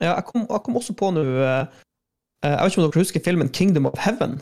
Ja, 0.00 0.16
jeg 0.16 0.30
kom, 0.32 0.48
jeg 0.48 0.64
kom 0.64 0.80
også 0.80 0.96
på 0.96 1.12
nå 1.12 1.24
jeg 2.50 2.60
vet 2.60 2.74
ikke 2.74 2.82
om 2.82 2.86
dere 2.88 3.04
husker 3.04 3.24
filmen 3.24 3.50
'Kingdom 3.52 3.88
of 3.90 3.98
Heaven'? 4.00 4.38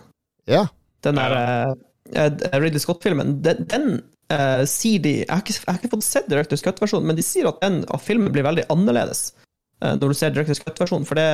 Ja. 0.51 0.67
Den 1.05 1.19
der 1.19 1.77
uh, 2.17 2.59
Ridley 2.59 2.81
Scott-filmen. 2.83 3.39
Den, 3.45 3.67
den 3.71 3.87
uh, 4.33 4.65
sier 4.69 5.03
de 5.03 5.15
jeg 5.23 5.31
har, 5.31 5.43
ikke, 5.45 5.55
jeg 5.59 5.69
har 5.69 5.81
ikke 5.81 5.95
fått 5.97 6.09
sett 6.09 6.29
Directors 6.31 6.65
Cut-versjonen, 6.65 7.09
men 7.11 7.19
de 7.19 7.27
sier 7.27 7.49
at 7.51 7.63
den 7.63 7.83
av 7.93 8.03
filmen 8.05 8.33
blir 8.35 8.47
veldig 8.47 8.67
annerledes 8.73 9.31
uh, 9.83 9.95
når 9.95 10.15
du 10.15 10.19
ser 10.19 10.35
Directors 10.35 10.63
Cut-versjonen, 10.65 11.07
for 11.09 11.21
det 11.21 11.29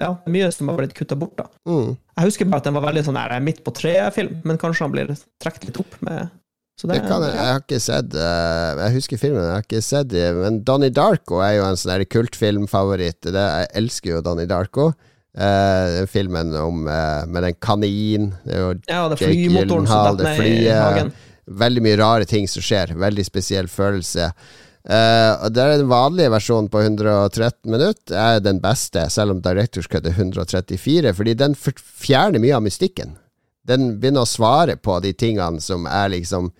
ja, 0.00 0.12
er 0.14 0.36
mye 0.36 0.50
som 0.54 0.72
har 0.72 0.80
blitt 0.80 0.96
kutta 0.98 1.18
bort. 1.20 1.36
da. 1.40 1.48
Mm. 1.68 1.96
Jeg 2.16 2.30
husker 2.30 2.50
bare 2.50 2.64
at 2.64 2.68
den 2.70 2.78
var 2.78 2.88
veldig 2.88 3.06
sånn 3.08 3.20
her, 3.20 3.38
midt 3.44 3.64
på 3.66 3.74
treet-film, 3.76 4.40
men 4.48 4.60
kanskje 4.60 4.86
han 4.86 4.94
blir 4.94 5.16
trukket 5.42 5.70
litt 5.70 5.82
opp 5.82 5.98
med 6.06 6.36
Det, 6.80 6.94
det 6.94 7.02
kan 7.04 7.20
jeg, 7.20 7.34
jeg 7.36 7.52
har 7.52 7.58
ikke 7.60 7.78
sett 7.84 8.14
uh, 8.16 8.78
Jeg 8.78 8.94
husker 8.94 9.18
filmen, 9.20 9.42
jeg 9.44 9.52
har 9.52 9.64
ikke 9.66 9.82
sett 9.84 10.08
den. 10.08 10.38
Men 10.40 10.62
Donnie 10.64 10.94
Darko 10.96 11.42
er 11.44 11.58
jo 11.58 11.66
en 11.66 11.76
sånn 11.76 12.06
kultfilmfavoritt. 12.08 13.28
Jeg 13.28 13.66
elsker 13.76 14.14
jo 14.14 14.22
Donnie 14.24 14.48
Darko. 14.48 14.86
Uh, 15.30 16.06
filmen 16.10 16.50
om 16.58 16.88
uh, 16.88 17.26
med 17.30 17.44
den 17.46 17.54
kanin 17.62 18.32
det 18.42 18.56
jo 18.58 18.70
Ja, 18.88 19.04
det 19.06 19.14
er 19.14 19.28
flymotoren 19.28 19.86
som 19.86 20.16
detter 20.18 20.40
ned 20.42 20.64
i 20.64 20.72
hagen. 20.74 21.12
Veldig 21.46 21.84
mye 21.86 22.00
rare 22.00 22.26
ting 22.26 22.48
som 22.50 22.64
skjer. 22.64 22.96
Veldig 22.98 23.24
spesiell 23.28 23.70
følelse. 23.70 24.32
Uh, 24.80 25.46
det 25.52 25.62
er 25.62 25.76
Den 25.78 25.90
vanlige 25.92 26.32
versjonen 26.34 26.70
på 26.72 26.82
113 26.82 27.70
minutter 27.70 28.18
er 28.18 28.42
den 28.42 28.58
beste, 28.64 29.06
selv 29.10 29.36
om 29.36 29.42
Directors 29.44 29.86
Cut 29.86 30.08
er 30.08 30.18
134, 30.18 31.14
fordi 31.14 31.36
den 31.38 31.54
fjerner 31.54 32.42
mye 32.42 32.56
av 32.58 32.66
mystikken. 32.66 33.14
Den 33.62 34.00
begynner 34.00 34.26
å 34.26 34.30
svare 34.30 34.76
på 34.80 34.98
de 35.04 35.12
tingene 35.12 35.60
som 35.62 35.86
er 35.86 36.10
liksom 36.16 36.50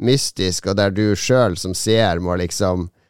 mystisk, 0.00 0.68
og 0.70 0.78
der 0.78 0.92
du 0.94 1.16
sjøl 1.16 1.56
som 1.58 1.74
ser 1.74 2.20
må 2.22 2.36
liksom 2.40 2.86
eh, 2.86 3.01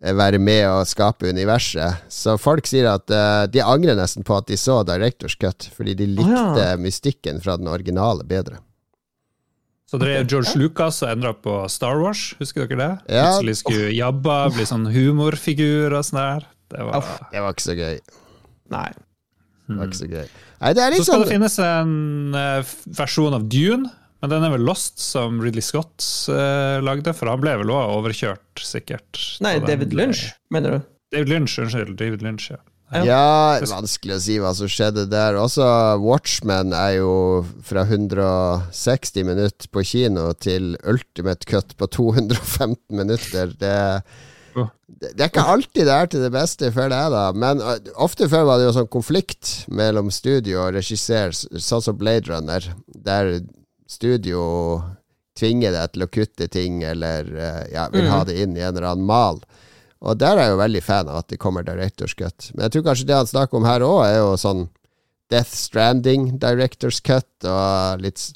være 0.00 0.40
med 0.40 0.64
og 0.70 0.88
skape 0.88 1.28
universet. 1.28 2.00
Så 2.08 2.36
folk 2.40 2.68
sier 2.68 2.88
at 2.94 3.12
uh, 3.12 3.44
de 3.50 3.60
angrer 3.60 3.98
nesten 3.98 4.24
på 4.24 4.38
at 4.38 4.48
de 4.48 4.56
så 4.56 4.80
Directors 4.88 5.36
Cut, 5.36 5.68
fordi 5.76 5.94
de 5.98 6.08
likte 6.14 6.40
oh, 6.40 6.58
ja. 6.58 6.74
mystikken 6.80 7.40
fra 7.44 7.58
den 7.60 7.68
originale 7.68 8.24
bedre. 8.24 8.62
Så 9.90 9.98
det 9.98 10.12
er 10.14 10.26
George 10.30 10.54
Lucas 10.54 11.00
og 11.02 11.10
endra 11.10 11.32
på 11.34 11.52
Star 11.68 11.98
Wars, 11.98 12.30
husker 12.38 12.68
dere 12.70 12.78
det? 12.78 12.90
Ja. 13.10 13.26
Plutselig 13.26 13.56
skulle 13.58 13.88
Jabba 13.90 14.44
bli 14.54 14.66
sånn 14.68 14.86
humorfigur 14.94 15.96
og 15.98 16.04
sånn 16.06 16.20
der. 16.20 16.50
Det 16.70 16.84
var, 16.86 17.08
det 17.32 17.42
var 17.42 17.56
ikke 17.56 17.66
så 17.66 17.74
gøy. 17.74 17.96
Nei. 18.70 18.90
Det 19.66 19.78
var 19.78 19.90
ikke 19.90 19.98
så 19.98 20.10
gøy. 20.10 20.28
Nei, 20.60 20.70
det 20.76 20.84
er 20.84 20.94
liksom... 20.94 21.08
Så 21.08 21.10
skal 21.10 21.24
det 21.24 21.32
finnes 21.34 21.58
en 21.64 22.38
uh, 22.38 22.76
versjon 23.00 23.34
av 23.34 23.48
Dune 23.50 23.90
men 24.20 24.32
den 24.32 24.44
er 24.44 24.52
vel 24.52 24.64
Lost, 24.68 25.00
som 25.00 25.40
Ridley 25.40 25.64
Scott 25.64 26.04
uh, 26.28 26.78
lagde, 26.84 27.14
for 27.16 27.30
han 27.32 27.40
ble 27.40 27.56
vel 27.62 27.72
òg 27.72 27.94
overkjørt, 27.98 28.60
sikkert. 28.60 29.20
Nei, 29.44 29.56
David 29.64 29.96
Lynch, 29.96 30.26
mener 30.52 30.76
du? 30.76 30.90
David 31.14 31.32
Lynch, 31.32 31.56
Unnskyld. 31.62 31.96
David 31.98 32.26
Lynch, 32.26 32.50
ja. 32.52 32.60
Ja, 33.06 33.60
vanskelig 33.70 34.16
å 34.16 34.22
si 34.22 34.36
hva 34.42 34.50
som 34.56 34.70
skjedde 34.70 35.04
der. 35.12 35.38
Også 35.38 35.62
Watchmen 36.02 36.74
er 36.74 36.96
jo 36.98 37.12
fra 37.66 37.84
160 37.86 39.28
minutter 39.28 39.70
på 39.70 39.84
kino 39.86 40.32
til 40.34 40.74
ultimate 40.82 41.46
cut 41.46 41.76
på 41.78 41.86
215 41.86 42.74
minutter. 42.98 43.54
Det, 43.60 43.76
det, 44.90 45.12
er 45.14 45.30
ikke 45.30 45.46
alltid 45.54 45.86
det 45.86 45.94
er 45.94 46.10
til 46.10 46.26
det 46.26 46.32
beste, 46.34 46.72
føler 46.74 46.96
jeg, 46.96 47.14
da. 47.14 47.24
Men 47.46 47.62
uh, 47.62 47.78
ofte 48.02 48.26
før 48.30 48.48
var 48.50 48.58
det 48.58 48.66
jo 48.66 48.74
sånn 48.80 48.90
konflikt 48.90 49.54
mellom 49.70 50.10
studio 50.14 50.66
og 50.66 50.74
regissør, 50.80 51.30
sånn 51.32 51.86
som 51.86 51.98
Blade 52.00 52.26
Runner, 52.32 52.72
der 52.90 53.36
studio 53.90 54.42
tvinger 55.38 55.74
deg 55.74 55.94
til 55.94 56.04
å 56.04 56.10
kutte 56.12 56.48
ting, 56.52 56.82
eller 56.86 57.28
uh, 57.34 57.64
ja, 57.72 57.88
vil 57.92 58.06
mm. 58.06 58.12
ha 58.12 58.22
det 58.28 58.38
inn 58.42 58.56
i 58.58 58.64
en 58.64 58.74
eller 58.74 58.92
annen 58.92 59.08
mal. 59.08 59.40
Og 60.00 60.16
der 60.16 60.38
er 60.38 60.48
jeg 60.48 60.54
jo 60.54 60.60
veldig 60.62 60.82
fan 60.84 61.08
av 61.12 61.20
at 61.20 61.32
det 61.32 61.40
kommer 61.40 61.64
Directors 61.66 62.14
Cut. 62.16 62.50
Men 62.54 62.66
jeg 62.66 62.76
tror 62.76 62.86
kanskje 62.88 63.08
det 63.10 63.18
han 63.18 63.28
snakker 63.28 63.60
om 63.60 63.68
her 63.68 63.84
òg, 63.84 64.02
er 64.06 64.20
jo 64.22 64.36
sånn 64.40 64.68
Death 65.30 65.52
Stranding 65.54 66.38
Directors 66.42 67.02
Cut 67.04 67.48
og 67.48 68.04
litt 68.04 68.30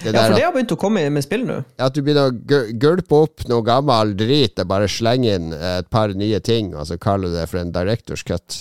det 0.00 0.14
ja, 0.16 0.22
for 0.24 0.34
det 0.34 0.44
har 0.46 0.54
begynt 0.54 0.72
å 0.72 0.78
komme 0.80 1.02
med 1.12 1.24
spill 1.24 1.42
nå. 1.44 1.58
At 1.76 1.92
du 1.92 2.00
begynner 2.00 2.30
å 2.30 2.60
gulpe 2.80 3.18
opp 3.26 3.42
noe 3.50 3.60
gammel 3.66 4.14
drit 4.16 4.56
og 4.62 4.70
bare 4.70 4.88
slenge 4.90 5.34
inn 5.36 5.52
et 5.52 5.90
par 5.92 6.14
nye 6.16 6.40
ting, 6.40 6.72
og 6.72 6.88
så 6.88 6.96
kaller 6.96 7.28
du 7.28 7.36
det 7.36 7.44
for 7.50 7.60
en 7.60 7.74
Directors 7.74 8.24
Cut. 8.24 8.56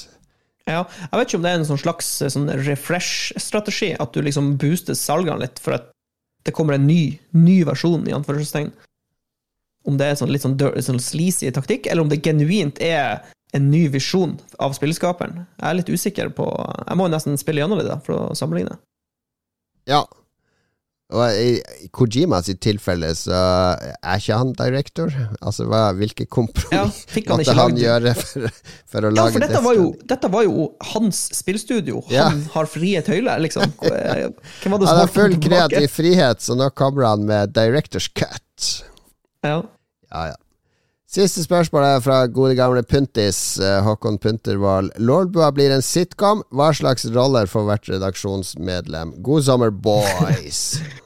Ja, 0.67 0.83
jeg 0.83 1.15
vet 1.15 1.29
ikke 1.29 1.39
om 1.39 1.45
det 1.45 1.53
er 1.53 1.61
en 1.61 1.69
sånn 1.71 1.81
slags 1.81 2.09
sånn 2.35 2.51
refresh-strategi, 2.67 3.93
at 3.95 4.11
du 4.13 4.21
liksom 4.27 4.57
booster 4.61 4.97
salgene 4.97 5.45
litt 5.45 5.63
for 5.63 5.79
at 5.79 5.87
det 6.45 6.53
kommer 6.55 6.77
en 6.77 6.87
ny, 6.87 7.19
ny 7.37 7.61
versjon, 7.67 8.07
i 8.07 8.15
anførselstegn. 8.15 8.71
Om 9.87 9.97
det 9.97 10.07
er 10.07 10.17
sånn 10.19 10.31
litt 10.33 10.43
sånn, 10.45 10.57
sånn 10.57 11.01
sleazy 11.01 11.49
taktikk, 11.53 11.89
eller 11.89 12.05
om 12.05 12.09
det 12.11 12.21
genuint 12.25 12.81
er 12.83 13.21
en 13.53 13.67
ny 13.71 13.87
visjon 13.91 14.37
av 14.63 14.75
spillskaperen. 14.77 15.43
Jeg 15.57 15.67
er 15.67 15.77
litt 15.77 15.91
usikker 15.91 16.31
på 16.35 16.47
Jeg 16.87 16.97
må 16.97 17.09
nesten 17.11 17.37
spille 17.39 17.63
gjennom 17.63 17.81
det 17.81 17.89
da, 17.89 17.99
for 18.05 18.15
å 18.15 18.37
sammenligne. 18.37 18.77
Ja. 19.89 20.05
Og 21.11 21.35
i, 21.35 21.55
i 21.83 21.89
Kojima 21.91 22.39
sitt 22.45 22.61
tilfelle 22.63 23.09
så 23.17 23.35
er 23.35 24.21
ikke 24.21 24.37
han 24.39 24.53
director. 24.57 25.11
Altså 25.41 25.65
hva, 25.67 25.83
hvilke 25.97 26.27
kompromiss 26.31 27.03
ja, 27.11 27.23
måtte 27.33 27.55
han 27.57 27.79
gjøre 27.79 28.13
for, 28.17 28.47
for, 28.87 29.07
å 29.07 29.11
ja, 29.11 29.15
lage 29.17 29.35
for 29.35 29.45
dette 29.45 29.63
var, 29.65 29.79
jo, 29.79 29.87
dette 30.13 30.31
var 30.31 30.45
jo 30.47 30.67
hans 30.93 31.23
spillstudio. 31.35 32.03
Han 32.11 32.15
ja. 32.15 32.29
har 32.53 32.69
frie 32.71 33.01
tøyler, 33.05 33.43
liksom. 33.43 33.75
Hvem 33.81 33.91
var 33.91 34.79
det 34.79 34.87
som 34.87 34.93
Han 34.93 35.01
har 35.01 35.11
full 35.11 35.35
kreativ 35.43 35.89
frihet, 35.91 36.45
så 36.45 36.55
nå 36.59 36.71
kommer 36.77 37.09
han 37.09 37.27
med 37.27 37.51
directors 37.57 38.07
cut. 38.15 38.71
Ja. 39.43 39.59
ja, 40.11 40.31
ja. 40.31 40.39
Siste 41.11 41.43
spørsmål 41.43 41.83
er 41.83 42.03
fra 42.05 42.21
gode 42.31 42.55
gamle 42.55 42.85
Puntis, 42.87 43.59
uh, 43.59 43.81
Håkon 43.83 44.15
Puntervold. 44.23 44.93
Lordbua 44.95 45.49
blir 45.51 45.73
en 45.75 45.83
sitcom. 45.83 46.45
Hva 46.55 46.69
slags 46.71 47.03
roller 47.11 47.51
får 47.51 47.67
hvert 47.67 47.89
redaksjonsmedlem? 47.97 49.17
God 49.19 49.43
sommer, 49.49 49.75
boys! 49.75 50.79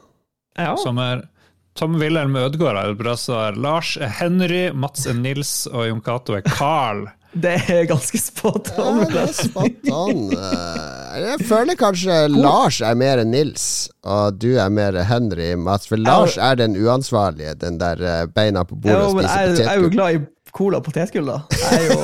ja. 0.57 0.75
Sommer. 0.77 1.27
Tom 1.75 1.97
Wilhelm 1.99 2.35
Ødegaard 2.39 2.77
er 2.79 2.93
bra 2.95 3.17
svar. 3.19 3.57
Lars 3.59 3.97
er 3.99 4.07
Henry, 4.21 4.69
Mats 4.71 5.05
er 5.11 5.17
Nils, 5.19 5.67
og 5.67 5.89
Jon 5.89 6.01
Cato 6.01 6.37
er 6.37 6.45
Carl. 6.47 7.07
Det 7.35 7.51
er 7.67 7.83
ganske 7.83 8.15
spot 8.15 8.69
on. 8.79 9.01
Ja, 9.01 9.07
det 9.11 9.23
er 9.25 9.33
spot 9.35 9.89
on. 9.91 10.29
Eh, 10.31 11.15
jeg 11.19 11.47
føler 11.49 11.75
kanskje 11.75 12.29
Lars 12.31 12.77
er 12.79 12.95
mer 12.95 13.19
Nils, 13.27 13.89
og 14.07 14.37
du 14.39 14.53
er 14.55 14.71
mer 14.71 14.95
Henry 15.03 15.49
Mats. 15.59 15.89
For 15.91 15.99
Lars 15.99 16.37
er 16.39 16.55
den 16.61 16.77
uansvarlige, 16.79 17.57
den 17.59 17.75
der 17.81 17.99
eh, 17.99 18.23
beina 18.31 18.63
på 18.63 18.79
bordet 18.79 19.01
og 19.01 19.19
spiser 19.19 19.35
potetgull. 19.35 19.59
Jeg 19.59 19.73
er 19.73 19.83
jo 19.83 19.91
glad 19.97 20.15
i 20.15 20.23
cola 20.55 20.79
og 20.79 20.87
potetgull, 20.87 21.27
da. 21.27 21.41
Jeg 21.59 21.75
er 21.75 21.85
jo 21.91 21.99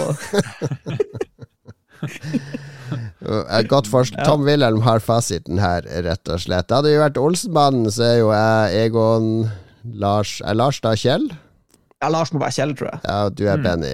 Godt 3.69 3.89
forstått. 3.91 4.23
Tom 4.25 4.45
Wilhelm 4.47 4.81
har 4.85 5.01
fasiten 5.03 5.61
her, 5.61 5.85
rett 6.05 6.31
og 6.31 6.41
slett. 6.41 6.67
Det 6.69 6.79
hadde 6.79 6.93
jo 6.93 7.03
vært 7.03 7.19
Olsenmannen, 7.21 7.91
så 7.93 8.07
er 8.07 8.15
jo 8.21 8.31
jeg 8.33 8.87
Egon 8.87 9.27
Lars 10.01 10.39
Er 10.45 10.57
Lars 10.57 10.81
da 10.81 10.95
Kjell? 10.97 11.27
Ja, 12.01 12.09
Lars 12.09 12.33
må 12.33 12.41
være 12.41 12.55
Kjell, 12.57 12.73
tror 12.77 12.89
jeg. 12.91 13.03
Ja, 13.05 13.19
du 13.29 13.45
er 13.45 13.61
mm. 13.61 13.67
Benny. 13.67 13.93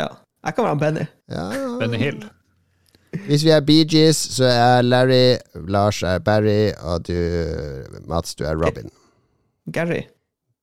Ja. 0.00 0.08
Jeg 0.46 0.56
kan 0.56 0.68
være 0.70 0.80
Benny. 0.80 1.06
Ja. 1.32 1.46
Benny 1.80 2.00
Hill. 2.00 2.24
Hvis 3.26 3.44
vi 3.44 3.52
er 3.54 3.60
Bee 3.64 3.86
Gees, 3.88 4.18
så 4.36 4.44
er 4.50 4.82
Larry, 4.84 5.36
Lars 5.68 6.02
er 6.02 6.18
Barry, 6.18 6.72
og 6.80 7.06
du, 7.08 7.16
Mats, 8.08 8.34
du 8.34 8.44
er 8.44 8.56
Robin. 8.56 8.90
Gary. 9.72 10.02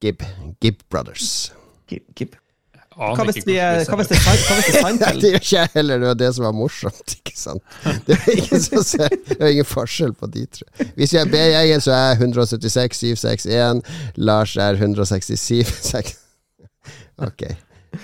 Gib. 0.02 0.22
Gib 0.62 0.82
Brothers. 0.90 1.54
Gib. 1.88 2.02
Gibb. 2.16 2.36
Hva 2.98 3.26
hvis, 3.28 3.40
vi, 3.48 3.56
hva 3.58 3.98
hvis 4.00 4.10
det 4.12 4.18
er 4.18 4.68
Seinfeld? 4.84 5.22
det 5.22 5.32
gjør 5.34 5.42
ikke 5.42 5.56
jeg 5.58 5.72
heller, 5.74 6.02
det 6.04 6.10
var 6.12 6.20
det 6.22 6.30
som 6.38 6.46
var 6.48 6.56
morsomt. 6.58 7.16
ikke 7.18 7.36
sant? 7.38 7.64
Det 8.08 8.18
er 8.18 8.32
ingen, 8.36 8.64
som 8.68 8.84
ser, 8.86 9.16
det 9.30 9.40
er 9.40 9.54
ingen 9.56 9.68
forskjell 9.70 10.14
på 10.20 10.30
de 10.34 10.46
tre. 10.60 10.88
Hvis 10.98 11.16
vi 11.16 11.22
er 11.22 11.32
B-gjengen, 11.32 11.84
så 11.84 11.96
er 11.96 12.06
jeg 12.14 12.22
176 12.30 13.02
761. 13.04 13.84
Lars 14.30 14.56
er 14.62 14.80
167 14.80 15.74
Ok. 17.28 17.44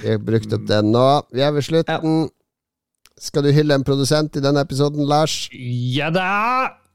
Vi 0.02 0.12
har 0.12 0.20
brukt 0.22 0.54
opp 0.54 0.68
den 0.70 0.92
nå. 0.94 1.08
Vi 1.34 1.42
er 1.42 1.54
ved 1.56 1.66
slutten. 1.66 2.28
Skal 3.20 3.44
du 3.44 3.52
hylle 3.52 3.76
en 3.76 3.84
produsent 3.84 4.38
i 4.40 4.44
denne 4.44 4.62
episoden, 4.64 5.04
Lars? 5.10 5.48
Ja 5.52 6.12
da! 6.14 6.30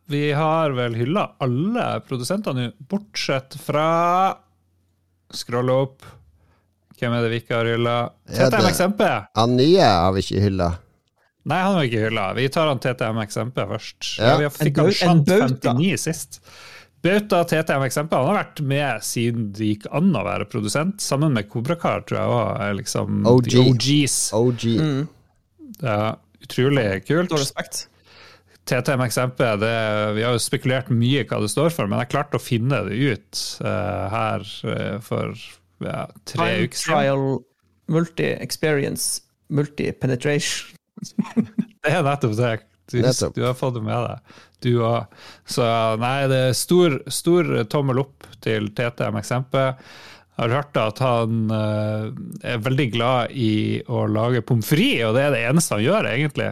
Vi 0.09 0.31
har 0.37 0.75
vel 0.77 0.97
hylla 0.99 1.31
alle 1.41 1.85
produsentene 2.05 2.67
nå, 2.69 2.73
bortsett 2.91 3.57
fra 3.61 3.87
Skroll 5.35 5.71
opp. 5.73 6.05
Hvem 7.01 7.15
er 7.17 7.25
det 7.25 7.33
vi 7.33 7.41
ikke 7.43 7.59
har 7.59 7.69
hylla? 7.69 7.95
TTMXMP. 8.31 9.03
Han 9.41 9.57
nye 9.59 9.89
har 9.89 10.15
vi 10.15 10.23
ikke 10.25 10.45
hylla. 10.45 10.71
Nei, 11.45 11.59
han 11.61 11.75
har 11.75 11.83
vi 11.83 11.91
ikke 11.91 12.05
hylla. 12.07 12.29
Vi 12.39 12.47
tar 12.53 12.71
han 12.71 12.81
TTMXMP 12.81 13.59
først. 13.75 14.15
Ja. 14.17 14.37
vi 14.41 14.53
fikk 14.55 14.81
han 14.81 14.95
Shant 14.97 15.29
59 15.29 15.99
sist. 16.07 16.41
Bauta 17.05 17.43
TTM 17.45 17.83
eksempel, 17.85 18.17
han 18.19 18.31
har 18.31 18.39
vært 18.39 18.61
med 18.65 19.03
siden 19.05 19.51
det 19.53 19.75
gikk 19.75 19.89
an 19.93 20.15
å 20.17 20.23
være 20.25 20.47
produsent, 20.49 21.03
sammen 21.05 21.35
med 21.37 21.51
Kobrakar, 21.53 22.07
tror 22.09 22.17
jeg 22.17 22.33
òg 22.33 22.63
er 22.65 22.79
liksom 22.79 23.27
OG. 23.29 23.49
de 23.51 23.61
OGs. 23.61 24.15
OG. 24.39 24.65
Mm. 24.79 25.03
Det 25.83 25.91
er 25.91 26.07
utrolig 26.47 26.87
kult. 27.05 27.29
Stor 27.29 27.43
respekt. 27.43 27.83
TTM 28.65 29.05
eksempel, 29.05 29.61
det, 29.61 29.75
vi 30.17 30.25
har 30.25 30.33
jo 30.33 30.41
spekulert 30.41 30.89
mye 30.89 31.27
hva 31.29 31.43
det 31.45 31.53
står 31.53 31.77
for, 31.77 31.91
men 31.91 32.01
jeg 32.01 32.13
klarte 32.15 32.41
å 32.41 32.43
finne 32.43 32.81
det 32.87 32.97
ut 32.97 33.43
uh, 33.61 34.07
her 34.15 34.49
uh, 34.65 34.97
for 35.05 35.37
ja, 35.83 36.05
tre 36.29 36.39
Time 36.39 36.69
uker 36.69 36.79
siden. 36.79 36.95
Trial, 36.95 37.27
multi-experience, 37.95 39.25
multi-penetration. 39.55 40.79
det 41.85 41.93
er 41.93 42.07
nettopp 42.07 42.39
det. 42.39 42.55
Du, 42.93 42.99
du, 43.01 43.43
har 43.47 43.55
fått 43.57 43.79
det 43.79 43.83
med 43.85 43.97
deg, 44.05 44.41
du 44.63 44.73
òg. 44.85 45.15
Så 45.49 45.65
nei, 46.03 46.27
det 46.29 46.41
er 46.51 46.59
stor, 46.59 46.99
stor 47.09 47.49
tommel 47.73 48.03
opp 48.03 48.27
til 48.45 48.69
TTM 48.77 49.17
Eksempel. 49.23 49.73
Jeg 50.35 50.43
har 50.43 50.53
hørt 50.59 50.79
at 50.83 51.01
han 51.01 51.47
uh, 51.49 52.11
er 52.43 52.61
veldig 52.61 52.89
glad 52.93 53.33
i 53.39 53.81
å 53.87 54.05
lage 54.11 54.43
pommes 54.45 54.69
frites, 54.69 55.07
og 55.09 55.17
det 55.17 55.25
er 55.25 55.33
det 55.33 55.43
eneste 55.49 55.79
han 55.79 55.85
gjør, 55.87 56.11
egentlig. 56.11 56.51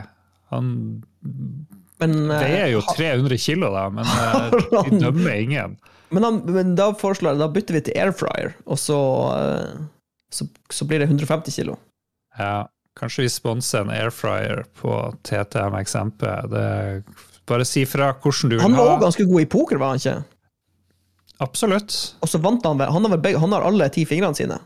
Han 0.54 0.68
Men, 2.02 2.18
det 2.28 2.50
er 2.58 2.68
jo 2.74 2.82
300 2.92 3.38
kilo, 3.40 3.70
da, 3.74 3.86
men 3.94 4.08
de 4.90 5.00
dømmer 5.00 5.38
ingen. 5.38 5.78
Men, 6.12 6.26
han, 6.26 6.42
men 6.52 6.74
da, 6.76 6.90
foreslår, 6.98 7.38
da 7.40 7.48
bytter 7.48 7.78
vi 7.78 7.86
til 7.86 7.96
air 7.96 8.12
fryer, 8.16 8.52
og 8.68 8.80
så, 8.80 8.98
så, 10.34 10.46
så 10.68 10.88
blir 10.88 11.00
det 11.00 11.08
150 11.08 11.56
kilo. 11.56 11.78
Ja, 12.36 12.66
kanskje 12.98 13.24
vi 13.24 13.32
sponser 13.32 13.86
en 13.86 13.92
air 13.94 14.12
fryer 14.12 14.64
på 14.80 14.98
TTMXMP. 15.28 16.26
Bare 17.48 17.66
si 17.68 17.86
fra 17.88 18.12
hvordan 18.12 18.52
du 18.52 18.56
vil 18.56 18.62
ha. 18.62 18.68
Han 18.68 18.78
var 18.78 18.94
òg 18.96 19.06
ganske 19.06 19.26
god 19.28 19.44
i 19.44 19.48
poker, 19.56 19.80
var 19.80 19.94
han 19.94 20.02
ikke? 20.02 20.18
Absolutt. 21.42 21.96
Og 22.22 22.30
så 22.30 22.38
vant 22.38 22.64
han 22.68 22.80
Han 22.80 23.08
har, 23.08 23.38
han 23.40 23.56
har 23.56 23.64
alle 23.66 23.88
ti 23.90 24.04
fingrene 24.06 24.36
sine 24.38 24.60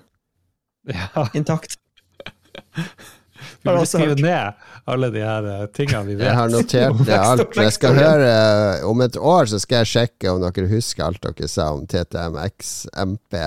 ja. 0.90 1.28
intakt. 1.34 1.78
Vi 3.66 3.74
burde 3.74 3.90
skrive 3.90 4.16
ned 4.22 4.64
alle 4.86 5.10
de 5.10 5.22
her 5.24 5.46
eh, 5.50 5.64
tingene 5.74 6.04
vi 6.06 6.14
vet. 6.14 6.28
Jeg 6.28 6.38
har 6.38 6.50
notert 6.52 7.00
det 7.08 7.18
alt. 7.18 7.56
Jeg 7.58 7.74
skal 7.74 7.96
høre 7.98 8.28
eh, 8.30 8.84
Om 8.86 9.02
et 9.06 9.18
år 9.18 9.48
så 9.50 9.58
skal 9.62 9.82
jeg 9.82 9.90
sjekke 9.92 10.30
om 10.30 10.42
dere 10.44 10.68
husker 10.70 11.06
alt 11.08 11.22
dere 11.24 11.48
sa 11.50 11.68
om 11.74 11.86
TTMX 11.90 12.74
MP. 13.02 13.38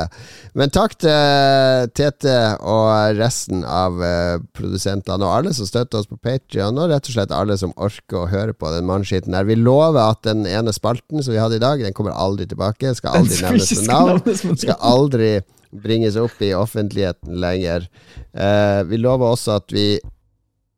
Men 0.60 0.74
takk 0.76 0.98
til 1.00 1.92
TT 1.96 2.28
og 2.60 3.20
resten 3.20 3.64
av 3.64 4.02
eh, 4.04 4.36
produsentene, 4.56 5.24
og 5.24 5.38
alle 5.38 5.54
som 5.56 5.70
støtter 5.70 6.02
oss 6.02 6.10
på 6.10 6.20
Patrion, 6.20 6.80
og 6.80 6.92
rett 6.92 7.08
og 7.08 7.16
slett 7.16 7.36
alle 7.36 7.56
som 7.60 7.76
orker 7.80 8.24
å 8.24 8.28
høre 8.32 8.56
på 8.58 8.74
den 8.76 8.90
mannskitten 8.90 9.38
der. 9.38 9.48
Vi 9.48 9.58
lover 9.60 10.02
at 10.10 10.26
den 10.28 10.44
ene 10.50 10.74
spalten 10.76 11.24
som 11.24 11.36
vi 11.36 11.40
hadde 11.42 11.60
i 11.60 11.64
dag, 11.64 11.80
den 11.84 11.96
kommer 11.96 12.18
aldri 12.18 12.50
tilbake. 12.50 12.92
Skal 12.98 13.22
aldri 13.22 13.40
nevnes 13.46 13.72
med 13.80 13.90
navn. 13.94 14.58
Skal 14.60 14.78
aldri 14.80 15.32
bringes 15.72 16.18
opp 16.20 16.42
i 16.42 16.54
offentligheten 16.58 17.40
lenger. 17.42 17.86
Eh, 18.34 18.82
vi 18.90 18.98
lover 18.98 19.36
også 19.36 19.60
at 19.60 19.74
vi 19.74 20.00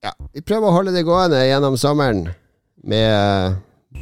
ja, 0.02 0.16
vi 0.34 0.42
prøver 0.42 0.66
å 0.66 0.74
holde 0.74 0.94
det 0.96 1.04
gående 1.06 1.44
gjennom 1.46 1.76
sommeren 1.78 2.24
med 2.90 3.12
uh, 3.14 4.02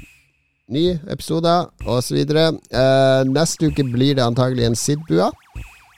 nye 0.71 0.93
episoder 1.11 1.67
osv. 1.83 2.21
Uh, 2.23 3.27
neste 3.27 3.67
uke 3.67 3.83
blir 3.83 4.15
det 4.15 4.23
antagelig 4.23 4.69
en 4.69 4.79
Sidbua. 4.79 5.27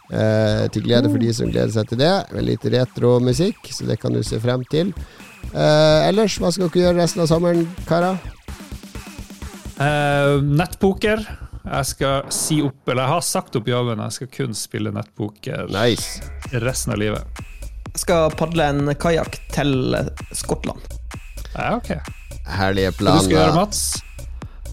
Uh, 0.09 0.65
til 0.73 0.88
glede 0.88 1.07
for 1.11 1.22
de 1.22 1.30
som 1.38 1.51
gleder 1.53 1.69
seg 1.76 1.91
til 1.91 2.01
det. 2.01 2.15
Med 2.34 2.47
litt 2.49 2.65
retromusikk, 2.65 3.61
så 3.69 3.85
det 3.91 3.99
kan 4.01 4.18
du 4.18 4.23
se 4.26 4.41
frem 4.41 4.65
til. 4.73 4.89
Uh, 5.53 6.01
ellers, 6.07 6.39
hva 6.41 6.49
skal 6.49 6.72
dere 6.72 6.88
gjøre 6.88 6.97
resten 7.03 7.22
av 7.22 7.30
sommeren, 7.30 7.68
karer? 7.85 8.18
Uh, 9.77 10.41
nettpoker. 10.41 11.22
Jeg 11.61 11.85
skal 11.91 12.31
si 12.33 12.57
opp, 12.65 12.81
eller 12.89 13.05
jeg 13.05 13.13
har 13.13 13.25
sagt 13.25 13.57
opp 13.59 13.67
jobben. 13.69 14.01
Jeg 14.01 14.17
skal 14.17 14.31
kun 14.33 14.57
spille 14.57 14.93
nettpoker 14.95 15.69
nice. 15.71 16.23
resten 16.63 16.95
av 16.95 17.01
livet. 17.01 17.43
Jeg 17.91 18.05
skal 18.05 18.31
padle 18.39 18.69
en 18.71 18.93
kajakk 18.95 19.38
til 19.53 19.95
Skottland. 20.38 20.81
Ja, 21.53 21.75
ok. 21.77 21.93
Herlige 22.47 22.95
planer. 22.97 23.19
Hva 23.19 23.21
du 23.21 23.27
skal 23.27 23.38
gjøre, 23.38 23.57
Mats? 23.59 23.83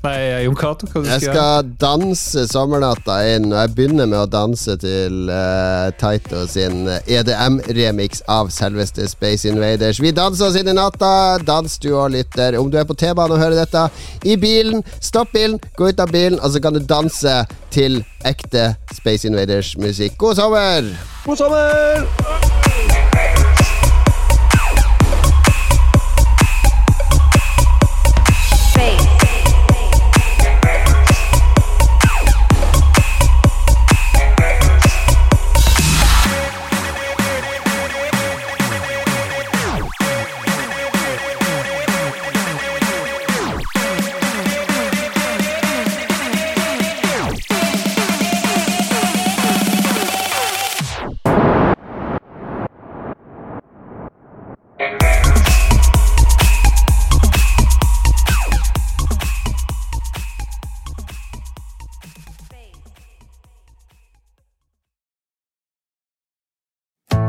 Nei, 0.05 0.45
Jon 0.45 0.55
Cato, 0.55 0.87
hva 0.87 1.01
du 1.03 1.09
skal 1.09 1.19
Jeg 1.19 1.33
skal 1.33 1.70
danse 1.81 2.45
sommernatta 2.51 3.16
inn, 3.33 3.49
og 3.51 3.59
jeg 3.59 3.73
begynner 3.75 4.07
med 4.07 4.20
å 4.20 4.29
danse 4.31 4.77
til 4.79 5.31
uh, 5.33 5.89
Taito 5.99 6.45
sin 6.51 6.87
EDM-remix 7.03 8.23
av 8.31 8.53
selveste 8.55 9.09
Space 9.11 9.49
Invaders. 9.51 9.99
Vi 10.03 10.15
danser 10.15 10.49
oss 10.49 10.59
inn 10.61 10.70
i 10.70 10.77
natta. 10.79 11.11
Dans 11.43 11.79
du 11.83 11.91
og 11.91 12.12
lytter. 12.15 12.59
Om 12.61 12.70
du 12.70 12.79
er 12.79 12.87
på 12.87 12.97
T-banen 12.99 13.35
og 13.35 13.43
hører 13.43 13.59
dette, 13.59 13.89
i 14.23 14.39
bilen, 14.39 14.85
stopp 15.03 15.35
bilen, 15.35 15.59
gå 15.79 15.91
ut 15.91 16.03
av 16.03 16.15
bilen, 16.15 16.39
og 16.39 16.55
så 16.55 16.62
kan 16.62 16.79
du 16.79 16.83
danse 16.85 17.35
til 17.75 18.03
ekte 18.29 18.70
Space 18.95 19.27
Invaders-musikk. 19.27 20.15
God 20.20 20.39
sommer! 20.39 20.93
God 21.27 21.43
sommer! 21.43 22.78